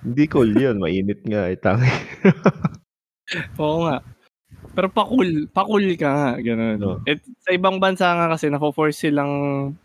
Hindi 0.03 0.23
cool 0.27 0.51
yun. 0.65 0.77
Mainit 0.79 1.21
nga. 1.23 1.47
Eh, 1.47 1.57
tang 1.57 1.79
Oo 3.61 3.85
nga. 3.85 3.99
Pero 4.71 4.87
pa-cool, 4.87 5.49
pa-cool 5.49 5.85
ka 5.97 6.09
nga, 6.09 6.29
ganun. 6.39 6.77
No. 6.79 6.93
At 7.03 7.19
sa 7.43 7.51
ibang 7.51 7.81
bansa 7.81 8.07
nga 8.13 8.31
kasi, 8.31 8.47
nafo-force 8.47 9.09
silang 9.09 9.33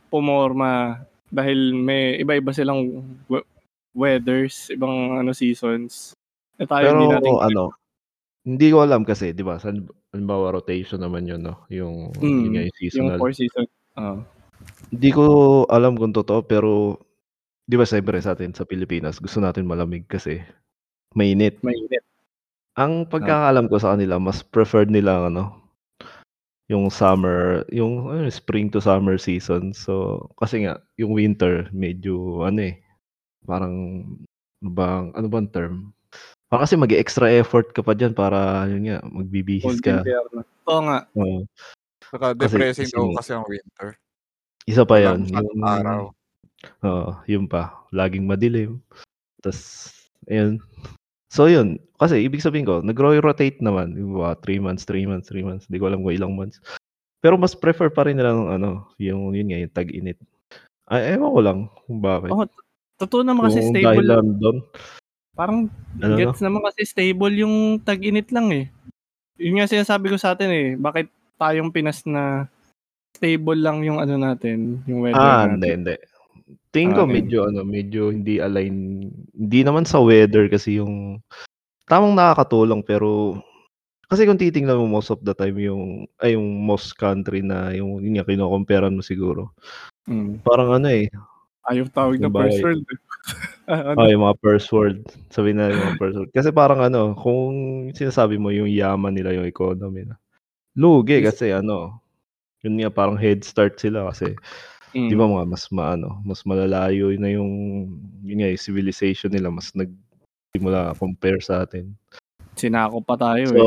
pumorma 0.09 1.03
dahil 1.33 1.73
may 1.73 2.21
iba-iba 2.21 2.53
silang 2.53 3.03
we- 3.27 3.47
weathers, 3.93 4.69
ibang 4.71 5.17
ano 5.17 5.33
seasons. 5.33 6.13
Eh 6.61 6.69
tayo 6.69 6.93
Pero 6.93 6.97
hindi 7.01 7.09
natin 7.11 7.35
ano, 7.41 7.65
hindi 8.45 8.67
ko 8.69 8.85
alam 8.85 9.03
kasi, 9.03 9.33
di 9.33 9.43
ba? 9.43 9.57
Sa 9.57 9.73
halimbawa 10.13 10.53
rotation 10.53 11.01
naman 11.01 11.25
yun, 11.25 11.41
no? 11.41 11.65
Yung, 11.69 12.13
Mm, 12.21 12.23
yun 12.23 12.53
yung 12.53 12.55
yung 12.69 12.77
seasonal. 12.77 13.19
four 13.19 13.33
seasons. 13.33 13.71
Oo. 13.97 14.21
Hindi 14.93 15.09
ko 15.11 15.25
alam 15.67 15.97
kung 15.97 16.13
totoo, 16.13 16.45
pero 16.45 17.01
di 17.65 17.77
ba 17.77 17.87
siyempre 17.87 18.19
sa 18.19 18.35
atin 18.35 18.53
sa 18.53 18.67
Pilipinas, 18.67 19.19
gusto 19.19 19.39
natin 19.39 19.67
malamig 19.67 20.05
kasi 20.07 20.43
mainit. 21.15 21.61
mainit. 21.63 22.03
Ang 22.75 23.05
pagkakaalam 23.05 23.69
ko 23.69 23.77
sa 23.77 23.93
kanila, 23.95 24.17
mas 24.17 24.41
preferred 24.41 24.89
nila 24.89 25.21
ang 25.21 25.37
ano, 25.37 25.45
yung 26.73 26.89
summer, 26.89 27.69
yung 27.69 28.09
ano, 28.09 28.25
spring 28.33 28.73
to 28.73 28.81
summer 28.81 29.21
season. 29.21 29.77
So, 29.77 30.25
kasi 30.41 30.65
nga, 30.65 30.81
yung 30.97 31.13
winter, 31.13 31.69
medyo 31.69 32.47
ano 32.49 32.73
eh, 32.73 32.81
parang, 33.45 33.75
ano 34.65 34.71
bang, 34.73 35.05
ano 35.13 35.27
bang 35.29 35.49
term? 35.53 35.75
Parang 36.49 36.65
kasi 36.65 36.81
mag-extra 36.81 37.29
effort 37.29 37.77
ka 37.77 37.85
pa 37.85 37.93
dyan 37.93 38.17
para, 38.17 38.65
yun 38.73 38.89
nga, 38.89 39.05
magbibihis 39.05 39.65
Cold 39.65 39.85
ka. 39.85 40.01
Oo 40.69 40.81
nga. 40.89 40.99
Oo. 41.13 41.45
Saka 42.09 42.33
Kasi- 42.33 42.57
depressing 42.57 42.89
kasi 42.89 42.97
daw 42.97 43.05
nga- 43.05 43.17
kasi 43.21 43.31
ang 43.37 43.47
winter. 43.49 43.89
isa 44.65 44.83
pa 44.89 44.97
yun. 44.97 45.21
Walang 45.29 45.45
Yung, 45.53 45.61
araw. 45.61 46.01
Oo, 46.83 47.17
yun 47.27 47.47
pa. 47.47 47.75
Laging 47.91 48.27
madilim. 48.27 48.79
Tapos, 49.43 49.91
ayun. 50.27 50.59
So, 51.33 51.49
yun. 51.49 51.81
Kasi, 51.97 52.23
ibig 52.23 52.45
sabihin 52.45 52.69
ko, 52.69 52.85
nag-rotate 52.85 53.59
naman. 53.65 53.97
Yung 53.97 54.21
mga 54.21 54.39
3 54.45 54.61
months, 54.63 54.85
3 54.85 55.09
months, 55.09 55.31
3 55.33 55.43
months. 55.47 55.65
Hindi 55.67 55.79
ko 55.81 55.87
alam 55.89 56.01
kung 56.05 56.15
ilang 56.15 56.35
months. 56.37 56.61
Pero 57.23 57.39
mas 57.39 57.55
prefer 57.55 57.89
pa 57.89 58.05
rin 58.05 58.19
nila 58.19 58.35
ng 58.35 58.51
ano, 58.51 58.71
yung, 58.99 59.31
yun 59.33 59.47
nga, 59.51 59.59
yung 59.63 59.75
tag-init. 59.75 60.19
Ay, 60.91 61.15
ewan 61.15 61.31
ko 61.33 61.41
lang 61.41 61.59
kung 61.87 62.01
bakit. 62.03 62.31
Oo, 62.35 62.45
Totoo 63.01 63.23
naman 63.27 63.51
kasi 63.51 63.59
Kung 63.59 63.71
stable. 63.75 63.87
dahil 63.99 64.07
lang 64.07 64.29
doon. 64.39 64.57
Parang 65.35 65.59
Ano, 65.99 66.13
no? 66.15 66.19
gets 66.21 66.39
naman 66.45 66.63
kasi 66.63 66.87
stable 66.87 67.35
yung 67.35 67.81
tag-init 67.83 68.31
lang 68.31 68.53
eh. 68.55 68.71
Yun 69.43 69.59
nga 69.59 69.67
sinasabi 69.67 70.13
ko 70.13 70.17
sa 70.21 70.37
atin 70.39 70.51
eh. 70.53 70.69
Bakit 70.79 71.09
tayong 71.35 71.75
Pinas 71.75 72.05
na 72.07 72.47
stable 73.17 73.59
lang 73.59 73.83
yung 73.83 73.99
ano 73.99 74.15
natin, 74.21 74.87
yung 74.87 75.03
weather 75.03 75.19
Ah, 75.19 75.49
natin. 75.49 75.51
hindi, 75.59 75.69
hindi. 75.73 75.95
Tingin 76.73 76.97
ko 76.97 77.05
okay. 77.05 77.15
medyo, 77.21 77.39
ano, 77.47 77.61
medyo 77.63 78.09
hindi 78.09 78.41
align. 78.41 79.07
Hindi 79.37 79.61
naman 79.61 79.85
sa 79.85 80.01
weather 80.01 80.49
kasi 80.49 80.81
yung, 80.81 81.21
tamang 81.85 82.17
nakakatulong 82.17 82.81
pero, 82.81 83.37
kasi 84.09 84.25
kung 84.25 84.41
titingnan 84.41 84.81
mo 84.81 84.89
most 84.89 85.13
of 85.13 85.21
the 85.21 85.37
time 85.37 85.57
yung, 85.61 86.09
ay 86.25 86.33
yung 86.33 86.65
most 86.65 86.97
country 86.97 87.45
na 87.45 87.77
yung, 87.77 88.01
yun 88.01 88.17
nga, 88.17 88.25
kinokomperan 88.25 88.97
mo 88.97 89.05
siguro. 89.05 89.53
Mm. 90.09 90.41
Parang 90.41 90.81
ano 90.81 90.89
eh, 90.89 91.13
Ayaw 91.63 91.87
tawag 91.95 92.19
na 92.19 92.27
first 92.27 92.63
world. 92.63 92.87
eh. 92.91 92.99
Ano? 93.71 93.95
oh, 94.03 94.11
yung 94.11 94.27
mga 94.27 94.39
first 94.43 94.69
world. 94.75 95.07
Sabihin 95.31 95.63
na 95.63 95.71
yung 95.71 95.79
mga 95.79 95.99
first 96.03 96.17
world. 96.19 96.33
Kasi 96.35 96.51
parang 96.51 96.83
ano, 96.83 97.15
kung 97.15 97.55
sinasabi 97.95 98.35
mo 98.35 98.51
yung 98.51 98.67
yaman 98.67 99.15
nila, 99.15 99.31
yung 99.39 99.47
economy 99.47 100.03
na. 100.03 100.19
Lugi 100.75 101.23
kasi 101.23 101.55
ano, 101.55 102.03
yun 102.67 102.83
nga 102.83 102.91
parang 102.91 103.15
head 103.15 103.47
start 103.47 103.79
sila 103.79 104.11
kasi 104.11 104.35
Mm. 104.95 105.09
di 105.09 105.15
ba 105.17 105.25
mga 105.29 105.47
mas 105.49 105.65
maano, 105.73 106.21
mas 106.25 106.45
malalayo 106.45 107.13
na 107.17 107.29
yung 107.33 107.51
yun 108.25 108.39
nga, 108.45 108.51
yung 108.53 108.61
civilization 108.63 109.33
nila 109.33 109.49
mas 109.53 109.73
nagsimula 109.75 110.95
compare 111.01 111.41
sa 111.43 111.65
atin. 111.67 111.95
Sinako 112.57 113.01
pa 113.01 113.17
tayo 113.17 113.49
So, 113.49 113.61
eh. 113.61 113.67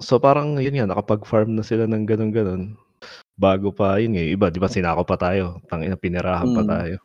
so 0.00 0.14
parang 0.22 0.56
yun 0.62 0.74
nga 0.78 0.86
nakapag-farm 0.90 1.52
na 1.58 1.64
sila 1.66 1.84
ng 1.90 2.06
ganun-ganun. 2.06 2.78
Bago 3.38 3.70
pa 3.74 3.98
yun 4.02 4.14
nga, 4.16 4.22
yung 4.24 4.34
iba 4.38 4.46
'di 4.52 4.60
ba 4.62 4.68
sinako 4.70 5.02
pa 5.08 5.16
tayo, 5.20 5.60
tangina 5.70 5.96
pinirahan 5.98 6.50
pa 6.54 6.62
Mm. 6.62 6.68
tayo. 6.68 6.96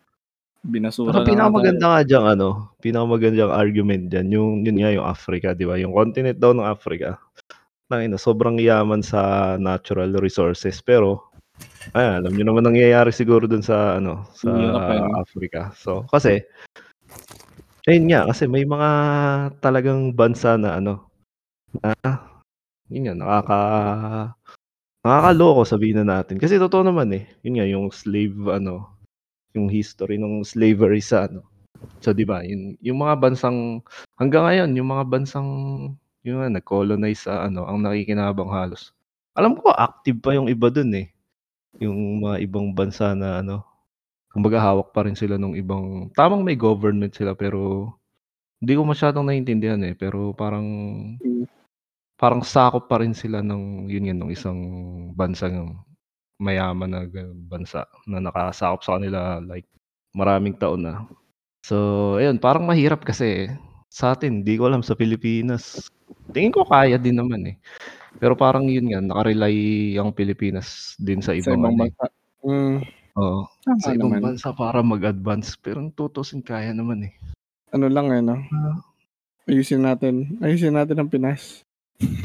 Binasura 0.66 1.22
Pero 1.22 1.28
pinakamaganda 1.28 1.86
nga 1.92 2.02
diyan 2.08 2.26
ano, 2.38 2.50
pinakamagandang 2.82 3.54
argument 3.54 4.10
diyan 4.10 4.28
yung 4.34 4.52
yun 4.66 4.78
nga 4.82 4.92
yung 4.96 5.06
Africa 5.08 5.54
'di 5.54 5.66
ba, 5.70 5.76
yung 5.78 5.94
continent 5.94 6.38
daw 6.42 6.52
ng 6.56 6.66
Africa. 6.66 7.20
Tangina 7.92 8.18
sobrang 8.18 8.58
yaman 8.62 9.02
sa 9.06 9.56
natural 9.62 10.14
resources 10.22 10.82
pero 10.82 11.30
ayan, 11.96 12.24
alam 12.24 12.32
niyo 12.34 12.46
naman 12.48 12.66
nangyayari 12.68 13.12
siguro 13.16 13.48
dun 13.48 13.64
sa 13.64 13.98
ano, 14.00 14.28
sa? 14.36 14.50
Africa. 15.22 15.72
So 15.78 16.04
kasi 16.12 16.44
ayun 17.86 18.10
nga, 18.10 18.28
kasi 18.30 18.50
may 18.50 18.66
mga 18.66 18.90
talagang 19.62 20.12
bansa 20.12 20.58
na 20.58 20.82
ano, 20.82 21.08
na 21.80 21.94
yun 22.90 23.10
nga 23.10 23.16
nakaka 23.18 23.60
nakakaloko 25.06 25.62
sabihin 25.64 26.02
na 26.02 26.20
natin. 26.20 26.42
Kasi 26.42 26.58
totoo 26.58 26.82
naman 26.82 27.14
eh, 27.14 27.30
yun 27.46 27.62
nga 27.62 27.68
yung 27.70 27.88
slave 27.94 28.36
ano, 28.50 28.90
yung 29.56 29.72
history 29.72 30.20
ng 30.20 30.44
slavery 30.44 31.00
sa 31.00 31.32
ano, 31.32 31.46
so 32.04 32.12
'di 32.12 32.28
ba, 32.28 32.44
yun 32.44 32.76
yung 32.84 33.00
mga 33.00 33.16
bansang 33.22 33.80
hanggang 34.20 34.44
ngayon 34.44 34.76
yung 34.76 34.90
mga 34.92 35.06
bansang 35.08 35.50
yun 36.26 36.42
nga 36.42 36.50
nag-colonize 36.50 37.30
sa 37.30 37.46
ano, 37.46 37.70
ang 37.70 37.86
nakikinabang 37.86 38.50
halos. 38.50 38.92
Alam 39.38 39.56
ko 39.62 39.70
active 39.72 40.20
pa 40.20 40.34
yung 40.34 40.50
iba 40.50 40.74
dun 40.74 40.92
eh, 40.98 41.15
yung 41.82 42.24
mga 42.24 42.44
ibang 42.46 42.72
bansa 42.76 43.14
na 43.18 43.42
ano, 43.44 43.66
kumbaga 44.34 44.60
hawak 44.60 44.92
pa 44.92 45.08
rin 45.08 45.16
sila 45.16 45.40
nung 45.40 45.56
ibang 45.56 46.12
tamang 46.16 46.44
may 46.44 46.60
government 46.60 47.16
sila 47.16 47.32
pero 47.38 47.94
hindi 48.60 48.74
ko 48.76 48.84
masyadong 48.88 49.28
naiintindihan 49.28 49.82
eh, 49.88 49.96
pero 49.96 50.32
parang 50.36 50.66
Mm. 51.24 51.46
parang 52.20 52.42
sakop 52.44 52.88
pa 52.88 53.00
rin 53.04 53.12
sila 53.16 53.44
ng 53.44 53.88
yun 53.92 54.08
nga 54.08 54.16
nung 54.16 54.32
isang 54.32 54.60
bansang 55.16 55.76
mayaman 56.40 56.92
na 56.92 57.02
bansa 57.48 57.88
na 58.08 58.20
nakasakop 58.24 58.82
sa 58.84 58.96
kanila 59.00 59.40
like 59.44 59.68
maraming 60.16 60.56
taon 60.56 60.84
na. 60.88 61.04
So 61.66 61.76
ayun, 62.20 62.40
parang 62.40 62.68
mahirap 62.68 63.04
kasi 63.04 63.52
sa'tin 63.92 64.44
di 64.48 64.56
ko 64.60 64.68
alam 64.72 64.84
sa 64.84 64.96
Pilipinas, 64.96 65.92
tingin 66.36 66.52
ko 66.56 66.64
kaya 66.68 66.96
din 67.00 67.20
naman 67.20 67.42
eh. 67.52 67.56
Pero 68.22 68.34
parang 68.40 68.66
yun 68.68 68.88
nga 68.92 69.00
naka-rely 69.04 69.56
ang 70.00 70.16
Pilipinas 70.16 70.96
din 70.98 71.20
sa 71.20 71.36
Sa 71.36 71.40
ibang 71.52 71.62
ano 71.68 71.70
eh. 71.76 71.92
bansa. 71.92 72.06
Mm. 72.46 72.78
Oo, 73.16 73.40
Tama 73.64 73.80
sa 73.80 73.92
ibang 73.96 74.12
naman. 74.12 74.22
bansa 74.36 74.50
para 74.52 74.80
mag-advance 74.84 75.56
pero 75.56 75.80
kung 75.80 75.92
tutuusin 75.96 76.44
kaya 76.44 76.76
naman 76.76 77.08
eh. 77.08 77.14
Ano 77.72 77.88
lang 77.92 78.12
eh, 78.12 78.22
no? 78.24 78.36
Ah. 78.40 78.78
Ayusin 79.48 79.84
natin. 79.86 80.40
Ayusin 80.44 80.76
natin 80.76 80.98
ang 81.00 81.10
Pinas. 81.12 81.64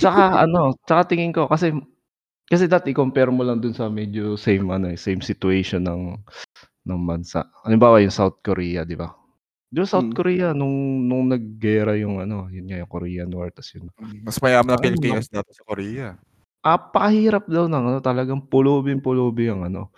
Tsaka 0.00 0.22
ano, 0.46 0.74
tsaka 0.88 1.14
tingin 1.14 1.34
ko 1.34 1.46
kasi 1.50 1.70
kasi 2.50 2.66
dati 2.70 2.90
i-compare 2.94 3.30
mo 3.30 3.42
lang 3.46 3.60
dun 3.62 3.74
sa 3.76 3.86
medyo 3.92 4.34
same 4.40 4.66
ano 4.72 4.90
eh, 4.90 4.98
same 4.98 5.20
situation 5.22 5.84
ng 5.86 6.02
ng 6.88 7.00
bansa. 7.06 7.46
Halimbawa 7.66 8.00
yung 8.02 8.14
South 8.14 8.40
Korea 8.42 8.82
'di 8.88 8.96
ba? 8.98 9.12
Yung 9.70 9.86
South 9.86 10.10
Mm. 10.10 10.18
Korea 10.18 10.50
nung 10.50 11.06
nung 11.06 11.30
naggiyera 11.30 11.94
yung 11.94 12.18
ano, 12.18 12.50
yun 12.50 12.66
nga 12.66 12.78
yung 12.82 12.90
Korean 12.90 13.30
War 13.30 13.54
tas 13.54 13.70
yun 13.70 13.86
Hmm, 13.98 14.22
mas 14.26 14.38
mayaman 14.42 14.78
Ano, 14.78 14.82
Pilipinas 14.82 15.26
dati 15.30 15.50
sa 15.54 15.64
Korea. 15.66 16.20
Napakahirap 16.64 17.48
daw 17.48 17.64
ng 17.72 17.84
ano, 17.88 17.98
talagang 18.04 18.44
pulubing-pulubi 18.44 19.48
ang 19.48 19.64
ano. 19.64 19.88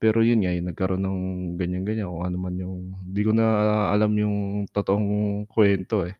Pero 0.00 0.20
yun 0.24 0.42
nga, 0.44 0.52
yung 0.54 0.68
nagkaroon 0.72 1.02
ng 1.04 1.18
ganyan-ganyan 1.60 2.08
kung 2.10 2.24
ano 2.26 2.36
man 2.40 2.54
yung 2.58 2.76
di 3.04 3.22
ko 3.26 3.32
na 3.36 3.46
alam 3.92 4.12
yung 4.18 4.66
totoong 4.72 5.44
kuwento 5.50 6.04
eh. 6.08 6.16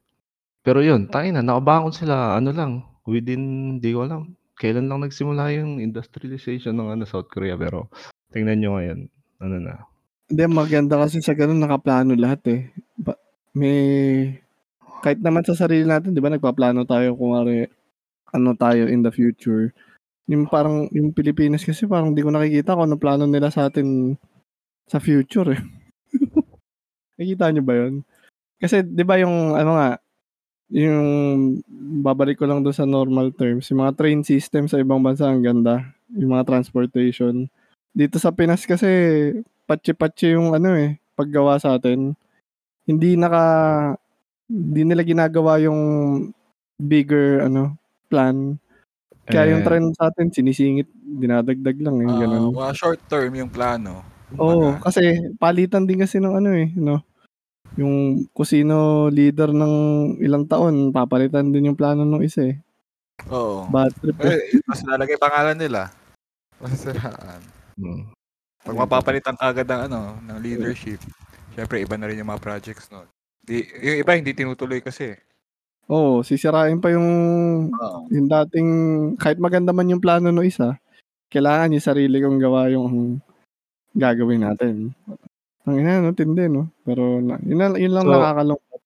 Pero 0.65 0.81
yun, 0.85 1.09
tangina 1.11 1.41
nakabangon 1.45 1.93
sila 1.97 2.37
ano 2.39 2.51
lang, 2.55 2.73
within 3.09 3.79
di 3.83 3.93
ko 3.97 4.07
alam 4.07 4.35
kailan 4.61 4.87
lang 4.93 5.03
nagsimula 5.05 5.51
yung 5.57 5.83
industrialization 5.83 6.77
ng 6.79 6.95
ano, 6.95 7.05
South 7.09 7.27
Korea 7.33 7.59
pero 7.59 7.91
tingnan 8.33 8.59
niyo 8.63 8.71
ngayon, 8.79 9.01
ano 9.43 9.57
na. 9.61 9.90
Hindi, 10.31 10.47
maganda 10.47 10.95
kasi 10.95 11.19
sa 11.19 11.35
gano'n 11.35 11.59
nakaplano 11.59 12.15
lahat 12.15 12.41
eh. 12.47 12.61
Ba 12.95 13.19
may 13.51 13.79
kahit 15.03 15.19
naman 15.19 15.43
sa 15.43 15.59
sarili 15.59 15.83
natin 15.83 16.15
'di 16.15 16.23
ba 16.23 16.31
nagpaplano 16.31 16.87
tayo 16.87 17.19
kunwari 17.19 17.67
ano 18.31 18.55
tayo 18.55 18.87
in 18.87 19.03
the 19.03 19.11
future. 19.11 19.75
Yung 20.31 20.47
parang 20.47 20.87
yung 20.95 21.11
Pilipinas 21.11 21.67
kasi 21.67 21.91
parang 21.91 22.15
di 22.15 22.23
ko 22.23 22.31
nakikita 22.31 22.79
kung 22.79 22.87
anong 22.87 23.03
plano 23.03 23.25
nila 23.27 23.51
sa'tin 23.51 24.15
sa 24.87 25.03
future 25.03 25.59
eh. 25.59 25.63
Nakikita 27.19 27.51
niyo 27.51 27.63
ba 27.67 27.75
yun? 27.75 27.95
Kasi 28.63 28.87
'di 28.87 29.03
ba 29.03 29.19
yung 29.19 29.59
ano 29.59 29.71
nga, 29.75 29.91
yung 30.71 31.09
babalik 32.07 32.39
ko 32.39 32.47
lang 32.47 32.63
dun 32.63 32.77
sa 32.77 32.87
normal 32.87 33.35
terms, 33.35 33.67
yung 33.75 33.83
mga 33.83 33.99
train 33.99 34.23
system 34.23 34.71
sa 34.71 34.79
ibang 34.79 35.03
bansa 35.03 35.27
ang 35.27 35.43
ganda, 35.43 35.91
yung 36.15 36.39
mga 36.39 36.47
transportation. 36.47 37.51
Dito 37.91 38.23
sa 38.23 38.31
Pinas 38.31 38.63
kasi 38.71 38.87
patsi-patsi 39.71 40.35
yung 40.35 40.51
ano 40.59 40.75
eh, 40.75 40.99
paggawa 41.15 41.63
sa'tin. 41.63 42.19
Hindi 42.91 43.15
naka 43.15 43.45
hindi 44.51 44.83
nila 44.83 45.07
ginagawa 45.07 45.63
yung 45.63 45.81
bigger 46.83 47.47
ano, 47.47 47.79
plan. 48.11 48.59
Kaya 49.31 49.55
yung 49.55 49.63
Eh 49.63 49.67
trend 49.67 49.89
sa'tin 49.95 50.35
sinisingit, 50.35 50.91
dinadagdag 50.91 51.79
lang 51.79 52.03
yung 52.03 52.15
Ah, 52.19 52.21
gano'n. 52.27 52.45
mga 52.51 52.73
short 52.75 53.01
term 53.07 53.31
yung 53.39 53.53
plano. 53.53 54.03
Oo, 54.35 54.75
Kumbaga. 54.75 54.91
kasi 54.91 55.03
palitan 55.39 55.87
din 55.87 56.03
kasi 56.03 56.19
ng 56.19 56.35
ano 56.35 56.51
eh, 56.55 56.71
'no, 56.75 57.03
yung 57.79 58.27
kung 58.35 58.49
sino 58.49 59.07
leader 59.11 59.51
ng 59.55 59.75
ilang 60.23 60.47
taon 60.51 60.91
papalitan 60.91 61.51
din 61.55 61.71
yung 61.71 61.79
plano 61.79 62.03
nung 62.07 62.23
isa 62.27 62.47
eh. 62.51 62.59
Oo. 63.31 63.69
Bad 63.71 63.95
trip 64.03 64.19
eh. 64.27 64.35
Eh, 64.57 64.63
tas 64.67 64.83
lalagay 64.87 65.19
pangalan 65.21 65.59
nila. 65.59 65.91
Masisiraan. 66.63 67.43
Hmm. 67.81 68.13
'Pag 68.65 68.77
mapapalitan 68.77 69.37
kaagad 69.37 69.69
ang 69.73 69.83
ano, 69.89 70.01
ng 70.21 70.39
leadership, 70.41 71.01
siyempre 71.57 71.81
iba 71.81 71.97
na 71.97 72.07
rin 72.09 72.21
yung 72.21 72.31
mga 72.31 72.45
projects 72.45 72.93
nun. 72.93 73.09
Di 73.41 73.65
yung 73.65 73.99
iba 74.05 74.13
hindi 74.17 74.37
tinutuloy 74.37 74.85
kasi. 74.85 75.17
Oo, 75.91 76.23
sisirain 76.23 76.79
pa 76.79 76.93
yung 76.93 77.09
Oo. 77.73 77.99
yung 78.13 78.29
dating 78.29 78.71
kahit 79.17 79.41
maganda 79.41 79.73
man 79.73 79.91
yung 79.91 80.03
plano 80.03 80.31
nung 80.31 80.47
isa, 80.47 80.77
kailangan 81.33 81.75
yung 81.75 81.83
sarili 81.83 82.21
kong 82.21 82.39
gawa 82.39 82.69
yung 82.71 83.19
gagawin 83.97 84.45
natin. 84.47 84.95
Tangina 85.65 86.05
'no, 86.05 86.15
tindi 86.15 86.47
'no? 86.47 86.71
Pero 86.85 87.19
na 87.19 87.41
yun 87.43 87.75
yun 87.75 87.93
lang 87.97 88.07
So 88.07 88.13
nakakalungkot. 88.13 88.81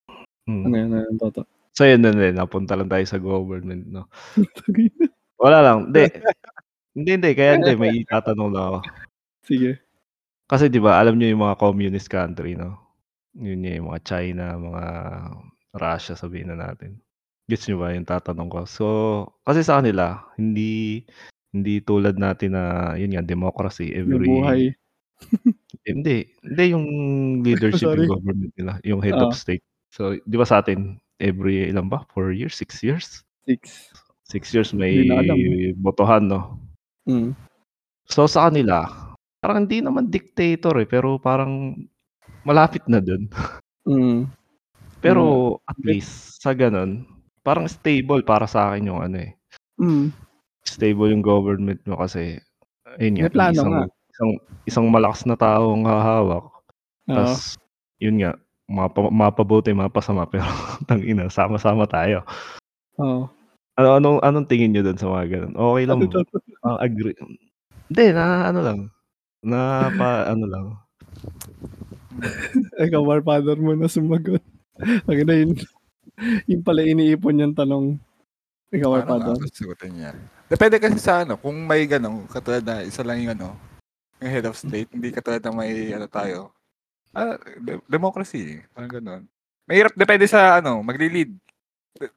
Ano 0.45 0.53
hmm. 0.53 0.65
yun, 0.65 0.91
ano 0.93 0.97
yun, 1.03 1.17
Toto? 1.19 1.43
So 1.75 1.83
yun 1.85 2.01
na 2.07 2.15
din, 2.15 2.39
napunta 2.39 2.79
lang 2.79 2.89
tayo 2.89 3.05
sa 3.05 3.19
government 3.19 3.85
'no. 3.91 4.07
Wala 5.45 5.59
lang, 5.61 5.79
hindi. 5.91 6.09
Hindi, 6.95 7.11
hindi, 7.19 7.31
kaya 7.35 7.59
hindi 7.59 7.75
may 7.75 8.07
itatanong 8.07 8.51
lang 8.55 8.65
ako. 8.71 8.79
Sige. 9.45 9.81
Kasi 10.49 10.69
'di 10.69 10.81
ba 10.81 11.01
alam 11.01 11.17
niyo 11.17 11.33
yung 11.37 11.45
mga 11.45 11.61
communist 11.61 12.09
country 12.13 12.57
'no? 12.57 12.77
Yun 13.37 13.61
nga 13.65 13.73
yung 13.77 13.89
mga 13.93 14.03
China, 14.05 14.45
mga 14.61 14.85
Russia 15.77 16.15
sabihin 16.17 16.53
na 16.53 16.59
natin. 16.71 17.01
Gets 17.49 17.69
niyo 17.69 17.81
ba 17.81 17.93
yung 17.93 18.09
tatanong 18.09 18.51
ko? 18.53 18.61
So, 18.65 18.85
kasi 19.45 19.61
sa 19.65 19.81
kanila 19.81 20.25
hindi 20.41 21.05
hindi 21.55 21.81
tulad 21.85 22.17
natin 22.19 22.57
na 22.57 22.95
yun 22.99 23.15
nga 23.15 23.25
democracy 23.25 23.93
Yung 23.95 24.01
every 24.17 24.27
buhay. 24.29 24.63
hindi, 25.89 26.29
hindi 26.45 26.65
yung 26.75 26.87
leadership 27.45 27.89
yung 27.97 28.11
government 28.11 28.53
nila, 28.59 28.73
yung 28.85 29.01
head 29.05 29.17
of 29.21 29.33
Oo. 29.33 29.39
state. 29.39 29.65
So, 29.95 30.17
'di 30.27 30.37
ba 30.37 30.47
sa'tin 30.49 30.99
every 31.23 31.71
ilan 31.71 31.89
ba, 31.89 32.03
4 32.13 32.35
years, 32.35 32.57
6 32.59 32.83
years? 32.83 33.23
6. 33.47 33.93
6 34.27 34.51
years 34.57 34.71
may 34.73 35.05
botohan 35.77 36.27
'no? 36.29 36.59
Hmm. 37.05 37.37
So, 38.09 38.29
sa 38.29 38.49
kanila, 38.49 38.85
parang 39.45 39.69
hindi 39.69 39.85
naman 39.85 40.09
dictator 40.09 40.81
eh, 40.81 40.89
pero 40.89 41.21
parang 41.21 41.77
malapit 42.49 42.81
na 42.89 42.97
dun. 42.97 43.29
Mm. 43.85 44.33
Pero 45.05 45.61
at 45.69 45.77
Hindi. 45.77 46.01
least 46.01 46.41
sa 46.41 46.57
gano'n, 46.57 47.05
parang 47.45 47.69
stable 47.69 48.25
para 48.25 48.49
sa'kin 48.49 48.89
yung 48.89 49.05
ano 49.05 49.21
eh. 49.21 49.37
Mm. 49.77 50.09
Stable 50.65 51.13
yung 51.13 51.21
government 51.21 51.85
mo 51.85 52.01
kasi 52.01 52.41
ayun 52.97 53.21
nga, 53.21 53.29
plano 53.29 53.53
isang 53.53 53.73
nga. 53.77 53.85
isang 54.17 54.31
isang 54.65 54.87
malakas 54.89 55.29
na 55.29 55.37
tao 55.37 55.77
ang 55.77 55.85
hahawak. 55.85 56.49
Tas 57.05 57.61
yun 58.01 58.25
nga, 58.25 58.33
mapa 58.65 59.13
mapabuti, 59.13 59.77
mapasama 59.77 60.25
pero 60.33 60.49
tangina 60.89 61.29
sama-sama 61.29 61.85
tayo. 61.85 62.25
Oo. 62.97 63.29
Ano 63.77 63.89
anong 64.01 64.19
anong 64.25 64.49
tingin 64.49 64.73
niyo 64.73 64.89
dun 64.89 64.97
sa 64.97 65.13
mga 65.13 65.37
gano'n? 65.37 65.53
Okey 65.53 65.85
lang 65.85 66.01
Ano 66.01 66.25
ah, 66.65 66.81
agree 66.81 67.13
hindi 67.91 68.07
na 68.17 68.49
ano 68.49 68.61
lang, 68.65 68.79
Na 69.45 69.93
pa 69.93 70.33
ano 70.33 70.45
lang. 70.49 70.67
Ikaw, 72.89 73.03
Warfather 73.05 73.61
mo 73.61 73.77
na 73.77 73.87
sumagot. 73.87 74.41
Ang 74.81 75.21
na 75.29 75.35
yun. 75.37 75.53
Yung 76.49 76.63
pala 76.65 76.81
iniipon 76.83 77.43
yung 77.45 77.55
tanong. 77.55 78.01
Ikaw, 78.73 78.89
Warfather. 78.89 79.37
nga 79.37 79.53
sagutin 79.53 79.93
niya? 79.95 80.11
Depende 80.49 80.81
kasi 80.81 80.99
sa 80.99 81.23
ano, 81.23 81.37
kung 81.37 81.55
may 81.69 81.85
ganun, 81.85 82.25
katulad 82.27 82.65
na 82.65 82.83
isa 82.83 83.05
lang 83.05 83.21
yung 83.21 83.37
ano, 83.37 83.55
yung 84.19 84.33
head 84.33 84.47
of 84.49 84.57
state, 84.57 84.89
hindi 84.91 85.13
katulad 85.13 85.45
na 85.45 85.53
may 85.53 85.93
ano 85.93 86.09
tayo. 86.09 86.51
Ah, 87.15 87.39
de- 87.39 87.85
democracy, 87.87 88.59
parang 88.75 88.91
ganun. 88.91 89.23
Mahirap, 89.65 89.95
depende 89.95 90.27
sa 90.27 90.59
ano, 90.59 90.83
magli-lead. 90.83 91.33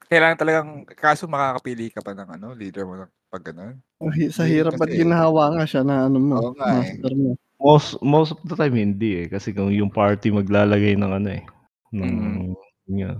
Kailangan 0.10 0.38
talagang, 0.42 0.70
kaso 0.98 1.30
makakapili 1.30 1.94
ka 1.94 2.02
pa 2.02 2.18
ng 2.18 2.30
ano, 2.34 2.48
leader 2.58 2.90
mo 2.90 2.98
ng 2.98 3.12
pag 3.30 3.44
ganun. 3.46 3.78
Oh, 4.02 4.10
Sa 4.34 4.48
hirap 4.48 4.74
at 4.82 4.90
kasi- 4.90 5.06
ginahawa 5.06 5.54
nga 5.54 5.66
siya 5.70 5.84
na 5.86 6.10
ano 6.10 6.18
mo. 6.18 6.38
Eh. 6.42 6.58
master 6.58 7.14
mo. 7.14 7.30
Most 7.58 7.98
most 8.02 8.32
of 8.34 8.42
the 8.46 8.54
time 8.54 8.78
hindi 8.78 9.26
eh 9.26 9.28
kasi 9.28 9.50
kung 9.50 9.74
yung 9.74 9.90
party 9.90 10.30
maglalagay 10.30 10.94
ng 10.94 11.10
ano 11.12 11.30
eh 11.34 11.44
ng 11.90 12.06
Mm. 12.06 12.54
yun. 12.94 13.18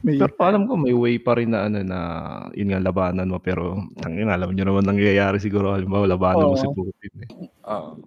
May, 0.00 0.16
Pero 0.16 0.32
alam 0.40 0.64
ko 0.64 0.72
may 0.74 0.96
way 0.96 1.20
pa 1.20 1.36
rin 1.36 1.52
na 1.52 1.68
ano 1.68 1.84
na 1.84 1.98
yun 2.56 2.72
nga 2.72 2.80
labanan 2.80 3.28
mo 3.28 3.36
pero 3.38 3.76
tangina 4.00 4.34
alam 4.34 4.56
niyo 4.56 4.64
naman 4.66 4.88
nangyayari 4.88 5.36
siguro 5.36 5.76
halimbawa 5.76 6.08
labanan 6.08 6.48
mo 6.48 6.56
Oo. 6.56 6.60
si 6.60 6.66
Putin 6.72 7.12
eh. 7.22 7.28
Oo. 7.68 8.00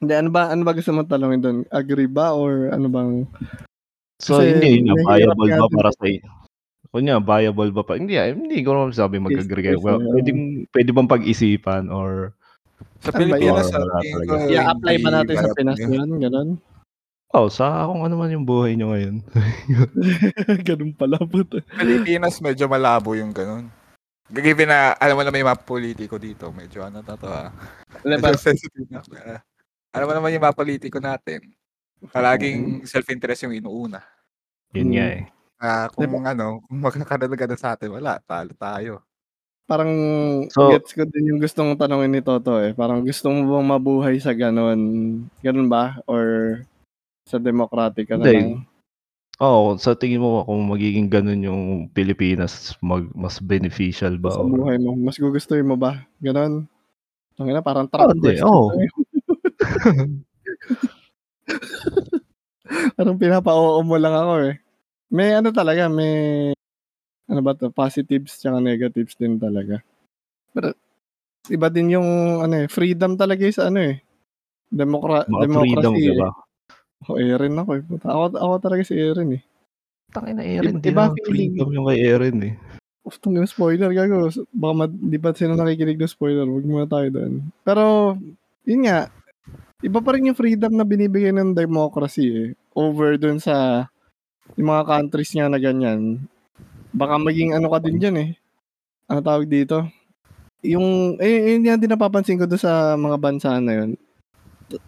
hindi, 0.00 0.12
ano 0.16 0.28
ba, 0.32 0.48
ano 0.48 0.62
ba 0.64 0.72
gusto 0.72 0.90
mo 0.90 1.04
talongin 1.04 1.40
doon? 1.44 1.58
Agree 1.70 2.08
ba 2.08 2.32
or 2.32 2.72
ano 2.72 2.88
bang 2.88 3.12
So 4.18 4.40
Kasi 4.40 4.58
hindi 4.58 4.80
yun 4.82 4.96
viable 4.98 5.48
ba 5.52 5.68
para 5.70 5.90
sa 5.92 6.04
kunya 6.92 7.16
viable 7.18 7.72
ba 7.72 7.82
pa? 7.82 7.96
Hindi 7.96 8.14
ah, 8.14 8.28
hindi 8.28 8.60
ko 8.60 8.76
naman 8.76 8.92
sabi 8.92 9.16
mag-agree 9.16 9.72
yes, 9.72 9.80
Well, 9.80 9.98
oo. 9.98 10.12
pwede, 10.12 10.30
pwede 10.68 10.90
bang 10.92 11.08
pag-isipan 11.08 11.88
or 11.88 12.36
Sa 13.00 13.10
Pilipinas, 13.10 13.66
tingin 13.66 13.82
talaga. 13.82 14.28
ko, 14.28 14.34
i-apply 14.46 14.94
ba 15.00 15.10
natin 15.10 15.36
sa 15.36 15.50
Pinas 15.52 15.78
yun. 15.80 15.90
yun? 15.90 16.10
Ganon? 16.20 16.50
oh 17.32 17.48
sa 17.48 17.88
kung 17.88 18.04
ano 18.04 18.14
man 18.14 18.28
yung 18.28 18.44
buhay 18.44 18.76
nyo 18.76 18.92
ngayon. 18.92 19.24
Ganon 20.68 20.92
pala 20.92 21.16
po. 21.18 21.40
Pilipinas, 21.74 22.38
medyo 22.38 22.68
malabo 22.68 23.16
yung 23.16 23.32
ganun. 23.32 23.72
Given 24.28 24.68
na, 24.68 24.92
alam 24.96 25.16
mo 25.16 25.24
na 25.24 25.32
may 25.32 25.44
mga 25.44 25.60
politiko 25.60 26.16
dito, 26.16 26.52
medyo 26.52 26.84
ano 26.84 27.00
na 27.00 27.16
to 27.16 27.28
ah. 27.28 27.48
Medyo 28.00 28.36
sensitive 28.36 28.88
na. 28.88 29.00
Ah, 29.18 29.40
alam 29.92 30.08
mo 30.08 30.14
naman 30.14 30.32
yung 30.32 30.44
mga 30.44 30.56
politiko 30.56 31.00
natin. 31.00 31.52
Palaging 32.08 32.84
self-interest 32.84 33.44
yung 33.44 33.56
inuuna. 33.56 34.00
Yun 34.72 34.88
nga 34.92 35.06
Mm. 35.06 35.16
eh. 35.16 35.22
Ah, 35.62 35.86
kung 35.94 36.26
ano, 36.26 36.58
kung 36.66 36.82
magkakadalaga 36.82 37.46
na 37.46 37.54
sa 37.54 37.78
atin, 37.78 37.94
wala, 37.94 38.18
talo 38.26 38.50
tayo. 38.58 38.98
Parang 39.62 39.94
So- 40.50 40.74
gets 40.74 40.90
ko 40.90 41.06
din 41.06 41.30
yung 41.30 41.38
gustong 41.38 41.78
tanongin 41.78 42.10
ni 42.10 42.18
Toto 42.18 42.58
eh. 42.58 42.74
Parang 42.74 43.06
gusto 43.06 43.30
mo 43.30 43.46
bang 43.46 43.70
mabuhay 43.70 44.18
sa 44.18 44.34
ganon? 44.34 44.74
Ganon 45.38 45.70
ba? 45.70 46.02
Or 46.10 46.58
sa 47.30 47.38
democratic 47.38 48.10
ka 48.10 48.18
na 48.18 48.26
Hindi. 48.26 48.34
lang? 48.34 48.66
Oo, 49.38 49.78
sa 49.78 49.94
tingin 49.94 50.18
mo 50.18 50.42
kung 50.42 50.66
magiging 50.66 51.06
ganun 51.06 51.46
yung 51.46 51.62
Pilipinas, 51.94 52.74
mag, 52.82 53.06
mas 53.14 53.38
beneficial 53.38 54.18
ba? 54.18 54.34
Sa 54.34 54.42
or- 54.42 54.50
buhay 54.50 54.82
mo? 54.82 54.98
Mas 54.98 55.14
gugustuhin 55.14 55.70
mo 55.70 55.78
ba? 55.78 56.02
Ganon? 56.18 56.66
Ang 57.38 57.48
ina, 57.48 57.62
parang 57.62 57.86
trap 57.86 58.10
hindi. 58.12 58.34
question. 58.34 58.50
Oo. 58.50 58.74
to 58.74 58.82
eh. 58.82 58.90
parang 62.98 63.14
pinapa-oo 63.14 63.78
mo 63.86 63.94
lang 63.94 64.10
ako 64.12 64.50
eh. 64.50 64.58
May 65.12 65.36
ano 65.36 65.52
talaga, 65.52 65.92
may 65.92 66.48
ano 67.28 67.40
ba 67.44 67.52
to, 67.52 67.68
positives 67.68 68.40
tsaka 68.40 68.58
negatives 68.58 69.12
din 69.14 69.36
talaga. 69.36 69.84
Pero 70.56 70.72
iba 71.52 71.68
din 71.68 71.92
yung 71.92 72.08
ano 72.40 72.64
eh, 72.64 72.68
freedom 72.68 73.14
talaga 73.14 73.44
yung 73.44 73.56
sa 73.56 73.68
ano 73.68 73.92
eh. 73.92 74.00
Demokra- 74.72 75.28
Mga 75.28 75.36
freedom, 75.36 75.44
democracy 75.44 76.00
di 76.00 76.08
eh. 76.08 76.16
ba? 76.16 76.28
Ako, 77.04 77.10
Aaron 77.20 77.60
ako 77.60 77.70
eh. 77.76 77.82
Puta, 77.84 78.06
Ako, 78.08 78.24
ako 78.40 78.54
talaga 78.58 78.82
si 78.88 78.94
Aaron 78.96 79.36
eh. 79.36 79.42
Tangin 80.12 80.34
na 80.40 80.44
Iba- 80.44 80.80
di 80.80 80.92
ba? 80.92 81.04
feeling. 81.12 81.52
Freedom 81.52 81.68
yung 81.72 81.86
kay 81.92 82.00
Aaron 82.08 82.38
eh. 82.48 82.54
Uf, 83.02 83.18
tong 83.18 83.36
spoiler 83.44 83.90
gago. 83.92 84.30
Baka 84.48 84.72
ma- 84.72 84.88
di 84.88 85.18
ba 85.18 85.34
sila 85.34 85.58
nakikinig 85.58 85.98
ng 85.98 86.08
spoiler? 86.08 86.46
Huwag 86.46 86.64
muna 86.64 86.86
tayo 86.88 87.08
doon. 87.10 87.52
Pero, 87.66 88.14
yun 88.64 88.86
nga, 88.86 89.10
iba 89.82 89.98
pa 89.98 90.14
rin 90.14 90.30
yung 90.30 90.38
freedom 90.38 90.72
na 90.72 90.86
binibigay 90.86 91.34
ng 91.34 91.52
democracy 91.52 92.26
eh. 92.30 92.48
Over 92.72 93.18
dun 93.18 93.42
sa 93.42 93.84
yung 94.56 94.68
mga 94.68 94.84
countries 94.84 95.32
nga 95.32 95.48
na 95.48 95.58
ganyan. 95.60 96.22
Baka 96.92 97.16
maging 97.16 97.56
ano 97.56 97.72
ka 97.72 97.78
din 97.80 97.96
dyan 97.96 98.16
eh. 98.20 98.30
Ano 99.08 99.20
tawag 99.24 99.48
dito? 99.48 99.86
Yung, 100.62 101.18
eh, 101.18 101.56
yun 101.56 101.66
yan 101.66 101.80
din 101.80 101.90
napapansin 101.90 102.38
ko 102.38 102.46
doon 102.46 102.60
sa 102.62 102.94
mga 102.94 103.16
bansa 103.18 103.58
na 103.58 103.72
yun. 103.82 103.90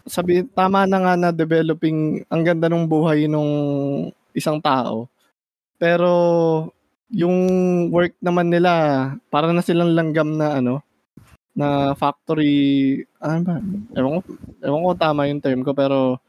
Sabi, 0.07 0.45
tama 0.55 0.87
na 0.87 0.97
nga 1.01 1.13
na 1.19 1.29
developing, 1.35 2.23
ang 2.31 2.41
ganda 2.41 2.71
ng 2.71 2.87
buhay 2.87 3.27
nung 3.27 3.51
isang 4.33 4.57
tao. 4.63 5.09
Pero, 5.77 6.09
yung 7.11 7.37
work 7.93 8.15
naman 8.23 8.49
nila, 8.49 8.71
para 9.29 9.51
na 9.53 9.61
silang 9.61 9.93
langgam 9.93 10.37
na 10.39 10.57
ano, 10.57 10.81
na 11.55 11.95
factory, 11.95 12.99
ano 13.23 13.39
ba? 13.45 13.55
Ewan 13.95 14.19
ko, 14.19 14.29
ewan 14.63 14.83
ko 14.83 14.91
tama 14.99 15.27
yung 15.31 15.43
term 15.43 15.61
ko, 15.63 15.71
pero 15.71 16.19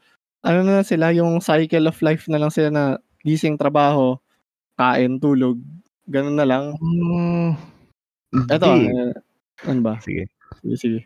ano 0.43 0.59
na 0.63 0.83
sila, 0.85 1.11
yung 1.11 1.43
cycle 1.43 1.89
of 1.91 1.99
life 1.99 2.29
na 2.31 2.39
lang 2.39 2.51
sila 2.53 2.69
na 2.71 2.83
gising, 3.25 3.57
trabaho, 3.57 4.17
kain, 4.77 5.17
tulog, 5.17 5.57
ganun 6.05 6.37
na 6.37 6.45
lang. 6.47 6.65
Mm, 6.77 7.53
eh, 8.33 9.13
ano 9.65 9.79
ba? 9.81 9.97
Sige. 10.03 10.29
Sige, 10.61 10.75
sige. 10.77 10.99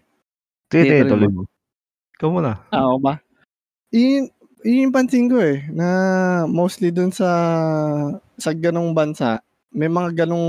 Sige, 0.72 0.84
sige, 0.88 1.10
tuloy 1.10 1.30
mo. 1.32 1.44
Ikaw 2.18 2.30
muna. 2.32 2.52
Ah, 2.72 2.88
ako 2.88 2.98
ba? 3.02 3.14
Yun, 3.92 4.32
yun 4.64 4.84
yung 4.88 4.96
pansin 4.96 5.28
ko 5.28 5.42
eh, 5.42 5.68
na 5.74 5.88
mostly 6.48 6.94
dun 6.94 7.12
sa 7.12 7.28
sa 8.38 8.52
ganong 8.56 8.96
bansa, 8.96 9.44
may 9.74 9.92
mga 9.92 10.26
ganong 10.26 10.48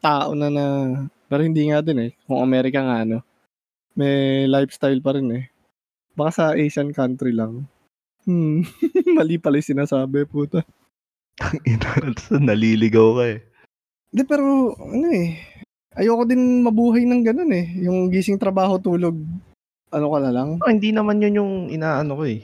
tao 0.00 0.32
na 0.36 0.48
na, 0.48 0.64
pero 1.28 1.44
hindi 1.44 1.68
nga 1.68 1.84
din 1.84 2.08
eh, 2.08 2.12
kung 2.24 2.40
Amerika 2.40 2.80
nga 2.80 3.04
ano, 3.04 3.20
may 3.96 4.46
lifestyle 4.48 5.00
pa 5.04 5.16
rin 5.16 5.28
eh. 5.34 5.44
Baka 6.16 6.30
sa 6.32 6.44
Asian 6.56 6.92
country 6.92 7.32
lang. 7.32 7.68
Hmm, 8.24 8.64
mali 9.16 9.40
pala 9.40 9.60
yung 9.60 9.70
sinasabi, 9.76 10.28
puta. 10.28 10.64
Ina, 11.66 11.90
naliligaw 12.48 13.08
ka 13.16 13.24
eh. 13.36 13.38
Hindi, 14.10 14.22
pero 14.26 14.74
ano 14.76 15.06
eh, 15.14 15.38
ayoko 15.96 16.22
din 16.26 16.66
mabuhay 16.66 17.06
ng 17.06 17.22
ganun 17.22 17.52
eh. 17.54 17.66
Yung 17.82 18.10
gising 18.10 18.40
trabaho, 18.40 18.76
tulog, 18.76 19.16
ano 19.90 20.06
ka 20.10 20.18
na 20.22 20.30
lang. 20.34 20.48
Oh, 20.60 20.70
hindi 20.70 20.90
naman 20.90 21.22
yun 21.22 21.38
yung 21.38 21.52
inaano 21.70 22.18
ko 22.18 22.24
eh. 22.26 22.42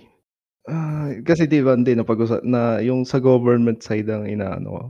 Ah, 0.66 1.14
kasi 1.22 1.46
di 1.46 1.62
ba 1.62 1.78
hindi 1.78 1.94
na 1.94 2.02
pag 2.02 2.18
na 2.42 2.82
yung 2.82 3.06
sa 3.06 3.22
government 3.22 3.86
side 3.86 4.10
ang 4.10 4.26
inaano 4.26 4.68
ko. 4.70 4.82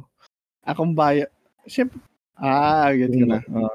Akong 0.65 0.97
baya. 0.97 1.29
Siyempre, 1.69 2.01
ah, 2.41 2.89
get 2.97 3.13
ko 3.13 3.25
na. 3.29 3.41
Oh. 3.53 3.69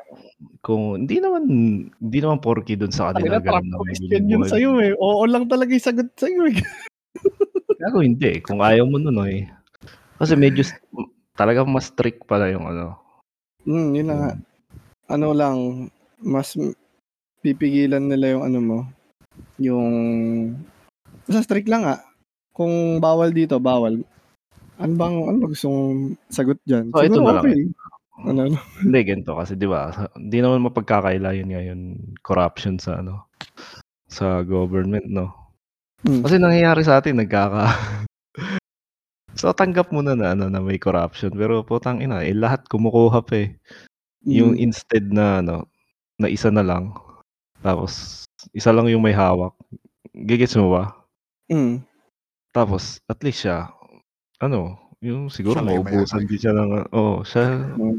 Kung 0.65 1.05
hindi 1.05 1.21
naman 1.21 1.43
hindi 1.89 2.19
naman 2.21 2.41
porky 2.41 2.73
doon 2.73 2.93
sa 2.93 3.13
kanila 3.13 3.37
ganun 3.37 3.69
na 3.69 3.77
question 3.77 4.25
yun 4.25 4.45
sa'yo 4.45 4.81
eh. 4.81 4.93
Oo 4.97 5.25
lang 5.29 5.45
talaga 5.45 5.73
yung 5.73 5.85
sagot 5.85 6.09
sa'yo 6.17 6.49
eh. 6.49 6.57
Ako 7.89 8.01
hindi 8.01 8.37
eh. 8.37 8.39
Kung 8.41 8.61
ayaw 8.61 8.85
mo 8.89 8.97
nun 8.97 9.21
eh. 9.29 9.45
Kasi 10.21 10.37
medyo 10.37 10.61
talagang 11.33 11.65
mas 11.65 11.89
strict 11.89 12.29
pala 12.29 12.53
yung 12.53 12.69
ano. 12.69 13.01
Hmm, 13.65 13.89
yun 13.97 14.05
na 14.05 14.15
nga. 14.21 14.31
Ano 15.17 15.33
lang, 15.33 15.89
mas 16.21 16.53
pipigilan 17.41 18.05
nila 18.05 18.37
yung 18.37 18.43
ano 18.45 18.59
mo. 18.61 18.79
Yung, 19.57 19.89
sa 21.25 21.41
strict 21.41 21.65
lang 21.65 21.89
ah. 21.89 21.97
Kung 22.53 23.01
bawal 23.01 23.33
dito, 23.33 23.57
bawal. 23.57 24.05
Ano 24.77 24.93
bang, 24.93 25.15
ano 25.25 25.37
ba 25.41 25.47
gusto 25.49 25.67
mong 25.73 26.17
sagot 26.29 26.57
dyan? 26.69 26.93
So, 26.93 27.01
ito 27.01 27.17
na 27.17 27.41
lang. 27.41 27.45
okay. 27.45 27.59
Ano, 28.21 28.39
ano? 28.45 28.57
Hindi 28.85 28.99
ganito 29.01 29.33
kasi 29.33 29.57
'di 29.57 29.65
ba? 29.65 29.89
Hindi 30.13 30.37
naman 30.41 30.65
mapagkakaila 30.69 31.33
yun 31.33 31.49
ngayon 31.49 31.79
corruption 32.21 32.77
sa 32.77 33.01
ano 33.01 33.29
sa 34.11 34.45
government, 34.45 35.07
no. 35.09 35.33
Hmm. 36.03 36.21
Kasi 36.25 36.41
nangyayari 36.41 36.81
sa 36.83 36.99
atin 36.99 37.17
nagkaka 37.17 37.65
So 39.39 39.55
tanggap 39.55 39.95
mo 39.95 40.03
na 40.03 40.11
na 40.17 40.35
ano 40.35 40.51
na 40.51 40.59
may 40.59 40.75
corruption 40.75 41.31
pero 41.31 41.63
putang 41.63 42.03
ina 42.03 42.19
eh 42.25 42.35
lahat 42.35 42.67
kumukuha 42.67 43.23
pa 43.23 43.35
eh. 43.47 43.49
Yung 44.27 44.53
Hmm. 44.59 44.63
instead 44.69 45.07
na 45.09 45.39
ano 45.41 45.65
na 46.19 46.27
isa 46.29 46.51
na 46.51 46.61
lang 46.61 46.91
tapos 47.63 48.23
isa 48.53 48.73
lang 48.73 48.89
yung 48.91 49.01
may 49.05 49.13
hawak. 49.15 49.53
Gigets 50.13 50.57
mo 50.59 50.75
ba? 50.75 50.91
Hmm. 51.47 51.85
Tapos 52.51 52.99
at 53.07 53.21
least 53.23 53.47
siya 53.47 53.71
ano, 54.41 54.75
yung 54.99 55.31
siguro 55.31 55.61
Siya 55.61 55.63
yung 55.71 55.85
mauubusan 55.87 56.23
din 56.27 56.39
siya 56.41 56.53
ng 56.57 56.71
oh, 56.91 57.21
siya 57.23 57.43
Hmm. 57.77 57.97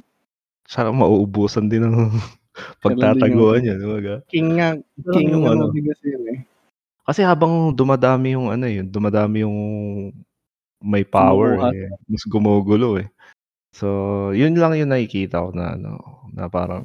siya 0.68 0.92
mauubusan 0.92 1.66
din 1.72 1.86
ng 1.88 1.96
pagtataguan 2.84 3.64
niya, 3.64 3.74
di 3.80 3.86
ba? 3.88 3.98
ga? 4.04 4.16
King 4.28 4.48
nga, 4.60 4.68
king 5.16 5.32
yung 5.32 5.46
ano, 5.48 5.72
kasi 5.72 6.06
yun 6.12 6.24
eh. 6.28 6.38
Kasi 7.02 7.20
habang 7.26 7.74
dumadami 7.74 8.36
yung 8.38 8.52
ano 8.52 8.66
yun, 8.68 8.86
dumadami 8.86 9.42
yung 9.42 9.59
may 10.82 11.06
power 11.06 11.72
eh, 11.72 11.88
mas 12.10 12.22
gumugulo 12.26 12.98
eh. 13.00 13.09
So, 13.72 13.88
yun 14.36 14.59
lang 14.59 14.76
yung 14.76 14.92
nakikita 14.92 15.40
ko 15.40 15.50
na 15.56 15.74
ano, 15.78 15.92
na 16.34 16.46
parang 16.52 16.84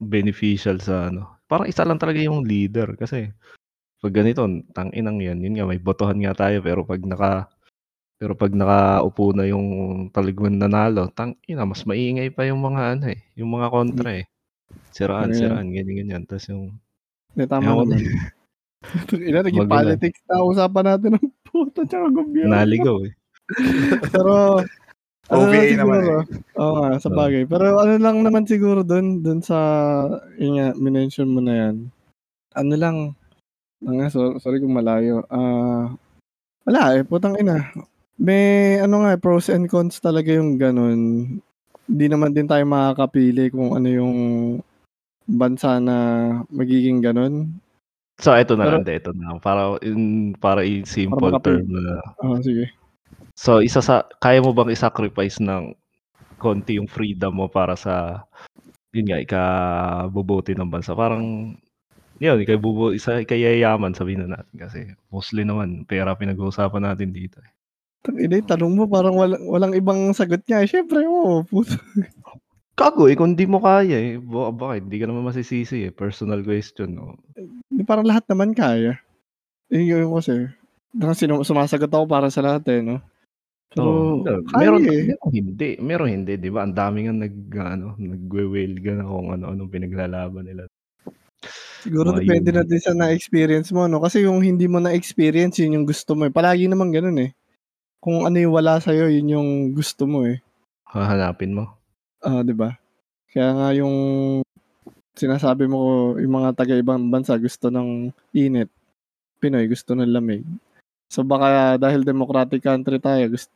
beneficial 0.00 0.80
sa 0.80 1.12
ano. 1.12 1.42
Parang 1.46 1.68
isa 1.68 1.84
lang 1.86 2.00
talaga 2.00 2.20
yung 2.22 2.46
leader 2.46 2.96
kasi 2.98 3.30
Pag 4.04 4.12
ganito, 4.12 4.44
tang-inang 4.76 5.18
yan, 5.24 5.40
yun 5.40 5.56
nga, 5.56 5.66
may 5.66 5.80
botohan 5.80 6.20
nga 6.20 6.36
tayo, 6.36 6.60
pero 6.60 6.84
pag 6.84 7.00
naka, 7.02 7.48
pero 8.20 8.36
pag 8.36 8.52
nakaupo 8.52 9.32
na 9.32 9.48
yung 9.48 9.66
taligman 10.12 10.60
nanalo, 10.60 11.08
tang-ina, 11.16 11.64
mas 11.64 11.84
maingay 11.88 12.28
pa 12.32 12.44
yung 12.44 12.60
mga 12.60 12.82
ano 12.96 13.04
eh, 13.12 13.20
yung 13.40 13.50
mga 13.56 13.68
kontra 13.72 14.10
eh. 14.20 14.24
Siraan, 14.92 15.32
yan? 15.32 15.38
siraan, 15.40 15.66
ganyan, 15.72 15.96
ganyan. 15.96 16.22
Tapos 16.28 16.46
yung, 16.52 16.76
Hindi, 17.32 17.44
tama 17.48 17.68
naman. 17.72 17.98
Ina, 19.28 19.40
naging 19.42 19.66
Magulo. 19.66 19.76
politics 19.80 20.20
na 20.28 20.44
usapan 20.44 20.84
natin 20.86 21.10
ng 21.18 21.26
puto 21.56 21.88
tsaka 21.88 22.12
gobyerno. 22.12 22.52
naligaw 22.52 23.00
eh. 23.08 23.12
Pero, 24.12 24.60
ano 25.26 25.42
OVA 25.48 25.58
lang 25.64 25.80
naman 25.80 25.98
siguro, 26.04 26.20
Oo 26.60 26.72
nga, 26.76 26.90
sa 27.00 27.08
Oo. 27.08 27.16
bagay. 27.16 27.42
Pero 27.48 27.64
ano 27.80 27.94
lang 27.96 28.16
naman 28.20 28.44
siguro 28.44 28.80
dun, 28.84 29.24
dun 29.24 29.40
sa, 29.40 29.58
yun 30.36 30.60
nga, 30.60 30.68
minention 30.76 31.32
mo 31.32 31.40
na 31.40 31.54
yan. 31.56 31.74
Ano 32.52 32.74
lang, 32.76 32.96
ang 33.80 33.98
so, 34.12 34.36
sorry 34.36 34.60
kung 34.60 34.76
malayo. 34.76 35.24
Ah, 35.32 35.96
wala 36.68 37.00
eh, 37.00 37.02
putang 37.08 37.40
ina. 37.40 37.72
May, 38.20 38.76
ano 38.80 39.04
nga, 39.04 39.16
pros 39.16 39.48
and 39.48 39.68
cons 39.68 40.00
talaga 40.00 40.32
yung 40.36 40.60
ganun. 40.60 41.00
Hindi 41.86 42.06
naman 42.10 42.34
din 42.36 42.48
tayo 42.48 42.64
makakapili 42.66 43.48
kung 43.48 43.72
ano 43.72 43.88
yung 43.88 44.16
bansa 45.26 45.82
na 45.82 45.96
magiging 46.50 47.02
ganun. 47.02 47.50
So, 48.16 48.32
ito 48.32 48.56
na 48.56 48.64
Pero- 48.64 48.80
lang, 48.80 48.84
de, 48.88 48.94
ito 48.96 49.10
na 49.12 49.24
lang. 49.32 49.38
Para, 49.40 49.76
in, 49.84 50.32
para 50.36 50.64
in 50.64 50.88
simple 50.88 51.20
Para 51.20 51.40
term 51.40 51.68
na, 51.68 52.00
Ah, 52.16 52.40
sige. 52.40 52.72
So, 53.36 53.60
isa 53.60 53.84
sa 53.84 54.08
kaya 54.18 54.40
mo 54.40 54.56
bang 54.56 54.72
i-sacrifice 54.72 55.36
ng 55.44 55.76
konti 56.40 56.80
yung 56.80 56.88
freedom 56.88 57.36
mo 57.36 57.46
para 57.48 57.76
sa 57.76 58.24
yun 58.96 59.12
nga 59.12 59.20
ikabubuti 59.20 60.56
ng 60.56 60.72
bansa? 60.72 60.96
Parang 60.96 61.52
yun, 62.16 62.40
ikabubu 62.40 62.96
isa 62.96 63.20
ikayayaman 63.20 63.92
sabihin 63.92 64.24
na 64.24 64.40
natin 64.40 64.56
kasi 64.56 64.78
mostly 65.12 65.44
naman 65.44 65.84
pera 65.84 66.16
pinag-uusapan 66.16 66.88
natin 66.88 67.12
dito. 67.12 67.36
eh. 67.44 67.52
Hindi, 68.08 68.40
tanong 68.40 68.72
mo 68.72 68.84
parang 68.88 69.18
walang, 69.18 69.44
walang 69.44 69.72
ibang 69.76 70.14
sagot 70.16 70.40
niya. 70.48 70.64
Eh, 70.64 70.68
syempre, 70.70 71.04
oo. 71.04 71.44
puto. 71.44 71.76
Kago, 72.76 73.08
eh, 73.08 73.16
kung 73.16 73.32
di 73.32 73.48
mo 73.48 73.56
kaya 73.56 73.96
eh, 73.96 74.20
baka, 74.20 74.52
bakit? 74.52 74.80
Hindi 74.84 74.98
ka 75.00 75.06
naman 75.08 75.24
masisisi 75.24 75.88
eh. 75.88 75.92
Personal 75.96 76.44
question. 76.44 76.92
No? 76.92 77.16
Hindi 77.72 77.82
parang 77.88 78.04
lahat 78.04 78.28
naman 78.28 78.52
kaya. 78.52 79.00
Eh, 79.72 79.80
yun 79.80 80.12
kasi. 80.12 80.52
Kasi 80.92 81.24
sumasagot 81.24 81.88
ako 81.88 82.04
para 82.04 82.28
sa 82.28 82.44
lahat 82.44 82.68
eh, 82.68 82.84
no? 82.84 83.00
Pero, 83.72 84.20
Oo. 84.20 84.44
kaya 84.52 84.76
meron, 84.76 84.84
eh. 84.92 85.08
meron 85.08 85.32
hindi. 85.32 85.70
Meron 85.80 86.10
hindi, 86.12 86.32
di 86.36 86.52
ba? 86.52 86.68
Ang 86.68 86.76
dami 86.76 86.98
nga 87.08 87.14
nag, 87.16 87.36
ano, 87.56 87.86
nagwe-wail 87.96 88.76
na 88.80 89.08
kung 89.08 89.28
ano-anong 89.32 89.72
pinaglalaban 89.72 90.44
nila. 90.44 90.68
Siguro 91.80 92.12
Mga 92.12 92.28
depende 92.28 92.50
yun. 92.52 92.56
na 92.60 92.64
din 92.64 92.82
sa 92.82 92.92
na-experience 92.92 93.72
mo, 93.72 93.88
no? 93.88 94.04
Kasi 94.04 94.24
yung 94.24 94.44
hindi 94.44 94.68
mo 94.68 94.84
na-experience, 94.84 95.64
yun 95.64 95.80
yung 95.80 95.86
gusto 95.88 96.12
mo 96.12 96.28
eh. 96.28 96.32
Palagi 96.32 96.68
naman 96.68 96.92
ganun 96.92 97.24
eh. 97.24 97.32
Kung 98.04 98.28
ano 98.28 98.36
yung 98.36 98.52
wala 98.52 98.80
sa'yo, 98.80 99.08
yun 99.08 99.32
yung 99.32 99.48
gusto 99.72 100.04
mo 100.04 100.28
eh. 100.28 100.44
Hahanapin 100.92 101.56
mo. 101.56 101.75
Ah, 102.26 102.42
'di 102.42 102.54
ba? 102.58 102.74
Kaya 103.30 103.50
nga 103.54 103.68
yung 103.78 103.94
sinasabi 105.14 105.70
mo 105.70 106.12
yung 106.18 106.34
mga 106.42 106.58
taga-ibang 106.58 107.06
bansa 107.06 107.38
gusto 107.38 107.70
ng 107.70 108.10
init. 108.34 108.68
Pinoy 109.38 109.70
gusto 109.70 109.94
ng 109.94 110.10
lamig. 110.10 110.42
So 111.06 111.22
baka 111.22 111.78
dahil 111.78 112.02
democratic 112.02 112.66
country 112.66 112.98
tayo, 112.98 113.30
gusto 113.30 113.52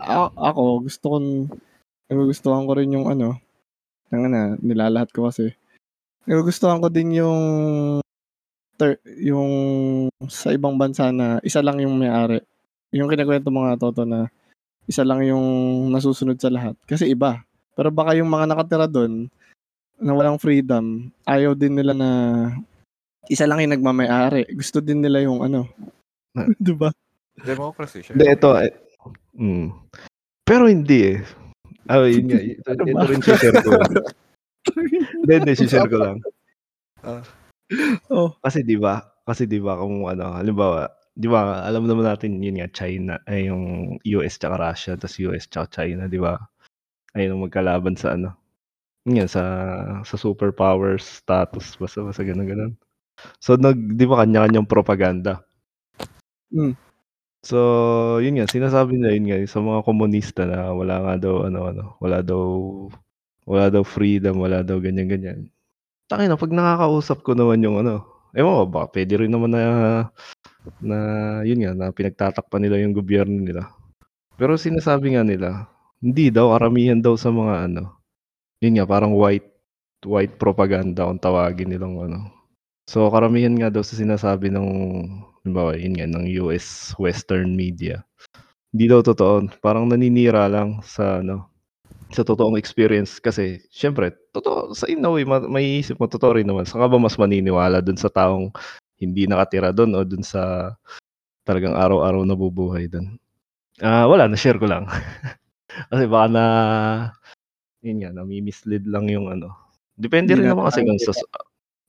a- 0.00 0.32
ako 0.32 0.86
gusto 0.86 1.04
kong 1.18 1.28
nagugustuhan 2.08 2.64
ko 2.68 2.72
rin 2.78 2.94
yung 2.94 3.06
ano, 3.10 3.36
ng 4.14 4.22
ano, 4.30 4.40
nilalahat 4.62 5.10
ko 5.10 5.26
kasi. 5.28 5.50
Nagugustuhan 6.30 6.78
ko 6.78 6.88
din 6.88 7.18
yung 7.18 7.42
ter, 8.78 9.02
yung 9.20 9.50
sa 10.30 10.54
ibang 10.54 10.78
bansa 10.78 11.10
na 11.10 11.42
isa 11.42 11.60
lang 11.60 11.82
yung 11.82 11.98
may-ari. 11.98 12.40
Yung 12.94 13.10
kinakwento 13.10 13.50
mga 13.50 13.76
toto 13.80 14.06
na 14.06 14.30
isa 14.86 15.02
lang 15.02 15.24
yung 15.26 15.44
nasusunod 15.90 16.38
sa 16.38 16.52
lahat. 16.52 16.78
Kasi 16.86 17.10
iba. 17.10 17.42
Pero 17.74 17.90
baka 17.90 18.14
yung 18.14 18.30
mga 18.30 18.46
nakatira 18.50 18.86
doon 18.86 19.26
na 19.98 20.12
walang 20.14 20.38
freedom, 20.38 21.10
ayaw 21.26 21.54
din 21.54 21.74
nila 21.78 21.94
na 21.94 22.10
isa 23.30 23.46
lang 23.46 23.62
yung 23.62 23.74
nagmamayari. 23.78 24.46
Gusto 24.54 24.78
din 24.82 25.02
nila 25.02 25.22
yung 25.22 25.42
ano. 25.42 25.66
'Di 26.62 26.74
ba? 26.74 26.90
Democracy, 27.42 28.06
Hindi, 28.06 28.30
syempre. 28.30 28.38
ito. 28.38 28.50
Eh, 28.62 28.72
mm. 29.38 29.66
Pero 30.46 30.70
hindi 30.70 31.18
eh. 31.18 31.18
Ah, 31.90 32.06
yun 32.06 32.30
nga. 32.30 32.38
Ito, 32.38 32.68
Ano 32.70 32.82
ito 32.86 32.94
ba? 32.94 33.10
rin 33.10 33.20
share 33.20 33.54
ko. 33.60 33.70
Hindi, 35.20 35.32
hindi, 35.42 35.52
share 35.58 35.88
ko 35.90 35.96
lang. 35.98 36.16
oh, 38.14 38.30
Kasi 38.40 38.62
di 38.64 38.78
ba, 38.78 39.02
kasi 39.26 39.44
di 39.44 39.58
ba 39.60 39.76
kung 39.76 40.06
ano, 40.08 40.38
halimbawa, 40.38 40.88
di 41.12 41.28
ba, 41.28 41.64
alam 41.66 41.84
naman 41.84 42.06
natin 42.08 42.40
yun 42.40 42.56
nga, 42.60 42.70
China, 42.72 43.20
ay 43.28 43.50
yung 43.52 43.96
US 44.16 44.40
tsaka 44.40 44.56
Russia, 44.56 44.92
tapos 44.96 45.18
US 45.20 45.44
tsaka 45.50 45.82
China, 45.84 46.08
di 46.08 46.16
ba? 46.16 46.38
Ayun 47.14 47.38
magkalaban 47.46 47.94
sa 47.94 48.18
ano. 48.18 48.34
Yun 49.06 49.30
sa, 49.30 49.42
sa 50.02 50.16
superpower 50.18 50.98
status, 50.98 51.78
basta, 51.78 52.02
basta 52.02 52.22
ganun, 52.26 52.46
ganun. 52.48 52.72
So, 53.42 53.54
nag, 53.58 53.76
di 53.98 54.04
ba, 54.08 54.22
kanya-kanyang 54.24 54.66
propaganda. 54.68 55.44
Mm. 56.54 56.74
So, 57.44 57.58
yun 58.22 58.38
nga, 58.40 58.48
sinasabi 58.50 58.98
na 58.98 59.14
yun 59.14 59.26
nga, 59.30 59.38
sa 59.48 59.60
mga 59.62 59.84
komunista 59.86 60.42
na 60.48 60.72
wala 60.74 61.00
nga 61.04 61.14
daw, 61.28 61.34
ano, 61.48 61.60
ano, 61.70 61.84
wala 62.02 62.20
daw, 62.24 62.42
wala 63.48 63.66
daw 63.70 63.82
freedom, 63.86 64.40
wala 64.42 64.62
daw 64.64 64.80
ganyan, 64.80 65.08
ganyan. 65.10 65.40
Tangin 66.10 66.30
na, 66.32 66.40
pag 66.40 66.54
nakakausap 66.54 67.22
ko 67.26 67.34
naman 67.36 67.62
yung 67.64 67.82
ano, 67.84 68.04
ewan 68.36 68.54
ko, 68.60 68.64
baka 68.70 68.86
pwede 69.00 69.14
rin 69.20 69.32
naman 69.32 69.52
na, 69.54 69.62
na, 70.80 70.98
yun 71.44 71.60
nga, 71.64 71.72
na 71.76 71.86
pinagtatakpan 71.94 72.62
nila 72.64 72.80
yung 72.82 72.96
gobyerno 72.96 73.38
nila. 73.42 73.70
Pero 74.40 74.56
sinasabi 74.58 75.16
nga 75.18 75.24
nila, 75.26 75.68
hindi 76.04 76.28
daw, 76.28 76.52
karamihan 76.52 77.00
daw 77.00 77.16
sa 77.16 77.32
mga 77.32 77.72
ano, 77.72 77.96
yun 78.60 78.76
nga, 78.76 78.84
parang 78.84 79.16
white, 79.16 79.48
white 80.04 80.36
propaganda 80.36 81.08
kung 81.08 81.16
tawagin 81.16 81.72
nilang 81.72 81.96
ano. 81.96 82.28
So, 82.84 83.08
karamihan 83.08 83.56
nga 83.56 83.72
daw 83.72 83.80
sa 83.80 83.96
sinasabi 83.96 84.52
ng, 84.52 84.68
halimbawa, 85.40 85.80
yun 85.80 85.96
nga, 85.96 86.04
ng 86.04 86.28
US 86.44 86.92
Western 87.00 87.56
media. 87.56 88.04
Hindi 88.76 88.92
daw 88.92 89.00
totoo. 89.00 89.48
Parang 89.64 89.88
naninira 89.88 90.44
lang 90.52 90.84
sa, 90.84 91.24
ano, 91.24 91.48
sa 92.12 92.22
totoong 92.22 92.54
experience 92.54 93.18
kasi 93.18 93.58
syempre 93.74 94.14
totoo 94.30 94.70
sa 94.70 94.86
in 94.86 95.02
a 95.02 95.10
way 95.10 95.26
ma- 95.26 95.42
may 95.42 95.82
isip 95.82 95.98
mo 95.98 96.06
totoo 96.06 96.38
rin 96.38 96.46
naman 96.46 96.62
saan 96.62 96.86
ka 96.86 96.88
ba 96.90 96.98
mas 97.00 97.18
maniniwala 97.18 97.82
dun 97.82 97.98
sa 97.98 98.06
taong 98.06 98.54
hindi 99.02 99.26
nakatira 99.26 99.74
doon 99.74 99.98
o 99.98 100.06
dun 100.06 100.22
sa 100.22 100.74
talagang 101.42 101.74
araw-araw 101.74 102.22
nabubuhay 102.22 102.86
doon 102.86 103.18
ah 103.82 104.06
wala 104.06 104.30
na 104.30 104.38
share 104.38 104.62
ko 104.62 104.70
lang 104.70 104.86
kasi 105.90 106.04
baka 106.06 106.26
na 106.30 106.44
yun 107.84 107.98
nga 108.00 108.10
nami-mislead 108.14 108.84
lang 108.88 109.08
yung 109.12 109.28
ano 109.28 109.52
depende 109.94 110.32
Hindi 110.34 110.46
rin 110.46 110.50
naman 110.50 110.66
kasi 110.70 110.80
kung 110.82 111.00
sa 111.00 111.12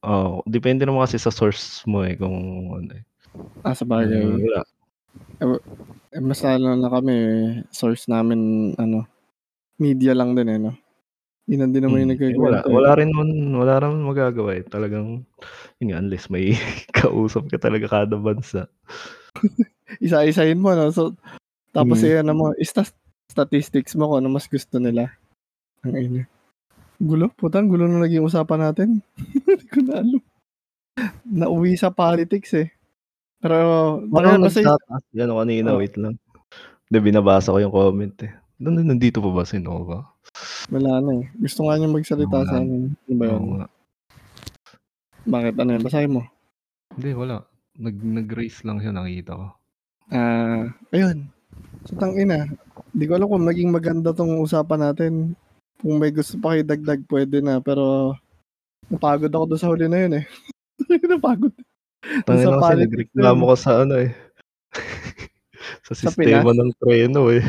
oh, 0.05 0.41
depende 0.45 0.83
naman 0.85 1.05
kasi 1.07 1.17
sa 1.17 1.33
source 1.33 1.81
mo 1.89 2.05
eh 2.05 2.13
kung 2.19 2.35
ano 2.73 2.91
eh. 2.93 3.03
ah, 3.65 3.73
sa 3.73 3.83
Eh, 3.83 3.89
bagay. 3.89 4.21
wala 4.21 4.61
Eh, 6.15 6.23
mas 6.23 6.39
lalo 6.39 6.79
na 6.79 6.87
kami, 6.87 7.15
source 7.75 8.07
namin, 8.07 8.71
ano, 8.79 9.03
media 9.75 10.15
lang 10.15 10.31
din 10.31 10.47
eh, 10.47 10.59
no? 10.59 10.71
Yun 11.45 11.69
din 11.75 11.83
naman 11.83 12.07
yung 12.07 12.15
Mm, 12.15 12.15
eh, 12.15 12.15
nagkikwento. 12.15 12.39
wala, 12.39 12.59
eh. 12.63 12.71
wala 12.71 12.91
rin 12.95 13.09
naman, 13.11 13.29
wala 13.51 13.73
rin 13.83 13.95
magagawa 13.99 14.49
eh. 14.55 14.63
Talagang, 14.63 15.27
yun 15.83 15.87
nga, 15.91 15.99
unless 15.99 16.31
may 16.31 16.55
kausap 16.97 17.51
ka 17.51 17.59
talaga 17.59 17.85
kada 17.91 18.15
bansa. 18.15 18.71
Isa-isahin 20.05 20.57
mo, 20.57 20.71
no? 20.71 20.87
So, 20.89 21.13
tapos 21.75 21.99
Mm. 21.99 22.07
eh, 22.07 22.15
ano 22.23 22.31
mo, 22.31 22.45
ista- 22.55 22.87
statistics 23.27 23.93
mo 23.93 24.07
kung 24.07 24.23
ano 24.23 24.29
mas 24.31 24.45
gusto 24.45 24.77
nila. 24.77 25.09
Ang 25.81 25.95
ina. 25.95 26.23
Gulo, 26.95 27.27
putang 27.29 27.67
gulo 27.67 27.85
na 27.85 27.99
naging 27.99 28.23
usapan 28.23 28.61
natin. 28.63 28.89
Hindi 29.45 29.65
ko 29.67 29.79
na 29.83 29.93
alam. 29.99 30.21
Nauwi 31.27 31.75
sa 31.75 31.91
politics 31.91 32.55
eh. 32.55 32.71
Pero, 33.43 33.57
ano, 33.99 34.39
basta 34.41 34.63
nagtataas 34.63 35.03
yan 35.11 35.27
ako 35.27 35.39
kanina, 35.43 35.69
Oh. 35.75 35.79
wait 35.83 35.95
lang. 35.99 36.15
Hindi, 36.87 36.97
binabasa 37.03 37.51
ko 37.51 37.59
yung 37.59 37.75
comment 37.75 38.15
eh. 38.23 38.31
Nan- 38.57 38.87
Nandito 38.87 39.19
pa 39.19 39.29
ba 39.29 39.43
si 39.43 39.59
Nova? 39.59 40.07
wala 40.67 40.99
na 40.99 41.11
eh. 41.19 41.25
Gusto 41.37 41.67
nga 41.67 41.75
niya 41.75 41.91
magsalita 41.91 42.37
Wala. 42.41 42.47
sa 42.47 42.57
amin. 42.57 42.95
Ano 42.95 43.13
ba 43.13 43.25
yun? 43.27 43.43
Bakit? 45.25 45.53
Ano 45.57 45.69
yun? 45.75 45.83
Basahin 45.83 46.15
mo. 46.15 46.21
Hindi, 46.95 47.09
wala. 47.11 47.43
Nag, 47.75 47.95
nag-raise 47.99 48.63
lang 48.63 48.79
siya, 48.79 48.95
nakita 48.95 49.35
ko. 49.35 49.47
Ah, 50.09 50.71
ayun. 50.89 51.27
So, 51.85 51.93
tangina. 51.97 52.49
Hindi 52.95 53.05
ko 53.05 53.13
alam 53.15 53.29
kung 53.29 53.45
maging 53.45 53.69
maganda 53.69 54.09
tong 54.15 54.41
usapan 54.41 54.91
natin. 54.91 55.13
Kung 55.79 56.01
may 56.01 56.09
gusto 56.09 56.39
pa 56.41 56.55
kayo 56.55 56.63
dagdag, 56.65 57.05
pwede 57.11 57.43
na. 57.43 57.61
Pero, 57.61 58.15
napagod 58.89 59.29
ako 59.29 59.45
doon 59.53 59.61
sa 59.61 59.69
huli 59.69 59.85
na 59.85 59.99
yun 60.05 60.13
eh. 60.21 60.25
napagod. 61.11 61.53
Tangin 62.25 62.45
sa 62.45 62.51
na 62.53 62.61
kasi, 62.61 62.73
nagreklamo 62.85 63.43
na 63.43 63.49
ko 63.49 63.55
sa 63.57 63.71
ano 63.81 63.95
eh. 64.01 64.11
sa 65.85 65.93
Sa 65.93 66.09
sistema 66.13 66.51
ng 66.53 66.71
treno 66.77 67.29
eh. 67.33 67.41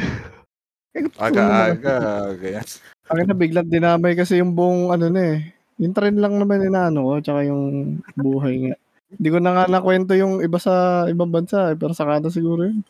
yun. 0.97 1.13
Aga-aga, 1.21 1.97
ganyan. 2.41 2.67
Ang 3.07 3.19
na 3.29 3.37
biglang 3.37 3.69
dinamay 3.69 4.17
kasi 4.17 4.41
yung 4.41 4.57
buong 4.57 4.91
ano 4.97 5.13
na 5.13 5.37
eh. 5.37 5.39
Yung 5.77 5.93
trend 5.93 6.17
lang 6.17 6.41
naman 6.41 6.65
inaano 6.65 7.05
ko, 7.05 7.13
tsaka 7.21 7.45
yung 7.45 7.97
buhay 8.17 8.73
nga. 8.73 8.77
Hindi 9.13 9.29
ko 9.29 9.39
na 9.39 9.51
nga 9.53 9.65
nakwento 9.69 10.17
yung 10.17 10.41
iba 10.41 10.57
sa 10.57 11.05
ibang 11.07 11.29
bansa, 11.29 11.73
eh, 11.73 11.77
pero 11.77 11.93
sa 11.93 12.09
Canada 12.09 12.33
siguro 12.33 12.65
yun. 12.67 12.81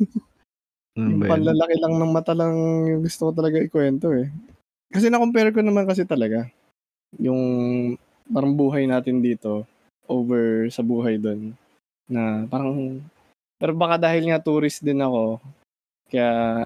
Ano 0.92 1.16
Yung 1.16 1.24
panlalaki 1.24 1.74
lang 1.80 1.94
ng 1.96 2.12
mata 2.12 2.36
lang 2.36 2.52
yung 2.84 3.00
gusto 3.00 3.28
ko 3.28 3.32
talaga 3.32 3.56
ikwento 3.64 4.12
eh. 4.12 4.28
Kasi 4.92 5.08
na-compare 5.08 5.48
ko 5.48 5.64
naman 5.64 5.88
kasi 5.88 6.04
talaga 6.04 6.44
yung 7.16 7.40
parang 8.28 8.52
buhay 8.52 8.84
natin 8.84 9.24
dito 9.24 9.64
over 10.04 10.68
sa 10.68 10.84
buhay 10.84 11.16
doon 11.16 11.56
na 12.08 12.44
parang 12.48 13.00
pero 13.56 13.72
baka 13.72 13.96
dahil 13.96 14.28
nga 14.28 14.42
tourist 14.42 14.84
din 14.84 15.00
ako 15.00 15.40
kaya 16.12 16.64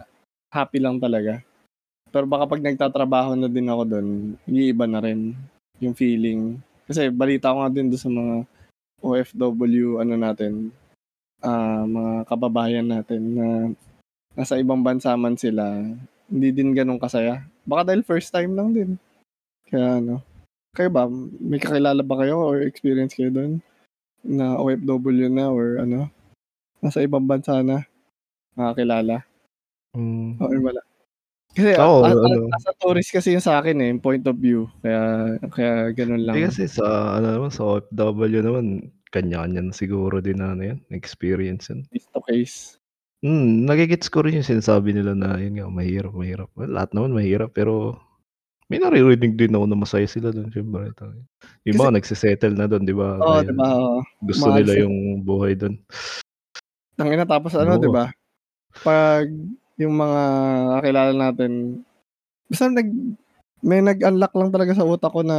happy 0.50 0.82
lang 0.82 0.98
talaga. 0.98 1.38
Pero 2.10 2.26
baka 2.26 2.50
pag 2.50 2.64
nagtatrabaho 2.64 3.38
na 3.38 3.46
din 3.46 3.68
ako 3.70 3.82
doon, 3.86 4.08
iiba 4.48 4.90
na 4.90 4.98
rin 5.04 5.36
yung 5.78 5.94
feeling. 5.94 6.58
Kasi 6.88 7.12
balita 7.12 7.52
ko 7.52 7.62
nga 7.62 7.70
din 7.70 7.92
doon 7.92 8.02
sa 8.02 8.10
mga 8.10 8.34
OFW 9.04 10.00
ano 10.02 10.14
natin, 10.16 10.72
ah 11.44 11.84
mga 11.84 12.26
kababayan 12.26 12.88
natin 12.88 13.22
na 13.36 13.46
nasa 14.36 14.60
ibang 14.60 14.84
bansa 14.84 15.16
man 15.16 15.34
sila, 15.34 15.80
hindi 16.28 16.48
din 16.52 16.76
ganun 16.76 17.00
kasaya. 17.00 17.42
Baka 17.64 17.90
dahil 17.90 18.04
first 18.04 18.30
time 18.30 18.52
lang 18.54 18.76
din. 18.76 18.90
Kaya 19.66 19.98
ano, 19.98 20.22
kayo 20.76 20.92
ba, 20.92 21.08
may 21.40 21.58
kakilala 21.58 22.04
ba 22.04 22.20
kayo 22.20 22.38
or 22.38 22.62
experience 22.62 23.16
kayo 23.16 23.32
doon? 23.32 23.64
Na 24.22 24.60
OFW 24.60 25.32
na 25.32 25.48
or 25.48 25.80
ano? 25.80 26.12
Nasa 26.84 27.00
ibang 27.00 27.24
bansa 27.24 27.64
na? 27.64 27.82
Nakakilala? 28.54 29.24
Mm. 29.96 30.36
Or 30.38 30.56
wala? 30.60 30.82
Kasi 31.56 31.72
Oo, 31.80 32.04
a- 32.04 32.12
a- 32.12 32.20
ano. 32.20 32.52
as 32.52 32.68
a 32.68 32.76
tourist 32.76 33.08
kasi 33.08 33.32
yung 33.32 33.40
sa 33.40 33.64
akin 33.64 33.80
eh, 33.80 33.88
yung 33.88 34.04
point 34.04 34.20
of 34.28 34.36
view. 34.36 34.68
Kaya, 34.84 35.00
kaya 35.48 35.72
ganun 35.96 36.28
lang. 36.28 36.36
Eh, 36.36 36.44
kasi 36.52 36.68
sa 36.68 37.16
ano 37.16 37.32
naman 37.32 37.48
sa 37.48 37.64
OFW 37.64 38.44
naman 38.44 38.92
kanya-kanya 39.08 39.64
na 39.64 39.72
siguro 39.72 40.20
din 40.20 40.36
na 40.36 40.52
ano 40.52 40.62
yan, 40.68 40.78
experience 40.92 41.72
yan. 41.72 41.88
Case 41.88 42.08
to 42.12 42.20
case. 42.28 42.56
Hmm, 43.24 43.64
nagigets 43.64 44.12
ko 44.12 44.20
rin 44.20 44.38
yung 44.38 44.46
sinasabi 44.46 44.92
nila 44.92 45.16
na 45.16 45.40
yun 45.40 45.56
nga 45.56 45.68
mahirap, 45.72 46.12
mahirap. 46.12 46.48
Well, 46.52 46.68
lahat 46.68 46.92
naman 46.92 47.16
mahirap 47.16 47.56
pero 47.56 47.96
may 48.66 48.82
naririnig 48.82 49.38
din 49.38 49.54
ako 49.54 49.64
na 49.70 49.78
masaya 49.78 50.04
sila 50.10 50.34
doon 50.34 50.50
syempre. 50.50 50.90
Ito. 50.90 51.14
Yung 51.70 51.78
mga 51.78 52.02
nagsisettle 52.02 52.58
na 52.58 52.66
doon, 52.66 52.84
di 52.84 52.92
ba? 52.92 53.16
Oo, 53.22 53.40
Dahil 53.40 53.48
di 53.48 53.54
ba? 53.56 53.66
Oo. 53.72 53.98
Gusto 54.26 54.46
nila 54.52 54.72
sa- 54.74 54.80
yung 54.82 54.96
buhay 55.22 55.54
doon. 55.54 55.74
Tangina 56.96 57.28
tapos 57.28 57.52
ano, 57.54 57.76
Oo. 57.76 57.80
'di 57.80 57.90
ba? 57.92 58.08
Pag 58.80 59.28
yung 59.76 59.94
mga 59.94 60.22
kakilala 60.80 61.12
natin, 61.12 61.52
basta 62.48 62.72
nag 62.72 62.88
may 63.60 63.80
nag-unlock 63.84 64.32
lang 64.32 64.50
talaga 64.52 64.72
sa 64.76 64.88
utak 64.88 65.12
ko 65.12 65.20
na 65.20 65.38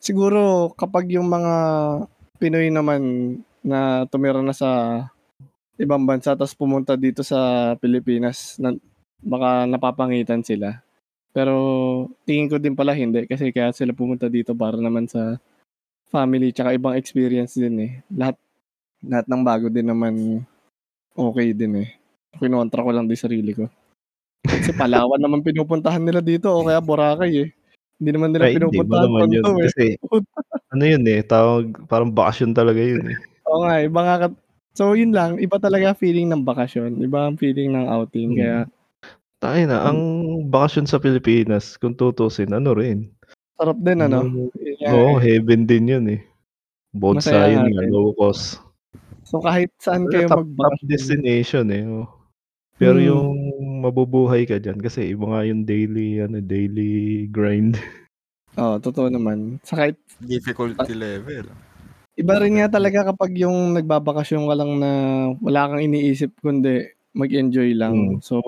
siguro 0.00 0.72
kapag 0.76 1.12
yung 1.12 1.28
mga 1.28 1.54
Pinoy 2.40 2.74
naman 2.74 3.02
na 3.62 4.02
tumira 4.10 4.42
na 4.42 4.50
sa 4.50 4.70
ibang 5.80 6.04
bansa 6.04 6.36
tapos 6.36 6.56
pumunta 6.56 6.96
dito 6.96 7.24
sa 7.24 7.72
Pilipinas, 7.80 8.60
na, 8.60 8.76
baka 9.22 9.64
napapangitan 9.64 10.42
sila. 10.44 10.82
Pero 11.32 11.54
tingin 12.28 12.50
ko 12.52 12.56
din 12.60 12.76
pala 12.76 12.92
hindi 12.92 13.24
kasi 13.24 13.48
kaya 13.54 13.72
sila 13.72 13.96
pumunta 13.96 14.28
dito 14.28 14.52
para 14.52 14.76
naman 14.76 15.08
sa 15.08 15.40
family 16.12 16.52
tsaka 16.52 16.76
ibang 16.76 16.92
experience 16.92 17.56
din 17.56 17.76
eh. 17.80 17.92
Lahat 18.12 18.36
lahat 19.00 19.26
ng 19.26 19.42
bago 19.42 19.66
din 19.72 19.88
naman 19.88 20.44
okay 21.16 21.56
din 21.56 21.88
eh. 21.88 21.90
Kinontra 22.36 22.84
ko 22.84 22.92
lang 22.92 23.08
din 23.08 23.16
sarili 23.16 23.56
ko. 23.56 23.64
Kasi 24.44 24.76
Palawan 24.80 25.20
naman 25.20 25.40
pinupuntahan 25.40 26.04
nila 26.04 26.20
dito 26.20 26.52
o 26.52 26.68
kaya 26.68 26.84
Boracay 26.84 27.48
eh. 27.48 27.50
Hindi 27.96 28.10
naman 28.12 28.30
nila 28.36 28.44
Ay, 28.52 28.54
pinupuntahan 28.60 29.08
naman 29.08 29.32
yun? 29.32 29.44
Eh. 29.46 29.56
Kasi 29.64 29.84
ano 30.72 30.84
yun 30.84 31.04
eh, 31.08 31.20
tawag, 31.24 31.64
parang 31.88 32.12
bakasyon 32.12 32.52
talaga 32.52 32.80
yun 32.80 33.08
eh. 33.08 33.18
Oo 33.48 33.64
nga, 33.64 33.80
iba 33.80 34.00
nga. 34.04 34.16
So 34.72 34.96
yun 34.96 35.12
lang, 35.12 35.36
iba 35.36 35.60
talaga 35.60 35.92
feeling 35.92 36.32
ng 36.32 36.48
bakasyon. 36.48 36.96
Iba 37.04 37.28
ang 37.28 37.36
feeling 37.36 37.76
ng 37.76 37.86
outing. 37.88 38.30
Hmm. 38.32 38.38
Kaya 38.40 38.58
Tayo 39.42 39.62
na, 39.66 39.82
ang 39.82 39.98
bakasyon 40.48 40.86
sa 40.86 41.02
Pilipinas, 41.02 41.74
kung 41.74 41.98
tutusin, 41.98 42.54
ano 42.54 42.78
rin. 42.78 43.10
sarap 43.58 43.74
din 43.82 43.98
ano. 43.98 44.22
Yun 44.22 44.74
nga 44.78 44.90
Oo, 44.94 45.18
eh. 45.18 45.22
heaven 45.34 45.66
din 45.66 45.90
yun 45.90 46.06
eh. 46.08 46.22
Both 46.94 47.26
Masaya 47.26 47.58
side 47.58 47.74
nga 47.74 47.82
low 47.90 48.14
cost. 48.14 48.62
So 49.26 49.42
kahit 49.42 49.74
saan 49.82 50.06
kayo 50.06 50.30
top, 50.30 50.46
top 50.46 50.46
magbakasyon. 50.46 50.88
destination 50.88 51.66
eh. 51.74 51.82
oh. 51.84 52.06
Pero 52.78 52.98
Hmm. 53.02 53.06
yung 53.10 53.28
mabubuhay 53.82 54.46
ka 54.46 54.62
dyan, 54.62 54.78
kasi 54.78 55.10
iba 55.10 55.26
nga 55.26 55.42
yung 55.42 55.66
daily, 55.66 56.22
ano, 56.22 56.38
daily 56.38 57.26
grind. 57.28 57.78
Oo, 58.54 58.78
totoo 58.78 59.10
naman. 59.10 59.58
Sa 59.66 59.74
kahit 59.74 59.98
Difficulty 60.22 60.94
level. 60.94 61.50
Iba 62.12 62.36
rin 62.36 62.60
nga 62.60 62.68
talaga 62.68 63.08
kapag 63.08 63.32
yung 63.40 63.72
nagbabakasyon 63.72 64.44
ka 64.44 64.54
lang 64.56 64.72
na 64.76 64.90
wala 65.40 65.72
kang 65.72 65.84
iniisip 65.88 66.36
kundi 66.44 66.92
mag-enjoy 67.16 67.72
lang. 67.72 68.16
Mm. 68.16 68.20
So, 68.20 68.40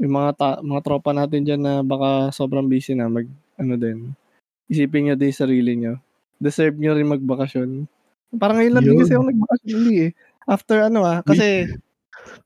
yung 0.00 0.12
mga 0.16 0.30
ta- 0.36 0.60
mga 0.64 0.80
tropa 0.84 1.12
natin 1.16 1.44
diyan 1.44 1.60
na 1.60 1.74
baka 1.80 2.32
sobrang 2.32 2.68
busy 2.68 2.92
na 2.92 3.08
mag 3.08 3.28
ano 3.56 3.74
din. 3.76 4.12
Isipin 4.68 5.08
niyo 5.08 5.14
din 5.16 5.32
sarili 5.32 5.72
niyo. 5.76 6.00
Deserve 6.40 6.76
niyo 6.76 6.96
rin 6.96 7.08
magbakasyon. 7.08 7.84
Parang 8.36 8.60
ngayon 8.60 8.72
lang 8.76 8.84
din 8.84 9.00
kasi 9.00 9.12
ako 9.16 9.24
nagbakasyon 9.28 9.72
uli 9.76 9.96
eh. 10.08 10.10
After 10.48 10.78
ano 10.88 11.00
ah, 11.04 11.20
kasi 11.20 11.68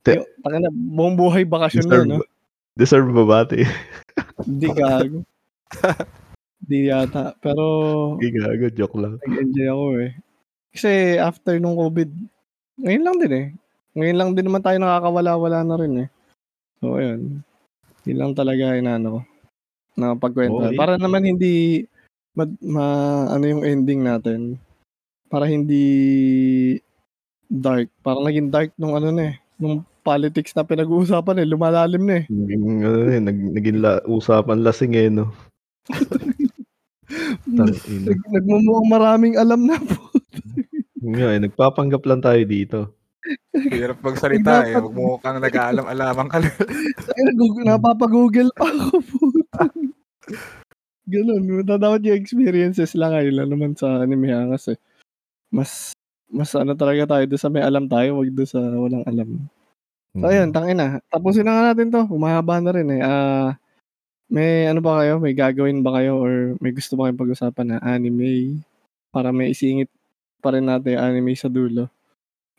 Te- 0.06 0.18
yung, 0.18 0.26
taka 0.42 0.56
na, 0.62 0.70
buong 0.70 1.14
buhay 1.18 1.42
bakasyon 1.42 1.86
na, 1.86 1.94
Deserve, 1.94 2.08
no? 2.10 2.18
deserve 2.74 3.10
ba 3.10 3.24
ba? 3.26 3.38
Hindi 4.46 4.68
gago. 4.70 5.18
Hindi 6.62 6.78
yata. 6.92 7.34
Pero, 7.42 7.64
Hindi 8.16 8.28
gago, 8.38 8.66
joke 8.70 8.96
lang. 9.00 9.14
nag-enjoy 9.24 9.68
ako 9.68 9.84
eh. 10.00 10.12
Kasi 10.74 10.90
after 11.18 11.54
nung 11.58 11.78
COVID, 11.78 12.10
ngayon 12.82 13.04
lang 13.06 13.16
din 13.22 13.32
eh. 13.32 13.46
Ngayon 13.94 14.18
lang 14.18 14.30
din 14.34 14.46
naman 14.50 14.62
tayo 14.62 14.76
nakakawala-wala 14.78 15.60
na 15.62 15.76
rin 15.78 15.94
eh. 16.06 16.08
So, 16.82 16.98
ayun. 16.98 17.46
Yun 18.04 18.18
lang 18.18 18.32
talaga 18.34 18.74
inaano 18.74 19.08
ko. 19.08 19.20
Na 19.94 20.18
pagkwento. 20.18 20.74
Okay. 20.74 20.76
Para 20.76 20.98
naman 20.98 21.22
hindi 21.22 21.86
ma, 22.34 22.44
ma- 22.60 23.30
ano 23.30 23.44
yung 23.46 23.62
ending 23.62 24.02
natin. 24.02 24.58
Para 25.30 25.46
hindi 25.46 25.84
dark. 27.46 27.88
Parang 28.02 28.26
naging 28.26 28.50
dark 28.50 28.74
nung 28.74 28.98
ano 28.98 29.14
na 29.14 29.32
eh. 29.32 29.34
Nung 29.56 29.86
politics 30.02 30.52
na 30.58 30.66
pinag-uusapan 30.66 31.40
eh. 31.40 31.46
Lumalalim 31.46 32.02
na 32.02 32.14
eh. 32.20 32.24
Naging, 32.26 32.64
ano, 32.82 32.98
eh, 33.08 33.20
nag, 33.22 33.38
naging 33.54 33.78
la, 33.78 34.02
usapan 34.10 34.66
lasing 34.66 34.98
eh, 34.98 35.08
no? 35.08 35.30
Nagmumukhang 37.46 38.88
maraming 38.88 39.34
alam 39.36 39.66
na 39.66 39.76
po. 39.78 40.10
Yun 41.04 41.14
nga 41.20 41.28
eh, 41.36 41.40
nagpapanggap 41.40 42.02
lang 42.08 42.20
tayo 42.24 42.42
dito. 42.44 42.78
Hirap 43.52 44.04
magsalita 44.04 44.68
eh. 44.68 44.76
Dapat- 44.76 44.82
Huwag 44.84 44.96
mo 44.96 45.16
kang 45.20 45.40
nag-aalam-alaman 45.40 46.28
ka 46.28 46.36
lang. 46.40 46.54
Napapag-google 47.64 48.52
pa 48.52 48.68
ako 48.68 48.96
po. 49.00 49.18
Ganun. 51.04 51.64
Dapat 51.64 52.00
yung 52.04 52.16
experiences 52.16 52.96
lang 52.96 53.12
ay 53.12 53.28
lang 53.28 53.52
naman 53.52 53.76
sa 53.76 54.00
anime 54.00 54.32
hangas 54.32 54.72
eh. 54.72 54.78
Mas 55.52 55.92
mas 56.28 56.50
ano 56.56 56.72
talaga 56.74 57.16
tayo 57.16 57.24
doon 57.28 57.40
sa 57.40 57.52
may 57.52 57.62
alam 57.62 57.84
tayo, 57.86 58.18
wag 58.18 58.32
doon 58.32 58.48
sa 58.48 58.58
walang 58.60 59.04
alam. 59.04 59.28
So 60.16 60.24
ayun, 60.26 60.50
tangin 60.50 60.80
na. 60.80 60.98
Tapusin 61.12 61.44
na 61.44 61.52
nga 61.52 61.64
natin 61.72 61.92
to. 61.92 62.02
Humahaba 62.08 62.60
na 62.64 62.70
rin 62.72 62.88
eh. 62.90 63.00
Ah, 63.04 63.56
may 64.28 64.66
ano 64.66 64.80
ba 64.80 65.02
kayo? 65.02 65.20
May 65.20 65.34
gagawin 65.36 65.84
ba 65.84 66.00
kayo 66.00 66.18
or 66.18 66.32
may 66.58 66.72
gusto 66.72 66.96
ba 66.96 67.06
kayong 67.08 67.20
pag-usapan 67.20 67.66
na 67.66 67.78
anime 67.84 68.60
para 69.10 69.30
may 69.30 69.52
isingit 69.52 69.88
pa 70.40 70.52
rin 70.52 70.66
natin 70.66 70.96
yung 70.98 71.04
anime 71.04 71.32
sa 71.36 71.48
dulo? 71.48 71.86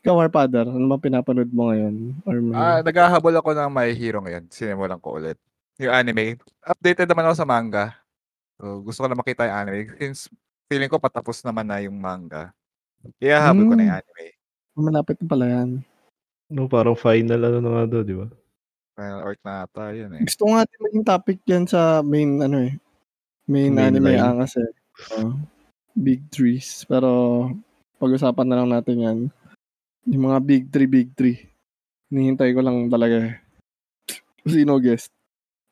Ikaw, 0.02 0.14
Warpadar, 0.14 0.70
ano 0.70 0.86
ba 0.86 1.02
pinapanood 1.02 1.50
mo 1.50 1.74
ngayon? 1.74 1.94
Or 2.22 2.38
may... 2.38 2.54
Ah, 2.54 2.78
naghahabol 2.78 3.34
ako 3.42 3.50
ng 3.58 3.70
My 3.74 3.90
Hero 3.90 4.22
ngayon. 4.22 4.46
Sinimulan 4.54 5.02
ko 5.02 5.18
ulit. 5.18 5.34
Yung 5.82 5.90
anime. 5.90 6.38
Updated 6.62 7.10
naman 7.10 7.26
ako 7.26 7.34
sa 7.34 7.48
manga. 7.48 7.84
So, 8.56 8.86
gusto 8.86 9.02
ko 9.02 9.06
na 9.10 9.18
makita 9.18 9.50
yung 9.50 9.58
anime. 9.66 9.80
Since 9.98 10.30
feeling 10.70 10.86
ko 10.86 11.02
patapos 11.02 11.42
naman 11.42 11.66
na 11.66 11.82
yung 11.82 11.98
manga. 11.98 12.54
Kaya 13.18 13.42
habol 13.42 13.66
ko 13.66 13.74
na 13.74 13.82
yung 13.82 13.94
Hmm. 13.98 14.02
anime. 14.06 14.26
Malapit 14.76 15.16
na 15.18 15.26
pala 15.26 15.46
yan. 15.50 15.70
No, 16.46 16.70
parang 16.70 16.94
final 16.94 17.40
ano 17.42 17.58
na 17.58 17.70
nga 17.74 17.84
daw, 17.90 18.00
di 18.06 18.14
ba? 18.14 18.30
Final 18.96 19.20
arc 19.22 19.40
na 19.44 19.68
ata 19.68 19.92
yun 19.92 20.08
eh. 20.16 20.24
Gusto 20.24 20.48
nga 20.48 20.64
din 20.64 20.80
maging 20.80 21.04
topic 21.04 21.38
yan 21.44 21.64
sa 21.68 22.00
main, 22.00 22.40
ano 22.40 22.64
eh, 22.64 22.80
main, 23.44 23.76
Main 23.76 23.92
anime 23.92 24.16
line. 24.16 24.24
angas 24.24 24.56
eh. 24.56 24.72
Oo. 25.20 25.36
big 25.92 26.24
threes. 26.32 26.84
Pero, 26.88 27.08
pag-usapan 28.00 28.48
na 28.48 28.56
lang 28.60 28.68
natin 28.72 28.96
yan. 29.00 29.18
Yung 30.08 30.24
mga 30.28 30.38
big 30.40 30.64
three, 30.72 30.88
big 30.88 31.12
three. 31.12 31.44
Hinihintay 32.08 32.56
ko 32.56 32.60
lang 32.64 32.88
talaga 32.88 33.32
eh. 33.32 33.34
Sino 34.44 34.80
guest? 34.80 35.12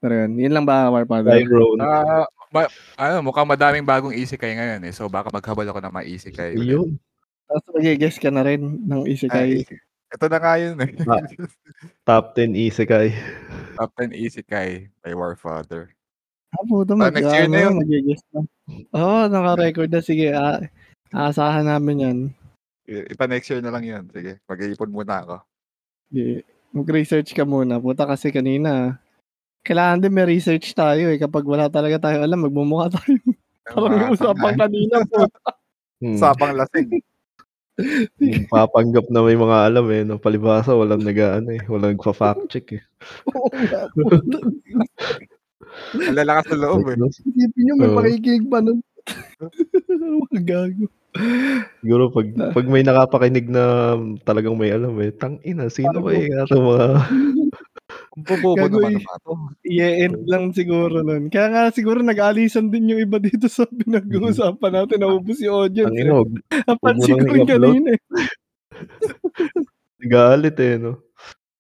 Pero 0.04 0.12
yan. 0.20 0.36
Yun 0.36 0.52
lang 0.52 0.64
ba, 0.68 0.88
Warfather? 0.92 1.40
Tyrone. 1.40 1.80
Ah, 1.80 2.28
ma- 2.52 2.72
ano, 2.96 3.24
mukhang 3.24 3.48
madaming 3.48 3.84
bagong 3.84 4.12
isekai 4.12 4.56
ngayon 4.56 4.84
eh. 4.84 4.92
So 4.92 5.08
baka 5.08 5.32
maghabol 5.32 5.64
ako 5.64 5.80
ng 5.80 5.92
mga 5.96 6.06
ulit. 6.56 6.72
Yun. 6.76 6.88
Tapos 7.48 7.64
mag-guest 7.72 8.18
ka 8.20 8.28
na 8.28 8.44
rin 8.44 8.60
ng 8.84 9.04
Ay, 9.04 9.12
Isekai. 9.16 9.50
Ito 10.14 10.26
na 10.30 10.38
nga 10.38 10.54
yun 10.56 10.78
eh. 10.78 10.90
Ah. 11.10 11.22
Top 12.06 12.38
10 12.38 12.54
isekai. 12.54 13.10
Top 13.74 13.90
10 13.98 14.14
isekai 14.14 14.86
by 15.02 15.12
Warfather. 15.12 15.90
Ah, 16.54 16.62
puto, 16.62 16.94
Ah, 16.94 17.10
mag, 17.10 17.14
next 17.18 17.34
year 17.34 17.50
na 17.50 17.58
yun. 17.66 17.74
mag-guest 17.82 18.26
na. 18.30 18.40
Oo, 18.94 19.02
oh, 19.02 19.24
naka-record 19.26 19.90
na. 19.90 19.98
Sige, 19.98 20.30
ah, 20.30 20.62
Aasahan 21.14 21.66
namin 21.66 22.02
yan. 22.02 22.18
Ipa 22.86 23.30
next 23.30 23.46
year 23.46 23.62
na 23.62 23.70
lang 23.70 23.86
yun. 23.86 24.04
Sige, 24.10 24.42
mag-iipon 24.50 24.90
muna 24.90 25.22
ako. 25.22 25.36
Di, 26.10 26.42
mag-research 26.74 27.30
ka 27.34 27.46
muna. 27.46 27.78
Puta 27.78 28.02
kasi 28.02 28.34
kanina, 28.34 28.98
kailangan 29.62 30.02
din 30.02 30.14
may 30.14 30.26
research 30.26 30.74
tayo 30.74 31.06
eh. 31.10 31.18
Kapag 31.18 31.46
wala 31.46 31.70
talaga 31.70 32.10
tayo 32.10 32.22
alam, 32.22 32.42
magmumukha 32.42 32.98
tayo. 32.98 33.14
Parang 33.64 33.96
yung 33.96 34.14
usapan 34.18 34.54
kanina 34.58 34.96
po. 35.06 35.24
Hmm. 36.02 36.18
Usapang 36.18 36.52
lasing. 36.58 37.00
Yung 38.22 38.46
papanggap 38.46 39.10
na 39.10 39.26
may 39.26 39.34
mga 39.34 39.56
alam 39.66 39.86
eh. 39.90 40.02
No? 40.06 40.22
Palibasa, 40.22 40.70
walang 40.74 41.02
nag-ano 41.02 41.50
eh. 41.50 41.62
Walang 41.66 41.98
nagpa-fact 41.98 42.46
check 42.46 42.78
eh. 42.78 42.82
Oo 43.30 43.50
nga. 43.50 43.90
Ang 46.06 46.14
lalakas 46.14 46.54
sa 46.54 46.56
loob 46.58 46.86
eh. 46.86 46.94
Isipin 47.10 47.62
nyo, 47.66 47.74
may 47.74 47.90
Oo. 47.90 47.98
pakikinig 47.98 48.46
pa 48.46 48.62
nun. 48.62 48.78
Mga 50.30 50.40
gago. 50.46 50.86
Siguro 51.78 52.10
pag, 52.10 52.26
pag 52.54 52.66
may 52.66 52.82
nakapakinig 52.82 53.46
na 53.46 53.94
talagang 54.26 54.58
may 54.58 54.74
alam 54.74 54.98
eh, 54.98 55.14
tang 55.14 55.38
ina, 55.46 55.70
sino 55.70 56.02
ba 56.02 56.10
yung 56.10 56.42
ato 56.42 56.58
mga... 56.58 56.86
Kung 58.14 58.22
Gago 58.22 58.54
naman 58.54 58.70
naman 58.70 59.02
ito. 59.02 59.32
I-end 59.66 60.22
lang 60.30 60.54
siguro 60.54 61.02
nun. 61.02 61.26
Kaya 61.34 61.50
nga 61.50 61.62
siguro 61.74 61.98
nag-alisan 61.98 62.70
din 62.70 62.94
yung 62.94 63.02
iba 63.02 63.18
dito 63.18 63.50
sa 63.50 63.66
pinag-uusapan 63.82 64.70
natin. 64.70 65.02
Naubos 65.02 65.42
yung 65.42 65.66
audience. 65.66 65.90
Tang 65.90 65.98
eh. 65.98 66.06
ina, 66.06 66.14
wag- 66.22 66.46
Napansin 66.70 67.18
ko 67.18 67.26
mo 67.26 67.34
rin 67.34 67.42
kanina 67.50 67.88
eh. 67.90 68.00
galit 70.14 70.56
eh, 70.62 70.78
no? 70.78 71.02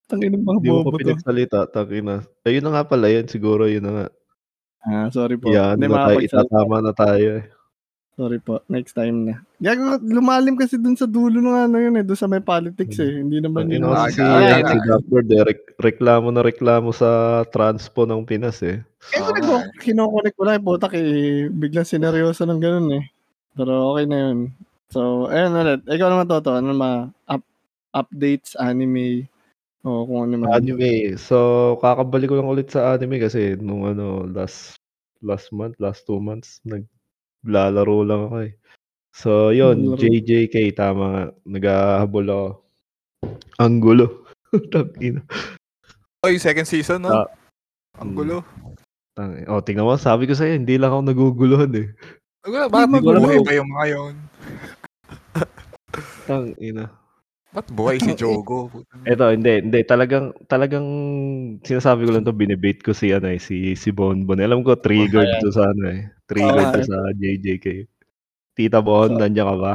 Tangin 0.06 0.30
ng 0.38 0.46
mga 0.46 0.58
Hindi 0.62 0.70
mo 0.70 0.78
bobo 0.86 0.94
to. 0.94 1.00
pinagsalita, 1.02 1.58
tang 1.74 1.90
ina. 1.90 2.22
Ayun 2.46 2.62
na 2.62 2.70
nga 2.78 2.84
pala 2.86 3.10
yan, 3.10 3.26
siguro 3.26 3.66
yun 3.66 3.82
na 3.82 3.92
nga. 3.98 4.06
Ah, 4.84 5.08
sorry 5.10 5.34
po. 5.34 5.50
Yan 5.50 5.74
Hindi 5.74 5.90
na 5.90 6.06
tayo, 6.06 6.18
itatama 6.22 6.76
na 6.78 6.92
tayo 6.94 7.28
eh. 7.42 7.44
Sorry 8.14 8.38
po. 8.38 8.62
Next 8.70 8.94
time 8.94 9.26
na. 9.26 9.42
Gago, 9.64 9.96
lumalim 10.04 10.60
kasi 10.60 10.76
dun 10.76 10.92
sa 10.92 11.08
dulo 11.08 11.40
ng 11.40 11.72
ano 11.72 11.76
yun 11.80 11.96
eh. 11.96 12.04
Dun 12.04 12.20
sa 12.20 12.28
may 12.28 12.44
politics 12.44 13.00
eh. 13.00 13.24
Hindi 13.24 13.40
naman 13.40 13.72
yun. 13.72 13.88
kasi 13.88 14.20
si, 14.20 14.22
ah, 14.22 14.36
yan, 14.44 14.60
ah, 14.60 14.68
si 14.68 14.78
Dapper, 14.84 15.22
de, 15.24 15.38
rek- 15.40 15.72
reklamo 15.80 16.28
na 16.28 16.44
reklamo 16.44 16.92
sa 16.92 17.40
transpo 17.48 18.04
ng 18.04 18.28
Pinas 18.28 18.60
eh. 18.60 18.84
Kaya 19.08 19.24
ko 19.24 19.24
Oo 19.24 19.32
nag 19.32 19.44
nga 19.48 19.58
eh. 19.64 19.80
kinokonek 19.80 20.34
ko 20.36 20.42
lang 20.44 20.54
yung 20.60 20.68
putak 20.68 20.92
eh. 20.92 21.48
Biglang 21.48 21.88
sineryoso 21.88 22.44
ng 22.44 22.60
ganun 22.60 23.00
eh. 23.00 23.04
Pero 23.56 23.96
okay 23.96 24.04
na 24.04 24.18
yun. 24.28 24.52
So, 24.92 25.32
ayun 25.32 25.56
ulit. 25.56 25.80
Ikaw 25.88 26.08
naman 26.12 26.28
Toto. 26.28 26.52
Ano 26.52 26.76
ma 26.76 27.08
up, 27.24 27.40
updates, 27.96 28.60
anime, 28.60 29.24
o 29.80 30.04
kung 30.04 30.28
ano 30.28 30.44
man. 30.44 30.60
Anime. 30.60 31.16
So, 31.16 31.80
kakabalik 31.80 32.28
ko 32.28 32.36
lang 32.36 32.52
ulit 32.52 32.68
sa 32.68 32.92
anime 32.92 33.16
kasi 33.16 33.56
nung 33.56 33.88
ano, 33.88 34.28
last 34.28 34.76
last 35.24 35.56
month, 35.56 35.80
last 35.80 36.04
two 36.04 36.20
months, 36.20 36.60
naglalaro 36.68 38.04
lang 38.04 38.20
ako 38.28 38.36
eh. 38.44 38.52
So, 39.14 39.54
yun. 39.54 39.94
JJK, 39.94 40.74
tama 40.74 41.04
nga. 41.06 41.24
Naghahabol 41.46 42.26
ako. 42.26 42.46
Ang 43.62 43.74
gulo. 43.78 44.06
Tangina. 44.74 45.22
Oh, 46.18 46.30
yung 46.30 46.42
second 46.42 46.66
season, 46.66 47.06
no? 47.06 47.22
Ah. 47.22 47.28
Ang 48.02 48.18
gulo. 48.18 48.42
Tang- 49.14 49.46
Oh, 49.46 49.62
tingnan 49.62 49.86
mo, 49.86 49.94
sabi 49.94 50.26
ko 50.26 50.34
sa'yo, 50.34 50.58
hindi 50.58 50.74
lang 50.74 50.90
ako 50.90 51.02
naguguluhan 51.06 51.72
eh. 51.78 51.88
Gulo. 52.42 52.66
Bakit 52.66 52.90
magulo. 52.90 53.22
ba 53.22 53.54
yung 53.54 53.70
mga 53.70 53.86
yun? 53.94 54.14
Tang 56.26 56.50
ina. 56.58 56.90
Ba't 57.54 57.70
buhay 57.70 58.02
si 58.02 58.10
Jogo? 58.18 58.66
Eto, 59.06 59.30
hindi, 59.30 59.62
hindi. 59.62 59.86
Talagang, 59.86 60.34
talagang 60.50 60.82
sinasabi 61.62 62.02
ko 62.02 62.10
lang 62.18 62.26
to, 62.26 62.34
binibait 62.34 62.82
ko 62.82 62.90
si, 62.90 63.14
ano 63.14 63.30
eh, 63.30 63.38
si, 63.38 63.78
si 63.78 63.94
Bonbon. 63.94 64.42
Alam 64.42 64.66
ko, 64.66 64.74
triggered 64.74 65.30
Ayan. 65.30 65.42
to 65.46 65.54
sa, 65.54 65.70
ano 65.70 65.84
eh. 65.86 66.10
Triggered 66.26 66.66
Oo, 66.66 66.74
to 66.74 66.82
sa 66.82 66.98
JJK. 67.14 67.66
Tita 68.54 68.78
Bon, 68.80 69.10
So- 69.10 69.18
nandiyan 69.18 69.48
ka 69.50 69.56
ba? 69.58 69.74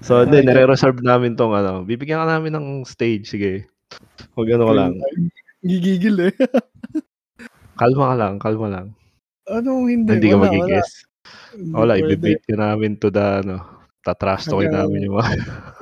So, 0.00 0.24
hindi, 0.24 0.40
nare-reserve 0.40 1.04
namin 1.04 1.36
tong, 1.36 1.52
ano, 1.52 1.84
bibigyan 1.84 2.24
ka 2.24 2.28
namin 2.32 2.56
ng 2.56 2.66
stage, 2.88 3.28
sige. 3.28 3.68
Huwag 4.32 4.56
ano 4.56 4.64
ka 4.68 4.74
lang. 4.74 4.92
Gigigil 5.60 6.32
eh. 6.32 6.34
Kalma 7.80 8.12
ka 8.12 8.16
lang, 8.16 8.34
kalma 8.40 8.68
lang. 8.72 8.86
ano 9.44 9.84
hindi? 9.84 10.16
Hindi 10.16 10.32
ka 10.32 10.38
wala. 10.40 10.48
Hindi 11.52 11.72
Wala, 11.76 11.92
pwede. 11.92 12.04
ibibait 12.08 12.40
ka 12.40 12.54
namin 12.56 12.96
to 12.96 13.12
the, 13.12 13.44
ano, 13.44 13.56
talkin 14.00 14.72
Hanggang- 14.72 14.88
namin 14.88 15.06
yung 15.06 15.16
mga, 15.20 15.30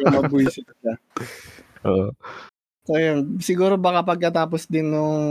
Yung 0.03 0.15
mabuisit 0.19 0.67
ka. 0.67 0.93
oo. 1.89 2.11
So, 2.85 2.99
yun. 2.99 3.39
Siguro 3.39 3.79
baka 3.79 4.03
pagkatapos 4.05 4.67
din 4.67 4.91
nung 4.91 5.23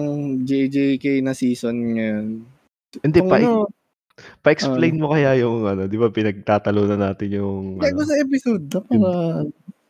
JJK 0.42 1.20
na 1.20 1.36
season 1.36 1.76
ngayon. 2.00 2.26
Hindi, 3.04 3.20
pa, 3.22 3.38
ano, 3.38 3.68
pa-explain 4.46 5.02
mo 5.02 5.10
kaya 5.10 5.38
yung, 5.42 5.66
ano, 5.66 5.90
di 5.90 5.98
ba, 5.98 6.14
pinagtatalo 6.14 6.86
na 6.86 6.98
natin 7.10 7.30
yung, 7.34 7.82
kaya 7.82 7.94
ko 7.98 8.02
ano, 8.06 8.10
sa 8.10 8.18
episode 8.22 8.64
na 8.70 8.80
para 8.86 9.12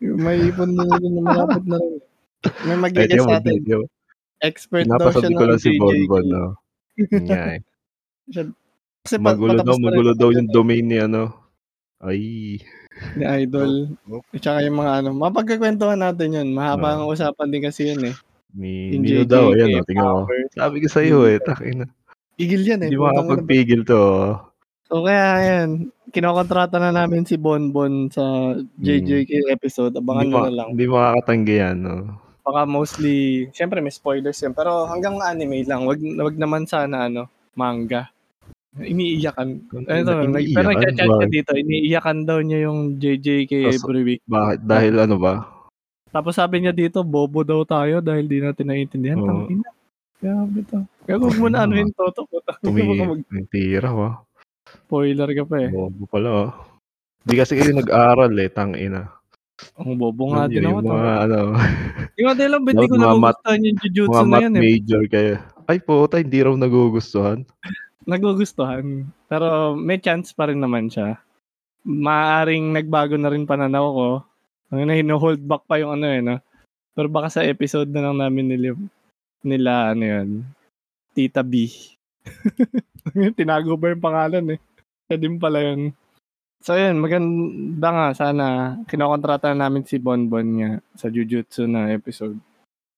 may 0.04 0.38
ipon 0.52 0.76
din 0.76 0.90
din 1.00 1.14
na 1.20 1.22
malapit 1.24 1.64
na 1.64 1.78
rin. 1.80 1.94
May 2.68 2.92
di 2.92 3.20
sa 3.20 3.40
atin. 3.40 3.60
mo. 3.64 3.88
Expert 4.44 4.84
daw 4.84 5.08
siya 5.16 5.32
ko 5.32 5.44
ng 5.48 5.50
lang 5.56 5.62
si. 5.64 5.80
Bonbon, 5.80 6.26
no? 6.28 6.46
Yun 7.00 7.24
nga 7.32 7.56
eh. 7.56 7.62
Kasi 9.04 9.16
pa- 9.16 9.32
Magulo 9.32 9.64
daw, 9.64 9.76
na 9.80 9.80
rin 9.80 9.84
magulo 9.88 10.12
daw 10.12 10.30
yung 10.36 10.50
domain 10.52 10.84
ni 10.84 11.00
ano. 11.00 11.32
Ay, 12.04 12.20
ni 13.16 13.24
Idol. 13.24 13.96
Oh, 14.12 14.20
oh. 14.20 14.24
At 14.36 14.44
saka 14.44 14.60
yung 14.68 14.76
mga 14.76 14.92
ano, 15.00 15.10
mapagkakwentuhan 15.16 16.04
natin 16.04 16.36
yun. 16.36 16.50
Mahaba 16.52 17.00
ang 17.00 17.08
Oo. 17.08 17.16
usapan 17.16 17.48
din 17.48 17.64
kasi 17.64 17.96
yun 17.96 18.12
eh. 18.12 18.16
ni 18.54 19.00
Nino 19.00 19.24
daw, 19.26 19.56
ayan 19.56 19.82
o, 19.82 19.88
tingnan 19.88 20.06
mo. 20.06 20.30
Sabi 20.54 20.84
ko 20.84 20.88
sa'yo 20.92 21.26
eh, 21.26 21.40
takin 21.42 21.84
na. 21.84 21.88
Igil 22.36 22.62
yan 22.64 22.82
eh. 22.82 22.90
Hindi 22.90 22.98
makakapagpigil 22.98 23.82
to. 23.84 23.98
oh. 23.98 24.32
So 24.88 25.02
kaya 25.02 25.30
yan, 25.42 25.70
kinokontrata 26.10 26.78
na 26.78 26.90
namin 26.92 27.26
si 27.26 27.34
Bonbon 27.34 28.10
sa 28.10 28.54
JJK 28.78 29.50
episode. 29.50 29.94
Abangan 29.94 30.28
ma- 30.30 30.46
na 30.46 30.54
lang. 30.54 30.68
hindi 30.74 30.86
makakatanggi 30.86 31.56
yan, 31.58 31.78
no? 31.82 31.96
Baka 32.44 32.68
mostly, 32.68 33.48
syempre 33.50 33.80
may 33.80 33.90
spoilers 33.90 34.38
yan. 34.38 34.52
Pero 34.52 34.86
hanggang 34.86 35.18
anime 35.18 35.64
lang. 35.64 35.88
Wag, 35.88 35.98
wag 35.98 36.36
naman 36.36 36.68
sana 36.68 37.08
ano, 37.08 37.26
manga. 37.56 38.12
Iniiyakan. 38.76 39.70
Ano 39.86 40.02
to, 40.04 40.14
nag, 40.28 40.42
Iniiyakan? 40.42 40.54
pero 40.54 40.68
nagchat 40.74 41.08
ka 41.08 41.28
dito, 41.30 41.52
iniiyakan 41.54 42.18
daw 42.26 42.38
niya 42.42 42.60
yung 42.68 42.98
JJK 42.98 43.52
Tapos- 43.64 43.78
every 43.80 44.02
week. 44.04 44.22
Bakit? 44.26 44.60
Dahil 44.62 44.94
ano 45.00 45.16
ba? 45.18 45.34
Tapos 46.10 46.38
sabi 46.38 46.62
niya 46.62 46.74
dito, 46.74 47.02
bobo 47.02 47.42
daw 47.42 47.66
tayo 47.66 47.98
dahil 47.98 48.26
di 48.26 48.38
natin 48.38 48.70
naiintindihan. 48.70 49.18
Oo. 49.18 49.26
Tang 49.26 49.50
ina. 49.50 49.70
Grabe 50.24 50.64
to. 50.64 50.80
Huwag 51.04 51.36
mo 51.36 51.48
na 51.52 51.68
ano 51.68 51.76
yung 51.76 51.92
toto 51.92 52.24
ko. 52.24 52.40
Tumi, 52.64 52.80
Baka 52.96 53.20
tira 53.52 53.92
ko. 53.92 54.24
mag-spoiler 54.64 55.30
ka 55.36 55.44
pa 55.44 55.56
eh. 55.60 55.70
Bobo 55.70 56.04
pala, 56.08 56.30
oh. 56.32 56.52
Hindi 57.24 57.34
kasi 57.36 57.60
kayo 57.60 57.76
nag-aral 57.76 58.32
eh, 58.40 58.48
tang 58.48 58.72
ina. 58.72 59.12
Ang 59.80 60.00
bobo 60.00 60.32
nga 60.32 60.48
din 60.48 60.64
yung 60.64 60.80
ako. 60.80 60.88
to. 60.88 60.92
mga, 60.96 61.14
ano, 61.28 61.38
Yung 62.20 62.28
din 62.36 62.50
lang, 62.52 62.64
ba't 62.64 62.74
di 62.74 62.88
ko 62.88 62.96
Mga 62.96 63.04
nagugustuhan 63.04 63.60
yung 63.64 63.80
jujutsu 63.80 64.22
mga 64.22 64.30
na 64.30 64.38
yan 64.40 64.54
eh. 64.54 64.62
major 64.62 65.04
kayo. 65.08 65.34
Ay 65.68 65.78
po, 65.80 65.94
tayo 66.08 66.22
hindi 66.24 66.40
raw 66.40 66.54
nagugustuhan. 66.56 67.40
Nagugustuhan. 68.04 68.86
Pero 69.28 69.76
may 69.76 70.00
chance 70.00 70.32
pa 70.32 70.48
rin 70.48 70.60
naman 70.60 70.88
siya. 70.88 71.20
Maaring 71.84 72.72
nagbago 72.72 73.16
na 73.16 73.32
rin 73.32 73.44
pananaw 73.44 73.86
ko. 73.92 74.08
Ang 74.72 74.88
na 74.88 74.96
hino-hold 74.96 75.44
back 75.44 75.68
pa 75.68 75.80
yung 75.80 76.00
ano 76.00 76.06
eh, 76.08 76.20
no? 76.20 76.40
Pero 76.94 77.08
baka 77.08 77.28
sa 77.30 77.42
episode 77.44 77.90
na 77.90 78.08
lang 78.10 78.20
namin 78.20 78.48
nila, 78.52 78.76
nila 79.44 79.92
ano 79.92 80.04
yun, 80.04 80.30
Tita 81.14 81.44
B. 81.44 81.70
Tinago 83.38 83.76
ba 83.76 83.92
yung 83.92 84.04
pangalan 84.04 84.56
eh? 84.56 84.60
Siya 85.08 85.18
din 85.20 85.38
pala 85.38 85.60
yun. 85.62 85.92
So 86.64 86.80
yun, 86.80 87.04
maganda 87.04 87.90
nga 87.92 88.08
sana 88.16 88.46
kinokontrata 88.88 89.52
na 89.52 89.68
namin 89.68 89.84
si 89.84 90.00
Bonbon 90.00 90.48
nga 90.58 90.72
sa 90.96 91.12
Jujutsu 91.12 91.68
na 91.68 91.92
episode. 91.92 92.40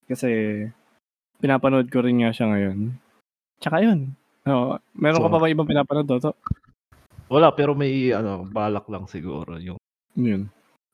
Kasi 0.06 0.30
pinapanood 1.42 1.90
ko 1.90 2.06
rin 2.06 2.22
nga 2.22 2.30
siya 2.30 2.54
ngayon. 2.54 2.94
Tsaka 3.58 3.82
yun. 3.82 4.14
Oo. 4.46 4.78
meron 4.94 5.18
ka 5.20 5.28
So- 5.28 5.34
pa 5.34 5.42
ba 5.42 5.50
ibang 5.50 5.66
pinapanood, 5.66 6.06
Toto? 6.06 6.38
Wala, 7.26 7.50
pero 7.58 7.74
may 7.74 8.14
ano, 8.14 8.46
balak 8.46 8.86
lang 8.86 9.10
siguro. 9.10 9.58
Yung, 9.58 9.82
Yun. 10.14 10.46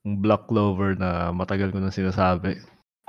yung 0.08 0.16
Black 0.24 0.48
Clover 0.48 0.96
na 0.96 1.36
matagal 1.36 1.76
ko 1.76 1.84
na 1.84 1.92
sinasabi. 1.92 2.56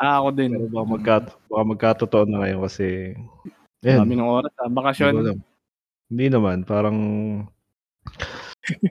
Ah, 0.01 0.20
ako 0.20 0.28
din. 0.35 0.51
Pero 0.56 0.69
baka, 0.73 0.86
magkat, 0.89 1.24
baka 1.48 1.62
magkatotoo 1.64 2.24
na 2.27 2.36
ngayon 2.43 2.60
kasi 2.64 2.86
Dami 3.82 4.14
yan, 4.14 4.23
ng 4.23 4.31
oras. 4.31 4.52
Ah. 4.56 4.66
hindi 4.66 4.73
ko 4.73 4.78
Bakasyon. 4.78 5.14
alam. 5.19 5.39
Hindi 6.12 6.27
naman, 6.28 6.59
parang 6.69 6.98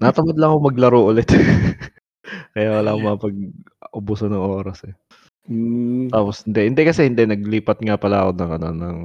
natamad 0.03 0.35
lang 0.35 0.51
ako 0.51 0.59
maglaro 0.67 0.99
ulit. 1.13 1.29
Kaya 2.53 2.79
wala 2.79 2.91
akong 2.91 3.07
mapag-ubusan 3.07 4.31
ng 4.35 4.43
oras 4.43 4.83
eh. 4.87 4.95
Mm, 5.49 6.13
Tapos 6.13 6.45
hindi, 6.45 6.69
hindi 6.69 6.81
kasi 6.85 7.09
hindi 7.09 7.25
naglipat 7.25 7.81
nga 7.81 7.97
pala 7.97 8.29
ako 8.29 8.31
ng 8.37 8.51
ano 8.61 8.67
ng, 8.77 8.99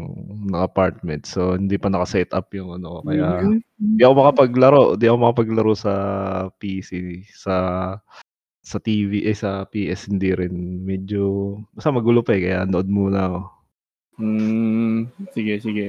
ng 0.53 0.61
apartment. 0.61 1.25
So 1.25 1.57
hindi 1.57 1.81
pa 1.81 1.89
naka-set 1.89 2.37
up 2.37 2.53
yung 2.53 2.77
ano 2.77 3.01
kaya 3.07 3.41
mm, 3.41 3.61
Di 3.97 4.03
ako 4.05 4.15
makapaglaro, 4.21 4.83
di 5.01 5.09
ako 5.09 5.17
makapaglaro 5.17 5.73
sa 5.73 5.93
PC, 6.61 7.25
sa 7.33 7.55
sa 8.67 8.83
TV, 8.83 9.23
eh 9.23 9.37
sa 9.39 9.63
PS 9.63 10.11
hindi 10.11 10.35
rin. 10.35 10.83
Medyo, 10.83 11.55
basta 11.71 11.95
magulo 11.95 12.27
pa 12.27 12.35
eh, 12.35 12.51
kaya 12.51 12.67
nood 12.67 12.91
muna 12.91 13.31
ako. 13.31 13.41
mm, 14.19 14.97
sige, 15.31 15.55
sige. 15.63 15.89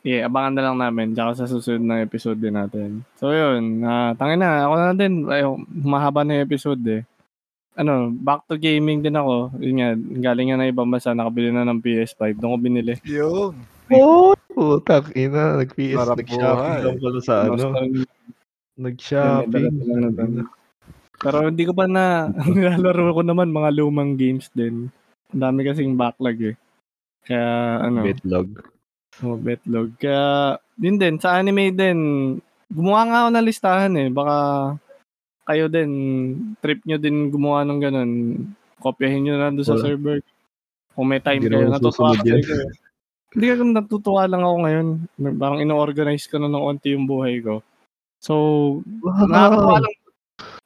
Yeah, 0.00 0.32
abangan 0.32 0.56
na 0.56 0.64
lang 0.64 0.76
namin 0.80 1.12
tsaka 1.12 1.44
sa 1.44 1.44
susunod 1.44 1.84
na 1.84 2.00
episode 2.00 2.40
din 2.40 2.56
natin. 2.56 3.04
So 3.20 3.36
yun, 3.36 3.84
ah, 3.84 4.16
tangin 4.16 4.40
na, 4.40 4.64
ako 4.64 4.74
na 4.80 4.96
din, 4.96 5.28
ay, 5.28 5.44
humahaba 5.68 6.24
na 6.24 6.40
yung 6.40 6.46
episode 6.48 6.80
eh. 6.88 7.04
Ano, 7.76 8.08
back 8.16 8.48
to 8.48 8.56
gaming 8.56 9.04
din 9.04 9.20
ako. 9.20 9.52
Yun 9.60 9.76
nga, 9.76 9.88
galing 10.24 10.48
nga 10.50 10.56
na 10.56 10.72
ibang 10.72 10.88
bansa, 10.88 11.12
nakabili 11.12 11.52
na 11.52 11.68
ng 11.68 11.84
PS5. 11.84 12.40
Doon 12.40 12.52
ko 12.56 12.58
binili. 12.58 12.94
Yung. 13.04 13.52
Oh, 13.92 14.32
putang 14.48 15.12
ina, 15.12 15.60
nag-PS, 15.60 16.16
nag-shopping 16.16 16.80
lang 16.80 16.98
pala 17.02 17.20
sa 17.20 17.34
ano, 17.44 17.74
nag-shopping. 18.80 19.68
Pero 21.20 21.52
hindi 21.52 21.68
ko 21.68 21.72
pa 21.76 21.84
na, 21.84 22.32
nilalaro 22.48 23.12
ko 23.12 23.22
naman 23.22 23.52
mga 23.52 23.70
lumang 23.76 24.16
games 24.16 24.48
din. 24.56 24.88
Ang 25.30 25.40
dami 25.44 25.60
kasing 25.68 25.94
backlog 25.94 26.40
eh. 26.40 26.56
Kaya 27.28 27.84
ano, 27.84 28.00
Betlog. 28.02 28.48
oh, 29.20 29.36
betlog. 29.36 29.92
Kaya, 30.00 30.56
din 30.80 30.96
din, 30.96 31.20
sa 31.20 31.36
anime 31.36 31.70
din, 31.76 31.98
gumawa 32.72 33.00
nga 33.06 33.18
ako 33.22 33.28
ng 33.36 33.46
listahan 33.46 33.94
eh. 34.00 34.08
Baka 34.08 34.36
kayo 35.44 35.68
din, 35.68 35.90
trip 36.64 36.80
nyo 36.88 36.96
din 36.96 37.28
gumawa 37.28 37.68
ng 37.68 37.78
ganun. 37.78 38.10
Kopyahin 38.80 39.28
nyo 39.28 39.34
na 39.36 39.52
doon 39.52 39.68
sa 39.68 39.76
server. 39.76 40.24
Kung 40.96 41.06
may 41.06 41.20
time 41.20 41.44
Hindi 41.44 41.52
kayo, 41.52 41.68
natutuwa 41.68 42.16
yan. 42.24 42.40
kayo. 42.40 42.66
Hindi 43.30 43.46
ka 43.46 43.54
natutuwa 43.62 44.22
lang 44.26 44.42
ako 44.42 44.56
ngayon. 44.64 44.86
Parang 45.36 45.60
ino-organize 45.62 46.26
ko 46.26 46.40
na 46.40 46.48
ng 46.50 46.64
onti 46.64 46.96
yung 46.96 47.04
buhay 47.06 47.44
ko. 47.44 47.60
So, 48.18 48.34
nakakatuwa 49.04 49.84
lang 49.84 49.99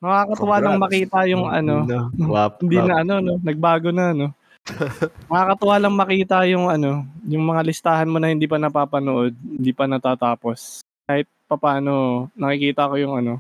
nakakatuwa 0.02 0.56
lang 0.60 0.74
Congrats. 0.76 0.84
makita 0.84 1.18
yung 1.30 1.44
ano, 1.48 1.74
Na, 1.86 1.98
clap, 2.28 2.52
hindi 2.60 2.76
clap. 2.76 2.88
na 2.88 2.94
ano 3.00 3.14
no, 3.20 3.34
nagbago 3.40 3.88
na 3.90 4.06
no. 4.12 4.28
nakakatuwa 5.30 5.76
lang 5.76 5.94
makita 5.94 6.36
yung 6.48 6.66
ano, 6.72 7.04
yung 7.28 7.44
mga 7.44 7.62
listahan 7.68 8.08
mo 8.08 8.16
na 8.16 8.32
hindi 8.32 8.48
pa 8.48 8.56
napapanood, 8.56 9.36
hindi 9.36 9.72
pa 9.76 9.84
natatapos. 9.84 10.80
Kahit 11.04 11.28
papaano 11.44 12.26
nakikita 12.32 12.88
ko 12.88 12.96
yung 12.96 13.14
ano, 13.20 13.32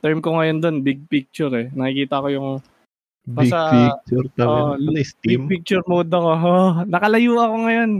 term 0.00 0.18
ko 0.24 0.40
ngayon 0.40 0.58
doon, 0.64 0.76
big 0.80 1.04
picture 1.06 1.52
eh. 1.54 1.68
Nakikita 1.72 2.24
ko 2.24 2.28
yung 2.32 2.50
Big 3.22 3.54
picture. 3.54 4.26
Oh, 4.42 4.74
ano 4.74 4.98
yung 4.98 5.14
big 5.22 5.42
picture 5.46 5.82
mode 5.86 6.10
ako. 6.10 6.30
Oh, 6.42 6.72
nakalayo 6.90 7.38
ako 7.38 7.56
ngayon. 7.70 7.90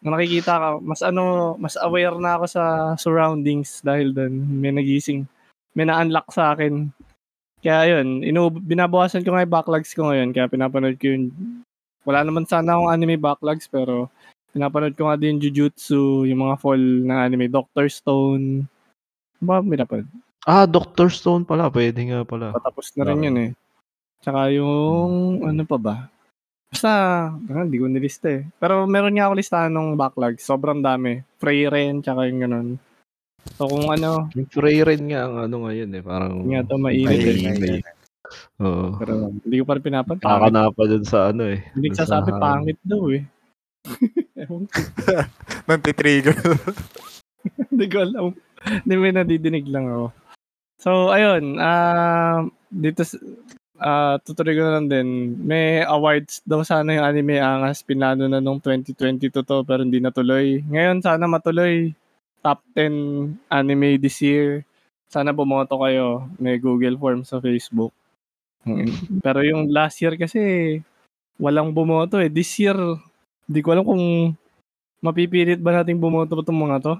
Nakikita 0.00 0.52
ka, 0.56 0.68
mas 0.80 1.04
ano, 1.04 1.52
mas 1.60 1.76
aware 1.76 2.16
na 2.16 2.40
ako 2.40 2.44
sa 2.48 2.64
surroundings 2.96 3.84
dahil 3.84 4.16
doon 4.16 4.32
may 4.62 4.72
nagising, 4.72 5.28
may 5.76 5.84
na-unlock 5.84 6.32
sa 6.32 6.56
akin. 6.56 6.88
Kaya 7.58 7.98
yun, 7.98 8.22
inu 8.22 8.54
binabawasan 8.54 9.26
ko 9.26 9.34
nga 9.34 9.42
yung 9.42 9.54
backlogs 9.54 9.90
ko 9.90 10.06
ngayon, 10.06 10.30
kaya 10.30 10.46
pinapanood 10.46 10.94
ko 10.94 11.10
yung, 11.10 11.34
wala 12.06 12.22
naman 12.22 12.46
sana 12.46 12.78
akong 12.78 12.94
anime 12.94 13.18
backlogs, 13.18 13.66
pero 13.66 14.06
pinapanood 14.54 14.94
ko 14.94 15.10
nga 15.10 15.18
din 15.18 15.42
Jujutsu, 15.42 16.22
yung 16.24 16.46
mga 16.46 16.56
fall 16.62 16.78
ng 16.80 17.18
anime, 17.18 17.50
Doctor 17.50 17.90
Stone. 17.90 18.62
Ano 19.38 19.44
Ba, 19.44 19.58
pinapanood. 19.58 20.08
Ah, 20.46 20.64
Doctor 20.64 21.10
Stone 21.12 21.44
pala. 21.44 21.68
Pwede 21.68 21.98
nga 22.08 22.24
pala. 22.24 22.54
Patapos 22.56 22.94
na 22.96 23.04
rin 23.04 23.18
Okay. 23.20 23.26
yun 23.28 23.36
eh. 23.42 23.50
Tsaka 24.22 24.40
yung, 24.54 25.12
ano 25.44 25.62
pa 25.66 25.76
ba? 25.76 25.96
Basta, 26.72 26.90
ah, 27.34 27.64
hindi 27.64 27.76
ko 27.76 27.86
nilista 27.90 28.32
eh. 28.32 28.46
Pero 28.56 28.88
meron 28.88 29.12
nga 29.12 29.28
ako 29.28 29.34
listahan 29.36 29.72
ng 29.74 29.98
backlog. 29.98 30.40
Sobrang 30.40 30.80
dami. 30.80 31.20
Freyren, 31.42 32.00
tsaka 32.00 32.28
yung 32.30 32.40
ganun. 32.44 32.68
So 33.56 33.66
kung 33.66 33.88
ano, 33.88 34.28
Yung 34.36 34.48
Freyren 34.50 35.02
nga 35.08 35.20
ang 35.24 35.36
ano 35.48 35.56
ngayon 35.66 35.90
eh. 35.94 36.02
Parang 36.02 36.32
yun 36.44 36.50
nga 36.52 36.62
ito 36.66 36.74
mainit 36.76 37.08
Ay, 37.08 37.46
eh. 37.46 37.48
ay, 37.48 37.80
Oo. 38.60 38.98
Pero 38.98 39.12
hindi 39.32 39.56
ko 39.56 39.64
pa 39.64 39.74
rin 39.78 39.84
pinapad. 39.86 40.16
Kaka 40.20 40.50
Pangit. 40.50 40.52
na 40.52 40.68
pa 40.68 40.82
dun 40.84 41.04
sa 41.06 41.18
ano 41.32 41.42
eh. 41.48 41.58
Hindi 41.72 41.88
dun 41.90 41.96
sa- 41.96 42.06
sasabi 42.06 42.30
pangit 42.36 42.78
daw 42.84 43.02
eh. 43.08 43.22
Ewan 44.42 44.66
ko. 44.68 44.78
Nanti-trigger. 45.70 46.36
Hindi 47.70 47.86
ko 47.88 47.98
alam. 48.04 48.26
Hindi 48.84 48.94
may 48.98 49.14
nadidinig 49.14 49.66
lang 49.70 49.86
ako. 49.88 50.06
So, 50.78 50.90
ayun. 51.10 51.56
ah 51.58 52.44
dito, 52.68 53.02
ah 53.80 54.18
tutuloy 54.22 54.54
ko 54.54 54.62
na 54.62 54.74
lang 54.78 54.86
din. 54.90 55.08
May 55.40 55.82
awards 55.82 56.42
daw 56.44 56.60
sana 56.62 56.94
yung 56.94 57.06
anime 57.06 57.40
angas. 57.40 57.80
Pinlano 57.82 58.28
na 58.28 58.42
nung 58.42 58.60
2022 58.60 59.32
to 59.32 59.56
pero 59.64 59.80
hindi 59.82 59.98
natuloy. 59.98 60.60
Ngayon, 60.68 61.00
sana 61.00 61.24
matuloy. 61.24 61.94
Top 62.44 62.62
10 62.74 63.34
anime 63.50 63.98
this 63.98 64.22
year. 64.22 64.62
Sana 65.10 65.34
bumoto 65.34 65.74
kayo. 65.82 66.28
May 66.38 66.60
Google 66.60 66.94
Form 67.00 67.26
sa 67.26 67.42
Facebook. 67.42 67.90
Mm. 68.68 69.22
Pero 69.24 69.40
yung 69.42 69.72
last 69.72 69.98
year 70.04 70.14
kasi, 70.14 70.40
walang 71.40 71.72
bumoto 71.72 72.20
eh. 72.20 72.28
This 72.30 72.52
year, 72.60 72.76
hindi 73.48 73.60
ko 73.64 73.68
alam 73.74 73.86
kung 73.86 74.04
mapipilit 75.02 75.62
ba 75.62 75.80
nating 75.82 75.98
bumoto 76.02 76.34
pa 76.38 76.42
itong 76.44 76.62
mga 76.68 76.78
to. 76.84 76.94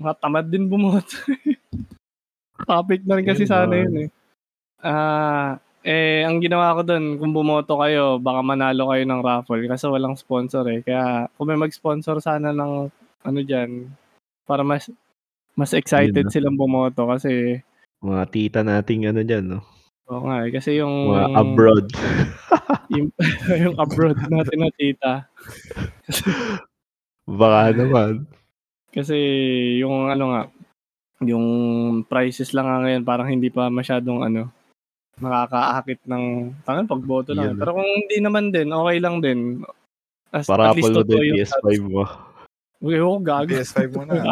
Mga 0.00 0.14
tamad 0.20 0.46
din 0.48 0.66
bumoto. 0.66 1.14
Topic 2.68 3.00
na 3.06 3.14
rin 3.18 3.26
kasi 3.28 3.44
Yun 3.46 3.50
sana 3.50 3.74
yun 3.78 3.94
eh. 4.06 4.08
Ah, 4.82 5.58
eh, 5.86 6.22
ang 6.26 6.38
ginawa 6.42 6.74
ko 6.78 6.82
doon, 6.86 7.18
kung 7.18 7.32
bumoto 7.34 7.78
kayo, 7.80 8.18
baka 8.18 8.40
manalo 8.42 8.90
kayo 8.90 9.04
ng 9.06 9.22
raffle 9.24 9.64
kasi 9.70 9.86
walang 9.88 10.14
sponsor 10.18 10.66
eh. 10.70 10.80
Kaya 10.82 11.30
kung 11.38 11.48
may 11.50 11.58
mag-sponsor 11.58 12.18
sana 12.22 12.50
ng 12.54 12.90
ano 13.24 13.40
dyan, 13.42 13.88
para 14.48 14.64
mas 14.64 14.88
mas 15.52 15.76
excited 15.76 16.24
Yun 16.24 16.32
silang 16.32 16.56
bumoto 16.56 17.04
kasi 17.04 17.60
Mga 18.00 18.24
tita 18.32 18.60
nating 18.64 19.12
ano 19.12 19.20
dyan, 19.20 19.44
no? 19.44 19.60
oo 20.08 20.24
nga 20.24 20.48
eh, 20.48 20.50
kasi 20.50 20.80
yung 20.80 21.12
Mga 21.12 21.28
abroad. 21.36 21.86
yung, 22.96 23.08
yung 23.68 23.76
abroad 23.76 24.16
natin 24.32 24.58
na 24.64 24.70
tita 24.72 25.12
Baka 27.28 27.76
naman. 27.76 28.24
Kasi 28.88 29.16
yung 29.84 30.08
ano 30.08 30.24
nga, 30.32 30.42
yung 31.20 31.46
prices 32.08 32.56
lang 32.56 32.64
nga 32.64 32.80
ngayon 32.88 33.04
parang 33.04 33.28
hindi 33.28 33.52
pa 33.52 33.68
masyadong 33.68 34.24
ano, 34.24 34.48
nakakaakit 35.20 36.08
ng 36.08 36.24
tangan 36.64 36.88
pagboto 36.88 37.36
lang. 37.36 37.52
Yun. 37.52 37.56
Pero 37.60 37.76
kung 37.76 37.84
hindi 37.84 38.18
naman 38.22 38.48
din, 38.54 38.72
okay 38.72 38.98
lang 39.02 39.20
din. 39.20 39.60
As, 40.32 40.48
Para 40.48 40.72
at 40.72 40.78
least 40.78 40.94
totoo 40.94 41.20
yung 41.20 41.36
PS5 41.36 41.52
stats. 41.52 41.80
mo. 41.84 42.04
Okay, 42.78 43.00
oh, 43.02 43.18
gago. 43.18 43.50
PS5 43.50 43.78
mo 43.90 44.02
na. 44.06 44.22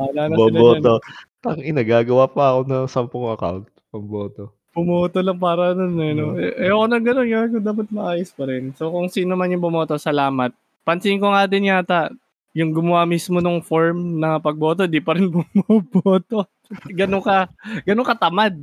Wala 0.00 0.22
na. 0.32 0.34
Boboto. 0.34 0.96
Tang 1.44 1.60
ina, 1.60 1.84
gagawa 1.84 2.24
pa 2.30 2.56
ako 2.56 2.60
ng 2.64 2.86
10 2.88 3.34
account. 3.36 3.64
Pamboto. 3.92 4.56
Bumoto 4.72 5.20
lang 5.20 5.36
para 5.36 5.76
nun 5.76 6.00
eh. 6.00 6.16
No? 6.16 6.32
Mm. 6.32 6.40
Eh, 6.40 6.52
ayoko 6.64 6.84
na 6.88 6.96
gano'n. 6.96 7.28
Gago, 7.28 7.56
dapat 7.60 7.86
maayos 7.92 8.32
pa 8.32 8.48
rin. 8.48 8.72
So 8.72 8.88
kung 8.88 9.12
sino 9.12 9.36
man 9.36 9.52
yung 9.52 9.60
bumoto, 9.60 10.00
salamat. 10.00 10.56
Pansin 10.80 11.20
ko 11.20 11.28
nga 11.28 11.44
din 11.44 11.68
yata, 11.68 12.08
yung 12.56 12.72
gumawa 12.72 13.04
mismo 13.04 13.44
ng 13.44 13.60
form 13.60 14.16
na 14.16 14.40
pagboto, 14.40 14.88
di 14.88 15.04
pa 15.04 15.12
rin 15.12 15.28
bumoboto. 15.36 16.48
ganun 16.88 17.20
ka, 17.20 17.52
ganun 17.84 18.08
ka 18.08 18.16
tamad. 18.16 18.56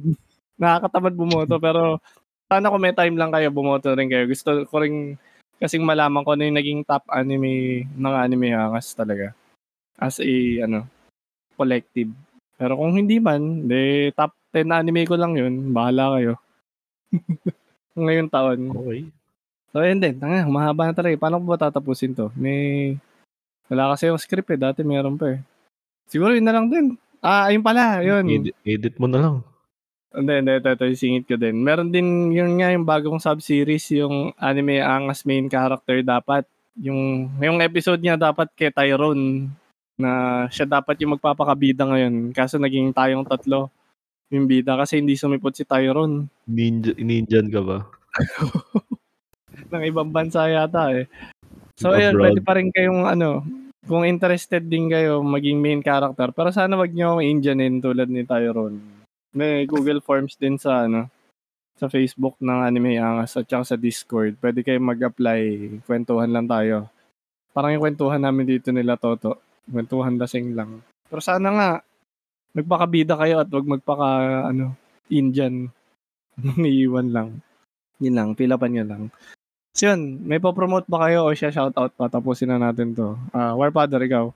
Nakakatamad 0.58 1.14
bumoto. 1.14 1.62
Pero 1.62 2.02
sana 2.50 2.74
kung 2.74 2.82
may 2.82 2.98
time 2.98 3.14
lang 3.14 3.30
kayo, 3.30 3.54
bumoto 3.54 3.94
rin 3.94 4.10
kayo. 4.10 4.26
Gusto 4.26 4.66
ko 4.66 4.82
rin 4.82 5.14
kasing 5.60 5.84
malaman 5.84 6.24
ko 6.24 6.34
ano 6.34 6.48
yung 6.48 6.58
naging 6.58 6.82
top 6.88 7.04
anime 7.12 7.84
ng 7.86 8.16
anime 8.16 8.56
hangas 8.56 8.96
talaga. 8.96 9.36
As 10.00 10.24
a, 10.24 10.32
ano, 10.64 10.88
collective. 11.60 12.10
Pero 12.56 12.80
kung 12.80 12.96
hindi 12.96 13.20
man, 13.20 13.68
de 13.68 14.12
top 14.16 14.32
10 14.56 14.72
anime 14.72 15.04
ko 15.04 15.20
lang 15.20 15.36
yun. 15.36 15.76
Bahala 15.76 16.16
kayo. 16.16 16.34
Ngayong 18.00 18.32
taon. 18.32 18.60
Okay. 18.72 19.02
So, 19.70 19.84
yun 19.86 20.02
din. 20.02 20.18
Tanga, 20.18 20.48
humahaba 20.48 20.90
na 20.90 20.96
talaga. 20.96 21.20
Paano 21.20 21.38
ko 21.44 21.46
ba 21.46 21.60
tatapusin 21.60 22.16
to? 22.16 22.32
May... 22.34 22.96
Wala 23.70 23.94
kasi 23.94 24.10
yung 24.10 24.18
script 24.18 24.50
eh. 24.50 24.58
Dati 24.58 24.82
meron 24.82 25.20
pa 25.20 25.38
eh. 25.38 25.40
Siguro 26.10 26.34
yun 26.34 26.48
na 26.48 26.56
lang 26.56 26.74
din. 26.74 26.98
Ah, 27.22 27.54
ayun 27.54 27.62
pala. 27.62 28.02
Yun. 28.02 28.26
Edit, 28.26 28.56
edit 28.66 28.96
mo 28.98 29.06
na 29.06 29.20
lang. 29.22 29.36
Hindi, 30.10 30.34
hindi. 30.42 30.52
Ito, 30.58 30.70
ito, 30.74 30.86
singit 30.98 31.26
ko 31.30 31.36
din. 31.38 31.62
Meron 31.62 31.94
din 31.94 32.34
yun 32.34 32.58
nga 32.58 32.74
yung 32.74 32.86
bagong 32.86 33.22
sub-series, 33.22 33.94
yung 33.94 34.34
anime 34.42 34.82
angas 34.82 35.22
main 35.26 35.46
character 35.46 36.02
dapat. 36.02 36.50
Yung, 36.80 37.30
yung 37.38 37.62
episode 37.62 38.02
niya 38.02 38.18
dapat 38.18 38.50
kay 38.58 38.74
Tyrone 38.74 39.52
na 40.00 40.46
siya 40.48 40.66
dapat 40.66 40.96
yung 41.04 41.20
magpapakabida 41.20 41.86
ngayon. 41.86 42.32
Kaso 42.34 42.58
naging 42.58 42.96
tayong 42.96 43.28
tatlo 43.28 43.70
yung 44.30 44.46
bida 44.46 44.78
kasi 44.78 45.02
hindi 45.02 45.18
sumipot 45.18 45.54
si 45.54 45.66
Tyrone. 45.66 46.30
Ninja, 46.46 46.94
ninjan 46.98 47.50
ka 47.50 47.62
ba? 47.62 47.78
ng 49.74 49.84
ibang 49.86 50.10
bansa 50.10 50.50
yata 50.50 50.94
eh. 50.94 51.06
So 51.78 51.94
ayun, 51.96 52.18
Abroad. 52.18 52.24
pwede 52.24 52.40
pa 52.44 52.54
rin 52.58 52.70
kayong 52.74 53.08
ano, 53.08 53.46
kung 53.86 54.04
interested 54.06 54.66
din 54.68 54.92
kayo 54.92 55.24
maging 55.24 55.58
main 55.60 55.82
character, 55.82 56.30
pero 56.36 56.54
sana 56.54 56.78
wag 56.78 56.94
niyo 56.94 57.16
akong 57.16 57.26
Indianin 57.26 57.82
tulad 57.82 58.10
ni 58.12 58.26
Tyrone. 58.28 58.99
May 59.34 59.70
Google 59.70 60.02
Forms 60.02 60.34
din 60.36 60.58
sa 60.58 60.90
ano, 60.90 61.10
sa 61.80 61.88
Facebook 61.88 62.36
ng 62.44 62.60
Anime 62.66 63.00
Angas 63.00 63.40
at 63.40 63.48
sa 63.48 63.80
Discord. 63.80 64.36
Pwede 64.42 64.66
kayong 64.66 64.90
mag-apply, 64.92 65.42
kwentuhan 65.88 66.34
lang 66.34 66.50
tayo. 66.50 66.92
Parang 67.56 67.72
yung 67.72 67.84
kwentuhan 67.88 68.20
namin 68.20 68.46
dito 68.46 68.70
nila 68.76 69.00
Toto. 69.00 69.40
Kwentuhan 69.70 70.20
lasing 70.20 70.58
lang. 70.58 70.84
Pero 71.08 71.22
sana 71.24 71.48
nga, 71.56 71.70
magpakabida 72.52 73.16
kayo 73.16 73.40
at 73.40 73.50
wag 73.50 73.66
magpaka, 73.66 74.10
ano, 74.52 74.76
Indian. 75.08 75.72
Iiwan 76.60 77.16
lang. 77.16 77.30
Yun 78.04 78.16
lang, 78.16 78.30
pilapan 78.36 78.72
nyo 78.76 78.86
lang. 78.86 79.04
So 79.72 79.94
yun, 79.94 80.26
may 80.26 80.42
po-promote 80.42 80.90
ba 80.92 81.08
kayo 81.08 81.30
o 81.30 81.36
siya 81.36 81.54
shoutout 81.54 81.94
pa? 81.96 82.12
Tapusin 82.12 82.52
na 82.52 82.60
natin 82.60 82.92
to. 82.92 83.16
Ah, 83.32 83.54
Warfather, 83.56 84.02
ikaw. 84.04 84.28